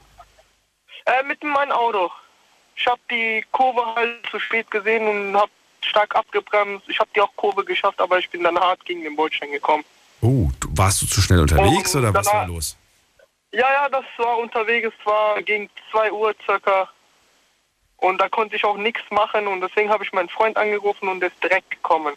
Äh, 1.06 1.22
mit 1.24 1.42
meinem 1.44 1.72
Auto. 1.72 2.10
Ich 2.74 2.86
habe 2.86 3.00
die 3.10 3.44
Kurve 3.52 3.94
halt 3.94 4.26
zu 4.30 4.40
spät 4.40 4.70
gesehen 4.70 5.06
und 5.06 5.36
habe 5.36 5.50
stark 5.82 6.16
abgebremst. 6.16 6.88
Ich 6.88 6.98
habe 6.98 7.10
die 7.14 7.20
auch 7.20 7.30
Kurve 7.36 7.64
geschafft, 7.64 8.00
aber 8.00 8.18
ich 8.18 8.30
bin 8.30 8.42
dann 8.42 8.58
hart 8.58 8.84
gegen 8.84 9.02
den 9.02 9.14
Bordstein 9.14 9.52
gekommen. 9.52 9.84
Oh, 10.22 10.48
du, 10.60 10.68
warst 10.70 11.02
du 11.02 11.06
zu 11.06 11.20
schnell 11.20 11.40
unterwegs 11.40 11.94
Um, 11.94 12.00
oder 12.00 12.14
was 12.14 12.26
war 12.26 12.46
los? 12.46 12.76
Ja, 13.50 13.70
ja, 13.70 13.88
das 13.88 14.04
war 14.16 14.38
unterwegs, 14.38 14.88
es 14.98 15.06
war 15.06 15.42
gegen 15.42 15.68
2 15.90 16.12
Uhr 16.12 16.34
circa. 16.46 16.88
Und 17.98 18.20
da 18.20 18.28
konnte 18.28 18.56
ich 18.56 18.64
auch 18.64 18.76
nichts 18.76 19.02
machen 19.10 19.46
und 19.46 19.60
deswegen 19.60 19.90
habe 19.90 20.04
ich 20.04 20.12
meinen 20.12 20.28
Freund 20.28 20.56
angerufen 20.56 21.08
und 21.08 21.20
der 21.20 21.28
ist 21.28 21.42
direkt 21.42 21.70
gekommen. 21.70 22.14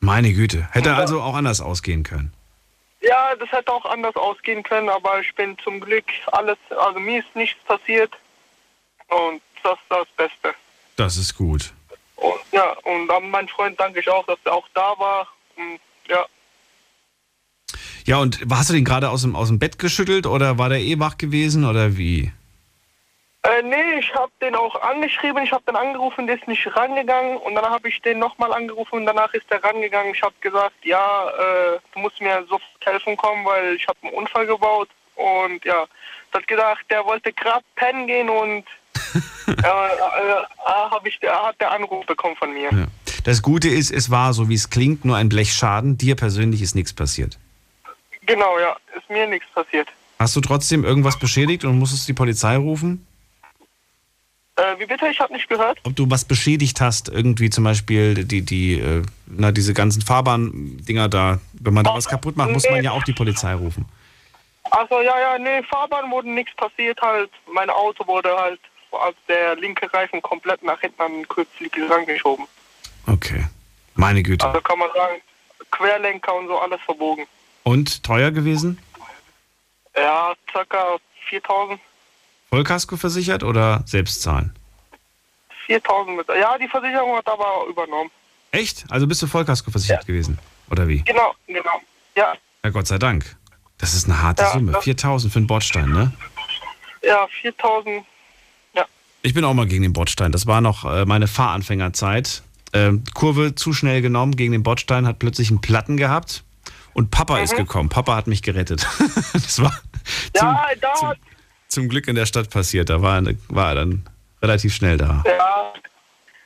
Meine 0.00 0.32
Güte. 0.32 0.68
Hätte 0.72 0.94
also 0.94 1.20
auch 1.20 1.34
anders 1.34 1.60
ausgehen 1.60 2.02
können. 2.02 2.32
Ja, 3.00 3.34
das 3.36 3.50
hätte 3.52 3.72
auch 3.72 3.84
anders 3.84 4.16
ausgehen 4.16 4.62
können, 4.62 4.88
aber 4.88 5.20
ich 5.20 5.34
bin 5.34 5.56
zum 5.58 5.80
Glück 5.80 6.06
alles, 6.32 6.58
also 6.70 6.98
mir 6.98 7.20
ist 7.20 7.36
nichts 7.36 7.62
passiert 7.64 8.12
und 9.08 9.42
das 9.62 9.74
ist 9.74 9.90
das 9.90 10.08
Beste. 10.16 10.54
Das 10.96 11.16
ist 11.16 11.36
gut. 11.36 11.72
Und 12.16 12.40
ja, 12.52 12.72
und 12.84 13.10
an 13.10 13.30
meinen 13.30 13.48
Freund 13.48 13.78
danke 13.78 14.00
ich 14.00 14.08
auch, 14.08 14.24
dass 14.26 14.38
er 14.44 14.54
auch 14.54 14.66
da 14.74 14.98
war. 14.98 15.28
Und, 15.56 15.78
ja, 16.08 16.24
Ja, 18.06 18.18
und 18.18 18.38
hast 18.48 18.70
du 18.70 18.74
den 18.74 18.84
gerade 18.84 19.10
aus 19.10 19.22
dem, 19.22 19.34
aus 19.34 19.48
dem 19.48 19.58
Bett 19.58 19.80
geschüttelt 19.80 20.26
oder 20.26 20.58
war 20.58 20.68
der 20.68 20.78
eh 20.78 20.98
wach 21.00 21.18
gewesen 21.18 21.64
oder 21.64 21.96
wie? 21.96 22.30
Äh, 23.42 23.62
nee, 23.64 23.98
ich 23.98 24.14
habe 24.14 24.30
den 24.40 24.54
auch 24.54 24.80
angeschrieben, 24.80 25.42
ich 25.42 25.50
habe 25.50 25.64
den 25.66 25.74
angerufen, 25.74 26.28
der 26.28 26.36
ist 26.36 26.46
nicht 26.46 26.64
rangegangen 26.76 27.36
und 27.38 27.56
dann 27.56 27.64
habe 27.64 27.88
ich 27.88 28.00
den 28.02 28.20
nochmal 28.20 28.52
angerufen 28.52 29.00
und 29.00 29.06
danach 29.06 29.34
ist 29.34 29.46
er 29.50 29.62
rangegangen. 29.62 30.14
Ich 30.14 30.22
habe 30.22 30.34
gesagt, 30.40 30.76
ja, 30.84 31.28
äh, 31.30 31.78
du 31.94 31.98
musst 31.98 32.20
mir 32.20 32.42
sofort 32.42 32.62
helfen 32.84 33.16
kommen, 33.16 33.44
weil 33.44 33.74
ich 33.74 33.86
habe 33.88 33.98
einen 34.02 34.14
Unfall 34.14 34.46
gebaut 34.46 34.88
und 35.16 35.64
ja, 35.64 35.86
hat 36.32 36.46
gedacht, 36.46 36.84
der 36.90 37.04
wollte 37.04 37.32
gerade 37.32 37.64
pennen 37.74 38.06
gehen 38.06 38.28
und 38.28 38.64
äh, 39.48 39.52
äh, 39.52 40.44
hab 40.64 41.04
ich, 41.04 41.18
er 41.22 41.42
hat 41.42 41.60
der 41.60 41.72
Anruf 41.72 42.06
bekommen 42.06 42.36
von 42.36 42.52
mir. 42.52 42.88
Das 43.24 43.42
Gute 43.42 43.68
ist, 43.68 43.90
es 43.90 44.10
war, 44.10 44.32
so 44.32 44.48
wie 44.48 44.54
es 44.54 44.70
klingt, 44.70 45.04
nur 45.04 45.16
ein 45.16 45.28
Blechschaden. 45.28 45.98
Dir 45.98 46.14
persönlich 46.14 46.62
ist 46.62 46.76
nichts 46.76 46.92
passiert. 46.92 47.38
Genau, 48.26 48.58
ja, 48.58 48.76
ist 48.96 49.08
mir 49.08 49.26
nichts 49.26 49.48
passiert. 49.52 49.88
Hast 50.18 50.34
du 50.34 50.40
trotzdem 50.40 50.84
irgendwas 50.84 51.18
beschädigt 51.18 51.64
und 51.64 51.78
musstest 51.78 52.08
die 52.08 52.12
Polizei 52.12 52.56
rufen? 52.56 53.06
Äh, 54.56 54.78
wie 54.78 54.86
bitte? 54.86 55.06
Ich 55.08 55.20
habe 55.20 55.34
nicht 55.34 55.48
gehört. 55.48 55.78
Ob 55.84 55.94
du 55.94 56.10
was 56.10 56.24
beschädigt 56.24 56.80
hast, 56.80 57.08
irgendwie 57.08 57.50
zum 57.50 57.64
Beispiel 57.64 58.24
die, 58.24 58.40
die, 58.40 58.80
äh, 58.80 59.02
na, 59.26 59.52
diese 59.52 59.74
ganzen 59.74 60.00
Fahrbahn-Dinger 60.00 61.08
da. 61.08 61.38
Wenn 61.52 61.74
man 61.74 61.84
da 61.84 61.94
was 61.94 62.08
kaputt 62.08 62.36
macht, 62.36 62.50
muss 62.50 62.68
man 62.68 62.82
ja 62.82 62.92
auch 62.92 63.02
die 63.02 63.12
Polizei 63.12 63.52
rufen. 63.54 63.84
Also 64.70 65.00
ja, 65.02 65.20
ja, 65.20 65.38
nee, 65.38 65.62
Fahrbahn 65.62 66.10
wurde 66.10 66.30
nichts 66.30 66.54
passiert 66.56 67.00
halt. 67.02 67.30
Mein 67.52 67.68
Auto 67.68 68.06
wurde 68.06 68.34
halt, 68.34 68.60
als 68.92 69.16
der 69.28 69.56
linke 69.56 69.92
Reifen 69.92 70.22
komplett 70.22 70.62
nach 70.62 70.80
hinten 70.80 71.02
an 71.02 71.12
den 71.12 71.28
Kurzflügel 71.28 71.86
rangeschoben. 71.92 72.46
Okay. 73.06 73.44
Meine 73.94 74.22
Güte. 74.22 74.46
Also 74.46 74.60
kann 74.62 74.78
man 74.78 74.88
sagen, 74.94 75.20
Querlenker 75.70 76.34
und 76.34 76.48
so 76.48 76.58
alles 76.58 76.80
verbogen. 76.82 77.26
Und 77.66 78.04
teuer 78.04 78.30
gewesen? 78.30 78.78
Ja, 79.96 80.34
circa 80.52 80.98
4000. 81.28 81.80
Vollkasko 82.48 82.96
versichert 82.96 83.42
oder 83.42 83.82
selbst 83.86 84.22
zahlen? 84.22 84.54
4000 85.66 86.16
mit. 86.16 86.28
Ja, 86.28 86.56
die 86.58 86.68
Versicherung 86.68 87.16
hat 87.16 87.26
aber 87.26 87.66
übernommen. 87.68 88.12
Echt? 88.52 88.84
Also 88.88 89.08
bist 89.08 89.20
du 89.22 89.26
Vollkasko 89.26 89.72
versichert 89.72 90.02
ja. 90.02 90.06
gewesen? 90.06 90.38
Oder 90.70 90.86
wie? 90.86 91.02
Genau, 91.02 91.34
genau. 91.48 91.80
Ja. 92.14 92.34
Ja, 92.62 92.70
Gott 92.70 92.86
sei 92.86 92.98
Dank. 92.98 93.36
Das 93.78 93.94
ist 93.94 94.04
eine 94.04 94.22
harte 94.22 94.44
ja, 94.44 94.52
Summe. 94.52 94.80
4000 94.80 95.32
für 95.32 95.40
einen 95.40 95.48
Bordstein, 95.48 95.88
ne? 95.88 96.12
Ja, 97.02 97.26
4000. 97.42 98.04
Ja. 98.74 98.84
Ich 99.22 99.34
bin 99.34 99.44
auch 99.44 99.54
mal 99.54 99.66
gegen 99.66 99.82
den 99.82 99.92
Bordstein. 99.92 100.30
Das 100.30 100.46
war 100.46 100.60
noch 100.60 100.84
äh, 100.84 101.04
meine 101.04 101.26
Fahranfängerzeit. 101.26 102.44
Äh, 102.70 102.92
Kurve 103.12 103.56
zu 103.56 103.72
schnell 103.72 104.02
genommen 104.02 104.36
gegen 104.36 104.52
den 104.52 104.62
Bordstein, 104.62 105.04
hat 105.04 105.18
plötzlich 105.18 105.50
einen 105.50 105.60
Platten 105.60 105.96
gehabt. 105.96 106.44
Und 106.96 107.10
Papa 107.10 107.36
mhm. 107.36 107.44
ist 107.44 107.54
gekommen. 107.54 107.90
Papa 107.90 108.16
hat 108.16 108.26
mich 108.26 108.42
gerettet. 108.42 108.86
das 109.34 109.60
war 109.60 109.78
ja, 110.34 110.66
zum, 110.80 110.94
zum, 110.94 111.12
zum, 111.68 111.88
Glück 111.90 112.08
in 112.08 112.14
der 112.14 112.24
Stadt 112.24 112.48
passiert. 112.48 112.88
Da 112.88 113.02
war, 113.02 113.22
war 113.48 113.68
er 113.68 113.74
dann 113.74 114.08
relativ 114.40 114.74
schnell 114.74 114.96
da. 114.96 115.22
Ja. 115.26 115.74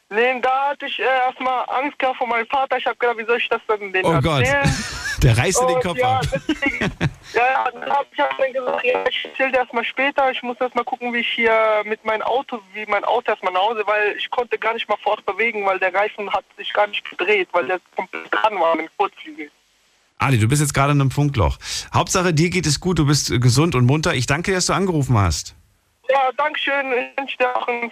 Nee, 0.09 0.40
da 0.40 0.70
hatte 0.70 0.86
ich 0.86 0.98
äh, 0.98 1.05
erstmal 1.05 1.64
Angst 1.68 1.97
gehabt 2.01 2.18
vor 2.18 2.27
meinem 2.27 2.48
Vater. 2.48 2.78
Ich 2.78 2.86
habe 2.86 2.97
gedacht, 2.97 3.18
wie 3.18 3.27
soll 3.27 3.39
ich 3.39 3.48
das 3.48 3.60
denn 3.68 3.93
den 3.93 4.05
oh 4.05 4.10
erzählen? 4.10 4.62
Gott, 4.64 5.22
der 5.22 5.39
reißt 5.39 5.60
den 5.60 5.81
Kopf 5.81 5.98
ja, 5.98 6.16
ab. 6.16 6.27
Deswegen, 6.48 6.93
ja, 7.32 7.47
ja, 7.47 7.70
dann 7.70 7.89
habe 7.89 8.06
ich 8.10 8.18
hab 8.18 8.36
dann 8.36 8.52
gesagt, 8.52 8.85
ja, 8.85 9.05
ich 9.09 9.24
erzähle 9.27 9.52
dir 9.52 9.59
erstmal 9.59 9.85
später. 9.85 10.32
Ich 10.32 10.43
muss 10.43 10.60
erstmal 10.60 10.85
gucken, 10.85 11.12
wie 11.12 11.18
ich 11.18 11.28
hier 11.28 11.82
mit 11.85 12.05
meinem 12.05 12.22
Auto, 12.22 12.59
wie 12.74 12.86
mein 12.86 13.05
Auto 13.05 13.31
erstmal 13.31 13.52
nach 13.52 13.60
Hause, 13.60 13.85
weil 13.86 14.16
ich 14.16 14.28
konnte 14.31 14.59
gar 14.59 14.74
nicht 14.74 14.89
mal 14.89 14.98
fortbewegen, 15.01 15.64
weil 15.64 15.78
der 15.78 15.94
Reifen 15.94 16.28
hat 16.32 16.44
sich 16.56 16.72
gar 16.72 16.89
nicht 16.89 17.09
gedreht, 17.09 17.48
weil 17.52 17.68
der 17.68 17.78
komplett 17.94 18.27
dran 18.32 18.59
war 18.59 18.74
mit 18.74 18.86
dem 18.86 18.90
Kurzflügel. 18.97 19.48
Ali, 20.20 20.38
du 20.38 20.48
bist 20.48 20.60
jetzt 20.60 20.74
gerade 20.74 20.92
in 20.92 21.01
einem 21.01 21.10
Funkloch. 21.10 21.59
Hauptsache, 21.94 22.34
dir 22.34 22.51
geht 22.51 22.66
es 22.66 22.78
gut, 22.78 22.98
du 22.98 23.06
bist 23.06 23.32
gesund 23.40 23.74
und 23.74 23.86
munter. 23.86 24.14
Ich 24.14 24.26
danke 24.26 24.51
dir, 24.51 24.56
dass 24.56 24.66
du 24.66 24.74
angerufen 24.74 25.16
hast. 25.16 25.55
Ja, 26.10 26.30
danke 26.36 26.59
schön. 26.59 26.86
Ich 26.92 27.18
wünsche 27.18 27.36
dir 27.38 27.56
auch 27.56 27.66
einen 27.68 27.90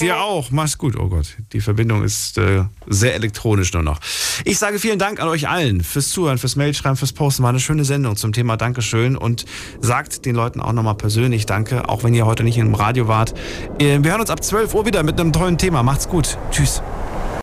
Dir 0.00 0.20
auch. 0.20 0.50
Mach's 0.50 0.78
gut. 0.78 0.96
Oh 0.96 1.08
Gott, 1.08 1.36
die 1.52 1.60
Verbindung 1.60 2.04
ist 2.04 2.38
äh, 2.38 2.64
sehr 2.86 3.14
elektronisch 3.14 3.72
nur 3.72 3.82
noch. 3.82 4.00
Ich 4.44 4.58
sage 4.58 4.78
vielen 4.78 4.98
Dank 4.98 5.20
an 5.20 5.28
euch 5.28 5.48
allen 5.48 5.82
fürs 5.82 6.10
Zuhören, 6.10 6.38
fürs 6.38 6.56
Mailschreiben, 6.56 6.96
fürs 6.96 7.12
Posten. 7.12 7.42
War 7.42 7.50
eine 7.50 7.60
schöne 7.60 7.84
Sendung 7.84 8.16
zum 8.16 8.32
Thema 8.32 8.56
Dankeschön 8.56 9.16
und 9.16 9.44
sagt 9.80 10.24
den 10.24 10.34
Leuten 10.34 10.60
auch 10.60 10.72
nochmal 10.72 10.94
persönlich 10.94 11.46
Danke, 11.46 11.88
auch 11.88 12.04
wenn 12.04 12.14
ihr 12.14 12.26
heute 12.26 12.44
nicht 12.44 12.58
im 12.58 12.74
Radio 12.74 13.08
wart. 13.08 13.34
Äh, 13.78 13.98
wir 14.02 14.12
hören 14.12 14.20
uns 14.20 14.30
ab 14.30 14.42
12 14.42 14.72
Uhr 14.74 14.86
wieder 14.86 15.02
mit 15.02 15.20
einem 15.20 15.32
tollen 15.32 15.58
Thema. 15.58 15.82
Macht's 15.82 16.08
gut. 16.08 16.38
Tschüss. 16.50 16.82